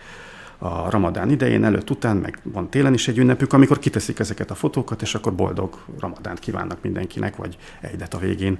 a 0.58 0.90
ramadán 0.90 1.30
idején, 1.30 1.64
előtt, 1.64 1.90
után, 1.90 2.16
meg 2.16 2.38
van 2.42 2.70
télen 2.70 2.94
is 2.94 3.08
egy 3.08 3.18
ünnepük, 3.18 3.52
amikor 3.52 3.78
kiteszik 3.78 4.18
ezeket 4.18 4.50
a 4.50 4.54
fotókat, 4.54 5.02
és 5.02 5.14
akkor 5.14 5.34
boldog 5.34 5.78
ramadánt 6.00 6.38
kívánnak 6.38 6.82
mindenkinek, 6.82 7.36
vagy 7.36 7.56
egyet 7.80 8.14
a 8.14 8.18
végén. 8.18 8.58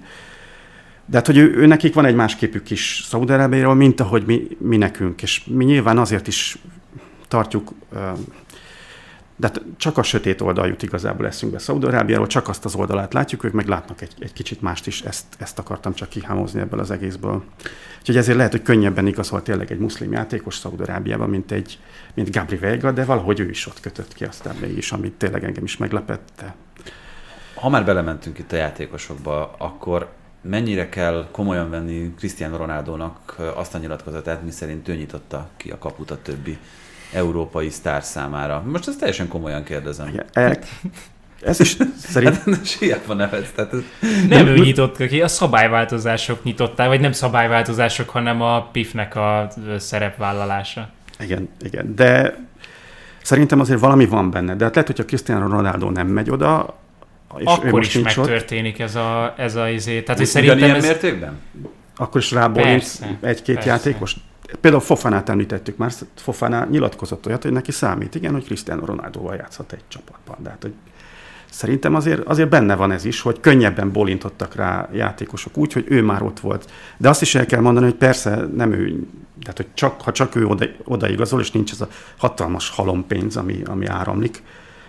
De 1.07 1.17
hát, 1.17 1.27
hogy 1.27 1.37
ő, 1.37 1.55
ő 1.57 1.67
nekik 1.67 1.95
van 1.95 2.05
egy 2.05 2.15
más 2.15 2.37
képük 2.37 2.71
is 2.71 3.05
Szaudarábiáról, 3.09 3.75
mint 3.75 4.01
ahogy 4.01 4.23
mi, 4.27 4.49
mi 4.59 4.77
nekünk, 4.77 5.23
és 5.23 5.45
mi 5.47 5.65
nyilván 5.65 5.99
azért 5.99 6.27
is 6.27 6.59
tartjuk 7.29 7.73
de 9.37 9.47
hát 9.47 9.63
csak 9.77 9.99
a 9.99 10.03
sötét 10.03 10.41
oldal 10.41 10.67
jut 10.67 10.83
igazából 10.83 11.27
eszünkbe 11.27 11.59
Szaudarábiáról, 11.59 12.27
csak 12.27 12.49
azt 12.49 12.65
az 12.65 12.75
oldalát 12.75 13.13
látjuk, 13.13 13.45
ők 13.45 13.53
meg 13.53 13.67
látnak 13.67 14.01
egy, 14.01 14.15
egy 14.19 14.33
kicsit 14.33 14.61
mást 14.61 14.87
is, 14.87 15.03
ezt, 15.03 15.25
ezt 15.39 15.59
akartam 15.59 15.95
csak 15.95 16.09
kihámozni 16.09 16.61
ebből 16.61 16.81
az 16.81 16.91
egészből. 16.91 17.43
Úgyhogy 17.99 18.17
ezért 18.17 18.37
lehet, 18.37 18.53
hogy 18.53 18.63
könnyebben 18.63 19.07
igazol 19.07 19.43
tényleg 19.43 19.73
egy 19.73 19.79
muszlim 19.79 20.13
játékos 20.13 20.57
Szaudarábiában, 20.57 21.31
mint 21.31 21.51
egy 21.51 21.79
mint 22.15 22.31
Gabri 22.31 22.57
Vega, 22.57 22.93
de 22.93 23.05
valahogy 23.05 23.41
ő 23.41 23.49
is 23.49 23.67
ott 23.67 23.81
kötött 23.81 24.15
ki 24.15 24.25
aztán 24.25 24.57
mégis, 24.61 24.93
amit 24.93 25.13
tényleg 25.13 25.45
engem 25.45 25.65
is 25.65 25.77
meglepette. 25.77 26.55
Ha 27.55 27.69
már 27.69 27.85
belementünk 27.85 28.39
itt 28.39 28.53
a 28.53 28.57
játékosokba, 28.57 29.55
akkor 29.59 30.13
mennyire 30.41 30.89
kell 30.89 31.29
komolyan 31.31 31.71
venni 31.71 32.15
Cristiano 32.17 32.57
Ronaldo-nak 32.57 33.37
azt 33.55 33.75
a 33.75 33.79
nyilatkozatát, 33.79 34.45
miszerint 34.45 34.89
ő 34.89 34.95
nyitotta 34.95 35.49
ki 35.57 35.71
a 35.71 35.79
kaput 35.79 36.11
a 36.11 36.23
többi 36.23 36.59
európai 37.15 37.69
sztár 37.71 38.03
számára? 38.03 38.63
Most 38.67 38.89
ezt 38.89 38.99
teljesen 38.99 39.29
komolyan 39.29 39.65
kérdezem. 39.65 40.09
Igen, 40.09 40.25
e, 40.33 40.59
ez 41.43 41.61
is 41.61 41.77
szerint... 41.97 42.37
Hát, 42.45 42.67
Siátva 42.67 43.15
nevetsz. 43.15 43.51
Tehát 43.55 43.73
ez... 43.73 43.81
Nem 44.29 44.47
ő 44.47 44.55
nyitott 44.55 45.07
ki, 45.07 45.23
a 45.23 45.29
szabályváltozások 45.29 46.43
nyitották, 46.43 46.89
vagy 46.89 47.01
nem 47.01 47.13
szabályváltozások, 47.13 48.09
hanem 48.09 48.41
a 48.43 48.63
PIF-nek 48.63 49.17
a 49.17 49.49
szerepvállalása. 49.79 50.89
Igen, 51.21 51.49
igen, 51.61 51.95
de 51.95 52.37
szerintem 53.23 53.61
azért 53.61 53.81
valami 53.81 54.07
van 54.07 54.31
benne. 54.31 54.55
De 54.55 54.65
hát 54.65 54.75
lehet, 54.75 54.89
hogyha 54.89 55.05
Cristiano 55.05 55.49
Ronaldo 55.49 55.91
nem 55.91 56.07
megy 56.07 56.31
oda, 56.31 56.79
és 57.39 57.45
akkor 57.45 57.71
most 57.71 57.97
is 57.97 58.03
megtörténik 58.03 58.75
ott, 58.75 58.81
ez 58.81 58.95
a, 58.95 59.35
ez 59.37 59.55
a 59.55 59.69
izé. 59.69 60.03
Tehát, 60.03 60.19
hogy 60.19 60.29
szerintem 60.29 60.75
ez... 60.75 60.85
mértékben? 60.85 61.41
Akkor 61.97 62.21
is 62.21 62.31
rábólint 62.31 62.99
egy-két 63.21 63.55
persze. 63.55 63.71
játékos. 63.71 64.17
Például 64.61 64.83
Fofanát 64.83 65.29
említettük 65.29 65.77
már, 65.77 65.93
Fofana 66.15 66.65
nyilatkozott 66.65 67.27
olyat, 67.27 67.43
hogy 67.43 67.53
neki 67.53 67.73
számít, 67.73 68.15
igen, 68.15 68.33
hogy 68.33 68.45
Cristiano 68.45 68.85
Ronaldo-val 68.85 69.35
játszhat 69.35 69.73
egy 69.73 69.83
csapatban. 69.89 70.37
De 70.43 70.51
hát, 70.51 70.63
hogy 70.63 70.73
szerintem 71.51 71.95
azért, 71.95 72.21
azért 72.27 72.49
benne 72.49 72.75
van 72.75 72.91
ez 72.91 73.05
is, 73.05 73.21
hogy 73.21 73.41
könnyebben 73.41 73.93
bolintottak 73.93 74.55
rá 74.55 74.89
játékosok 74.93 75.57
úgy, 75.57 75.73
hogy 75.73 75.85
ő 75.89 76.03
már 76.03 76.23
ott 76.23 76.41
volt. 76.41 76.71
De 76.97 77.09
azt 77.09 77.23
is 77.23 77.35
el 77.35 77.47
kell 77.47 77.61
mondani, 77.61 77.87
hogy 77.87 77.95
persze 77.95 78.37
nem 78.37 78.73
ő, 78.73 79.07
tehát 79.41 79.57
hogy 79.57 79.69
csak, 79.75 80.01
ha 80.01 80.13
csak 80.13 80.35
ő 80.35 80.47
oda, 80.47 80.67
odaigazol, 80.85 81.41
és 81.41 81.51
nincs 81.51 81.73
ez 81.73 81.81
a 81.81 81.89
hatalmas 82.17 82.71
halompénz, 82.71 83.37
ami, 83.37 83.63
ami 83.65 83.87
áramlik 83.87 84.43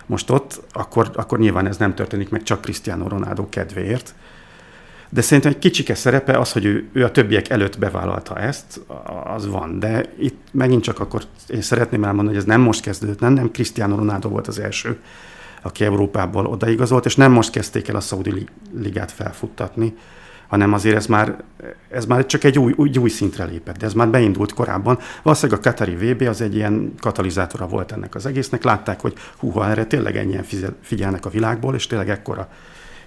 most 0.06 0.30
ott, 0.30 0.62
akkor, 0.72 1.10
akkor 1.14 1.38
nyilván 1.38 1.66
ez 1.66 1.76
nem 1.76 1.94
történik 1.94 2.28
meg 2.28 2.42
csak 2.42 2.60
Cristiano 2.60 3.08
Ronaldo 3.08 3.48
kedvéért 3.48 4.14
de 5.08 5.20
szerintem 5.20 5.52
egy 5.52 5.58
kicsike 5.58 5.94
szerepe 5.94 6.38
az, 6.38 6.52
hogy 6.52 6.64
ő, 6.64 6.88
ő 6.92 7.04
a 7.04 7.10
többiek 7.10 7.48
előtt 7.48 7.78
bevállalta 7.78 8.38
ezt, 8.38 8.80
az 9.24 9.46
van. 9.46 9.78
De 9.78 10.04
itt 10.18 10.40
megint 10.52 10.82
csak 10.82 11.00
akkor 11.00 11.22
én 11.48 11.62
szeretném 11.62 12.04
elmondani, 12.04 12.28
hogy 12.28 12.44
ez 12.44 12.44
nem 12.44 12.60
most 12.60 12.80
kezdődött, 12.80 13.20
nem, 13.20 13.32
nem 13.32 13.50
Cristiano 13.50 13.96
Ronaldo 13.96 14.28
volt 14.28 14.46
az 14.46 14.58
első, 14.58 14.98
aki 15.62 15.84
Európából 15.84 16.46
odaigazolt, 16.46 17.04
és 17.04 17.16
nem 17.16 17.32
most 17.32 17.50
kezdték 17.50 17.88
el 17.88 17.96
a 17.96 18.00
Saudi 18.00 18.46
ligát 18.78 19.12
felfuttatni, 19.12 19.94
hanem 20.48 20.72
azért 20.72 20.96
ez 20.96 21.06
már, 21.06 21.36
ez 21.90 22.06
már 22.06 22.26
csak 22.26 22.44
egy 22.44 22.58
új, 22.58 22.72
új, 22.76 22.90
új 23.00 23.08
szintre 23.08 23.44
lépett, 23.44 23.76
de 23.76 23.86
ez 23.86 23.92
már 23.92 24.08
beindult 24.08 24.52
korábban. 24.52 24.98
Valószínűleg 25.22 25.60
a 25.60 25.62
Katari 25.62 25.94
VB 25.94 26.22
az 26.22 26.40
egy 26.40 26.54
ilyen 26.54 26.94
katalizátora 27.00 27.66
volt 27.66 27.92
ennek 27.92 28.14
az 28.14 28.26
egésznek. 28.26 28.64
Látták, 28.64 29.00
hogy 29.00 29.14
húha, 29.38 29.68
erre 29.68 29.84
tényleg 29.84 30.16
ennyien 30.16 30.44
figyelnek 30.80 31.26
a 31.26 31.30
világból, 31.30 31.74
és 31.74 31.86
tényleg 31.86 32.10
ekkora 32.10 32.48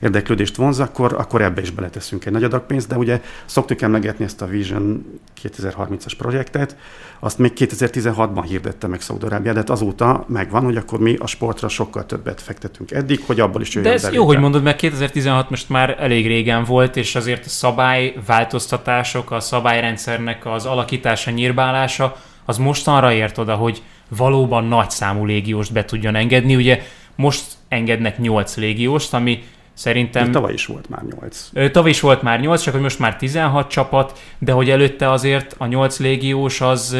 érdeklődést 0.02 0.56
vonz, 0.56 0.80
akkor, 0.80 1.14
akkor 1.14 1.42
ebbe 1.42 1.62
is 1.62 1.72
beleteszünk 1.72 2.26
egy 2.26 2.32
nagy 2.32 2.44
adag 2.44 2.66
pénzt, 2.66 2.88
de 2.88 2.98
ugye 2.98 3.22
szoktuk 3.46 3.82
emlegetni 3.82 4.26
ezt 4.26 4.42
a 4.42 4.46
Vision 4.46 5.20
2030-as 5.44 6.14
projektet, 6.18 6.76
azt 7.20 7.38
még 7.38 7.52
2016-ban 7.56 8.44
hirdette 8.48 8.88
meg 8.88 9.02
Szaudarábia, 9.02 9.52
de 9.52 9.60
hát 9.60 9.70
azóta 9.70 10.26
megvan, 10.28 10.64
hogy 10.64 10.78
akkor 10.78 11.00
mi 11.00 11.16
a 11.20 11.28
sportra 11.28 11.68
sokkal 11.68 12.06
többet 12.06 12.42
fektetünk 12.42 12.92
eddig, 12.92 13.24
hogy 13.26 13.40
abból 13.40 13.62
is 13.62 13.74
jöjjön 13.74 13.96
De 13.96 14.08
ez 14.08 14.14
jó, 14.14 14.26
hogy 14.26 14.40
mondod, 14.40 14.64
mert 14.64 14.78
2016 14.78 15.50
most 15.50 15.70
már 15.70 15.96
elég 16.00 16.28
régen 16.28 16.64
volt, 16.64 16.96
és 16.96 17.16
azért 17.16 17.46
a 17.46 17.50
szabályváltoztatások, 17.50 19.32
a 19.32 19.40
szabályrendszernek 19.40 20.46
az 20.46 20.66
alakítása, 20.66 21.32
nyírbálása, 21.32 22.16
az 22.46 22.58
mostanra 22.58 23.14
ért 23.14 23.38
oda, 23.38 23.56
hogy 23.56 23.82
valóban 24.18 24.64
nagy 24.64 24.90
számú 24.90 25.26
légióst 25.26 25.74
be 25.74 25.86
tudjon 25.86 26.16
engedni. 26.16 26.56
Ugye 26.56 26.82
most 27.16 27.44
engednek 27.68 28.20
8 28.20 28.56
légióst, 28.56 29.14
ami 29.14 29.44
Szerintem... 29.80 30.26
De 30.26 30.32
tavaly 30.32 30.54
is 30.54 30.66
volt 30.66 30.90
már 30.90 31.04
8. 31.20 31.50
Tavaly 31.72 31.90
is 31.90 32.00
volt 32.00 32.22
már 32.22 32.40
8, 32.40 32.62
csak 32.62 32.74
hogy 32.74 32.82
most 32.82 33.00
már 33.00 33.16
16 33.16 33.70
csapat, 33.70 34.20
de 34.40 34.52
hogy 34.52 34.70
előtte 34.70 35.12
azért 35.12 35.56
a 35.58 35.66
8 35.66 36.00
légiós 36.00 36.62
az 36.62 36.98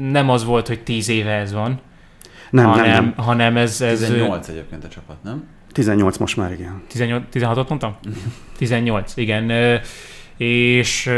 nem 0.00 0.30
az 0.30 0.44
volt, 0.44 0.66
hogy 0.66 0.82
10 0.82 1.08
éve 1.08 1.32
ez 1.32 1.52
van. 1.52 1.80
Nem, 2.50 2.66
hanem, 2.66 2.86
nem, 2.86 3.04
nem. 3.04 3.14
hanem 3.16 3.56
ez, 3.56 3.80
ez... 3.80 3.98
18 3.98 4.48
egyébként 4.48 4.84
a 4.84 4.88
csapat, 4.88 5.16
nem? 5.22 5.44
18 5.72 6.16
most 6.16 6.36
már, 6.36 6.52
igen. 6.52 6.82
18, 6.88 7.24
16-ot 7.32 7.68
mondtam? 7.68 7.96
18, 8.58 9.16
igen. 9.16 9.80
És 10.36 11.10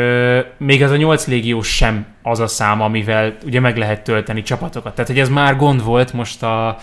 még 0.59 0.83
ez 0.83 0.91
a 0.91 0.97
8 0.97 1.27
légiós 1.27 1.77
sem 1.77 2.07
az 2.23 2.41
a 2.41 2.47
szám, 2.47 2.81
amivel 2.81 3.37
ugye 3.45 3.61
meg 3.61 3.77
lehet 3.77 4.05
tölteni 4.05 4.43
csapatokat. 4.43 4.95
Tehát, 4.95 5.11
hogy 5.11 5.21
ez 5.21 5.29
már 5.29 5.57
gond 5.57 5.85
volt 5.85 6.13
most 6.13 6.43
a, 6.43 6.77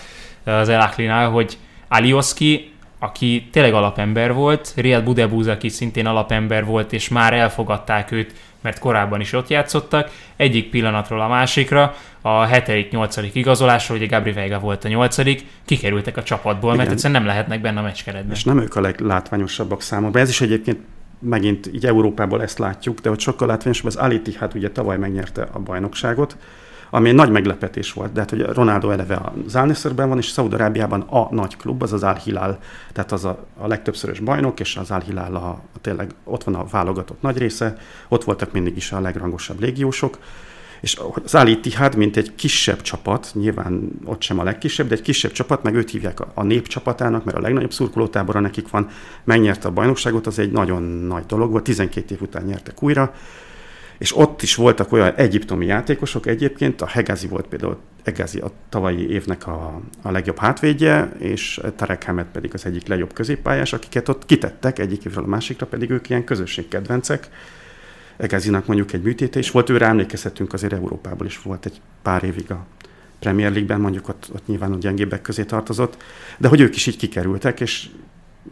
az 0.44 0.68
El 0.68 1.30
hogy 1.30 1.58
Alioski 1.88 2.69
aki 3.02 3.48
tényleg 3.52 3.74
alapember 3.74 4.34
volt, 4.34 4.72
Riad 4.76 5.04
Budebuz, 5.04 5.46
aki 5.46 5.68
szintén 5.68 6.06
alapember 6.06 6.64
volt, 6.64 6.92
és 6.92 7.08
már 7.08 7.32
elfogadták 7.32 8.10
őt, 8.10 8.32
mert 8.60 8.78
korábban 8.78 9.20
is 9.20 9.32
ott 9.32 9.48
játszottak, 9.48 10.10
egyik 10.36 10.70
pillanatról 10.70 11.20
a 11.20 11.28
másikra, 11.28 11.94
a 12.20 12.46
7.-8. 12.46 13.30
igazolásról, 13.32 13.96
ugye 13.96 14.06
Gabri 14.06 14.32
Veiga 14.32 14.58
volt 14.58 14.84
a 14.84 14.88
8 14.88 15.16
kikerültek 15.64 16.16
a 16.16 16.22
csapatból, 16.22 16.72
Igen. 16.72 16.76
mert 16.76 16.90
egyszerűen 16.90 17.20
nem 17.20 17.30
lehetnek 17.30 17.60
benne 17.60 17.80
a 17.80 17.82
meccskeretben. 17.82 18.36
És 18.36 18.44
nem 18.44 18.58
ők 18.58 18.76
a 18.76 18.80
leglátványosabbak 18.80 19.82
számomra. 19.82 20.20
Ez 20.20 20.28
is 20.28 20.40
egyébként 20.40 20.78
megint 21.18 21.70
így 21.74 21.86
Európából 21.86 22.42
ezt 22.42 22.58
látjuk, 22.58 22.98
de 22.98 23.08
hogy 23.08 23.20
sokkal 23.20 23.46
látványosabb, 23.48 23.86
az 23.86 23.96
Aliti, 23.96 24.34
hát 24.38 24.54
ugye 24.54 24.70
tavaly 24.70 24.98
megnyerte 24.98 25.48
a 25.52 25.58
bajnokságot, 25.58 26.36
ami 26.90 27.08
egy 27.08 27.14
nagy 27.14 27.30
meglepetés 27.30 27.92
volt. 27.92 28.12
De 28.12 28.20
hát 28.20 28.32
ugye 28.32 28.52
Ronaldo 28.52 28.90
eleve 28.90 29.32
az 29.46 29.56
al 29.56 29.74
van, 29.94 30.18
és 30.18 30.26
Szaudarábiában 30.26 31.00
a 31.00 31.34
nagy 31.34 31.56
klub, 31.56 31.82
az 31.82 31.92
az 31.92 32.02
Al 32.02 32.14
Hilal, 32.14 32.58
tehát 32.92 33.12
az 33.12 33.24
a, 33.24 33.46
a 33.58 33.66
legtöbbszörös 33.66 34.20
bajnok, 34.20 34.60
és 34.60 34.76
az 34.76 34.90
Al 34.90 35.00
Hilal 35.00 35.34
a, 35.34 35.48
a, 35.48 35.78
tényleg 35.80 36.14
ott 36.24 36.44
van 36.44 36.54
a 36.54 36.64
válogatott 36.70 37.22
nagy 37.22 37.38
része, 37.38 37.76
ott 38.08 38.24
voltak 38.24 38.52
mindig 38.52 38.76
is 38.76 38.92
a 38.92 39.00
legrangosabb 39.00 39.60
légiósok, 39.60 40.18
és 40.80 41.00
az 41.24 41.34
Ali 41.34 41.60
Tihad, 41.60 41.96
mint 41.96 42.16
egy 42.16 42.34
kisebb 42.34 42.80
csapat, 42.80 43.30
nyilván 43.34 43.90
ott 44.04 44.22
sem 44.22 44.38
a 44.38 44.42
legkisebb, 44.42 44.88
de 44.88 44.94
egy 44.94 45.02
kisebb 45.02 45.32
csapat, 45.32 45.62
meg 45.62 45.74
őt 45.74 45.90
hívják 45.90 46.20
a, 46.20 46.30
a 46.34 46.42
nép 46.42 46.66
csapatának, 46.66 47.24
mert 47.24 47.36
a 47.36 47.40
legnagyobb 47.40 47.72
szurkolótábora 47.72 48.40
nekik 48.40 48.70
van, 48.70 48.88
megnyerte 49.24 49.68
a 49.68 49.70
bajnokságot, 49.70 50.26
az 50.26 50.38
egy 50.38 50.52
nagyon 50.52 50.82
nagy 50.82 51.26
dolog 51.26 51.50
volt, 51.50 51.64
12 51.64 52.14
év 52.14 52.22
után 52.22 52.44
nyertek 52.44 52.82
újra, 52.82 53.14
és 54.00 54.16
ott 54.16 54.42
is 54.42 54.54
voltak 54.54 54.92
olyan 54.92 55.14
egyiptomi 55.14 55.66
játékosok 55.66 56.26
egyébként, 56.26 56.82
a 56.82 56.86
Hegazi 56.86 57.26
volt 57.26 57.46
például, 57.46 57.78
Hegazi 58.04 58.38
a 58.38 58.50
tavalyi 58.68 59.10
évnek 59.10 59.46
a, 59.46 59.80
a 60.02 60.10
legjobb 60.10 60.38
hátvédje, 60.38 61.12
és 61.18 61.60
Tarek 61.76 62.04
Hamed 62.04 62.26
pedig 62.32 62.50
az 62.54 62.66
egyik 62.66 62.86
legjobb 62.86 63.12
középpályás, 63.12 63.72
akiket 63.72 64.08
ott 64.08 64.26
kitettek 64.26 64.78
egyik 64.78 65.04
évről 65.04 65.24
a 65.24 65.26
másikra, 65.26 65.66
pedig 65.66 65.90
ők 65.90 66.08
ilyen 66.08 66.24
közösségkedvencek. 66.24 67.28
Egazinak 68.16 68.66
mondjuk 68.66 68.92
egy 68.92 69.02
műtéte 69.02 69.38
is 69.38 69.50
volt, 69.50 69.70
őre 69.70 69.86
emlékezhetünk 69.86 70.52
azért 70.52 70.72
Európából 70.72 71.26
is 71.26 71.42
volt 71.42 71.66
egy 71.66 71.80
pár 72.02 72.24
évig 72.24 72.50
a 72.50 72.66
Premier 73.18 73.50
League-ben, 73.50 73.80
mondjuk 73.80 74.08
ott, 74.08 74.30
ott 74.34 74.46
nyilván 74.46 74.72
a 74.72 74.78
gyengébbek 74.78 75.22
közé 75.22 75.44
tartozott, 75.44 76.02
de 76.38 76.48
hogy 76.48 76.60
ők 76.60 76.76
is 76.76 76.86
így 76.86 76.96
kikerültek, 76.96 77.60
és 77.60 77.88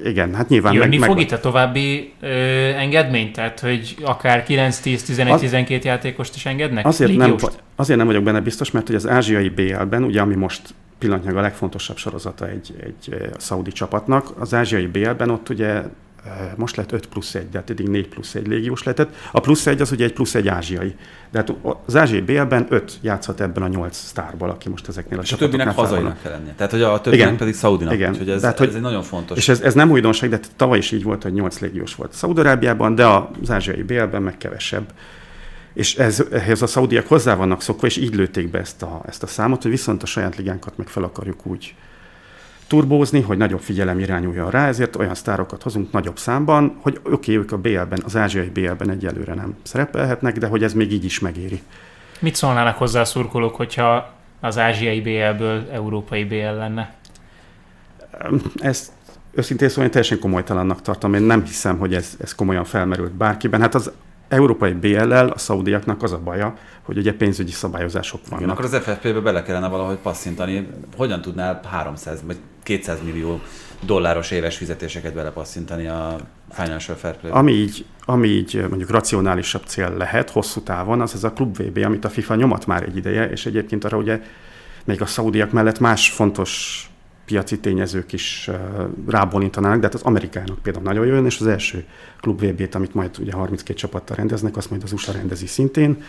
igen, 0.04 0.34
hát 0.34 0.48
nyilván 0.48 0.74
Jönni 0.74 0.96
meg, 0.98 1.08
fog 1.08 1.16
meg... 1.16 1.26
itt 1.26 1.32
a 1.32 1.40
további 1.40 2.12
ö, 2.20 2.28
engedmény? 2.68 3.32
Tehát, 3.32 3.60
hogy 3.60 3.96
akár 4.02 4.42
9, 4.42 4.78
10, 4.78 5.02
11, 5.02 5.32
az, 5.32 5.40
12 5.40 5.88
játékost 5.88 6.34
is 6.34 6.46
engednek? 6.46 6.86
Azért 6.86 7.16
nem, 7.16 7.36
azért 7.76 7.98
nem 7.98 8.06
vagyok 8.06 8.22
benne 8.22 8.40
biztos, 8.40 8.70
mert 8.70 8.86
hogy 8.86 8.96
az 8.96 9.08
ázsiai 9.08 9.48
BL-ben, 9.48 10.04
ugye 10.04 10.20
ami 10.20 10.34
most 10.34 10.74
pillanatnyilag 10.98 11.38
a 11.38 11.42
legfontosabb 11.42 11.96
sorozata 11.96 12.48
egy, 12.48 12.74
egy 12.84 13.30
szaudi 13.36 13.72
csapatnak, 13.72 14.26
az 14.38 14.54
ázsiai 14.54 14.86
BL-ben 14.86 15.30
ott 15.30 15.48
ugye 15.48 15.82
most 16.56 16.76
lett 16.76 16.92
5 16.92 17.06
plusz 17.06 17.34
1, 17.34 17.48
de 17.48 17.58
hát 17.58 17.70
eddig 17.70 17.88
4 17.88 18.08
plusz 18.08 18.34
1 18.34 18.46
légiós 18.46 18.82
lehetett. 18.82 19.14
A 19.32 19.40
plusz 19.40 19.66
1 19.66 19.80
az 19.80 19.92
ugye 19.92 20.04
egy 20.04 20.12
plusz 20.12 20.34
egy 20.34 20.48
ázsiai. 20.48 20.94
De 21.30 21.38
hát 21.38 21.54
az 21.86 21.96
ázsiai 21.96 22.20
BL-ben 22.20 22.66
5 22.68 22.98
játszhat 23.02 23.40
ebben 23.40 23.62
a 23.62 23.68
8 23.68 23.96
sztárból, 23.96 24.50
aki 24.50 24.68
most 24.68 24.88
ezeknél 24.88 25.18
a 25.18 25.22
És 25.22 25.32
a 25.32 25.36
többinek 25.36 25.74
hazainak 25.74 26.22
kell 26.22 26.32
lennie. 26.32 26.52
Tehát, 26.56 26.72
hogy 26.72 26.82
a 26.82 27.00
többinek 27.00 27.26
igen, 27.26 27.36
pedig 27.38 27.54
szaudinak. 27.54 27.94
Igen. 27.94 28.10
Úgyhogy 28.10 28.30
ez, 28.30 28.42
hát, 28.42 28.58
hogy, 28.58 28.68
ez 28.68 28.74
egy 28.74 28.80
nagyon 28.80 29.02
fontos. 29.02 29.38
És 29.38 29.48
ez, 29.48 29.60
ez 29.60 29.74
nem 29.74 29.90
újdonság, 29.90 30.30
de 30.30 30.40
tavaly 30.56 30.78
is 30.78 30.90
így 30.90 31.02
volt, 31.02 31.22
hogy 31.22 31.32
8 31.32 31.58
légiós 31.58 31.94
volt 31.94 32.12
Szaudarábiában, 32.12 32.94
de 32.94 33.06
az 33.06 33.50
ázsiai 33.50 33.82
BL-ben 33.82 34.22
meg 34.22 34.36
kevesebb. 34.36 34.92
És 35.74 35.96
ez, 35.96 36.24
ehhez 36.32 36.62
a 36.62 36.66
szaudiak 36.66 37.06
hozzá 37.06 37.34
vannak 37.34 37.62
szokva, 37.62 37.86
és 37.86 37.96
így 37.96 38.14
lőtték 38.14 38.50
be 38.50 38.58
ezt 38.58 38.82
a, 38.82 39.02
ezt 39.06 39.22
a 39.22 39.26
számot, 39.26 39.62
hogy 39.62 39.70
viszont 39.70 40.02
a 40.02 40.06
saját 40.06 40.36
ligánkat 40.36 40.76
meg 40.76 40.88
fel 40.88 41.02
akarjuk 41.02 41.46
úgy 41.46 41.74
turbózni, 42.68 43.20
hogy 43.20 43.36
nagyobb 43.36 43.60
figyelem 43.60 43.98
irányuljon 43.98 44.50
rá, 44.50 44.66
ezért 44.66 44.96
olyan 44.96 45.14
sztárokat 45.14 45.62
hozunk 45.62 45.92
nagyobb 45.92 46.18
számban, 46.18 46.78
hogy 46.82 47.00
oké, 47.02 47.12
okay, 47.12 47.36
ők 47.36 47.52
a 47.52 47.58
BL-ben, 47.58 48.02
az 48.04 48.16
ázsiai 48.16 48.48
BL-ben 48.48 48.90
egyelőre 48.90 49.34
nem 49.34 49.56
szerepelhetnek, 49.62 50.38
de 50.38 50.46
hogy 50.46 50.62
ez 50.62 50.72
még 50.72 50.92
így 50.92 51.04
is 51.04 51.18
megéri. 51.18 51.62
Mit 52.20 52.34
szólnának 52.34 52.76
hozzá 52.76 53.00
a 53.00 53.04
szurkolók, 53.04 53.56
hogyha 53.56 54.14
az 54.40 54.58
ázsiai 54.58 55.00
BL-ből 55.00 55.68
európai 55.72 56.24
BL 56.24 56.36
lenne? 56.36 56.94
Ezt 58.56 58.92
őszintén 59.30 59.68
szóval 59.68 59.84
én 59.84 59.90
teljesen 59.90 60.18
komolytalannak 60.18 60.82
tartom. 60.82 61.14
Én 61.14 61.22
nem 61.22 61.44
hiszem, 61.44 61.78
hogy 61.78 61.94
ez, 61.94 62.16
ez 62.20 62.34
komolyan 62.34 62.64
felmerült 62.64 63.12
bárkiben. 63.12 63.60
Hát 63.60 63.74
az 63.74 63.92
európai 64.28 64.72
BL-lel 64.72 65.28
a 65.28 65.38
szaudiaknak 65.38 66.02
az 66.02 66.12
a 66.12 66.18
baja, 66.18 66.54
hogy 66.82 66.98
ugye 66.98 67.12
pénzügyi 67.12 67.50
szabályozások 67.50 68.20
vannak. 68.28 68.40
Igen, 68.40 68.52
akkor 68.52 68.64
az 68.64 68.76
FFP-be 68.76 69.20
bele 69.20 69.42
kellene 69.42 69.68
valahogy 69.68 69.96
passzintani. 69.96 70.68
Hogyan 70.96 71.20
tudnál 71.20 71.60
300 71.70 72.22
vagy 72.26 72.36
200 72.62 72.98
millió 73.04 73.40
dolláros 73.80 74.30
éves 74.30 74.56
fizetéseket 74.56 75.14
belepasszintani 75.14 75.86
a 75.86 76.16
Financial 76.50 76.96
Fair 76.96 77.16
play 77.16 77.30
ami 77.32 77.52
így, 77.52 77.84
ami 78.04 78.28
így 78.28 78.64
mondjuk 78.68 78.90
racionálisabb 78.90 79.62
cél 79.66 79.94
lehet 79.96 80.30
hosszú 80.30 80.60
távon, 80.60 81.00
az 81.00 81.14
ez 81.14 81.24
a 81.24 81.32
Klub 81.32 81.56
VB, 81.56 81.84
amit 81.84 82.04
a 82.04 82.08
FIFA 82.08 82.34
nyomat 82.34 82.66
már 82.66 82.82
egy 82.82 82.96
ideje, 82.96 83.30
és 83.30 83.46
egyébként 83.46 83.84
arra 83.84 83.96
ugye 83.96 84.20
még 84.84 85.02
a 85.02 85.06
szaudiak 85.06 85.50
mellett 85.50 85.78
más 85.78 86.10
fontos 86.10 86.82
piaci 87.28 87.58
tényezők 87.58 88.12
is 88.12 88.50
rábólintanának, 89.06 89.78
de 89.78 89.86
hát 89.86 89.94
az 89.94 90.02
amerikának 90.02 90.58
például 90.62 90.84
nagyon 90.84 91.06
jön, 91.06 91.24
és 91.24 91.40
az 91.40 91.46
első 91.46 91.84
klub 92.20 92.40
VB-t, 92.40 92.74
amit 92.74 92.94
majd 92.94 93.10
ugye 93.20 93.32
32 93.32 93.74
csapattal 93.78 94.16
rendeznek, 94.16 94.56
azt 94.56 94.70
majd 94.70 94.82
az 94.82 94.92
USA 94.92 95.12
rendezi 95.12 95.46
szintén. 95.46 96.02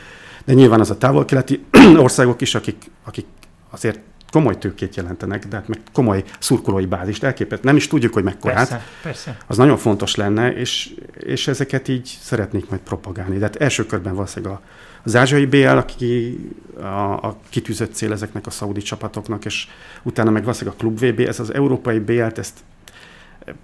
De 0.46 0.54
nyilván 0.54 0.80
az 0.80 0.90
a 0.90 0.98
távol-keleti 0.98 1.66
országok 2.06 2.42
is, 2.42 2.56
akik, 2.56 2.92
akik 3.04 3.26
azért 3.70 4.00
komoly 4.32 4.58
tőkét 4.58 4.96
jelentenek, 4.96 5.48
de 5.48 5.56
hát 5.56 5.68
meg 5.68 5.80
komoly 5.94 6.24
szurkolói 6.40 6.86
bázist 6.86 7.24
elképet. 7.24 7.64
Nem 7.64 7.76
is 7.76 7.88
tudjuk, 7.88 8.14
hogy 8.14 8.24
mekkorát. 8.24 8.70
Persze, 8.70 8.86
persze. 9.04 9.38
Az 9.48 9.58
nagyon 9.58 9.78
fontos 9.78 10.16
lenne, 10.16 10.54
és, 10.54 10.94
és 11.20 11.48
ezeket 11.48 11.88
így 11.88 12.18
szeretnék 12.22 12.70
majd 12.70 12.82
propagálni. 12.82 13.38
De 13.38 13.44
hát 13.44 13.56
első 13.56 13.86
körben 13.86 14.14
valószínűleg 14.14 14.54
a, 14.54 14.62
az 15.10 15.16
ázsiai 15.16 15.46
BL, 15.46 15.68
aki 15.68 16.40
a, 16.82 17.28
a 17.28 17.38
kitűzött 17.50 17.94
cél 17.94 18.12
ezeknek 18.12 18.48
a 18.48 18.50
szaudi 18.50 18.82
csapatoknak, 18.82 19.46
és 19.46 19.68
utána 20.04 20.30
meg 20.30 20.42
valószínűleg 20.42 20.80
a 20.80 20.82
Klub 20.82 21.00
VB, 21.00 21.20
ez 21.20 21.40
az 21.40 21.54
európai 21.54 22.00
BL-t, 22.00 22.38
ezt 22.38 22.54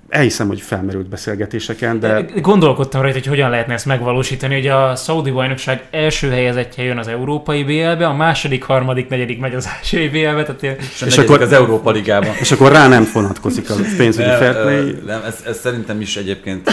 elhiszem, 0.09 0.47
hogy 0.47 0.61
felmerült 0.61 1.09
beszélgetéseken, 1.09 1.99
de... 1.99 2.25
Gondolkodtam 2.41 3.01
rajta, 3.01 3.17
hogy 3.17 3.27
hogyan 3.27 3.49
lehetne 3.49 3.73
ezt 3.73 3.85
megvalósítani, 3.85 4.53
hogy 4.53 4.67
a 4.67 4.95
Saudi 4.95 5.31
bajnokság 5.31 5.87
első 5.91 6.29
helyezettje 6.29 6.83
jön 6.83 6.97
az 6.97 7.07
európai 7.07 7.63
BL-be, 7.63 8.07
a 8.07 8.13
második, 8.13 8.63
harmadik, 8.63 9.07
negyedik 9.09 9.39
megy 9.39 9.53
az 9.53 9.69
ázsiai 9.77 10.07
BL-be, 10.07 10.43
tehát 10.43 10.81
és, 10.81 11.01
és 11.05 11.17
akkor 11.17 11.41
az 11.41 11.51
Európa 11.51 11.91
Ligában. 11.91 12.35
És 12.39 12.51
akkor 12.51 12.71
rá 12.71 12.87
nem 12.87 13.07
vonatkozik 13.13 13.69
a 13.69 13.75
pénzügyi 13.97 14.29
fair 14.29 14.61
play. 14.61 14.97
Nem, 15.05 15.21
ez, 15.25 15.43
ez, 15.45 15.59
szerintem 15.59 16.01
is 16.01 16.17
egyébként 16.17 16.69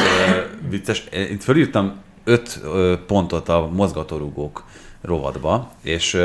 vicces. 0.70 1.04
Itt 1.30 1.42
felírtam 1.42 1.92
öt 2.24 2.60
pontot 3.06 3.48
a 3.48 3.68
mozgatórugók 3.72 4.64
rovatba, 5.02 5.70
és 5.82 6.18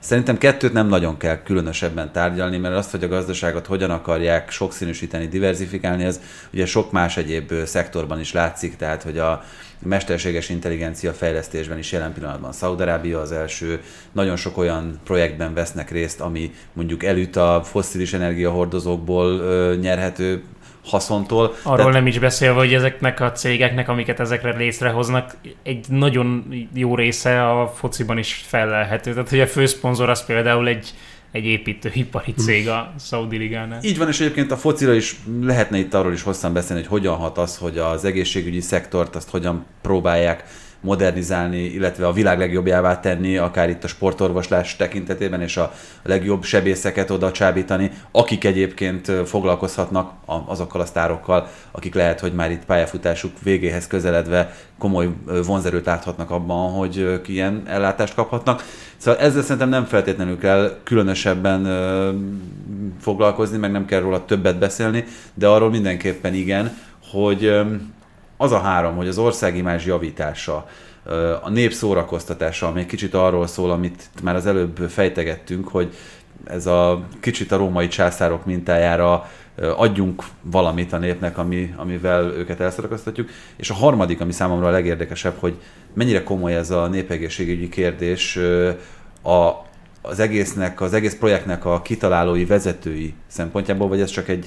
Szerintem 0.00 0.38
kettőt 0.38 0.72
nem 0.72 0.88
nagyon 0.88 1.16
kell 1.16 1.42
különösebben 1.42 2.12
tárgyalni, 2.12 2.56
mert 2.56 2.74
azt, 2.74 2.90
hogy 2.90 3.04
a 3.04 3.08
gazdaságot 3.08 3.66
hogyan 3.66 3.90
akarják 3.90 4.50
sokszínűsíteni, 4.50 5.26
diversifikálni, 5.26 6.04
ez 6.04 6.20
ugye 6.52 6.66
sok 6.66 6.92
más 6.92 7.16
egyéb 7.16 7.52
szektorban 7.64 8.20
is 8.20 8.32
látszik, 8.32 8.76
tehát 8.76 9.02
hogy 9.02 9.18
a 9.18 9.44
mesterséges 9.82 10.48
intelligencia 10.48 11.12
fejlesztésben 11.12 11.78
is 11.78 11.92
jelen 11.92 12.12
pillanatban 12.12 12.52
Szaudarábia 12.52 13.20
az 13.20 13.32
első, 13.32 13.80
nagyon 14.12 14.36
sok 14.36 14.58
olyan 14.58 15.00
projektben 15.04 15.54
vesznek 15.54 15.90
részt, 15.90 16.20
ami 16.20 16.54
mondjuk 16.72 17.04
elüt 17.04 17.36
a 17.36 17.60
fosszilis 17.64 18.12
energiahordozókból 18.12 19.74
nyerhető 19.74 20.42
haszontól. 20.84 21.54
Arról 21.62 21.76
Tehát... 21.76 21.92
nem 21.92 22.06
is 22.06 22.18
beszélve, 22.18 22.58
hogy 22.58 22.74
ezeknek 22.74 23.20
a 23.20 23.32
cégeknek, 23.32 23.88
amiket 23.88 24.20
ezekre 24.20 24.56
létrehoznak, 24.56 25.36
egy 25.62 25.86
nagyon 25.88 26.54
jó 26.74 26.94
része 26.94 27.50
a 27.50 27.68
fociban 27.68 28.18
is 28.18 28.44
felelhető. 28.46 29.12
Tehát, 29.12 29.28
hogy 29.28 29.40
a 29.40 29.46
főszponzor 29.46 30.08
az 30.08 30.24
például 30.24 30.68
egy 30.68 30.94
egy 31.32 31.44
építőipari 31.44 32.34
cég 32.34 32.68
a 32.68 32.92
Saudi 32.98 33.36
Ligánál. 33.36 33.82
Így 33.82 33.98
van, 33.98 34.08
és 34.08 34.20
egyébként 34.20 34.50
a 34.50 34.56
focira 34.56 34.94
is 34.94 35.16
lehetne 35.40 35.78
itt 35.78 35.94
arról 35.94 36.12
is 36.12 36.22
hosszan 36.22 36.52
beszélni, 36.52 36.82
hogy 36.82 36.90
hogyan 36.90 37.16
hat 37.16 37.38
az, 37.38 37.56
hogy 37.56 37.78
az 37.78 38.04
egészségügyi 38.04 38.60
szektort 38.60 39.16
azt 39.16 39.30
hogyan 39.30 39.66
próbálják 39.82 40.44
modernizálni, 40.80 41.64
illetve 41.64 42.06
a 42.06 42.12
világ 42.12 42.38
legjobbjává 42.38 43.00
tenni, 43.00 43.36
akár 43.36 43.68
itt 43.68 43.84
a 43.84 43.88
sportorvoslás 43.88 44.76
tekintetében, 44.76 45.40
és 45.40 45.56
a 45.56 45.72
legjobb 46.02 46.42
sebészeket 46.42 47.10
oda 47.10 47.32
csábítani, 47.32 47.90
akik 48.10 48.44
egyébként 48.44 49.12
foglalkozhatnak 49.24 50.12
azokkal 50.46 50.80
a 50.80 50.84
sztárokkal, 50.84 51.48
akik 51.70 51.94
lehet, 51.94 52.20
hogy 52.20 52.32
már 52.32 52.50
itt 52.50 52.64
pályafutásuk 52.64 53.32
végéhez 53.42 53.86
közeledve 53.86 54.54
komoly 54.78 55.08
vonzerőt 55.46 55.86
láthatnak 55.86 56.30
abban, 56.30 56.70
hogy 56.72 57.20
ilyen 57.26 57.62
ellátást 57.66 58.14
kaphatnak. 58.14 58.64
Szóval 58.96 59.20
ezzel 59.20 59.42
szerintem 59.42 59.68
nem 59.68 59.84
feltétlenül 59.84 60.38
kell 60.38 60.78
különösebben 60.84 61.68
foglalkozni, 63.00 63.56
meg 63.56 63.70
nem 63.70 63.84
kell 63.84 64.00
róla 64.00 64.24
többet 64.24 64.58
beszélni, 64.58 65.04
de 65.34 65.46
arról 65.46 65.70
mindenképpen 65.70 66.34
igen, 66.34 66.76
hogy 67.10 67.60
az 68.40 68.52
a 68.52 68.58
három, 68.58 68.96
hogy 68.96 69.08
az 69.08 69.18
országimázs 69.18 69.86
javítása, 69.86 70.66
a 71.42 71.50
nép 71.50 71.72
szórakoztatása, 71.72 72.66
ami 72.66 72.80
egy 72.80 72.86
kicsit 72.86 73.14
arról 73.14 73.46
szól, 73.46 73.70
amit 73.70 74.10
már 74.22 74.34
az 74.34 74.46
előbb 74.46 74.76
fejtegettünk, 74.88 75.68
hogy 75.68 75.94
ez 76.44 76.66
a 76.66 77.02
kicsit 77.20 77.52
a 77.52 77.56
római 77.56 77.88
császárok 77.88 78.44
mintájára 78.44 79.30
adjunk 79.76 80.24
valamit 80.42 80.92
a 80.92 80.98
népnek, 80.98 81.38
ami, 81.38 81.74
amivel 81.76 82.24
őket 82.24 82.60
elszorakoztatjuk. 82.60 83.28
És 83.56 83.70
a 83.70 83.74
harmadik, 83.74 84.20
ami 84.20 84.32
számomra 84.32 84.66
a 84.66 84.70
legérdekesebb, 84.70 85.34
hogy 85.38 85.60
mennyire 85.92 86.22
komoly 86.22 86.54
ez 86.54 86.70
a 86.70 86.86
népegészségügyi 86.86 87.68
kérdés 87.68 88.36
a, 89.22 89.50
az 90.02 90.18
egésznek, 90.18 90.80
az 90.80 90.92
egész 90.92 91.14
projektnek 91.14 91.64
a 91.64 91.82
kitalálói, 91.82 92.44
vezetői 92.44 93.14
szempontjából, 93.26 93.88
vagy 93.88 94.00
ez 94.00 94.10
csak 94.10 94.28
egy 94.28 94.46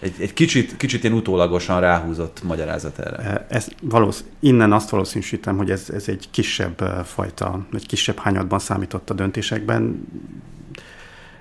egy, 0.00 0.14
egy 0.18 0.32
kicsit, 0.32 0.76
kicsit 0.76 1.04
ilyen 1.04 1.16
utólagosan 1.16 1.80
ráhúzott 1.80 2.42
magyarázat 2.42 2.98
erre. 2.98 3.46
Ez 3.48 3.68
valósz, 3.82 4.24
innen 4.40 4.72
azt 4.72 4.90
valószínűsítem, 4.90 5.56
hogy 5.56 5.70
ez, 5.70 5.90
ez 5.90 6.08
egy 6.08 6.28
kisebb 6.30 6.78
fajta, 7.04 7.66
egy 7.72 7.86
kisebb 7.86 8.18
hányadban 8.18 8.58
számított 8.58 9.10
a 9.10 9.14
döntésekben 9.14 10.06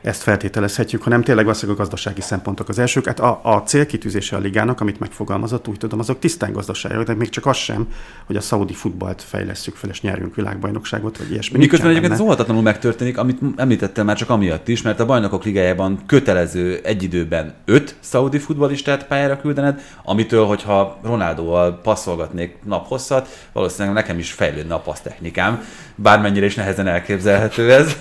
ezt 0.08 0.22
feltételezhetjük, 0.22 1.04
hanem 1.04 1.24
tényleg 1.24 1.46
valószínűleg 1.46 1.80
a 1.80 1.84
gazdasági 1.84 2.22
szempontok 2.22 2.70
az 2.70 2.80
elsők. 2.80 3.06
Hát 3.06 3.20
a, 3.20 3.40
a 3.44 3.58
célkitűzése 3.58 4.36
a 4.36 4.40
ligának, 4.40 4.82
amit 4.82 5.00
megfogalmazott, 5.00 5.68
úgy 5.68 5.78
tudom, 5.78 6.00
azok 6.00 6.20
tisztán 6.20 6.52
gazdasági, 6.52 7.04
de 7.04 7.14
még 7.14 7.30
csak 7.30 7.46
az 7.46 7.58
sem, 7.58 7.88
hogy 8.26 8.36
a 8.36 8.42
szaudi 8.42 8.74
futballt 8.74 9.22
fejlesztjük 9.22 9.76
fel, 9.76 9.90
és 9.90 10.02
nyerjünk 10.02 10.36
világbajnokságot, 10.36 11.18
vagy 11.18 11.32
ilyesmi. 11.32 11.58
Miközben 11.58 11.90
egyébként 11.90 12.14
ez 12.14 12.20
óhatatlanul 12.20 12.62
megtörténik, 12.62 13.18
amit 13.18 13.40
említettem 13.56 14.06
már 14.06 14.16
csak 14.16 14.30
amiatt 14.30 14.68
is, 14.68 14.82
mert 14.82 15.00
a 15.00 15.06
bajnokok 15.06 15.44
ligájában 15.44 16.00
kötelező 16.06 16.80
egy 16.84 17.04
időben 17.04 17.54
öt 17.66 17.96
szaudi 18.00 18.40
futballistát 18.40 19.08
pályára 19.08 19.42
küldened, 19.42 19.82
amitől, 20.04 20.46
hogyha 20.46 21.00
Ronaldóval 21.04 21.80
passzolgatnék 21.84 22.56
naphosszat, 22.64 23.48
valószínűleg 23.54 23.94
nekem 23.94 24.20
is 24.20 24.32
fejlődne 24.32 24.74
a 24.74 24.80
passztechnikám, 24.80 25.64
bármennyire 25.96 26.46
is 26.46 26.56
nehezen 26.56 26.88
elképzelhető 26.88 27.72
ez, 27.72 27.96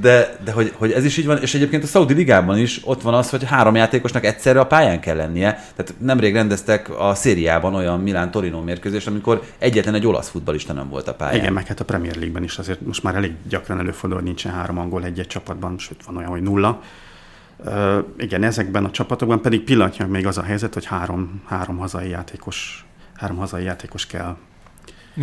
de, 0.00 0.36
de 0.44 0.52
hogy, 0.52 0.72
hogy 0.76 0.87
ez 0.92 1.04
is 1.04 1.16
így 1.16 1.26
van, 1.26 1.38
és 1.38 1.54
egyébként 1.54 1.82
a 1.82 1.86
Saudi 1.86 2.14
Ligában 2.14 2.58
is 2.58 2.80
ott 2.84 3.02
van 3.02 3.14
az, 3.14 3.30
hogy 3.30 3.44
három 3.44 3.74
játékosnak 3.74 4.24
egyszerre 4.24 4.60
a 4.60 4.66
pályán 4.66 5.00
kell 5.00 5.16
lennie. 5.16 5.50
Tehát 5.50 5.94
nemrég 5.98 6.34
rendeztek 6.34 6.98
a 6.98 7.14
szériában 7.14 7.74
olyan 7.74 8.00
Milán 8.00 8.30
Torino 8.30 8.60
mérkőzést, 8.60 9.06
amikor 9.06 9.42
egyetlen 9.58 9.94
egy 9.94 10.06
olasz 10.06 10.28
futbalista 10.28 10.72
nem 10.72 10.88
volt 10.88 11.08
a 11.08 11.14
pályán. 11.14 11.36
Igen, 11.36 11.52
meg 11.52 11.66
hát 11.66 11.80
a 11.80 11.84
Premier 11.84 12.14
League-ben 12.14 12.42
is 12.42 12.58
azért 12.58 12.80
most 12.80 13.02
már 13.02 13.14
elég 13.14 13.32
gyakran 13.48 13.78
előfordul, 13.78 14.18
hogy 14.18 14.26
nincsen 14.26 14.52
három 14.52 14.78
angol 14.78 15.04
egy-egy 15.04 15.26
csapatban, 15.26 15.78
sőt 15.78 16.04
van 16.04 16.16
olyan, 16.16 16.30
hogy 16.30 16.42
nulla. 16.42 16.82
Uh, 17.64 17.98
igen, 18.18 18.42
ezekben 18.42 18.84
a 18.84 18.90
csapatokban 18.90 19.42
pedig 19.42 19.64
pillanatnyilag 19.64 20.12
még 20.12 20.26
az 20.26 20.38
a 20.38 20.42
helyzet, 20.42 20.74
hogy 20.74 20.84
három, 20.84 21.42
három 21.46 21.76
hazai 21.76 22.08
játékos 22.08 22.86
három 23.18 23.36
hazai 23.36 23.64
játékos 23.64 24.06
kell 24.06 24.36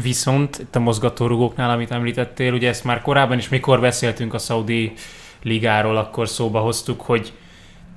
Viszont 0.01 0.57
itt 0.59 0.75
a 0.75 0.79
mozgatórugóknál, 0.79 1.69
amit 1.69 1.91
említettél, 1.91 2.53
ugye 2.53 2.69
ezt 2.69 2.83
már 2.83 3.01
korábban 3.01 3.37
is, 3.37 3.49
mikor 3.49 3.79
beszéltünk 3.79 4.33
a 4.33 4.37
Saudi 4.37 4.93
ligáról, 5.45 5.97
akkor 5.97 6.29
szóba 6.29 6.59
hoztuk, 6.59 7.01
hogy 7.01 7.33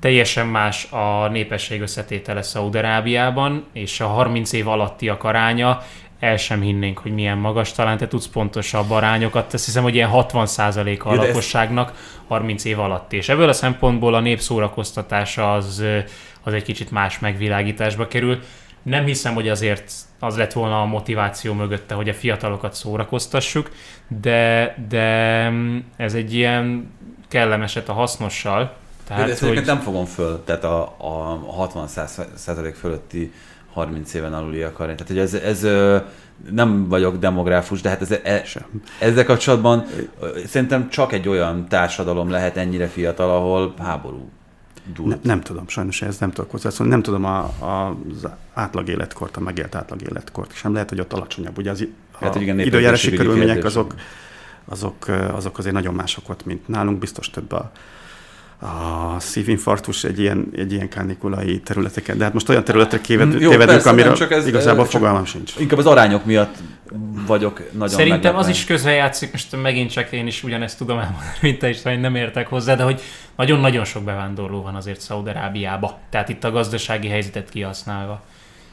teljesen 0.01 0.47
más 0.47 0.93
a 0.93 1.29
népesség 1.29 1.81
összetétele 1.81 2.43
Szaudarábiában, 2.43 3.65
és 3.73 4.01
a 4.01 4.07
30 4.07 4.53
év 4.53 4.69
alattiak 4.69 5.25
aránya, 5.25 5.83
el 6.21 6.37
sem 6.37 6.61
hinnénk, 6.61 6.99
hogy 6.99 7.13
milyen 7.13 7.39
magas, 7.39 7.73
talán 7.73 7.97
te 7.97 8.09
tudsz 8.09 8.27
pontosabb 8.27 8.91
arányokat, 8.91 9.55
azt 9.55 9.65
hiszem, 9.65 9.83
hogy 9.83 9.95
ilyen 9.95 10.11
60% 10.13 11.03
a 11.03 11.15
lakosságnak 11.15 11.93
30 12.29 12.65
év 12.65 12.81
alatt. 12.81 13.13
És 13.13 13.29
ebből 13.29 13.49
a 13.49 13.53
szempontból 13.53 14.15
a 14.15 14.21
népszórakoztatása 14.21 15.53
az, 15.53 15.85
az 16.43 16.53
egy 16.53 16.63
kicsit 16.63 16.91
más 16.91 17.19
megvilágításba 17.19 18.09
kerül. 18.09 18.39
Nem 18.83 19.05
hiszem, 19.05 19.35
hogy 19.35 19.49
azért 19.49 19.93
az 20.19 20.37
lett 20.37 20.53
volna 20.53 20.81
a 20.81 20.85
motiváció 20.85 21.53
mögötte, 21.53 21.95
hogy 21.95 22.09
a 22.09 22.15
fiatalokat 22.15 22.75
szórakoztassuk, 22.75 23.71
de, 24.21 24.75
de 24.89 25.53
ez 25.97 26.15
egy 26.15 26.35
ilyen 26.35 26.91
kellemeset 27.29 27.89
a 27.89 27.93
hasznossal. 27.93 28.75
Tehát, 29.07 29.27
de 29.27 29.33
ezt 29.33 29.41
hogy... 29.41 29.65
nem 29.65 29.81
fogom 29.81 30.05
föl, 30.05 30.43
tehát 30.45 30.65
a, 30.65 30.83
a 30.99 31.69
60% 31.73 32.75
fölötti 32.79 33.33
30 33.73 34.15
éven 34.15 34.35
aluliak 34.35 34.81
arány. 34.81 34.97
Tehát, 34.97 35.13
hogy 35.13 35.19
ez, 35.19 35.35
ez 35.35 35.67
nem 36.51 36.89
vagyok 36.89 37.17
demográfus, 37.17 37.81
de 37.81 37.89
hát 37.89 38.01
ez, 38.01 38.11
e, 38.11 38.43
ezzel 38.99 39.25
kapcsolatban 39.25 39.87
szerintem 40.47 40.89
csak 40.89 41.13
egy 41.13 41.29
olyan 41.29 41.69
társadalom 41.69 42.31
lehet 42.31 42.57
ennyire 42.57 42.87
fiatal, 42.87 43.31
ahol 43.31 43.75
háború 43.79 44.31
Ne, 45.05 45.17
nem 45.23 45.41
tudom, 45.41 45.69
sajnos 45.69 46.03
ez 46.03 46.19
nem 46.19 46.31
tudok 46.31 46.51
hozzászólni. 46.51 46.93
Nem 46.93 47.03
tudom 47.03 47.25
a, 47.25 47.39
a, 47.39 47.97
az 48.15 48.29
átlag 48.55 48.89
életkort, 48.89 49.37
a 49.37 49.41
megélt 49.41 49.75
átlag 49.75 50.03
életkort. 50.03 50.55
Sem 50.55 50.73
lehet, 50.73 50.89
hogy 50.89 51.01
ott 51.01 51.13
alacsonyabb. 51.13 51.59
Ugye 51.59 51.71
az 51.71 51.85
hát, 52.21 52.37
a 52.37 52.41
igen, 52.41 52.59
időjárási 52.59 53.11
körülmények 53.11 53.65
azok, 53.65 53.95
azok, 54.69 55.07
azok 55.33 55.59
azért 55.59 55.75
nagyon 55.75 55.95
mások 55.95 56.29
ott, 56.29 56.45
mint 56.45 56.69
nálunk. 56.69 56.99
Biztos 56.99 57.31
több 57.31 57.53
a, 57.53 57.71
a 58.67 59.21
szívinfarktus 59.21 60.05
egy 60.05 60.19
ilyen, 60.19 60.49
egy 60.57 60.73
ilyen 60.73 60.89
kánikulai 60.89 61.61
területeken. 61.61 62.19
De 62.19 62.25
hát 62.25 62.33
most 62.33 62.49
olyan 62.49 62.65
területre 62.65 62.99
tévedünk, 62.99 63.87
amiről 63.87 64.15
csak 64.15 64.31
ez, 64.31 64.47
igazából 64.47 64.83
csak 64.83 64.93
fogalmam 64.93 65.25
sincs. 65.25 65.57
Inkább 65.59 65.79
az 65.79 65.87
arányok 65.87 66.25
miatt 66.25 66.57
vagyok 67.27 67.59
nagyon 67.59 67.89
Szerintem 67.89 68.11
meglepven. 68.11 68.41
az 68.41 68.49
is 68.49 68.65
közrejátszik, 68.65 69.33
most 69.33 69.63
megint 69.63 69.91
csak 69.91 70.13
én 70.13 70.27
is 70.27 70.43
ugyanezt 70.43 70.79
tudom 70.79 70.99
elmondani, 70.99 71.37
mint 71.41 71.59
te 71.59 71.69
is, 71.69 71.83
hogy 71.83 72.01
nem 72.01 72.15
értek 72.15 72.49
hozzá, 72.49 72.75
de 72.75 72.83
hogy 72.83 73.01
nagyon-nagyon 73.37 73.85
sok 73.85 74.03
bevándorló 74.03 74.63
van 74.63 74.75
azért 74.75 75.01
Szaudarábiába. 75.01 75.99
Tehát 76.11 76.29
itt 76.29 76.45
a 76.45 76.51
gazdasági 76.51 77.09
helyzetet 77.09 77.49
kihasználva 77.51 78.23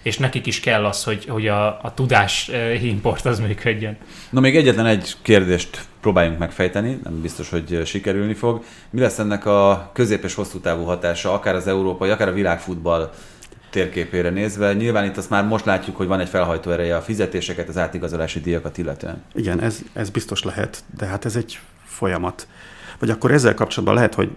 és 0.06 0.18
nekik 0.18 0.46
is 0.46 0.60
kell 0.60 0.86
az, 0.86 1.04
hogy, 1.04 1.26
hogy 1.26 1.48
a, 1.48 1.68
a 1.68 1.94
tudás 1.94 2.52
import 2.82 3.26
az 3.26 3.40
működjön. 3.40 3.98
Na 4.30 4.40
még 4.40 4.56
egyetlen 4.56 4.86
egy 4.86 5.14
kérdést 5.22 5.86
próbáljunk 6.02 6.40
megfejteni, 6.40 7.00
nem 7.04 7.22
biztos, 7.22 7.50
hogy 7.50 7.82
sikerülni 7.86 8.34
fog. 8.34 8.64
Mi 8.90 9.00
lesz 9.00 9.20
ennek 9.20 9.46
a 9.46 9.90
közép- 9.94 10.24
és 10.24 10.34
hosszú 10.34 10.60
távú 10.60 10.84
hatása, 10.84 11.34
akár 11.34 11.56
az 11.56 11.68
európai, 11.68 12.10
akár 12.10 12.28
a 12.28 12.34
világfutball 12.34 13.14
térképére 13.70 14.30
nézve. 14.30 14.74
Nyilván 14.74 15.06
itt 15.06 15.18
azt 15.18 15.30
már 15.30 15.44
most 15.46 15.66
látjuk, 15.66 15.96
hogy 15.96 16.08
van 16.08 16.20
egy 16.20 16.30
felhajtó 16.30 16.72
ereje 16.72 16.96
a 16.96 17.02
fizetéseket, 17.02 17.68
az 17.68 17.78
átigazolási 17.78 18.40
díjakat 18.40 18.78
illetően. 18.78 19.24
Igen, 19.34 19.62
ez, 19.62 19.80
ez 19.94 20.10
biztos 20.10 20.44
lehet, 20.44 20.84
de 20.98 21.06
hát 21.06 21.26
ez 21.26 21.36
egy 21.36 21.60
folyamat. 21.84 22.48
Vagy 23.00 23.10
akkor 23.10 23.32
ezzel 23.32 23.54
kapcsolatban 23.54 23.96
lehet, 23.96 24.14
hogy 24.14 24.30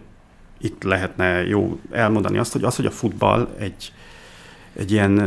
itt 0.61 0.83
lehetne 0.83 1.47
jó 1.47 1.81
elmondani 1.91 2.39
azt, 2.39 2.53
hogy 2.53 2.65
az, 2.65 2.77
hogy 2.77 2.87
a 2.87 2.91
futball 2.91 3.49
egy, 3.59 3.93
egy 4.79 4.93
ilyen 4.93 5.23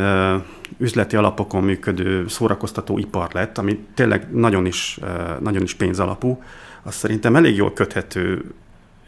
üzleti 0.77 1.15
alapokon 1.15 1.63
működő 1.63 2.27
szórakoztató 2.27 2.97
ipar 2.97 3.29
lett, 3.33 3.57
ami 3.57 3.79
tényleg 3.93 4.33
nagyon 4.33 4.65
is, 4.65 4.99
nagyon 5.39 5.61
is 5.61 5.73
pénzalapú, 5.73 6.43
az 6.83 6.93
szerintem 6.93 7.35
elég 7.35 7.55
jól 7.55 7.73
köthető 7.73 8.53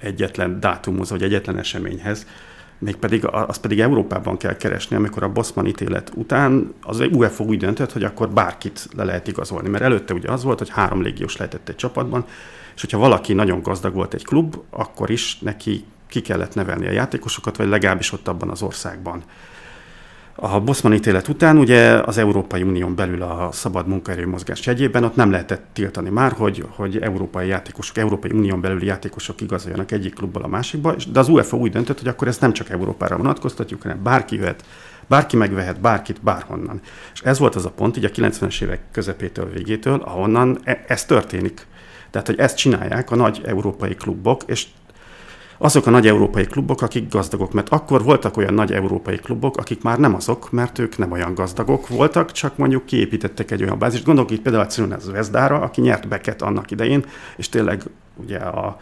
egyetlen 0.02 0.60
dátumhoz, 0.60 1.10
vagy 1.10 1.24
egyetlen 1.24 1.58
eseményhez, 1.58 2.28
mégpedig 2.78 3.26
azt 3.26 3.62
pedig 3.62 3.80
Európában 3.80 4.38
kell 4.38 4.56
keresni, 4.56 4.96
amikor 4.96 5.24
a 5.24 5.30
Bosman 5.30 5.66
ítélet 5.66 6.12
után 6.16 6.74
az 6.82 7.00
UEFA 7.00 7.44
úgy 7.44 7.58
döntött, 7.58 7.92
hogy 7.92 8.04
akkor 8.04 8.30
bárkit 8.30 8.88
le 8.96 9.04
lehet 9.04 9.28
igazolni, 9.28 9.70
mert 9.70 9.84
előtte 9.84 10.14
ugye 10.14 10.32
az 10.32 10.44
volt, 10.44 10.58
hogy 10.58 10.70
három 10.70 11.02
légiós 11.02 11.38
lehetett 11.38 11.70
egy 11.70 11.76
csapatban, 11.76 12.26
és 12.76 12.82
hogyha 12.82 12.98
valaki 12.98 13.34
nagyon 13.34 13.62
gazdag 13.62 13.94
volt 13.94 14.14
egy 14.14 14.26
klub, 14.26 14.56
akkor 14.70 15.10
is 15.10 15.40
neki 15.40 15.84
ki 16.08 16.22
kellett 16.22 16.56
nevelni 16.56 16.88
a 16.88 16.92
játékosokat, 16.92 17.58
vagy 17.58 17.68
legalábbis 17.68 18.12
ott 18.12 18.28
abban 18.28 18.50
az 18.50 18.62
országban 18.62 19.24
a 20.36 20.60
Bosman 20.60 20.94
ítélet 20.94 21.28
után 21.28 21.58
ugye 21.58 21.90
az 21.90 22.18
Európai 22.18 22.62
Unión 22.64 22.96
belül 22.96 23.22
a 23.22 23.50
szabad 23.52 23.88
munkaerő 23.88 24.28
mozgás 24.28 24.66
jegyében 24.66 25.04
ott 25.04 25.16
nem 25.16 25.32
lehetett 25.32 25.66
tiltani 25.74 26.10
már, 26.10 26.32
hogy, 26.32 26.66
hogy 26.70 26.98
európai 26.98 27.48
játékosok, 27.48 27.98
Európai 27.98 28.32
Unión 28.32 28.62
belüli 28.62 28.86
játékosok 28.86 29.42
igazoljanak 29.42 29.92
egyik 29.92 30.14
klubból 30.14 30.42
a 30.42 30.48
másikba, 30.48 30.96
de 31.12 31.20
az 31.20 31.30
UEFA 31.30 31.58
úgy 31.58 31.72
döntött, 31.72 32.00
hogy 32.00 32.08
akkor 32.08 32.28
ezt 32.28 32.42
nem 32.42 32.54
csak 32.54 32.70
Európára 32.70 33.18
vonatkoztatjuk, 33.18 33.82
hanem 33.82 34.04
bárki 34.04 34.36
jöhet, 34.36 34.64
bárki 35.08 35.38
megvehet 35.38 35.82
bárkit 35.82 36.22
bárhonnan. 36.22 36.80
És 37.14 37.22
ez 37.22 37.40
volt 37.40 37.56
az 37.56 37.66
a 37.66 37.72
pont, 37.72 37.98
így 37.98 38.06
a 38.06 38.10
90-es 38.10 38.62
évek 38.62 38.82
közepétől, 38.92 39.50
végétől, 39.50 40.02
ahonnan 40.06 40.60
e- 40.64 40.84
ez 40.88 41.06
történik. 41.06 41.68
Tehát, 42.12 42.28
hogy 42.28 42.40
ezt 42.40 42.58
csinálják 42.58 43.12
a 43.12 43.16
nagy 43.16 43.42
európai 43.46 43.96
klubok, 43.96 44.42
és 44.46 44.66
azok 45.64 45.86
a 45.86 45.90
nagy 45.90 46.08
európai 46.08 46.46
klubok, 46.46 46.82
akik 46.82 47.10
gazdagok. 47.10 47.54
Mert 47.54 47.70
akkor 47.70 48.04
voltak 48.04 48.38
olyan 48.38 48.54
nagy 48.54 48.72
európai 48.72 49.16
klubok, 49.16 49.58
akik 49.58 49.84
már 49.84 50.00
nem 50.00 50.16
azok, 50.16 50.52
mert 50.52 50.80
ők 50.80 50.98
nem 50.98 51.12
olyan 51.12 51.34
gazdagok 51.34 51.88
voltak, 51.88 52.32
csak 52.32 52.58
mondjuk 52.58 52.86
kiépítettek 52.86 53.52
egy 53.52 53.64
olyan 53.64 53.80
bázist. 53.80 54.04
Gondolok 54.04 54.32
itt 54.32 54.42
például 54.42 54.64
a 54.64 54.68
Cruna 54.68 54.98
Zvezdára, 55.00 55.60
aki 55.60 55.82
nyert 55.82 56.08
beket 56.08 56.42
annak 56.42 56.72
idején, 56.72 57.06
és 57.38 57.50
tényleg 57.50 57.84
ugye 58.16 58.38
a 58.38 58.78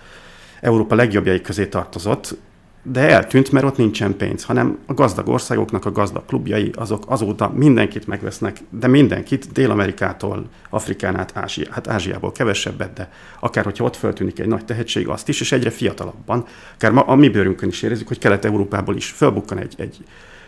Európa 0.61 0.95
legjobbjai 0.95 1.41
közé 1.41 1.67
tartozott, 1.67 2.37
de 2.83 3.09
eltűnt, 3.09 3.51
mert 3.51 3.65
ott 3.65 3.77
nincsen 3.77 4.17
pénz, 4.17 4.43
hanem 4.43 4.77
a 4.85 4.93
gazdag 4.93 5.27
országoknak 5.27 5.85
a 5.85 5.91
gazdag 5.91 6.25
klubjai 6.25 6.71
azok 6.75 7.03
azóta 7.07 7.51
mindenkit 7.55 8.07
megvesznek, 8.07 8.57
de 8.69 8.87
mindenkit, 8.87 9.51
Dél-Amerikától, 9.51 10.49
Afrikán 10.69 11.17
át, 11.17 11.31
Ázsia, 11.35 11.67
hát 11.71 11.87
Ázsiából 11.87 12.31
kevesebbet, 12.31 12.93
de 12.93 13.11
akár 13.39 13.63
hogyha 13.63 13.83
ott 13.83 13.95
föltűnik 13.95 14.39
egy 14.39 14.47
nagy 14.47 14.65
tehetség, 14.65 15.07
azt 15.07 15.29
is, 15.29 15.41
és 15.41 15.51
egyre 15.51 15.69
fiatalabban, 15.69 16.45
akár 16.73 16.91
ma, 16.91 17.01
a 17.01 17.15
mi 17.15 17.29
bőrünkön 17.29 17.69
is 17.69 17.81
érezzük, 17.81 18.07
hogy 18.07 18.19
Kelet-Európából 18.19 18.95
is 18.95 19.05
fölbukkan 19.05 19.57
egy, 19.57 19.73
egy 19.77 19.97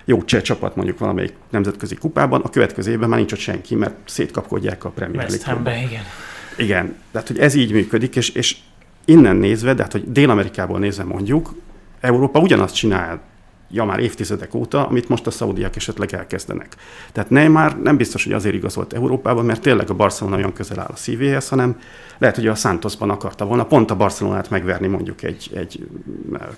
jó 0.06 0.24
cseh 0.24 0.42
csapat 0.42 0.76
mondjuk 0.76 1.00
valamelyik 1.00 1.34
nemzetközi 1.50 1.96
kupában, 1.96 2.42
a 2.42 2.50
következő 2.50 2.92
évben 2.92 3.10
már 3.10 3.18
nincs 3.18 3.32
ott 3.32 3.40
senki, 3.40 3.76
mert 3.76 3.96
szétkapkodják 4.06 4.84
a 4.84 4.90
Premier 4.90 5.30
League. 5.30 5.84
igen. 5.84 6.04
Igen, 6.58 6.96
tehát 7.12 7.28
hogy 7.28 7.40
ez 7.40 7.54
így 7.54 7.72
működik, 7.72 8.16
és, 8.16 8.30
és 8.30 8.58
innen 9.06 9.36
nézve, 9.36 9.74
de 9.74 9.84
hát 9.84 9.92
hogy 9.92 10.12
Dél-Amerikából 10.12 10.80
nézve 10.80 11.04
mondjuk, 11.04 11.54
Európa 12.04 12.40
ugyanazt 12.40 12.76
csinál 12.76 13.22
ja 13.70 13.84
már 13.84 14.00
évtizedek 14.00 14.54
óta, 14.54 14.88
amit 14.88 15.10
most 15.10 15.28
a 15.28 15.32
szaudiak 15.32 15.76
esetleg 15.76 16.14
elkezdenek. 16.14 16.76
Tehát 17.12 17.30
nem 17.30 17.52
már 17.52 17.82
nem 17.82 17.98
biztos, 17.98 18.24
hogy 18.24 18.34
azért 18.34 18.56
igazolt 18.56 18.94
Európában, 18.94 19.46
mert 19.46 19.62
tényleg 19.62 19.90
a 19.90 19.94
Barcelona 19.94 20.36
olyan 20.36 20.54
közel 20.54 20.80
áll 20.80 20.90
a 20.92 20.96
szívéhez, 20.96 21.50
hanem 21.50 21.80
lehet, 22.18 22.36
hogy 22.36 22.48
a 22.48 22.56
Santosban 22.56 23.10
akarta 23.10 23.46
volna 23.46 23.66
pont 23.66 23.92
a 23.92 23.96
Barcelonát 23.96 24.50
megverni 24.50 24.88
mondjuk 24.88 25.24
egy, 25.24 25.52
egy 25.56 25.88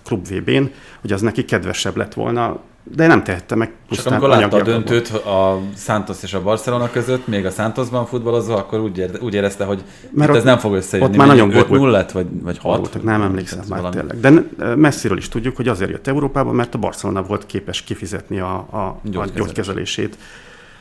klub 0.03 0.27
VB-n, 0.27 0.63
hogy 1.01 1.11
az 1.11 1.21
neki 1.21 1.45
kedvesebb 1.45 1.95
lett 1.95 2.13
volna, 2.13 2.59
de 2.93 3.07
nem 3.07 3.23
tehette 3.23 3.55
meg 3.55 3.71
Csak 3.89 4.05
amikor 4.05 4.29
látta 4.29 4.57
a 4.57 4.61
döntőt 4.61 5.07
a 5.09 5.59
Santos 5.77 6.23
és 6.23 6.33
a 6.33 6.41
Barcelona 6.41 6.89
között, 6.91 7.27
még 7.27 7.45
a 7.45 7.49
Santosban 7.49 8.05
futballozva, 8.05 8.55
akkor 8.55 8.79
úgy, 8.79 8.97
ér, 8.97 9.09
úgy 9.21 9.33
érezte, 9.33 9.65
hogy 9.65 9.83
Mert 10.11 10.29
ott, 10.29 10.35
ez 10.35 10.43
nem 10.43 10.57
fog 10.57 10.73
összejönni. 10.73 11.11
Ott 11.11 11.17
már 11.17 11.27
nagyon 11.27 11.55
5 11.55 11.69
0 11.69 11.91
lett, 11.91 12.11
vagy, 12.11 12.25
vagy 12.41 12.57
6. 12.57 12.77
Voltak, 12.77 13.03
nem 13.03 13.21
emlékszem 13.21 13.63
már 13.69 13.81
valami. 13.81 13.95
tényleg. 13.95 14.19
De 14.19 14.75
messziről 14.75 15.17
is 15.17 15.29
tudjuk, 15.29 15.55
hogy 15.55 15.67
azért 15.67 15.91
jött 15.91 16.07
Európába, 16.07 16.51
mert 16.51 16.75
a 16.75 16.77
Barcelona 16.77 17.23
volt 17.23 17.45
képes 17.45 17.81
kifizetni 17.81 18.39
a, 18.39 18.67
a, 18.69 18.77
a 18.77 19.25
gyógykezelését. 19.33 20.17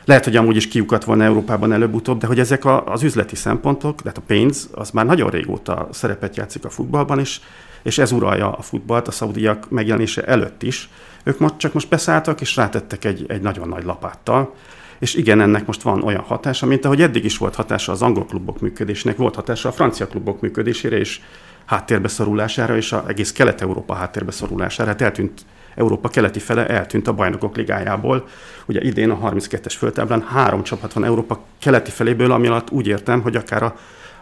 Lehet, 0.05 0.23
hogy 0.23 0.35
amúgy 0.35 0.55
is 0.55 0.67
kiukat 0.67 1.03
volna 1.03 1.23
Európában 1.23 1.73
előbb-utóbb, 1.73 2.19
de 2.19 2.27
hogy 2.27 2.39
ezek 2.39 2.65
a, 2.65 2.85
az 2.85 3.03
üzleti 3.03 3.35
szempontok, 3.35 4.01
tehát 4.01 4.17
a 4.17 4.21
pénz, 4.27 4.69
az 4.73 4.89
már 4.89 5.05
nagyon 5.05 5.29
régóta 5.29 5.87
szerepet 5.91 6.35
játszik 6.35 6.65
a 6.65 6.69
futballban, 6.69 7.19
és, 7.19 7.39
és 7.85 7.97
ez 7.97 8.11
uralja 8.11 8.51
a 8.51 8.61
futballt 8.61 9.07
a 9.07 9.11
szaudiak 9.11 9.69
megjelenése 9.69 10.23
előtt 10.23 10.63
is. 10.63 10.89
Ők 11.23 11.39
most 11.39 11.57
csak 11.57 11.73
most 11.73 11.89
beszálltak, 11.89 12.41
és 12.41 12.55
rátettek 12.55 13.05
egy, 13.05 13.25
egy 13.27 13.41
nagyon 13.41 13.67
nagy 13.67 13.83
lapáttal, 13.83 14.53
és 14.99 15.13
igen, 15.15 15.41
ennek 15.41 15.65
most 15.65 15.81
van 15.81 16.03
olyan 16.03 16.21
hatása, 16.21 16.65
mint 16.65 16.85
ahogy 16.85 17.01
eddig 17.01 17.25
is 17.25 17.37
volt 17.37 17.55
hatása 17.55 17.91
az 17.91 18.01
angol 18.01 18.25
klubok 18.25 18.59
működésének, 18.59 19.17
volt 19.17 19.35
hatása 19.35 19.69
a 19.69 19.71
francia 19.71 20.07
klubok 20.07 20.41
működésére 20.41 20.97
és 20.97 21.19
háttérbe 21.65 22.07
szorulására, 22.07 22.75
és 22.75 22.91
a 22.91 23.03
egész 23.07 23.31
Kelet-Európa 23.31 23.93
háttérbe 23.93 24.31
szorulására. 24.31 24.89
Hát 24.89 25.01
eltűnt 25.01 25.45
Európa 25.75 26.09
keleti 26.09 26.39
fele 26.39 26.67
eltűnt 26.67 27.07
a 27.07 27.13
bajnokok 27.13 27.55
ligájából. 27.55 28.27
Ugye 28.65 28.81
idén 28.81 29.09
a 29.09 29.29
32-es 29.29 29.73
föltáblán 29.77 30.21
három 30.21 30.63
csapat 30.63 30.93
van 30.93 31.03
Európa 31.03 31.43
keleti 31.59 31.91
feléből, 31.91 32.31
ami 32.31 32.47
alatt 32.47 32.71
úgy 32.71 32.87
értem, 32.87 33.21
hogy 33.21 33.35
akár 33.35 33.63
a 33.63 33.75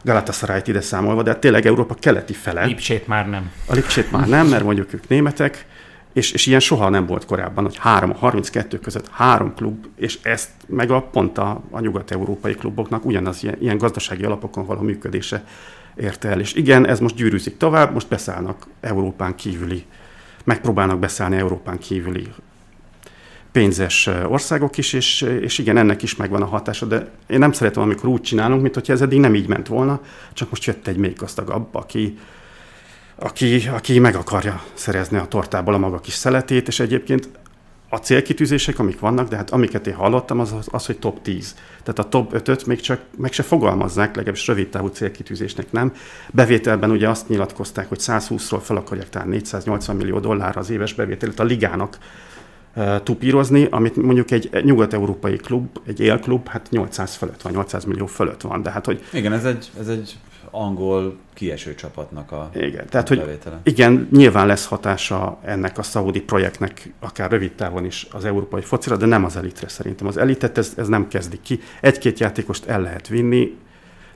Galatasaray-t 0.03 0.67
ide 0.67 0.81
számolva, 0.81 1.23
de 1.23 1.29
hát 1.29 1.39
tényleg 1.39 1.65
Európa 1.65 1.93
keleti 1.93 2.33
fele. 2.33 2.65
Lipcsét 2.65 3.07
már 3.07 3.29
nem. 3.29 3.51
A 3.67 3.73
Lipcsét 3.73 4.11
már 4.11 4.27
nem, 4.27 4.47
mert 4.47 4.63
mondjuk 4.63 4.93
ők 4.93 5.07
németek, 5.07 5.65
és, 6.13 6.31
és 6.31 6.45
ilyen 6.45 6.59
soha 6.59 6.89
nem 6.89 7.05
volt 7.05 7.25
korábban, 7.25 7.63
hogy 7.63 7.77
három, 7.77 8.09
a 8.09 8.17
32 8.17 8.79
között 8.79 9.09
három 9.11 9.53
klub, 9.53 9.85
és 9.95 10.19
ezt 10.21 10.49
meg 10.67 10.91
a 10.91 11.01
pont 11.01 11.37
a, 11.37 11.63
a 11.71 11.79
nyugat-európai 11.79 12.53
kluboknak 12.53 13.05
ugyanaz 13.05 13.43
ilyen, 13.43 13.55
ilyen 13.59 13.77
gazdasági 13.77 14.23
alapokon 14.23 14.65
való 14.65 14.81
működése 14.81 15.43
érte 15.95 16.29
el. 16.29 16.39
És 16.39 16.53
igen, 16.53 16.87
ez 16.87 16.99
most 16.99 17.15
gyűrűzik 17.15 17.57
tovább, 17.57 17.93
most 17.93 18.07
beszállnak 18.07 18.67
Európán 18.81 19.35
kívüli, 19.35 19.85
megpróbálnak 20.43 20.99
beszállni 20.99 21.37
Európán 21.37 21.77
kívüli 21.77 22.27
pénzes 23.53 24.09
országok 24.27 24.77
is, 24.77 24.93
és, 24.93 25.21
és 25.21 25.57
igen, 25.57 25.77
ennek 25.77 26.03
is 26.03 26.15
megvan 26.15 26.41
a 26.41 26.45
hatása, 26.45 26.85
de 26.85 27.11
én 27.27 27.39
nem 27.39 27.51
szeretem, 27.51 27.81
amikor 27.81 28.09
úgy 28.09 28.21
csinálunk, 28.21 28.61
mint 28.61 28.73
hogyha 28.73 28.93
ez 28.93 29.01
eddig 29.01 29.19
nem 29.19 29.35
így 29.35 29.47
ment 29.47 29.67
volna, 29.67 30.01
csak 30.33 30.49
most 30.49 30.65
jött 30.65 30.87
egy 30.87 30.97
még 30.97 31.15
gazdagabb, 31.15 31.75
aki, 31.75 32.17
aki, 33.15 33.67
aki 33.73 33.99
meg 33.99 34.15
akarja 34.15 34.63
szerezni 34.73 35.17
a 35.17 35.25
tortából 35.25 35.73
a 35.73 35.77
maga 35.77 35.99
kis 35.99 36.13
szeletét, 36.13 36.67
és 36.67 36.79
egyébként 36.79 37.29
a 37.93 37.97
célkitűzések, 37.97 38.79
amik 38.79 38.99
vannak, 38.99 39.29
de 39.29 39.35
hát 39.35 39.49
amiket 39.49 39.87
én 39.87 39.93
hallottam, 39.93 40.39
az, 40.39 40.55
az, 40.71 40.85
hogy 40.85 40.99
top 40.99 41.21
10. 41.21 41.55
Tehát 41.83 41.99
a 41.99 42.09
top 42.09 42.33
5-öt 42.35 42.65
még 42.65 42.79
csak 42.79 43.01
meg 43.17 43.31
se 43.31 43.43
fogalmazzák, 43.43 44.15
legalábbis 44.15 44.47
rövid 44.47 44.69
távú 44.69 44.87
célkitűzésnek 44.87 45.71
nem. 45.71 45.93
Bevételben 46.31 46.91
ugye 46.91 47.09
azt 47.09 47.27
nyilatkozták, 47.27 47.89
hogy 47.89 47.99
120-ról 48.01 48.61
fel 48.61 48.75
akarják 48.75 49.09
talán 49.09 49.27
480 49.27 49.95
millió 49.95 50.19
dollár 50.19 50.57
az 50.57 50.69
éves 50.69 50.93
bevételt 50.93 51.39
a 51.39 51.43
ligának 51.43 51.97
tupírozni, 53.03 53.67
amit 53.69 53.95
mondjuk 53.95 54.31
egy 54.31 54.63
nyugat-európai 54.63 55.35
klub, 55.35 55.79
egy 55.85 55.99
élklub, 55.99 56.47
hát 56.47 56.67
800 56.69 57.15
fölött 57.15 57.41
van, 57.41 57.53
800 57.53 57.83
millió 57.83 58.05
fölött 58.05 58.41
van. 58.41 58.61
De 58.61 58.71
hát, 58.71 58.85
hogy 58.85 59.03
Igen, 59.13 59.33
ez 59.33 59.45
egy, 59.45 59.71
ez 59.79 59.87
egy 59.87 60.17
angol 60.51 61.17
kieső 61.33 61.75
csapatnak 61.75 62.31
a 62.31 62.49
Igen, 62.55 62.85
tehát 62.89 63.07
hogy 63.07 63.39
igen, 63.63 64.07
nyilván 64.11 64.47
lesz 64.47 64.65
hatása 64.65 65.39
ennek 65.43 65.77
a 65.77 65.83
szaudi 65.83 66.21
projektnek, 66.21 66.93
akár 66.99 67.31
rövid 67.31 67.51
távon 67.51 67.85
is 67.85 68.07
az 68.11 68.25
európai 68.25 68.61
focira, 68.61 68.97
de 68.97 69.05
nem 69.05 69.25
az 69.25 69.35
elitre 69.35 69.67
szerintem. 69.67 70.07
Az 70.07 70.17
elitet 70.17 70.57
ez, 70.57 70.73
ez 70.77 70.87
nem 70.87 71.07
kezdik 71.07 71.41
ki. 71.41 71.59
Egy-két 71.81 72.19
játékost 72.19 72.65
el 72.65 72.81
lehet 72.81 73.07
vinni, 73.07 73.57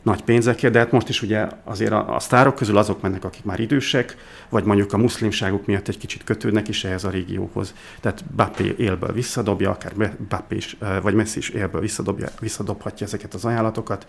nagy 0.08 0.22
pénzekért, 0.22 0.74
de 0.74 0.80
hát 0.80 0.92
most 0.92 1.10
is 1.10 1.22
ugye 1.22 1.48
azért 1.64 1.92
a, 1.92 2.16
a 2.16 2.20
sztárok 2.20 2.56
közül 2.56 2.78
azok 2.78 3.02
mennek, 3.02 3.24
akik 3.24 3.44
már 3.44 3.60
idősek, 3.60 4.18
vagy 4.50 4.64
mondjuk 4.64 4.94
a 4.94 4.98
muszlimságuk 4.98 5.66
miatt 5.66 5.88
egy 5.88 5.98
kicsit 5.98 6.24
kötődnek 6.24 6.68
is 6.68 6.84
ehhez 6.84 7.04
a 7.04 7.10
régióhoz. 7.10 7.74
Tehát 8.02 8.24
Bappé 8.36 8.76
élből 8.78 9.12
visszadobja, 9.12 9.70
akár 9.70 9.94
Bappé 10.30 10.56
is, 10.56 10.78
vagy 11.02 11.14
Messi 11.14 11.38
is 11.38 11.50
élből 11.50 11.82
visszadobja, 11.82 12.28
visszadobhatja 12.40 13.06
ezeket 13.06 13.34
az 13.34 13.46
ajánlatokat. 13.46 14.06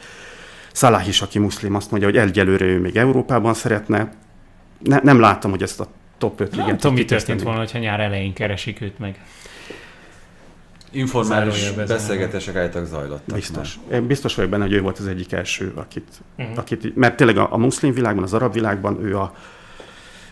Salah 0.72 1.08
is, 1.08 1.22
aki 1.22 1.38
muszlim, 1.38 1.74
azt 1.74 1.90
mondja, 1.90 2.08
hogy 2.08 2.18
egyelőre 2.18 2.64
ő 2.64 2.80
még 2.80 2.96
Európában 2.96 3.54
szeretne. 3.54 4.12
Ne, 4.78 5.00
nem 5.02 5.20
látom, 5.20 5.50
hogy 5.50 5.62
ezt 5.62 5.80
a 5.80 5.86
top 6.18 6.40
5 6.40 6.50
ligát... 6.50 6.66
Nem 6.66 6.76
tudom, 6.76 6.96
mi 6.96 7.04
történt 7.04 7.42
volna, 7.42 7.64
ha 7.72 7.78
nyár 7.78 8.00
elején 8.00 8.32
keresik 8.32 8.80
őt 8.80 8.98
meg. 8.98 9.20
Informális 10.90 11.70
beszélgetések 11.70 12.56
állítólag 12.56 12.86
zajlottak. 12.86 13.34
Biztos. 13.34 13.78
Már. 13.88 14.00
Én 14.00 14.06
biztos 14.06 14.34
vagyok 14.34 14.50
benne, 14.50 14.62
hogy 14.62 14.72
ő 14.72 14.80
volt 14.80 14.98
az 14.98 15.06
egyik 15.06 15.32
első, 15.32 15.72
akit, 15.74 16.08
uh-huh. 16.38 16.58
akit 16.58 16.96
mert 16.96 17.16
tényleg 17.16 17.36
a, 17.36 17.48
a 17.50 17.56
muszlim 17.56 17.92
világban, 17.92 18.22
az 18.22 18.34
arab 18.34 18.52
világban 18.52 19.04
ő 19.04 19.16
a, 19.16 19.34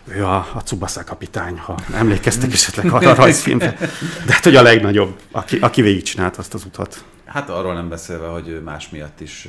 ő 0.07 0.25
a, 0.25 0.35
a 0.35 0.63
Tsubasa 0.63 1.03
kapitány, 1.03 1.57
ha 1.57 1.77
emlékeztek 1.93 2.53
esetleg 2.53 2.91
arra 2.91 3.09
a 3.09 3.15
rajzfilmre. 3.23 3.75
De 4.25 4.33
hát, 4.33 4.43
hogy 4.43 4.55
a 4.55 4.61
legnagyobb, 4.61 5.19
aki, 5.31 5.57
aki 5.57 5.81
végigcsinált 5.81 6.37
azt 6.37 6.53
az 6.53 6.65
utat. 6.65 7.03
Hát 7.25 7.49
arról 7.49 7.73
nem 7.73 7.89
beszélve, 7.89 8.27
hogy 8.27 8.47
ő 8.47 8.61
más 8.61 8.89
miatt 8.89 9.21
is 9.21 9.47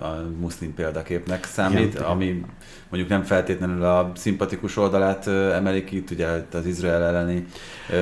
a 0.00 0.06
muszlim 0.38 0.74
példaképnek 0.74 1.44
számít, 1.44 1.94
Igen, 1.94 2.02
ami 2.02 2.44
mondjuk 2.88 3.10
nem 3.10 3.22
feltétlenül 3.22 3.84
a 3.84 4.12
szimpatikus 4.14 4.76
oldalát 4.76 5.26
emeli 5.26 5.84
ki, 5.84 5.96
itt 5.96 6.10
ugye 6.10 6.26
az 6.52 6.66
Izrael 6.66 7.02
elleni 7.02 7.46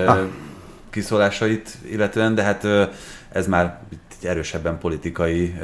ah. 0.06 0.18
Kiszólásait 0.94 1.76
illetően, 1.90 2.34
de 2.34 2.42
hát 2.42 2.66
ez 3.32 3.46
már 3.46 3.80
erősebben 4.22 4.78
politikai 4.78 5.54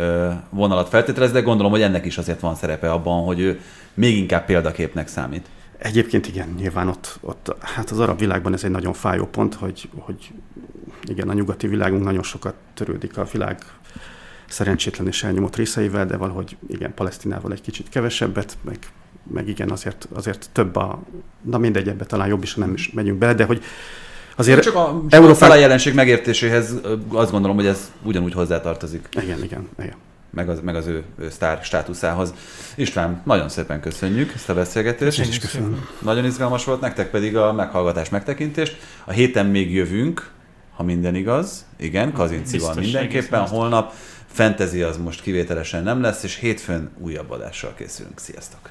vonalat 0.51 0.89
feltételez, 0.89 1.33
de 1.33 1.41
gondolom, 1.41 1.73
hogy 1.73 1.83
ennek 1.83 2.07
is 2.07 2.19
azért 2.19 2.41
van 2.41 2.55
szerepe 2.55 2.93
abban, 2.93 3.25
hogy 3.25 3.41
ő 3.41 3.61
még 3.95 4.17
inkább 4.17 4.45
példaképnek 4.45 5.09
számít. 5.09 5.47
Egyébként 5.79 6.29
igen, 6.29 6.55
nyilván 6.59 6.89
ott, 6.89 7.19
ott, 7.21 7.57
hát 7.61 7.91
az 7.91 7.99
arab 7.99 8.19
világban 8.19 8.53
ez 8.53 8.65
egy 8.65 8.71
nagyon 8.71 8.93
fájó 8.93 9.27
pont, 9.27 9.55
hogy, 9.55 9.89
hogy 9.99 10.31
igen, 11.03 11.29
a 11.29 11.33
nyugati 11.33 11.67
világunk 11.67 12.05
nagyon 12.05 12.23
sokat 12.23 12.55
törődik 12.75 13.19
a 13.19 13.27
világ 13.33 13.59
szerencsétlen 14.49 15.07
és 15.07 15.25
elnyomott 15.25 15.57
részeivel, 15.57 16.07
de 16.07 16.17
valahogy 16.17 16.57
igen, 16.69 16.95
Palesztinával 16.95 17.53
egy 17.53 17.61
kicsit 17.61 17.89
kevesebbet, 17.89 18.57
meg, 18.65 18.79
meg 19.33 19.49
igen, 19.49 19.71
azért, 19.71 20.09
azért 20.13 20.49
több 20.53 20.77
a, 20.77 21.03
na 21.43 21.59
mindegy, 21.59 21.89
ebbe 21.89 22.05
talán 22.05 22.29
jobb 22.29 22.43
is, 22.43 22.53
ha 22.53 22.61
nem 22.61 22.75
is 22.75 22.91
megyünk 22.91 23.19
bele, 23.19 23.35
de 23.35 23.45
hogy 23.45 23.63
azért 24.41 24.63
Csak 24.63 24.75
a, 24.75 25.03
Európa... 25.09 25.51
a 25.51 25.55
jelenség 25.55 25.95
megértéséhez 25.95 26.75
azt 27.09 27.31
gondolom, 27.31 27.57
hogy 27.57 27.67
ez 27.67 27.91
ugyanúgy 28.03 28.33
hozzátartozik. 28.33 29.09
Igen, 29.11 29.45
igen, 29.45 29.69
igen 29.79 29.95
meg 30.31 30.49
az, 30.49 30.61
meg 30.61 30.77
az 30.77 30.87
ő, 30.87 31.05
ő 31.19 31.31
sztár 31.31 31.63
státuszához. 31.63 32.35
István, 32.75 33.23
nagyon 33.25 33.49
szépen 33.49 33.81
köszönjük 33.81 34.33
ezt 34.35 34.49
a 34.49 34.55
beszélgetést. 34.55 35.19
Én 35.19 35.29
is 35.29 35.39
köszönöm. 35.39 35.87
Nagyon 35.99 36.25
izgalmas 36.25 36.65
volt, 36.65 36.81
nektek 36.81 37.11
pedig 37.11 37.37
a 37.37 37.53
meghallgatás 37.53 38.09
megtekintést. 38.09 38.77
A 39.05 39.11
héten 39.11 39.47
még 39.47 39.75
jövünk, 39.75 40.31
ha 40.75 40.83
minden 40.83 41.15
igaz. 41.15 41.65
Igen, 41.79 42.13
Kazincival 42.13 42.75
mindenképpen. 42.75 43.47
Holnap 43.47 43.93
Fantasy 44.33 44.83
az 44.83 44.97
most 44.97 45.23
kivételesen 45.23 45.83
nem 45.83 46.01
lesz, 46.01 46.23
és 46.23 46.37
hétfőn 46.37 46.91
újabb 46.99 47.31
adással 47.31 47.75
készülünk. 47.77 48.19
Sziasztok! 48.19 48.71